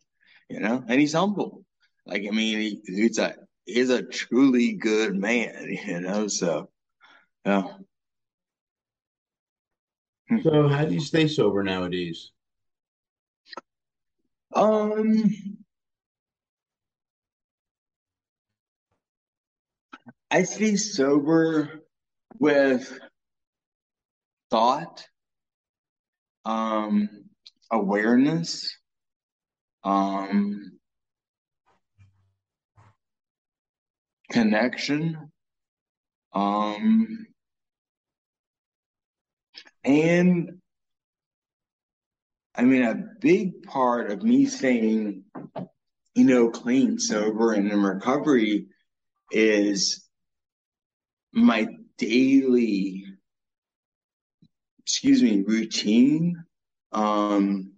You 0.48 0.60
know, 0.60 0.82
and 0.88 0.98
he's 0.98 1.12
humble. 1.12 1.62
Like 2.06 2.22
I 2.26 2.30
mean, 2.30 2.58
he, 2.58 2.80
he's 2.86 3.18
a 3.18 3.34
he's 3.66 3.90
a 3.90 4.02
truly 4.02 4.72
good 4.72 5.14
man. 5.14 5.76
You 5.86 6.00
know, 6.00 6.28
so 6.28 6.68
yeah. 7.44 7.62
So 10.42 10.68
how 10.68 10.84
do 10.84 10.94
you 10.94 11.00
stay 11.00 11.28
sober 11.28 11.62
nowadays? 11.62 12.32
Um, 14.54 15.30
I 20.30 20.42
stay 20.42 20.76
sober 20.76 21.82
with 22.38 22.98
thought, 24.50 25.06
um, 26.44 27.08
awareness, 27.70 28.76
um, 29.84 30.78
connection, 34.32 35.30
um, 36.32 37.26
and 39.84 40.62
I 42.54 42.62
mean, 42.62 42.82
a 42.82 43.02
big 43.20 43.62
part 43.62 44.10
of 44.10 44.22
me 44.22 44.46
staying, 44.46 45.24
you 46.14 46.24
know, 46.24 46.50
clean, 46.50 46.98
sober, 46.98 47.52
and 47.52 47.70
in 47.70 47.82
recovery 47.82 48.66
is 49.30 50.06
my 51.32 51.66
daily, 51.96 53.04
excuse 54.84 55.22
me, 55.22 55.42
routine. 55.46 56.44
Um, 56.92 57.71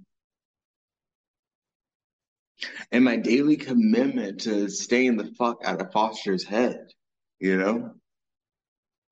and 2.94 3.04
my 3.04 3.16
daily 3.16 3.56
commitment 3.56 4.42
to 4.42 4.68
staying 4.68 5.16
the 5.16 5.24
fuck 5.36 5.58
out 5.64 5.80
of 5.80 5.90
Foster's 5.90 6.44
head, 6.44 6.86
you 7.40 7.58
know, 7.58 7.90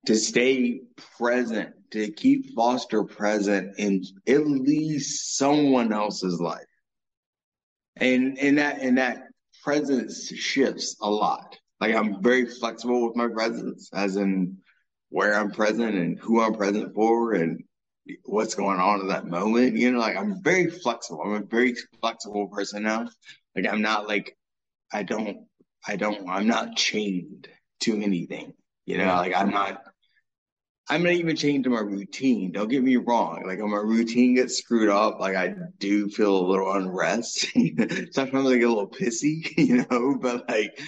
to 0.06 0.14
stay 0.14 0.82
present 1.18 1.70
to 1.90 2.12
keep 2.12 2.54
Foster 2.54 3.02
present 3.02 3.74
in 3.78 4.04
at 4.28 4.46
least 4.46 5.36
someone 5.36 5.92
else's 5.92 6.40
life. 6.40 6.64
And 7.96 8.38
and 8.38 8.58
that 8.58 8.80
and 8.82 8.98
that 8.98 9.24
presence 9.64 10.28
shifts 10.28 10.96
a 11.02 11.10
lot. 11.10 11.58
Like 11.80 11.96
I'm 11.96 12.22
very 12.22 12.46
flexible 12.46 13.04
with 13.04 13.16
my 13.16 13.26
presence, 13.26 13.90
as 13.92 14.14
in 14.14 14.58
where 15.08 15.34
I'm 15.34 15.50
present 15.50 15.96
and 15.96 16.16
who 16.20 16.40
I'm 16.40 16.54
present 16.54 16.94
for 16.94 17.32
and 17.32 17.64
what's 18.26 18.54
going 18.54 18.78
on 18.78 19.00
in 19.00 19.08
that 19.08 19.26
moment. 19.26 19.76
You 19.76 19.90
know, 19.90 19.98
like 19.98 20.16
I'm 20.16 20.40
very 20.40 20.70
flexible. 20.70 21.20
I'm 21.24 21.32
a 21.32 21.40
very 21.40 21.74
flexible 22.00 22.46
person 22.46 22.84
now. 22.84 23.08
Like 23.56 23.66
I'm 23.68 23.82
not 23.82 24.08
like 24.08 24.36
I 24.92 25.02
don't 25.04 25.46
I 25.86 25.96
don't 25.96 26.28
I'm 26.28 26.46
not 26.46 26.76
chained 26.76 27.48
to 27.82 28.00
anything. 28.00 28.54
You 28.86 28.98
know, 28.98 29.06
like 29.16 29.34
I'm 29.34 29.50
not 29.50 29.82
I'm 30.88 31.04
not 31.04 31.12
even 31.12 31.36
chained 31.36 31.64
to 31.64 31.70
my 31.70 31.80
routine. 31.80 32.52
Don't 32.52 32.68
get 32.68 32.82
me 32.82 32.96
wrong. 32.96 33.44
Like 33.46 33.60
when 33.60 33.70
my 33.70 33.78
routine 33.78 34.34
gets 34.34 34.58
screwed 34.58 34.88
up, 34.88 35.20
like 35.20 35.36
I 35.36 35.54
do 35.78 36.08
feel 36.08 36.36
a 36.36 36.46
little 36.48 36.72
unrest. 36.72 37.46
Sometimes 38.12 38.48
I 38.48 38.58
get 38.58 38.64
a 38.64 38.68
little 38.68 38.88
pissy, 38.90 39.46
you 39.56 39.86
know. 39.90 40.18
But 40.20 40.48
like, 40.48 40.78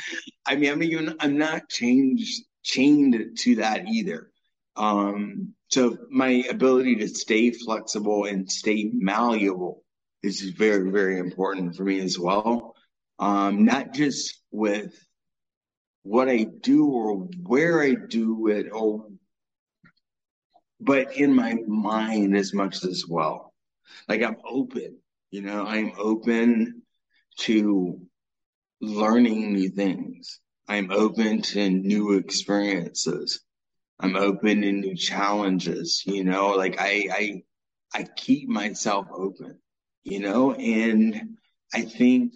I 0.47 0.57
mean, 0.57 0.73
I'm 0.73 0.83
even 0.83 1.17
I'm 1.21 1.39
not 1.39 1.69
changed 1.69 2.45
chained 2.63 3.39
to 3.41 3.57
that 3.57 3.87
either. 3.89 4.31
Um, 4.77 5.55
So 5.69 5.97
my 6.11 6.45
ability 6.51 6.97
to 6.97 7.09
stay 7.09 7.53
flexible 7.53 8.25
and 8.25 8.51
stay 8.51 8.91
malleable 8.93 9.84
is 10.25 10.51
very, 10.51 10.91
very 10.91 11.19
important 11.19 11.77
for 11.77 11.85
me 11.85 12.01
as 12.01 12.19
well. 12.19 12.75
Um, 13.19 13.65
not 13.65 13.93
just 13.93 14.41
with 14.51 14.93
what 16.03 16.29
I 16.29 16.45
do 16.45 16.87
or 16.87 17.17
where 17.43 17.83
I 17.83 17.95
do 17.95 18.49
it 18.49 18.71
or 18.73 19.07
but 20.81 21.17
in 21.17 21.35
my 21.35 21.55
mind 21.67 22.37
as 22.37 22.53
much 22.53 22.85
as 22.85 23.05
well. 23.09 23.55
Like 24.09 24.23
I'm 24.23 24.37
open, 24.45 24.99
you 25.31 25.41
know, 25.43 25.65
I'm 25.65 25.93
open 25.99 26.83
to 27.39 28.01
learning 28.81 29.55
new 29.55 29.71
things. 29.71 30.41
I'm 30.69 30.91
open 30.91 31.43
to 31.43 31.71
new 31.71 32.13
experiences. 32.13 33.41
I'm 34.01 34.17
open 34.17 34.63
to 34.63 34.73
new 34.73 34.97
challenges, 34.97 36.03
you 36.05 36.25
know, 36.25 36.51
like 36.51 36.77
I 36.81 37.09
I 37.13 37.43
I 37.95 38.03
keep 38.17 38.49
myself 38.49 39.07
open, 39.13 39.59
you 40.05 40.21
know, 40.21 40.53
and 40.53 41.37
I 41.73 41.83
think 41.83 42.35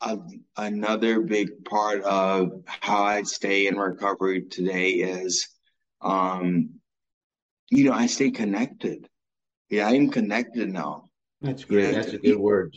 a, 0.00 0.18
another 0.56 1.20
big 1.20 1.64
part 1.64 2.02
of 2.04 2.62
how 2.66 3.02
I 3.02 3.22
stay 3.22 3.66
in 3.66 3.76
recovery 3.76 4.42
today 4.42 4.90
is 4.90 5.48
um 6.00 6.70
you 7.70 7.84
know, 7.84 7.92
I 7.92 8.06
stay 8.06 8.30
connected. 8.30 9.08
Yeah, 9.70 9.88
I'm 9.88 10.10
connected 10.10 10.68
now. 10.72 11.08
That's 11.40 11.64
great. 11.64 11.94
That's 11.94 12.12
a 12.12 12.18
good 12.18 12.38
word. 12.38 12.74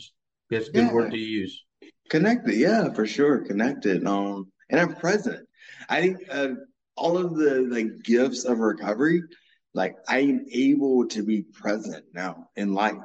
That's 0.50 0.68
a 0.68 0.72
good 0.72 0.86
yeah. 0.86 0.92
word 0.92 1.12
to 1.12 1.18
use. 1.18 1.64
Connected, 2.08 2.54
yeah, 2.54 2.92
for 2.92 3.06
sure. 3.06 3.38
Connected. 3.38 4.04
Um, 4.06 4.50
and 4.68 4.80
I'm 4.80 4.96
present. 4.96 5.46
I 5.88 6.00
think 6.00 6.18
uh, 6.30 6.48
all 6.96 7.16
of 7.16 7.36
the 7.36 7.68
like 7.70 8.02
gifts 8.02 8.44
of 8.44 8.58
recovery, 8.58 9.22
like 9.74 9.94
I'm 10.08 10.44
able 10.52 11.06
to 11.08 11.22
be 11.22 11.42
present 11.42 12.04
now 12.12 12.48
in 12.56 12.74
life. 12.74 12.96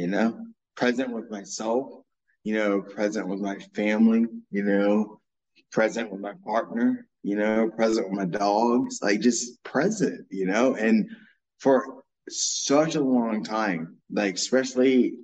You 0.00 0.08
know, 0.08 0.46
present 0.76 1.10
with 1.12 1.30
myself. 1.30 1.86
You 2.44 2.54
know, 2.54 2.80
present 2.80 3.28
with 3.28 3.40
my 3.40 3.58
family. 3.74 4.26
You 4.50 4.64
know, 4.64 5.20
present 5.70 6.10
with 6.10 6.20
my 6.20 6.34
partner 6.44 7.06
you 7.22 7.36
know, 7.36 7.70
present 7.70 8.08
with 8.08 8.18
my 8.18 8.24
dogs, 8.24 9.00
like 9.02 9.20
just 9.20 9.62
present, 9.62 10.26
you 10.30 10.46
know, 10.46 10.74
and 10.74 11.08
for 11.58 12.02
such 12.28 12.94
a 12.94 13.02
long 13.02 13.44
time, 13.44 13.96
like 14.10 14.34
especially, 14.34 15.14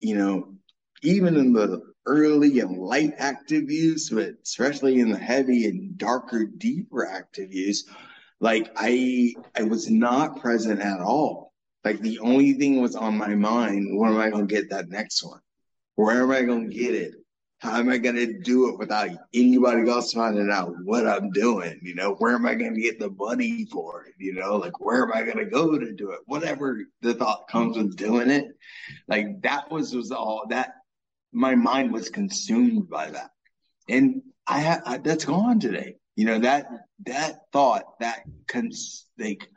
you 0.00 0.16
know, 0.16 0.54
even 1.02 1.36
in 1.36 1.52
the 1.52 1.80
early 2.04 2.60
and 2.60 2.76
light 2.76 3.14
active 3.18 3.70
use, 3.70 4.10
but 4.10 4.34
especially 4.42 5.00
in 5.00 5.10
the 5.10 5.18
heavy 5.18 5.66
and 5.66 5.96
darker, 5.96 6.44
deeper 6.44 7.06
active 7.06 7.52
use, 7.52 7.88
like 8.40 8.70
I 8.76 9.34
I 9.56 9.62
was 9.62 9.90
not 9.90 10.40
present 10.40 10.80
at 10.80 11.00
all. 11.00 11.45
Like 11.86 12.00
the 12.00 12.18
only 12.18 12.52
thing 12.54 12.82
was 12.82 12.96
on 12.96 13.16
my 13.16 13.36
mind, 13.36 13.96
where 13.96 14.10
am 14.10 14.18
I 14.18 14.28
gonna 14.28 14.46
get 14.46 14.70
that 14.70 14.88
next 14.88 15.22
one? 15.22 15.38
Where 15.94 16.20
am 16.20 16.32
I 16.32 16.42
gonna 16.42 16.66
get 16.66 16.96
it? 16.96 17.14
How 17.58 17.76
am 17.78 17.88
I 17.88 17.98
to 17.98 18.40
do 18.40 18.70
it 18.70 18.78
without 18.80 19.10
anybody 19.32 19.88
else 19.88 20.12
finding 20.12 20.50
out 20.50 20.74
what 20.82 21.06
I'm 21.06 21.30
doing? 21.30 21.78
You 21.80 21.94
know, 21.94 22.16
where 22.16 22.34
am 22.34 22.44
I 22.44 22.56
to 22.56 22.70
get 22.70 22.98
the 22.98 23.10
money 23.10 23.66
for 23.70 24.06
it? 24.06 24.14
You 24.18 24.32
know, 24.34 24.56
like 24.56 24.80
where 24.80 25.04
am 25.04 25.12
I 25.14 25.30
to 25.30 25.44
go 25.44 25.78
to 25.78 25.92
do 25.92 26.10
it? 26.10 26.18
Whatever 26.26 26.80
the 27.02 27.14
thought 27.14 27.46
comes 27.46 27.76
with 27.76 27.94
doing 27.96 28.30
it, 28.30 28.48
like 29.06 29.40
that 29.42 29.70
was 29.70 29.94
was 29.94 30.10
all 30.10 30.46
that. 30.48 30.72
My 31.32 31.54
mind 31.54 31.92
was 31.92 32.08
consumed 32.08 32.90
by 32.90 33.12
that, 33.12 33.30
and 33.88 34.22
I, 34.48 34.58
have 34.58 35.04
that's 35.04 35.24
gone 35.24 35.60
today. 35.60 35.94
You 36.16 36.24
know 36.24 36.40
that 36.40 36.66
that 37.04 37.42
thought 37.52 38.00
that 38.00 38.22
cons 38.48 39.06
like 39.20 39.48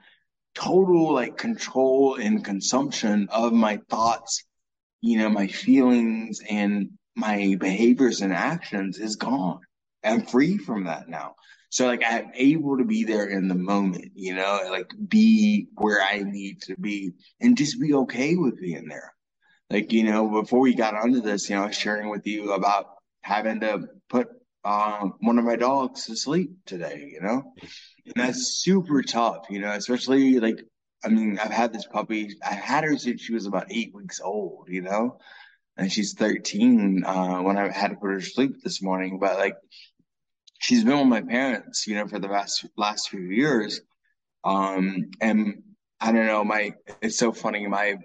total 0.59 1.13
like 1.13 1.37
control 1.37 2.15
and 2.15 2.43
consumption 2.43 3.27
of 3.31 3.53
my 3.53 3.79
thoughts 3.89 4.43
you 5.01 5.17
know 5.17 5.29
my 5.29 5.47
feelings 5.47 6.41
and 6.49 6.89
my 7.19 7.55
behaviors 7.59 8.21
and 8.21 8.33
actions 8.33 8.97
is 8.97 9.15
gone. 9.15 9.59
I'm 10.03 10.21
free 10.21 10.57
from 10.57 10.85
that 10.85 11.09
now. 11.09 11.35
So 11.69 11.85
like 11.85 12.01
I'm 12.05 12.31
able 12.33 12.77
to 12.77 12.85
be 12.85 13.03
there 13.03 13.27
in 13.27 13.47
the 13.47 13.55
moment, 13.55 14.11
you 14.15 14.33
know, 14.33 14.61
like 14.69 14.91
be 15.07 15.67
where 15.75 16.01
I 16.01 16.19
need 16.19 16.61
to 16.63 16.75
be 16.79 17.11
and 17.41 17.57
just 17.57 17.79
be 17.79 17.93
okay 17.93 18.35
with 18.35 18.59
being 18.59 18.87
there. 18.87 19.13
Like, 19.69 19.91
you 19.91 20.03
know, 20.03 20.41
before 20.41 20.61
we 20.61 20.73
got 20.73 20.95
onto 20.95 21.21
this, 21.21 21.49
you 21.49 21.55
know, 21.55 21.63
I 21.63 21.67
was 21.67 21.75
sharing 21.75 22.09
with 22.09 22.25
you 22.25 22.53
about 22.53 22.87
having 23.21 23.59
to 23.59 23.87
put 24.09 24.29
um, 24.63 25.13
one 25.19 25.37
of 25.37 25.45
my 25.45 25.57
dogs 25.57 26.05
to 26.05 26.15
sleep 26.15 26.51
today, 26.65 27.07
you 27.13 27.21
know, 27.21 27.53
and 28.15 28.25
that's 28.25 28.47
super 28.47 29.01
tough, 29.01 29.45
you 29.49 29.59
know, 29.59 29.71
especially 29.71 30.39
like, 30.39 30.65
I 31.03 31.09
mean, 31.09 31.39
I've 31.39 31.51
had 31.51 31.73
this 31.73 31.85
puppy, 31.85 32.35
I 32.43 32.53
had 32.53 32.83
her 32.83 32.97
since 32.97 33.21
she 33.21 33.33
was 33.33 33.45
about 33.45 33.71
eight 33.71 33.93
weeks 33.93 34.19
old, 34.21 34.67
you 34.69 34.81
know, 34.81 35.19
and 35.77 35.91
she's 35.91 36.13
13 36.13 37.03
uh, 37.05 37.37
when 37.39 37.57
I 37.57 37.71
had 37.71 37.91
to 37.91 37.95
put 37.95 38.11
her 38.11 38.19
to 38.19 38.25
sleep 38.25 38.61
this 38.63 38.81
morning. 38.81 39.19
But 39.19 39.37
like, 39.37 39.55
she's 40.59 40.83
been 40.83 40.99
with 40.99 41.07
my 41.07 41.21
parents, 41.21 41.87
you 41.87 41.95
know, 41.95 42.07
for 42.07 42.19
the 42.19 42.27
last 42.27 42.65
last 42.77 43.09
few 43.09 43.21
years. 43.21 43.81
Um, 44.43 45.09
and 45.21 45.63
I 45.99 46.11
don't 46.11 46.27
know, 46.27 46.43
my 46.43 46.73
it's 47.01 47.17
so 47.17 47.31
funny. 47.31 47.65
My 47.67 47.95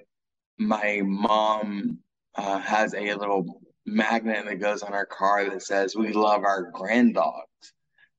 my 0.59 1.01
mom 1.05 1.99
uh, 2.37 2.59
has 2.61 2.95
a 2.95 3.15
little 3.15 3.61
magnet 3.87 4.45
that 4.47 4.57
goes 4.57 4.83
on 4.83 4.95
our 4.95 5.07
car 5.07 5.49
that 5.51 5.63
says 5.63 5.97
"We 5.97 6.13
love 6.13 6.45
our 6.45 6.71
grand 6.73 7.15
dogs." 7.15 7.49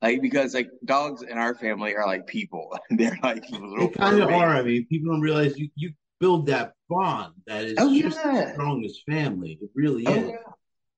Like 0.01 0.21
because 0.21 0.53
like 0.53 0.69
dogs 0.83 1.21
in 1.21 1.37
our 1.37 1.55
family 1.55 1.95
are 1.95 2.05
like 2.05 2.27
people. 2.27 2.77
They're 2.89 3.17
like 3.23 3.49
little. 3.49 3.87
They 3.87 3.93
kind 3.93 4.21
of 4.21 4.29
are. 4.29 4.55
I 4.55 4.63
mean, 4.63 4.85
people 4.87 5.11
don't 5.11 5.21
realize 5.21 5.57
you 5.57 5.69
you 5.75 5.91
build 6.19 6.47
that 6.47 6.73
bond 6.89 7.33
that 7.47 7.65
is 7.65 7.75
oh, 7.77 7.99
just 7.99 8.17
yeah. 8.23 8.33
as 8.33 8.53
strong 8.53 8.83
as 8.85 8.99
family. 9.09 9.57
It 9.61 9.69
really 9.75 10.05
oh, 10.07 10.13
is. 10.13 10.29
Yeah. 10.29 10.35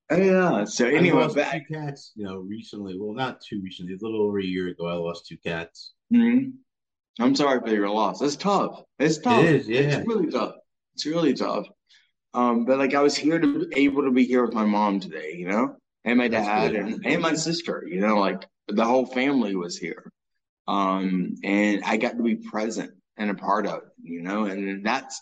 Oh, 0.10 0.18
yeah. 0.18 0.64
So 0.66 0.86
anyway, 0.86 1.20
I 1.20 1.22
lost 1.24 1.36
back. 1.36 1.68
two 1.68 1.74
cats, 1.74 2.12
you 2.16 2.26
know, 2.26 2.38
recently. 2.38 2.98
Well, 2.98 3.14
not 3.14 3.42
too 3.42 3.62
recently. 3.64 3.94
A 3.94 3.98
little 4.00 4.22
over 4.22 4.40
a 4.40 4.44
year 4.44 4.70
ago, 4.70 4.88
I 4.88 4.94
lost 4.94 5.28
two 5.28 5.38
cats. 5.46 5.94
Mm-hmm. 6.14 6.52
I'm 7.20 7.36
sorry 7.36 7.60
for 7.62 7.74
your 7.74 7.90
loss. 7.90 8.22
It's 8.22 8.36
tough. 8.36 8.84
It's 9.00 9.18
tough. 9.18 9.44
It 9.44 9.56
is. 9.56 9.68
Yeah. 9.68 9.80
It's 9.98 10.08
really 10.08 10.30
tough. 10.30 10.56
It's 10.96 11.06
really 11.06 11.34
tough. 11.34 11.68
Um, 12.34 12.66
but 12.66 12.78
like 12.78 12.94
I 12.94 13.02
was 13.02 13.16
here 13.16 13.40
to 13.40 13.68
able 13.76 14.04
to 14.04 14.12
be 14.12 14.26
here 14.26 14.46
with 14.46 14.54
my 14.54 14.66
mom 14.66 15.00
today, 15.00 15.34
you 15.36 15.48
know, 15.48 15.76
and 16.06 16.18
my 16.18 16.28
dad 16.28 16.76
and, 16.76 17.06
and 17.06 17.22
my 17.22 17.34
sister, 17.34 17.84
you 17.90 18.00
know, 18.00 18.20
like 18.20 18.46
the 18.68 18.86
whole 18.86 19.06
family 19.06 19.56
was 19.56 19.78
here. 19.78 20.12
Um, 20.68 21.36
and 21.44 21.84
I 21.86 21.98
got 21.98 22.18
to 22.18 22.24
be 22.24 22.36
present 22.36 22.92
and 23.18 23.32
a 23.32 23.36
part 23.36 23.66
of 23.66 23.78
it, 23.78 23.90
you 24.04 24.22
know, 24.22 24.46
and 24.46 24.86
that's 24.86 25.22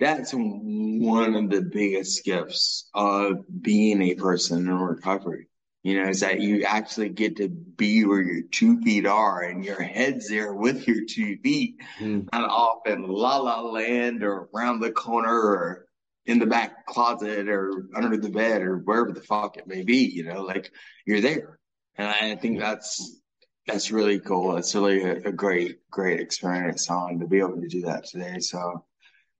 that's 0.00 0.32
one 0.32 1.34
of 1.34 1.50
the 1.50 1.60
biggest 1.60 2.24
gifts 2.24 2.88
of 2.94 3.44
being 3.62 4.02
a 4.02 4.14
person 4.14 4.66
in 4.66 4.74
recovery. 4.74 5.46
You 5.82 6.02
know, 6.02 6.10
is 6.10 6.20
that 6.20 6.40
you 6.40 6.64
actually 6.64 7.08
get 7.08 7.36
to 7.36 7.48
be 7.48 8.04
where 8.04 8.20
your 8.20 8.42
two 8.50 8.82
feet 8.82 9.06
are 9.06 9.42
and 9.42 9.64
your 9.64 9.80
head's 9.80 10.28
there 10.28 10.52
with 10.52 10.86
your 10.86 11.06
two 11.08 11.38
feet, 11.38 11.76
mm. 11.98 12.28
not 12.32 12.50
off 12.50 12.86
in 12.86 13.02
la 13.08 13.38
la 13.38 13.62
land 13.62 14.22
or 14.22 14.48
around 14.54 14.80
the 14.80 14.90
corner 14.90 15.34
or 15.34 15.86
in 16.26 16.38
the 16.38 16.46
back 16.46 16.84
closet 16.84 17.48
or 17.48 17.86
under 17.96 18.18
the 18.18 18.28
bed 18.28 18.60
or 18.60 18.78
wherever 18.78 19.12
the 19.12 19.22
fuck 19.22 19.56
it 19.56 19.66
may 19.66 19.82
be. 19.82 20.04
You 20.04 20.24
know, 20.24 20.42
like 20.42 20.70
you're 21.06 21.22
there, 21.22 21.59
and 22.00 22.32
I 22.32 22.36
think 22.36 22.58
that's 22.58 23.20
that's 23.66 23.90
really 23.90 24.18
cool. 24.18 24.56
It's 24.56 24.74
really 24.74 25.02
a, 25.02 25.16
a 25.28 25.32
great, 25.32 25.78
great 25.90 26.20
experience 26.20 26.90
on 26.90 27.18
to 27.20 27.26
be 27.26 27.38
able 27.38 27.60
to 27.60 27.68
do 27.68 27.82
that 27.82 28.04
today. 28.04 28.38
So 28.40 28.84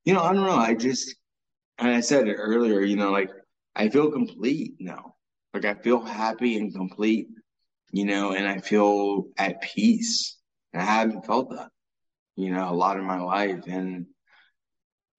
you 0.04 0.14
know, 0.14 0.22
I 0.22 0.32
don't 0.32 0.46
know. 0.46 0.56
I 0.56 0.74
just, 0.74 1.14
and 1.78 1.88
I 1.88 2.00
said 2.00 2.28
it 2.28 2.34
earlier, 2.34 2.80
you 2.80 2.96
know, 2.96 3.10
like 3.10 3.30
I 3.76 3.88
feel 3.88 4.10
complete 4.10 4.74
now. 4.80 5.14
Like 5.52 5.64
I 5.64 5.74
feel 5.74 6.00
happy 6.00 6.56
and 6.56 6.74
complete, 6.74 7.28
you 7.92 8.04
know, 8.04 8.32
and 8.32 8.46
I 8.46 8.58
feel 8.58 9.24
at 9.36 9.60
peace. 9.60 10.38
And 10.72 10.80
I 10.80 10.84
haven't 10.84 11.26
felt 11.26 11.50
that, 11.50 11.70
you 12.36 12.50
know, 12.50 12.70
a 12.70 12.74
lot 12.74 12.96
of 12.96 13.04
my 13.04 13.20
life. 13.20 13.64
And, 13.66 14.06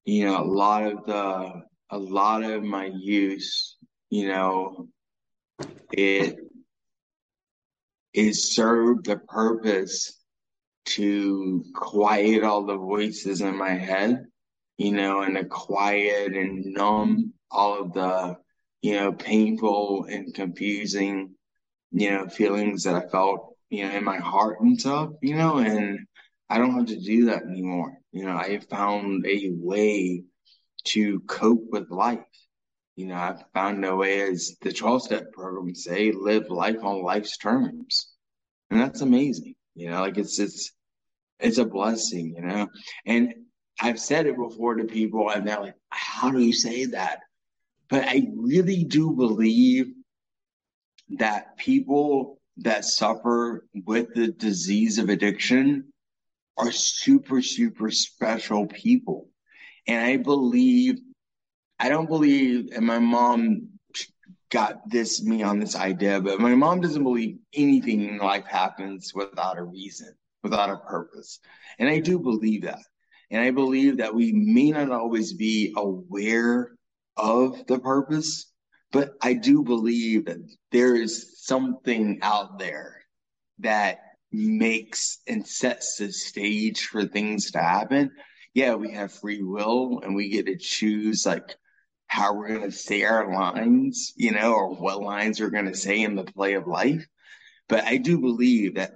you 0.06 0.26
know, 0.26 0.42
a 0.42 0.46
lot 0.46 0.84
of 0.84 1.06
the, 1.06 1.62
a 1.90 1.98
lot 1.98 2.44
of 2.44 2.64
my 2.64 2.86
use, 2.86 3.78
you 4.10 4.30
know, 4.30 4.88
it 5.92 6.38
is 8.14 8.54
served 8.54 9.06
the 9.06 9.18
purpose 9.18 10.20
to 10.86 11.64
quiet 11.74 12.44
all 12.44 12.66
the 12.66 12.78
voices 12.78 13.42
in 13.42 13.56
my 13.56 13.72
head 13.72 14.26
you 14.82 14.92
know, 14.92 15.22
and 15.22 15.36
to 15.36 15.46
quiet 15.46 16.34
and 16.34 16.66
numb 16.66 17.34
all 17.52 17.82
of 17.82 17.94
the, 17.94 18.36
you 18.82 18.96
know, 18.96 19.12
painful 19.14 20.06
and 20.10 20.34
confusing, 20.34 21.36
you 21.92 22.10
know, 22.10 22.28
feelings 22.28 22.84
that 22.84 22.96
I 22.96 23.08
felt, 23.08 23.56
you 23.70 23.88
know, 23.88 23.96
in 23.96 24.04
my 24.04 24.18
heart 24.18 24.60
and 24.62 24.80
stuff, 24.80 25.12
you 25.22 25.36
know, 25.36 25.60
and 25.60 26.00
I 26.50 26.58
don't 26.58 26.74
have 26.74 26.88
to 26.88 27.00
do 27.00 27.26
that 27.26 27.44
anymore. 27.44 28.00
You 28.12 28.26
know, 28.26 28.32
I 28.32 28.60
found 28.72 29.24
a 29.28 29.52
way 29.54 30.24
to 30.86 31.20
cope 31.22 31.66
with 31.70 31.92
life. 31.92 32.20
You 32.96 33.08
know, 33.08 33.16
I've 33.16 33.44
found 33.54 33.84
a 33.86 33.96
way, 33.96 34.22
as 34.22 34.58
the 34.62 34.72
12 34.72 35.04
step 35.04 35.32
program 35.32 35.74
say, 35.76 36.12
live 36.12 36.50
life 36.50 36.84
on 36.84 37.04
life's 37.04 37.38
terms. 37.38 38.14
And 38.70 38.80
that's 38.80 39.02
amazing. 39.02 39.56
You 39.76 39.90
know, 39.90 40.02
like 40.02 40.18
it's, 40.18 40.40
it's, 40.40 40.72
it's 41.40 41.58
a 41.58 41.66
blessing, 41.66 42.36
you 42.36 42.42
know. 42.42 42.68
And 43.06 43.34
I've 43.80 44.00
said 44.00 44.28
it 44.28 44.38
before 44.38 44.76
to 44.76 44.84
people, 44.84 45.30
and 45.30 45.48
they're 45.48 45.60
like, 45.60 45.76
"How 45.90 46.30
do 46.30 46.40
you 46.40 46.54
say 46.54 46.86
that?" 46.86 47.20
But 47.90 48.04
I 48.08 48.28
really 48.36 48.84
do 48.84 49.12
believe 49.12 49.94
that 51.18 51.58
people 51.58 52.40
that 52.58 52.86
suffer 52.86 53.66
with 53.86 54.14
the 54.14 54.28
disease 54.28 55.00
of 55.00 55.10
addiction 55.10 55.92
are 56.58 56.72
super, 56.72 57.42
super 57.42 57.90
special 57.90 58.68
people. 58.68 59.30
And 59.88 60.06
I 60.06 60.18
believe, 60.18 61.00
I 61.82 61.90
don't 61.90 62.08
believe, 62.08 62.70
and 62.76 62.86
my 62.86 62.99
mom 62.99 63.70
got 64.52 64.88
this 64.88 65.24
me 65.24 65.41
on 65.41 65.58
this 65.58 65.76
idea, 65.76 66.22
but 66.22 66.40
my 66.40 66.53
mom 66.53 66.80
doesn't 66.80 67.03
believe 67.03 67.40
anything 67.56 68.08
in 68.08 68.18
life 68.20 68.45
happens 68.45 69.16
without 69.16 69.58
a 69.58 69.64
reason, 69.64 70.14
without 70.44 70.70
a 70.70 70.78
purpose. 70.78 71.40
And 71.80 71.90
I 71.90 71.99
do 71.99 72.20
believe 72.20 72.62
that. 72.64 72.84
And 73.32 73.41
I 73.41 73.49
believe 73.49 73.98
that 73.98 74.14
we 74.14 74.32
may 74.32 74.70
not 74.70 74.91
always 74.91 75.34
be 75.34 75.74
aware 75.76 76.74
of 77.18 77.66
the 77.66 77.80
purpose, 77.80 78.52
but 78.91 79.14
I 79.20 79.34
do 79.34 79.64
believe 79.64 80.26
that 80.26 80.38
there 80.72 80.95
is 80.95 81.41
something 81.44 82.20
out 82.22 82.60
there 82.60 82.98
that 83.58 84.02
makes 84.32 85.18
and 85.28 85.48
sets 85.48 85.95
the 85.95 86.12
stage 86.12 86.86
for 86.86 87.06
things 87.06 87.49
to 87.52 87.60
happen. 87.60 88.12
Yeah, 88.53 88.76
we 88.76 88.91
have 88.91 89.12
free 89.12 89.41
will 89.41 90.02
and 90.03 90.14
we 90.14 90.30
get 90.30 90.45
to 90.45 90.58
choose 90.58 91.26
like 91.26 91.56
how 92.12 92.34
we're 92.34 92.50
going 92.50 92.70
to 92.70 92.72
say 92.74 93.04
our 93.04 93.34
lines, 93.34 94.12
you 94.18 94.34
know, 94.34 94.54
or 94.54 94.76
what 94.76 95.02
lines 95.02 95.40
we're 95.40 95.50
going 95.50 95.72
to 95.72 95.78
say 95.78 96.02
in 96.02 96.14
the 96.14 96.26
play 96.26 96.56
of 96.56 96.68
life. 96.68 97.08
But 97.70 97.86
I 97.86 97.96
do 97.96 98.20
believe 98.20 98.76
that 98.76 98.96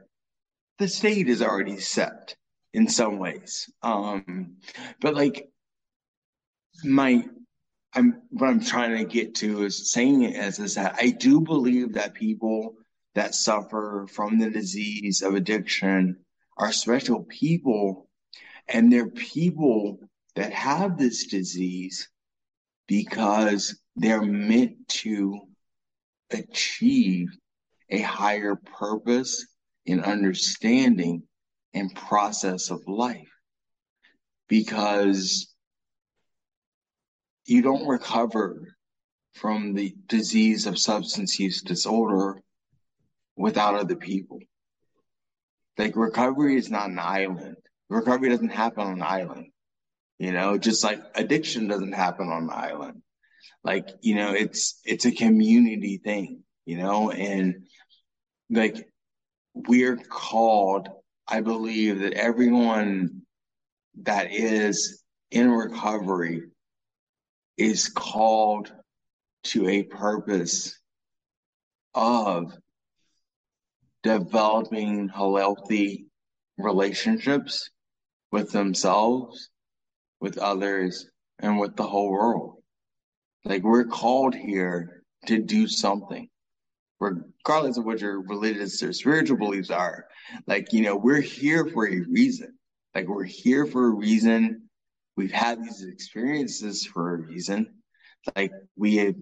the 0.79 0.89
stage 0.89 1.29
is 1.29 1.41
already 1.41 1.79
set 1.79 2.35
in 2.73 2.89
some 2.89 3.17
ways. 3.17 3.71
Um, 3.81 4.57
but 4.99 5.15
like 5.15 5.47
my, 6.83 7.23
I'm 7.93 8.21
what 8.31 8.49
I'm 8.49 8.59
trying 8.59 8.97
to 8.97 9.05
get 9.05 9.35
to 9.35 9.63
is 9.63 9.93
saying 9.93 10.23
it 10.23 10.35
as 10.35 10.59
is 10.59 10.75
that 10.75 10.95
I 10.99 11.11
do 11.11 11.39
believe 11.39 11.93
that 11.93 12.15
people 12.15 12.75
that 13.13 13.33
suffer 13.33 14.07
from 14.11 14.39
the 14.39 14.49
disease 14.49 15.21
of 15.21 15.35
addiction 15.35 16.17
are 16.57 16.73
special 16.73 17.23
people, 17.23 18.09
and 18.67 18.91
they're 18.91 19.07
people 19.07 20.01
that 20.35 20.51
have 20.51 20.97
this 20.97 21.27
disease 21.27 22.09
because 22.87 23.79
they're 23.95 24.21
meant 24.21 24.87
to 24.87 25.39
achieve 26.31 27.29
a 27.89 28.01
higher 28.01 28.55
purpose 28.55 29.45
in 29.85 30.03
understanding 30.03 31.23
and 31.73 31.93
process 31.95 32.69
of 32.69 32.81
life 32.87 33.29
because 34.47 35.53
you 37.45 37.61
don't 37.61 37.87
recover 37.87 38.75
from 39.33 39.73
the 39.73 39.93
disease 40.07 40.65
of 40.65 40.79
substance 40.79 41.39
use 41.39 41.61
disorder 41.61 42.41
without 43.35 43.75
other 43.75 43.95
people. 43.95 44.39
Like 45.77 45.95
recovery 45.95 46.55
is 46.55 46.71
not 46.71 46.89
an 46.89 46.99
island. 46.99 47.57
Recovery 47.89 48.29
doesn't 48.29 48.49
happen 48.49 48.87
on 48.87 48.93
an 48.93 49.03
island. 49.03 49.47
You 50.19 50.31
know, 50.31 50.57
just 50.57 50.83
like 50.83 51.01
addiction 51.15 51.67
doesn't 51.67 51.93
happen 51.93 52.29
on 52.29 52.43
an 52.43 52.49
island. 52.49 53.01
Like, 53.63 53.89
you 54.01 54.15
know, 54.15 54.33
it's 54.33 54.79
it's 54.85 55.05
a 55.05 55.11
community 55.11 55.99
thing, 56.03 56.43
you 56.65 56.77
know, 56.77 57.11
and 57.11 57.67
like 58.49 58.87
we're 59.53 59.97
called, 59.97 60.89
I 61.27 61.41
believe 61.41 61.99
that 61.99 62.13
everyone 62.13 63.23
that 64.03 64.31
is 64.31 65.03
in 65.31 65.49
recovery 65.49 66.43
is 67.57 67.89
called 67.89 68.71
to 69.45 69.67
a 69.67 69.83
purpose 69.83 70.77
of 71.93 72.53
developing 74.03 75.09
healthy 75.09 76.07
relationships 76.57 77.69
with 78.31 78.51
themselves, 78.51 79.49
with 80.25 80.39
others, 80.39 81.07
and 81.37 81.59
with 81.59 81.75
the 81.75 81.83
whole 81.83 82.09
world. 82.09 82.55
Like 83.43 83.61
we're 83.61 83.85
called 83.85 84.33
here 84.33 85.03
to 85.27 85.37
do 85.37 85.67
something, 85.67 86.27
regardless 86.99 87.77
of 87.77 87.85
what 87.85 88.01
your 88.01 88.21
religious 88.21 88.81
or 88.81 88.91
spiritual 88.91 89.37
beliefs 89.37 89.69
are. 89.69 90.07
Like, 90.47 90.73
you 90.73 90.81
know, 90.81 90.95
we're 90.95 91.21
here 91.21 91.67
for 91.67 91.87
a 91.87 91.99
reason. 92.09 92.57
Like 92.95 93.07
we're 93.07 93.23
here 93.23 93.67
for 93.67 93.85
a 93.85 93.91
reason. 93.91 94.63
We've 95.15 95.31
had 95.31 95.63
these 95.63 95.83
experiences 95.83 96.87
for 96.87 97.13
a 97.13 97.17
reason. 97.17 97.75
Like 98.35 98.51
we 98.75 98.95
have 98.95 99.15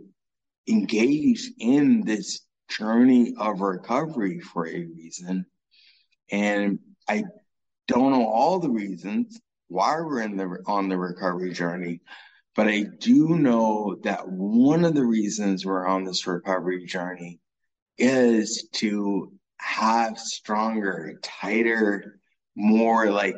engaged 0.69 1.51
in 1.59 2.05
this 2.05 2.45
journey 2.69 3.34
of 3.38 3.59
recovery 3.59 4.39
for 4.39 4.65
a 4.67 4.85
reason. 4.85 5.47
And 6.31 6.80
I 7.09 7.25
don't 7.89 8.13
know 8.13 8.25
all 8.25 8.59
the 8.59 8.69
reasons 8.69 9.41
why 9.74 10.00
we're 10.00 10.22
in 10.22 10.38
the 10.38 10.58
on 10.68 10.90
the 10.90 10.98
recovery 10.98 11.52
journey, 11.52 12.02
but 12.56 12.68
I 12.68 12.84
do 12.84 13.30
know 13.38 13.98
that 14.04 14.28
one 14.28 14.86
of 14.86 14.94
the 14.94 15.06
reasons 15.06 15.66
we're 15.66 15.88
on 15.88 16.04
this 16.04 16.28
recovery 16.28 16.86
journey 16.86 17.40
is 17.98 18.70
to 18.74 19.32
have 19.58 20.20
stronger, 20.20 21.20
tighter, 21.24 22.20
more 22.56 23.10
like 23.10 23.36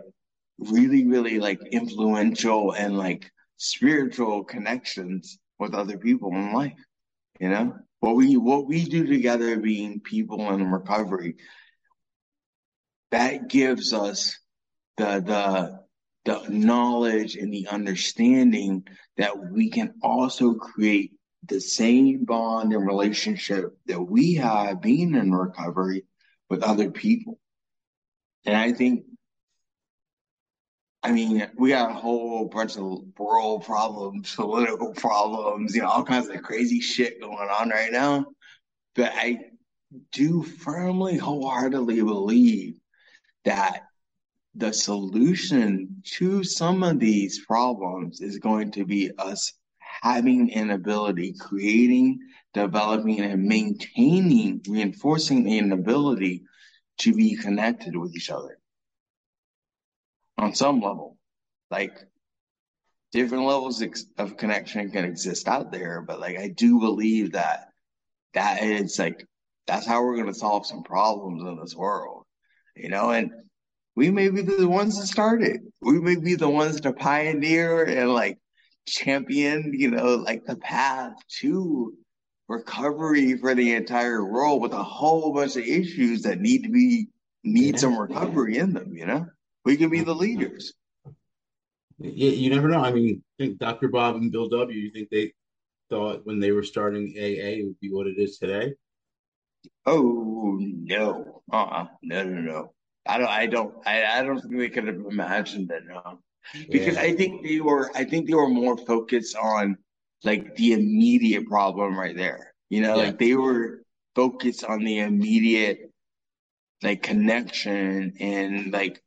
really, 0.60 1.08
really 1.08 1.40
like 1.40 1.60
influential 1.72 2.74
and 2.74 2.98
like 2.98 3.32
spiritual 3.58 4.44
connections 4.44 5.38
with 5.60 5.74
other 5.74 5.98
people 5.98 6.30
in 6.34 6.54
life, 6.54 6.74
you 7.40 7.50
know? 7.50 7.76
what 8.06 8.16
we 8.16 8.38
what 8.38 8.68
we 8.68 8.86
do 8.86 9.08
together 9.08 9.58
being 9.58 10.00
people 10.00 10.52
in 10.52 10.72
recovery 10.72 11.36
that 13.10 13.48
gives 13.48 13.94
us 13.94 14.38
the 14.98 15.24
the 15.26 15.85
the 16.26 16.44
knowledge 16.50 17.36
and 17.36 17.54
the 17.54 17.68
understanding 17.68 18.86
that 19.18 19.52
we 19.52 19.70
can 19.70 19.94
also 20.02 20.56
create 20.56 21.14
the 21.48 21.62
same 21.62 22.26
bond 22.26 22.74
and 22.74 22.86
relationship 22.86 23.78
that 23.86 24.02
we 24.02 24.34
have 24.34 24.82
being 24.82 25.14
in 25.14 25.32
recovery 25.32 26.04
with 26.50 26.64
other 26.64 26.90
people. 26.90 27.40
And 28.46 28.58
I 28.58 28.72
think 28.72 29.06
I 31.06 31.12
mean, 31.12 31.48
we 31.56 31.70
got 31.70 31.92
a 31.92 31.94
whole 31.94 32.46
bunch 32.46 32.78
of 32.78 33.04
world 33.20 33.64
problems, 33.64 34.34
political 34.34 34.92
problems, 34.92 35.76
you 35.76 35.84
know, 35.84 35.88
all 35.88 36.04
kinds 36.04 36.28
of 36.30 36.42
crazy 36.42 36.80
shit 36.80 37.22
going 37.22 37.48
on 37.48 37.70
right 37.70 37.92
now. 37.92 38.26
But 38.96 39.12
I 39.14 39.52
do 40.12 40.42
firmly, 40.42 41.16
wholeheartedly 41.16 42.02
believe 42.02 42.80
that 43.44 43.84
the 44.56 44.72
solution 44.72 46.02
to 46.04 46.44
some 46.44 46.84
of 46.84 47.00
these 47.00 47.46
problems 47.46 48.22
is 48.22 48.40
going 48.40 48.72
to 48.72 48.86
be 48.86 49.12
us 49.18 49.54
having 50.02 50.54
an 50.54 50.72
ability, 50.72 51.36
creating, 51.40 52.20
developing, 52.54 53.20
and 53.20 53.44
maintaining, 53.44 54.62
reinforcing 54.68 55.52
an 55.52 55.72
ability 55.72 56.44
to 57.00 57.14
be 57.14 57.36
connected 57.36 57.96
with 57.96 58.16
each 58.16 58.30
other 58.30 58.58
on 60.38 60.54
some 60.54 60.80
level. 60.80 61.18
Like 61.70 61.98
different 63.12 63.46
levels 63.46 63.84
of 64.18 64.38
connection 64.38 64.90
can 64.92 65.06
exist 65.06 65.48
out 65.48 65.72
there, 65.72 66.02
but 66.02 66.20
like 66.20 66.38
I 66.38 66.50
do 66.50 66.80
believe 66.80 67.34
that 67.34 67.70
that 68.34 68.64
is 68.64 68.98
like 69.00 69.26
that's 69.68 69.88
how 69.88 70.04
we're 70.04 70.16
going 70.16 70.28
to 70.28 70.34
solve 70.34 70.66
some 70.66 70.84
problems 70.84 71.42
in 71.42 71.58
this 71.60 71.76
world, 71.76 72.24
you 72.76 72.90
know. 72.90 73.10
And 73.10 73.32
we 73.96 74.12
may 74.12 74.30
be 74.30 74.42
the 74.42 74.68
ones 74.68 75.00
that 75.00 75.08
started. 75.08 75.62
We 75.82 76.00
may 76.00 76.16
be 76.16 76.36
the 76.36 76.50
ones 76.50 76.82
to 76.82 76.94
pioneer 76.94 77.84
and 77.86 78.14
like 78.14 78.38
champion, 78.88 79.72
you 79.74 79.92
know, 79.92 80.16
like 80.16 80.46
the 80.46 80.58
path 80.58 81.14
to 81.40 81.94
recovery 82.48 83.38
for 83.38 83.56
the 83.56 83.74
entire 83.74 84.24
world 84.24 84.62
with 84.62 84.74
a 84.74 84.84
whole 84.84 85.34
bunch 85.34 85.56
of 85.56 85.64
issues 85.64 86.24
that 86.24 86.40
need 86.40 86.64
to 86.64 86.70
be 86.70 87.08
need 87.44 87.80
some 87.80 87.98
recovery 87.98 88.58
in 88.58 88.74
them, 88.74 88.94
you 88.94 89.06
know. 89.06 89.26
We 89.64 89.78
could 89.78 89.92
be 89.92 90.02
the 90.02 90.14
leaders. 90.14 90.74
Yeah, 91.98 92.30
you 92.30 92.50
never 92.50 92.68
know. 92.68 92.84
I 92.84 92.92
mean, 92.92 93.24
I 93.40 93.44
think 93.44 93.58
Dr. 93.58 93.88
Bob 93.88 94.16
and 94.16 94.32
Bill 94.32 94.50
W. 94.50 94.78
You 94.78 94.92
think 94.92 95.10
they 95.10 95.34
thought 95.90 96.26
when 96.26 96.40
they 96.40 96.52
were 96.52 96.64
starting 96.64 97.14
AA 97.18 97.60
it 97.60 97.66
would 97.66 97.80
be 97.80 97.92
what 97.92 98.08
it 98.08 98.18
is 98.18 98.38
today? 98.38 98.74
Oh 99.86 100.58
no, 100.60 101.42
uh, 101.52 101.64
uh 101.64 101.88
no, 102.04 102.24
no, 102.24 102.42
no. 102.42 102.75
I 103.08 103.18
don't, 103.18 103.30
I 103.30 103.46
don't, 103.46 103.76
I, 103.86 104.20
I 104.20 104.24
don't 104.24 104.40
think 104.42 104.58
they 104.58 104.70
could 104.70 104.88
have 104.88 105.02
imagined 105.10 105.72
it. 105.72 105.84
No, 105.88 106.20
because 106.70 106.96
yeah. 106.96 107.02
I 107.02 107.16
think 107.16 107.44
they 107.44 107.60
were, 107.60 107.92
I 107.96 108.04
think 108.04 108.28
they 108.28 108.34
were 108.34 108.50
more 108.50 108.78
focused 108.78 109.36
on 109.36 109.78
like 110.24 110.56
the 110.56 110.74
immediate 110.74 111.48
problem 111.48 111.98
right 111.98 112.16
there. 112.16 112.54
You 112.70 112.82
know, 112.82 112.96
yeah. 112.96 113.04
like 113.04 113.20
they 113.20 113.36
were 113.36 113.84
focused 114.16 114.64
on 114.64 114.84
the 114.84 115.00
immediate 115.00 115.92
like 116.82 117.04
connection 117.04 118.14
and 118.20 118.72
like 118.72 119.02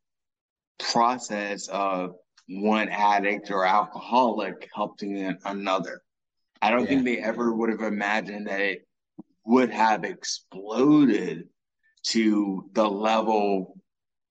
process 0.78 1.68
of 1.68 2.14
one 2.48 2.88
addict 2.88 3.50
or 3.50 3.64
alcoholic 3.64 4.68
helping 4.74 5.36
another. 5.44 6.02
I 6.62 6.70
don't 6.70 6.82
yeah. 6.82 6.86
think 6.86 7.04
they 7.04 7.18
ever 7.18 7.54
would 7.54 7.70
have 7.70 7.82
imagined 7.82 8.46
that 8.46 8.60
it 8.60 8.86
would 9.44 9.70
have 9.70 10.04
exploded 10.04 11.48
to 12.04 12.70
the 12.72 12.88
level 12.88 13.77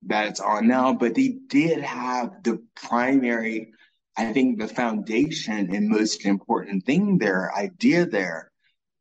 that 0.03 0.28
it's 0.28 0.40
on 0.40 0.68
now, 0.68 0.94
but 0.94 1.15
they 1.15 1.38
did 1.48 1.82
have 1.82 2.44
the 2.44 2.64
primary, 2.76 3.74
I 4.15 4.32
think 4.34 4.60
the 4.60 4.68
foundation 4.68 5.74
and 5.76 5.90
most 5.90 6.26
important 6.26 6.86
thing 6.86 7.18
there, 7.18 7.53
idea 7.56 8.06
there 8.06 8.52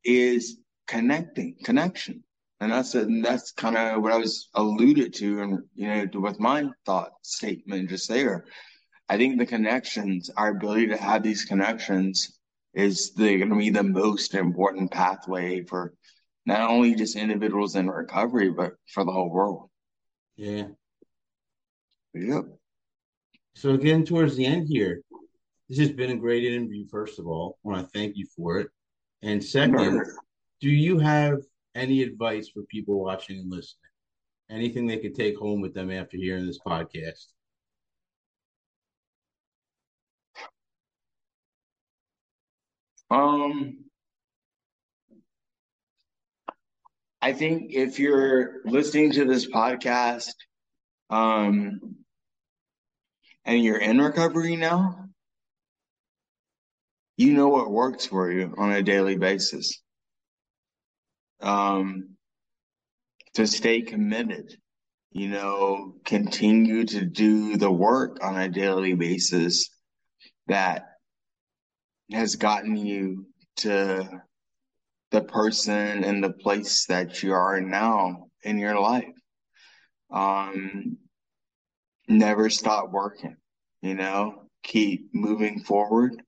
is 0.05 0.59
connecting, 0.87 1.57
connection. 1.63 2.23
And 2.61 2.73
that's 2.73 2.95
a, 2.95 3.05
that's 3.23 3.53
kind 3.53 3.77
of 3.77 4.03
what 4.03 4.13
I 4.13 4.17
was 4.17 4.49
alluded 4.55 5.13
to, 5.15 5.43
and 5.43 5.59
you 5.75 5.89
know, 5.89 6.21
with 6.21 6.41
my 6.41 6.71
thought 6.87 7.13
statement 7.23 7.91
just 7.91 8.09
there. 8.09 8.47
I 9.09 9.19
think 9.19 9.39
the 9.39 9.47
connections, 9.47 10.31
our 10.37 10.51
ability 10.51 10.89
to 10.89 10.97
have 10.97 11.23
these 11.23 11.45
connections, 11.45 12.39
is 12.75 13.13
going 13.17 13.49
to 13.49 13.57
be 13.57 13.71
the 13.71 13.83
most 13.83 14.35
important 14.35 14.91
pathway 14.91 15.65
for 15.65 15.93
not 16.47 16.69
only 16.71 16.95
just 16.95 17.17
individuals 17.17 17.77
in 17.77 17.91
recovery, 17.91 18.51
but 18.51 18.73
for 18.93 19.05
the 19.05 19.13
whole 19.13 19.31
world. 19.31 19.69
Yeah. 20.37 20.69
Yep. 22.17 22.45
So 23.55 23.71
again, 23.71 24.05
towards 24.05 24.37
the 24.37 24.47
end 24.47 24.69
here, 24.69 25.03
this 25.69 25.79
has 25.79 25.93
been 25.93 26.11
a 26.11 26.17
great 26.17 26.45
interview. 26.45 26.87
First 26.87 27.19
of 27.19 27.27
all, 27.27 27.59
I 27.65 27.69
want 27.69 27.85
to 27.85 27.99
thank 27.99 28.17
you 28.17 28.27
for 28.35 28.59
it. 28.59 28.69
And 29.23 29.43
second, 29.43 30.03
do 30.61 30.69
you 30.69 30.99
have 30.99 31.39
any 31.75 32.03
advice 32.03 32.49
for 32.49 32.63
people 32.63 33.03
watching 33.03 33.39
and 33.39 33.51
listening? 33.51 33.81
Anything 34.51 34.87
they 34.87 34.99
could 34.99 35.15
take 35.15 35.37
home 35.37 35.61
with 35.61 35.75
them 35.75 35.91
after 35.91 36.17
hearing 36.17 36.47
this 36.47 36.61
podcast? 36.61 37.27
Um, 43.11 43.85
I 47.21 47.33
think 47.33 47.73
if 47.73 47.99
you're 47.99 48.63
listening 48.65 49.13
to 49.13 49.25
this 49.25 49.51
podcast, 49.51 50.35
um, 51.11 51.97
and 53.47 53.63
you're 53.63 53.79
in 53.79 53.99
recovery 53.99 54.57
now, 54.57 55.07
you 57.17 57.33
know 57.33 57.49
what 57.49 57.71
works 57.71 58.07
for 58.07 58.31
you 58.31 58.53
on 58.59 58.73
a 58.73 58.83
daily 58.83 59.17
basis 59.17 59.81
um, 61.41 62.17
to 63.35 63.47
stay 63.47 63.83
committed, 63.83 64.53
you 65.13 65.29
know, 65.29 65.95
continue 66.05 66.85
to 66.85 67.05
do 67.05 67.57
the 67.57 67.71
work 67.71 68.19
on 68.23 68.37
a 68.37 68.49
daily 68.49 68.95
basis 68.95 69.71
that 70.49 70.85
has 72.11 72.35
gotten 72.37 72.77
you 72.77 73.27
to 73.57 74.23
the 75.13 75.23
person 75.23 76.05
and 76.05 76.23
the 76.23 76.33
place 76.33 76.87
that 76.87 77.23
you 77.23 77.33
are 77.33 77.61
now 77.61 78.27
in 78.43 78.59
your 78.59 78.79
life. 78.79 79.05
Um, 80.11 80.99
never 82.09 82.51
stop 82.51 82.91
working, 82.91 83.37
you 83.83 83.95
know, 83.95 84.43
keep 84.63 85.15
moving 85.15 85.61
forward, 85.61 86.23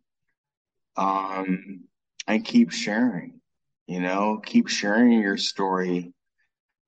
um, 0.96 1.84
and 2.26 2.44
keep 2.44 2.72
sharing 2.72 3.40
you 3.86 4.00
know 4.00 4.38
keep 4.44 4.68
sharing 4.68 5.12
your 5.12 5.38
story 5.38 6.12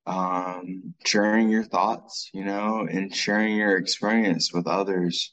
um, 0.06 0.94
sharing 1.06 1.48
your 1.48 1.64
thoughts 1.64 2.28
you 2.34 2.44
know 2.44 2.86
and 2.90 3.14
sharing 3.14 3.56
your 3.56 3.76
experience 3.76 4.52
with 4.52 4.66
others 4.66 5.32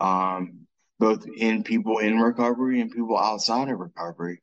um, 0.00 0.66
both 0.98 1.26
in 1.36 1.62
people 1.62 1.98
in 1.98 2.18
recovery 2.18 2.80
and 2.80 2.90
people 2.90 3.18
outside 3.18 3.68
of 3.68 3.78
recovery. 3.78 4.40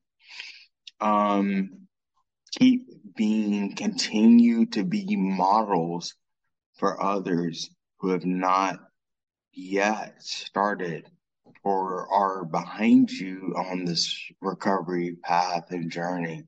Um, 1.00 1.88
keep 2.58 2.88
being 3.16 3.76
continue 3.76 4.66
to 4.68 4.84
be 4.84 5.16
models 5.16 6.14
for 6.78 7.02
others 7.02 7.70
who 8.02 8.10
have 8.10 8.26
not 8.26 8.80
yet 9.54 10.16
started 10.20 11.08
or 11.64 12.12
are 12.12 12.44
behind 12.44 13.12
you 13.12 13.54
on 13.56 13.86
this 13.86 14.20
recovery 14.42 15.18
path 15.24 15.70
and 15.70 15.92
journey. 15.92 16.44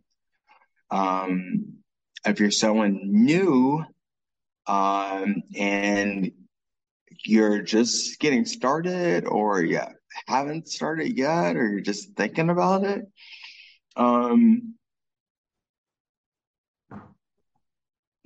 Um, 0.89 1.77
if 2.25 2.39
you're 2.39 2.49
someone 2.51 2.99
new 3.03 3.85
um, 4.65 5.43
and 5.55 6.31
you're 7.23 7.61
just 7.61 8.19
getting 8.19 8.45
started 8.45 9.25
or 9.25 9.61
you 9.61 9.81
haven't 10.27 10.67
started 10.67 11.15
yet 11.15 11.55
or 11.55 11.69
you're 11.69 11.81
just 11.81 12.15
thinking 12.15 12.49
about 12.49 12.83
it, 12.83 13.05
um, 13.95 14.73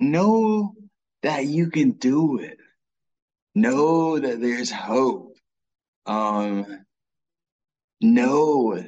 know 0.00 0.74
that 1.22 1.46
you 1.46 1.70
can 1.70 1.90
do 1.92 2.38
it. 2.38 2.57
Know 3.54 4.18
that 4.18 4.40
there's 4.40 4.70
hope 4.70 5.38
um, 6.08 6.84
know 8.00 8.82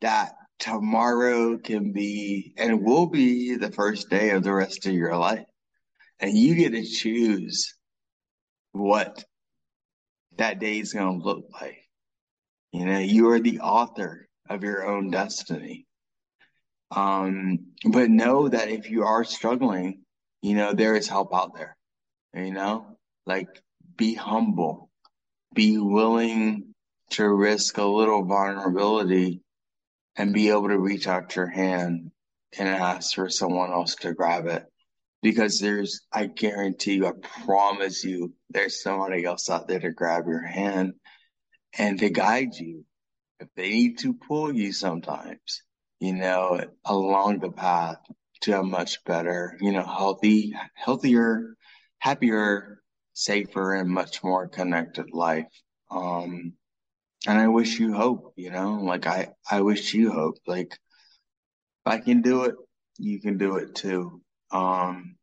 that 0.00 0.32
tomorrow 0.58 1.56
can 1.56 1.92
be 1.92 2.52
and 2.56 2.84
will 2.84 3.06
be 3.06 3.54
the 3.54 3.70
first 3.70 4.10
day 4.10 4.30
of 4.30 4.42
the 4.42 4.52
rest 4.52 4.86
of 4.86 4.92
your 4.92 5.16
life. 5.16 5.46
And 6.20 6.36
you 6.36 6.54
get 6.54 6.72
to 6.72 6.84
choose 6.84 7.74
what 8.72 9.24
that 10.36 10.58
day 10.58 10.78
is 10.78 10.92
going 10.92 11.20
to 11.20 11.24
look 11.24 11.46
like. 11.52 11.78
You 12.72 12.86
know, 12.86 12.98
you 12.98 13.30
are 13.30 13.40
the 13.40 13.60
author 13.60 14.28
of 14.50 14.64
your 14.64 14.86
own 14.86 15.10
destiny. 15.10 15.86
Um, 16.90 17.66
but 17.84 18.10
know 18.10 18.48
that 18.48 18.68
if 18.68 18.90
you 18.90 19.04
are 19.04 19.24
struggling, 19.24 20.02
you 20.42 20.54
know, 20.54 20.72
there 20.72 20.96
is 20.96 21.08
help 21.08 21.32
out 21.32 21.54
there. 21.54 21.76
You 22.34 22.52
know, 22.52 22.98
like 23.26 23.48
be 23.96 24.14
humble 24.14 24.90
be 25.54 25.78
willing 25.78 26.74
to 27.10 27.28
risk 27.28 27.78
a 27.78 27.84
little 27.84 28.24
vulnerability 28.24 29.40
and 30.16 30.34
be 30.34 30.50
able 30.50 30.68
to 30.68 30.78
reach 30.78 31.06
out 31.06 31.36
your 31.36 31.46
hand 31.46 32.10
and 32.58 32.68
ask 32.68 33.14
for 33.14 33.30
someone 33.30 33.70
else 33.70 33.94
to 33.96 34.12
grab 34.12 34.46
it. 34.46 34.64
Because 35.22 35.58
there's, 35.58 36.02
I 36.12 36.26
guarantee 36.26 36.94
you, 36.96 37.06
I 37.06 37.12
promise 37.44 38.04
you, 38.04 38.34
there's 38.50 38.82
somebody 38.82 39.24
else 39.24 39.48
out 39.48 39.68
there 39.68 39.80
to 39.80 39.90
grab 39.90 40.26
your 40.26 40.44
hand 40.44 40.94
and 41.78 41.98
to 42.00 42.10
guide 42.10 42.54
you. 42.54 42.84
If 43.40 43.48
they 43.56 43.70
need 43.70 43.98
to 44.00 44.14
pull 44.14 44.54
you 44.54 44.72
sometimes, 44.72 45.62
you 45.98 46.14
know, 46.14 46.60
along 46.84 47.38
the 47.38 47.50
path 47.50 47.98
to 48.42 48.60
a 48.60 48.62
much 48.62 49.02
better, 49.04 49.56
you 49.60 49.72
know, 49.72 49.84
healthy, 49.84 50.54
healthier, 50.74 51.56
happier, 51.98 52.82
safer 53.14 53.74
and 53.74 53.88
much 53.88 54.22
more 54.22 54.48
connected 54.48 55.12
life. 55.12 55.46
Um, 55.90 56.52
and 57.26 57.38
I 57.38 57.48
wish 57.48 57.80
you 57.80 57.94
hope, 57.94 58.34
you 58.36 58.50
know, 58.50 58.80
like 58.82 59.06
I, 59.06 59.28
I 59.50 59.62
wish 59.62 59.94
you 59.94 60.12
hope, 60.12 60.36
like 60.46 60.72
if 60.72 61.92
I 61.92 61.98
can 61.98 62.20
do 62.20 62.44
it, 62.44 62.54
you 62.98 63.20
can 63.20 63.38
do 63.38 63.56
it 63.56 63.74
too. 63.74 64.20
Um, 64.50 65.16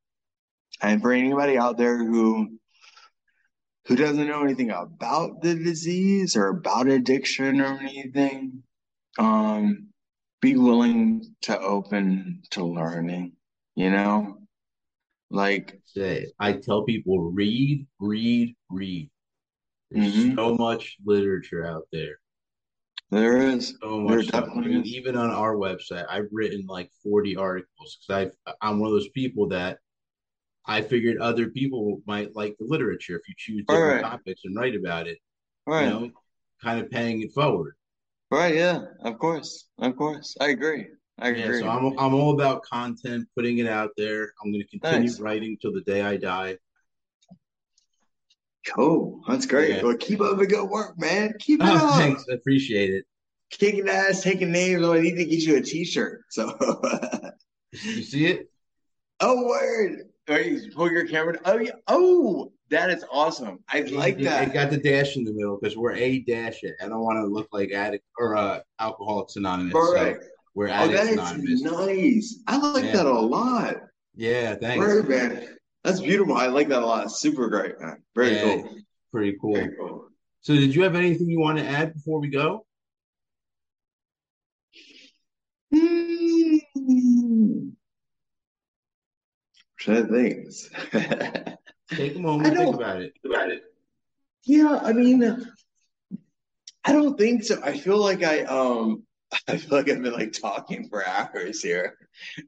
and 0.82 1.02
for 1.02 1.12
anybody 1.12 1.58
out 1.58 1.78
there 1.78 1.98
who, 1.98 2.58
who 3.86 3.96
doesn't 3.96 4.28
know 4.28 4.44
anything 4.44 4.72
about 4.72 5.42
the 5.42 5.56
disease 5.56 6.36
or 6.36 6.48
about 6.48 6.88
addiction 6.88 7.62
or 7.62 7.80
anything, 7.80 8.64
um, 9.20 9.88
be 10.42 10.56
willing 10.56 11.36
to 11.44 11.60
open 11.60 12.42
to 12.52 12.66
learning, 12.66 13.34
you 13.76 13.92
know, 13.92 14.41
like 15.32 15.80
say, 15.86 16.28
I 16.40 16.54
tell 16.54 16.84
people 16.84 17.32
read, 17.32 17.88
read, 18.00 18.56
read. 18.70 19.10
There's 19.90 20.14
mm-hmm. 20.14 20.36
so 20.36 20.56
much 20.56 20.98
literature 21.06 21.66
out 21.66 21.88
there. 21.92 22.20
There 23.10 23.38
is. 23.38 23.76
So 23.82 24.00
much. 24.00 24.28
There 24.28 24.44
I 24.44 24.82
even 24.84 25.18
on 25.18 25.30
our 25.30 25.56
website, 25.56 26.06
I've 26.10 26.28
written 26.32 26.66
like 26.68 26.90
40 27.04 27.36
articles 27.36 27.98
because 28.08 28.32
I 28.48 28.52
I'm 28.62 28.80
one 28.80 28.88
of 28.88 28.94
those 28.94 29.10
people 29.10 29.50
that 29.50 29.80
I 30.66 30.82
figured 30.82 31.18
other 31.18 31.48
people 31.50 32.02
might 32.06 32.36
like 32.36 32.56
the 32.60 32.66
literature 32.66 33.16
if 33.16 33.28
you 33.28 33.34
choose 33.38 33.66
different 33.68 34.04
right. 34.04 34.12
topics 34.12 34.42
and 34.46 34.56
write 34.56 34.76
about 34.76 35.08
it. 35.08 35.18
Right. 35.66 35.86
You 35.86 35.90
know, 35.90 36.12
kind 36.64 36.80
of 36.80 36.90
paying 36.90 37.22
it 37.22 37.34
forward. 37.34 37.74
Right. 38.30 38.56
Yeah. 38.56 38.84
Of 39.02 39.20
course. 39.20 39.68
Of 39.80 39.98
course. 39.98 40.36
I 40.40 40.50
agree. 40.50 40.88
I 41.22 41.30
agree. 41.30 41.60
Yeah, 41.60 41.60
so 41.60 41.70
I'm 41.70 42.00
I'm 42.00 42.14
all 42.16 42.34
about 42.34 42.64
content, 42.64 43.28
putting 43.36 43.60
it 43.60 43.68
out 43.68 43.92
there. 43.96 44.34
I'm 44.44 44.52
going 44.52 44.64
to 44.64 44.68
continue 44.68 45.08
nice. 45.08 45.20
writing 45.20 45.56
till 45.62 45.72
the 45.72 45.82
day 45.82 46.02
I 46.02 46.18
die. 46.18 46.58
Cool. 48.68 49.22
That's 49.28 49.46
great. 49.46 49.76
Yeah. 49.76 49.84
Well, 49.84 49.98
keep 49.98 50.20
up 50.20 50.38
the 50.38 50.48
good 50.48 50.68
work, 50.70 51.00
man. 51.00 51.34
Keep 51.40 51.62
it 51.62 51.68
oh, 51.68 51.90
up. 51.90 51.96
Thanks. 51.96 52.26
I 52.30 52.34
appreciate 52.34 52.92
it. 52.92 53.06
Kicking 53.52 53.88
ass, 53.88 54.24
taking 54.24 54.52
names. 54.52 54.84
Oh, 54.84 54.94
I 54.94 55.02
need 55.02 55.16
to 55.16 55.26
get 55.26 55.40
you 55.40 55.58
a 55.58 55.62
T-shirt. 55.62 56.24
So 56.30 56.58
you 57.84 58.04
see 58.04 58.28
it? 58.28 58.48
Oh, 59.24 59.46
word. 59.46 60.10
Right, 60.28 60.60
pull 60.74 60.92
your 60.92 61.06
camera. 61.06 61.38
Oh, 61.46 61.60
yeah. 61.60 61.74
Oh, 61.88 62.52
That 62.72 62.90
is 62.90 63.06
awesome. 63.12 63.60
I 63.70 63.82
like 63.82 64.18
it, 64.18 64.24
that. 64.24 64.48
It 64.48 64.54
got 64.54 64.72
the 64.72 64.78
dash 64.78 65.16
in 65.16 65.24
the 65.24 65.32
middle 65.32 65.60
because 65.62 65.78
we're 65.78 65.94
a 65.94 66.22
dash 66.22 66.64
it. 66.64 66.74
I 66.82 66.88
don't 66.88 67.02
want 67.02 67.18
to 67.18 67.28
look 67.28 67.48
like 67.52 67.72
addict 67.72 68.04
or 68.18 68.36
uh, 68.36 68.62
alcoholics 68.80 69.36
anonymous. 69.36 69.76
All 69.76 69.94
right. 69.94 70.18
So 70.20 70.28
we're 70.54 70.68
Oh, 70.68 70.72
addicts 70.72 71.02
that 71.02 71.40
is 71.40 71.62
nice. 71.64 72.40
I 72.48 72.58
like 72.58 72.84
Yeah. 72.86 72.98
that 72.98 73.06
a 73.06 73.20
lot. 73.20 73.76
Yeah, 74.16 74.56
thanks. 74.56 74.86
Right, 74.86 75.08
man. 75.08 75.58
That's 75.84 76.00
beautiful. 76.02 76.36
I 76.36 76.48
like 76.48 76.68
that 76.70 76.84
a 76.84 76.86
lot. 76.86 77.12
Super 77.12 77.50
great, 77.50 77.80
man. 77.80 78.04
Very 78.16 78.34
Yeah. 78.36 78.42
cool. 78.62 78.76
Pretty 79.12 79.38
cool. 79.42 79.56
Very 79.56 79.76
cool. 79.78 80.08
So, 80.42 80.54
did 80.56 80.74
you 80.76 80.84
have 80.84 80.96
anything 80.96 81.30
you 81.30 81.40
want 81.40 81.58
to 81.60 81.66
add 81.66 81.94
before 81.94 82.20
we 82.20 82.28
go? 82.30 82.66
Hmm. 85.74 87.70
Trying 89.80 90.08
to 90.08 90.14
think. 90.14 91.58
Take 91.90 92.16
a 92.16 92.20
moment, 92.30 92.56
think 92.56 92.76
about 92.76 93.02
it. 93.02 93.14
about 93.26 93.52
it. 93.52 93.64
Yeah, 94.46 94.80
I 94.82 94.94
mean, 94.94 95.24
I 96.84 96.92
don't 96.92 97.18
think 97.18 97.44
so. 97.44 97.60
I 97.64 97.78
feel 97.78 97.98
like 97.98 98.24
I 98.24 98.44
um 98.44 99.04
I 99.48 99.58
feel 99.58 99.78
like 99.78 99.90
I've 99.90 100.02
been 100.02 100.14
like 100.14 100.34
talking 100.34 100.90
for 100.90 101.08
hours 101.08 101.62
here. 101.62 101.98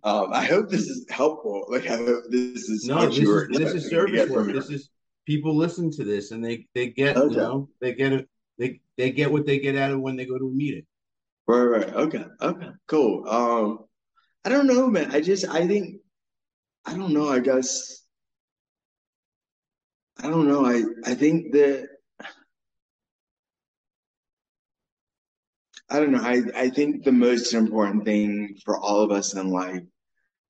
Um, 0.04 0.34
I 0.34 0.46
hope 0.46 0.70
this 0.70 0.88
is 0.88 1.06
helpful. 1.10 1.66
Like 1.70 1.88
I 1.88 1.98
hope 1.98 2.24
this 2.30 2.70
is 2.70 2.88
No, 2.88 3.06
this 3.06 3.20
is 3.20 3.48
this 3.60 3.74
is 3.74 3.90
service 3.90 4.30
work. 4.30 4.54
This 4.54 4.70
is 4.70 4.90
people 5.26 5.56
listen 5.56 5.90
to 5.92 6.04
this 6.04 6.32
and 6.32 6.44
they 6.44 6.68
they 6.76 6.88
get 6.88 7.16
Okay. 7.16 7.34
you 7.34 7.38
know 7.40 7.70
they 7.80 7.94
get 7.94 8.14
it 8.14 8.28
they 8.58 8.82
they 8.98 9.12
get 9.12 9.32
what 9.32 9.46
they 9.46 9.60
get 9.60 9.76
out 9.76 9.92
of 9.92 10.02
when 10.02 10.16
they 10.16 10.26
go 10.26 10.38
to 10.38 10.48
a 10.48 10.52
meeting. 10.54 10.86
Right, 11.48 11.64
right. 11.64 11.94
Okay, 11.94 12.26
okay, 12.42 12.70
cool. 12.88 13.28
Um, 13.28 13.86
I 14.46 14.50
don't 14.50 14.68
know, 14.68 14.88
man. 14.88 15.12
I 15.12 15.22
just 15.22 15.48
I 15.48 15.66
think 15.68 16.02
I 16.86 16.96
don't 16.96 17.14
know. 17.14 17.30
I 17.30 17.40
guess 17.40 18.04
I 20.18 20.30
don't 20.30 20.48
know. 20.48 20.66
I 20.66 20.84
I 21.06 21.16
think 21.16 21.54
that 21.54 21.88
I 25.94 26.00
don't 26.00 26.12
know. 26.12 26.24
I 26.24 26.42
I 26.56 26.70
think 26.70 27.04
the 27.04 27.12
most 27.12 27.54
important 27.54 28.04
thing 28.04 28.58
for 28.66 28.80
all 28.80 29.02
of 29.02 29.12
us 29.12 29.36
in 29.36 29.52
life 29.52 29.84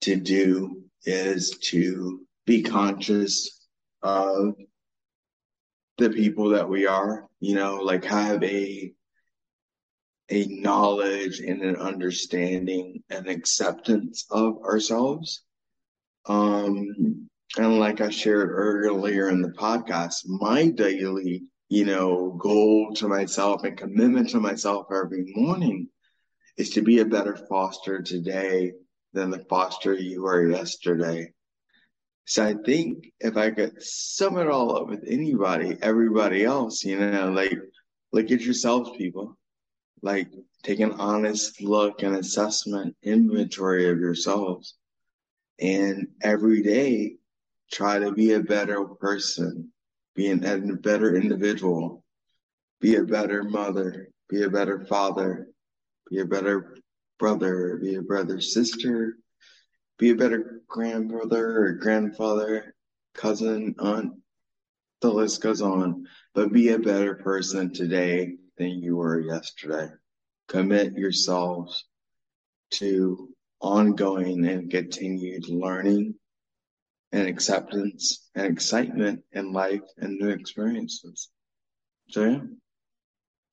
to 0.00 0.16
do 0.16 0.82
is 1.04 1.58
to 1.64 2.22
be 2.46 2.62
conscious 2.62 3.66
of 4.02 4.54
the 5.98 6.08
people 6.08 6.48
that 6.48 6.66
we 6.66 6.86
are, 6.86 7.28
you 7.40 7.54
know, 7.56 7.76
like 7.76 8.06
have 8.06 8.42
a 8.42 8.94
a 10.30 10.46
knowledge 10.46 11.40
and 11.40 11.60
an 11.60 11.76
understanding 11.76 13.02
and 13.10 13.28
acceptance 13.28 14.24
of 14.30 14.56
ourselves. 14.62 15.42
Um, 16.24 17.28
and 17.58 17.78
like 17.78 18.00
I 18.00 18.08
shared 18.08 18.48
earlier 18.50 19.28
in 19.28 19.42
the 19.42 19.50
podcast, 19.50 20.26
my 20.26 20.68
daily, 20.68 21.42
you 21.68 21.84
know, 21.84 22.36
goal 22.38 22.94
to 22.94 23.08
myself 23.08 23.64
and 23.64 23.76
commitment 23.76 24.30
to 24.30 24.40
myself 24.40 24.86
every 24.92 25.32
morning 25.34 25.88
is 26.56 26.70
to 26.70 26.82
be 26.82 27.00
a 27.00 27.04
better 27.04 27.36
foster 27.48 28.02
today 28.02 28.72
than 29.12 29.30
the 29.30 29.44
foster 29.48 29.94
you 29.94 30.22
were 30.22 30.48
yesterday. 30.48 31.32
So 32.26 32.44
I 32.44 32.54
think 32.64 33.12
if 33.20 33.36
I 33.36 33.50
could 33.50 33.82
sum 33.82 34.38
it 34.38 34.48
all 34.48 34.76
up 34.76 34.88
with 34.88 35.04
anybody, 35.06 35.76
everybody 35.82 36.44
else, 36.44 36.84
you 36.84 36.98
know, 36.98 37.30
like 37.30 37.58
look 38.12 38.30
at 38.30 38.40
yourselves, 38.40 38.90
people. 38.96 39.36
Like 40.02 40.28
take 40.62 40.80
an 40.80 40.92
honest 40.92 41.62
look 41.62 42.02
and 42.02 42.16
assessment, 42.16 42.96
inventory 43.02 43.90
of 43.90 43.98
yourselves. 43.98 44.74
And 45.60 46.08
every 46.22 46.62
day 46.62 47.16
try 47.70 47.98
to 47.98 48.12
be 48.12 48.32
a 48.32 48.40
better 48.40 48.84
person, 48.84 49.72
be 50.14 50.28
an, 50.28 50.44
a 50.44 50.74
better 50.74 51.16
individual, 51.16 52.04
be 52.80 52.96
a 52.96 53.02
better 53.02 53.42
mother, 53.42 54.08
be 54.28 54.42
a 54.42 54.50
better 54.50 54.84
father, 54.86 55.48
be 56.10 56.20
a 56.20 56.24
better 56.24 56.76
brother, 57.18 57.78
be 57.80 57.94
a 57.96 58.02
brother, 58.02 58.40
sister, 58.40 59.16
be 59.98 60.10
a 60.10 60.14
better 60.14 60.62
grandbrother 60.68 61.64
or 61.64 61.72
grandfather, 61.72 62.74
cousin, 63.14 63.74
aunt. 63.78 64.12
The 65.00 65.10
list 65.10 65.42
goes 65.42 65.62
on. 65.62 66.06
But 66.34 66.52
be 66.52 66.70
a 66.70 66.78
better 66.78 67.14
person 67.14 67.72
today 67.72 68.32
than 68.58 68.82
you 68.82 68.96
were 68.96 69.20
yesterday. 69.20 69.88
Commit 70.48 70.94
yourselves 70.94 71.84
to 72.72 73.28
ongoing 73.60 74.46
and 74.46 74.70
continued 74.70 75.48
learning 75.48 76.14
and 77.14 77.28
acceptance 77.28 78.28
and 78.34 78.46
excitement 78.46 79.22
in 79.32 79.52
life 79.52 79.84
and 79.98 80.18
new 80.18 80.30
experiences. 80.30 81.30
So 82.08 82.24
yeah, 82.24 82.40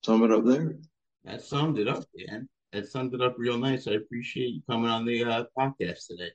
sum 0.04 0.24
it 0.24 0.32
up 0.32 0.44
there. 0.44 0.78
That 1.24 1.42
summed 1.42 1.78
it 1.78 1.86
up, 1.86 2.02
Dan. 2.18 2.48
That 2.72 2.88
summed 2.88 3.14
it 3.14 3.22
up 3.22 3.36
real 3.38 3.56
nice. 3.56 3.86
I 3.86 3.92
appreciate 3.92 4.48
you 4.48 4.62
coming 4.68 4.90
on 4.90 5.04
the 5.04 5.22
uh, 5.22 5.44
podcast 5.56 6.08
today. 6.08 6.30